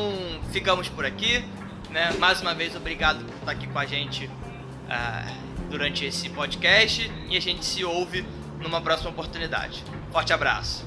ficamos 0.54 0.88
por 0.88 1.06
aqui. 1.06 1.44
Né? 1.90 2.14
Mais 2.18 2.40
uma 2.40 2.54
vez, 2.54 2.74
obrigado 2.78 3.26
por 3.26 3.36
estar 3.36 3.52
aqui 3.52 3.68
com 3.68 3.78
a 3.78 3.86
gente 3.86 4.26
uh, 4.26 5.34
durante 5.70 6.06
esse 6.06 6.30
podcast 6.30 7.12
e 7.30 7.36
a 7.36 7.42
gente 7.42 7.66
se 7.66 7.84
ouve 7.84 8.26
numa 8.62 8.80
próxima 8.80 9.10
oportunidade. 9.10 9.84
Forte 10.14 10.32
abraço. 10.32 10.86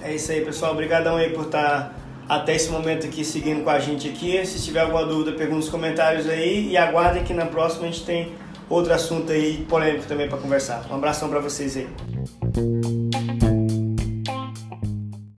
É 0.00 0.14
isso 0.14 0.32
aí, 0.32 0.42
pessoal. 0.42 0.72
Obrigadão 0.72 1.16
aí 1.16 1.28
por 1.28 1.44
estar 1.44 1.94
até 2.26 2.54
esse 2.54 2.70
momento 2.70 3.06
aqui 3.06 3.22
seguindo 3.22 3.62
com 3.62 3.68
a 3.68 3.78
gente 3.78 4.08
aqui. 4.08 4.46
Se 4.46 4.64
tiver 4.64 4.80
alguma 4.80 5.04
dúvida, 5.04 5.36
pergunta 5.36 5.58
nos 5.58 5.68
comentários 5.68 6.26
aí 6.26 6.70
e 6.70 6.76
aguardem 6.78 7.22
que 7.22 7.34
na 7.34 7.44
próxima 7.44 7.82
a 7.82 7.90
gente 7.90 8.02
tem 8.06 8.32
outro 8.70 8.94
assunto 8.94 9.30
aí 9.30 9.58
polêmico 9.68 10.06
também 10.06 10.26
para 10.26 10.38
conversar. 10.38 10.86
Um 10.90 10.94
abração 10.94 11.28
para 11.28 11.40
vocês 11.40 11.76
aí. 11.76 11.86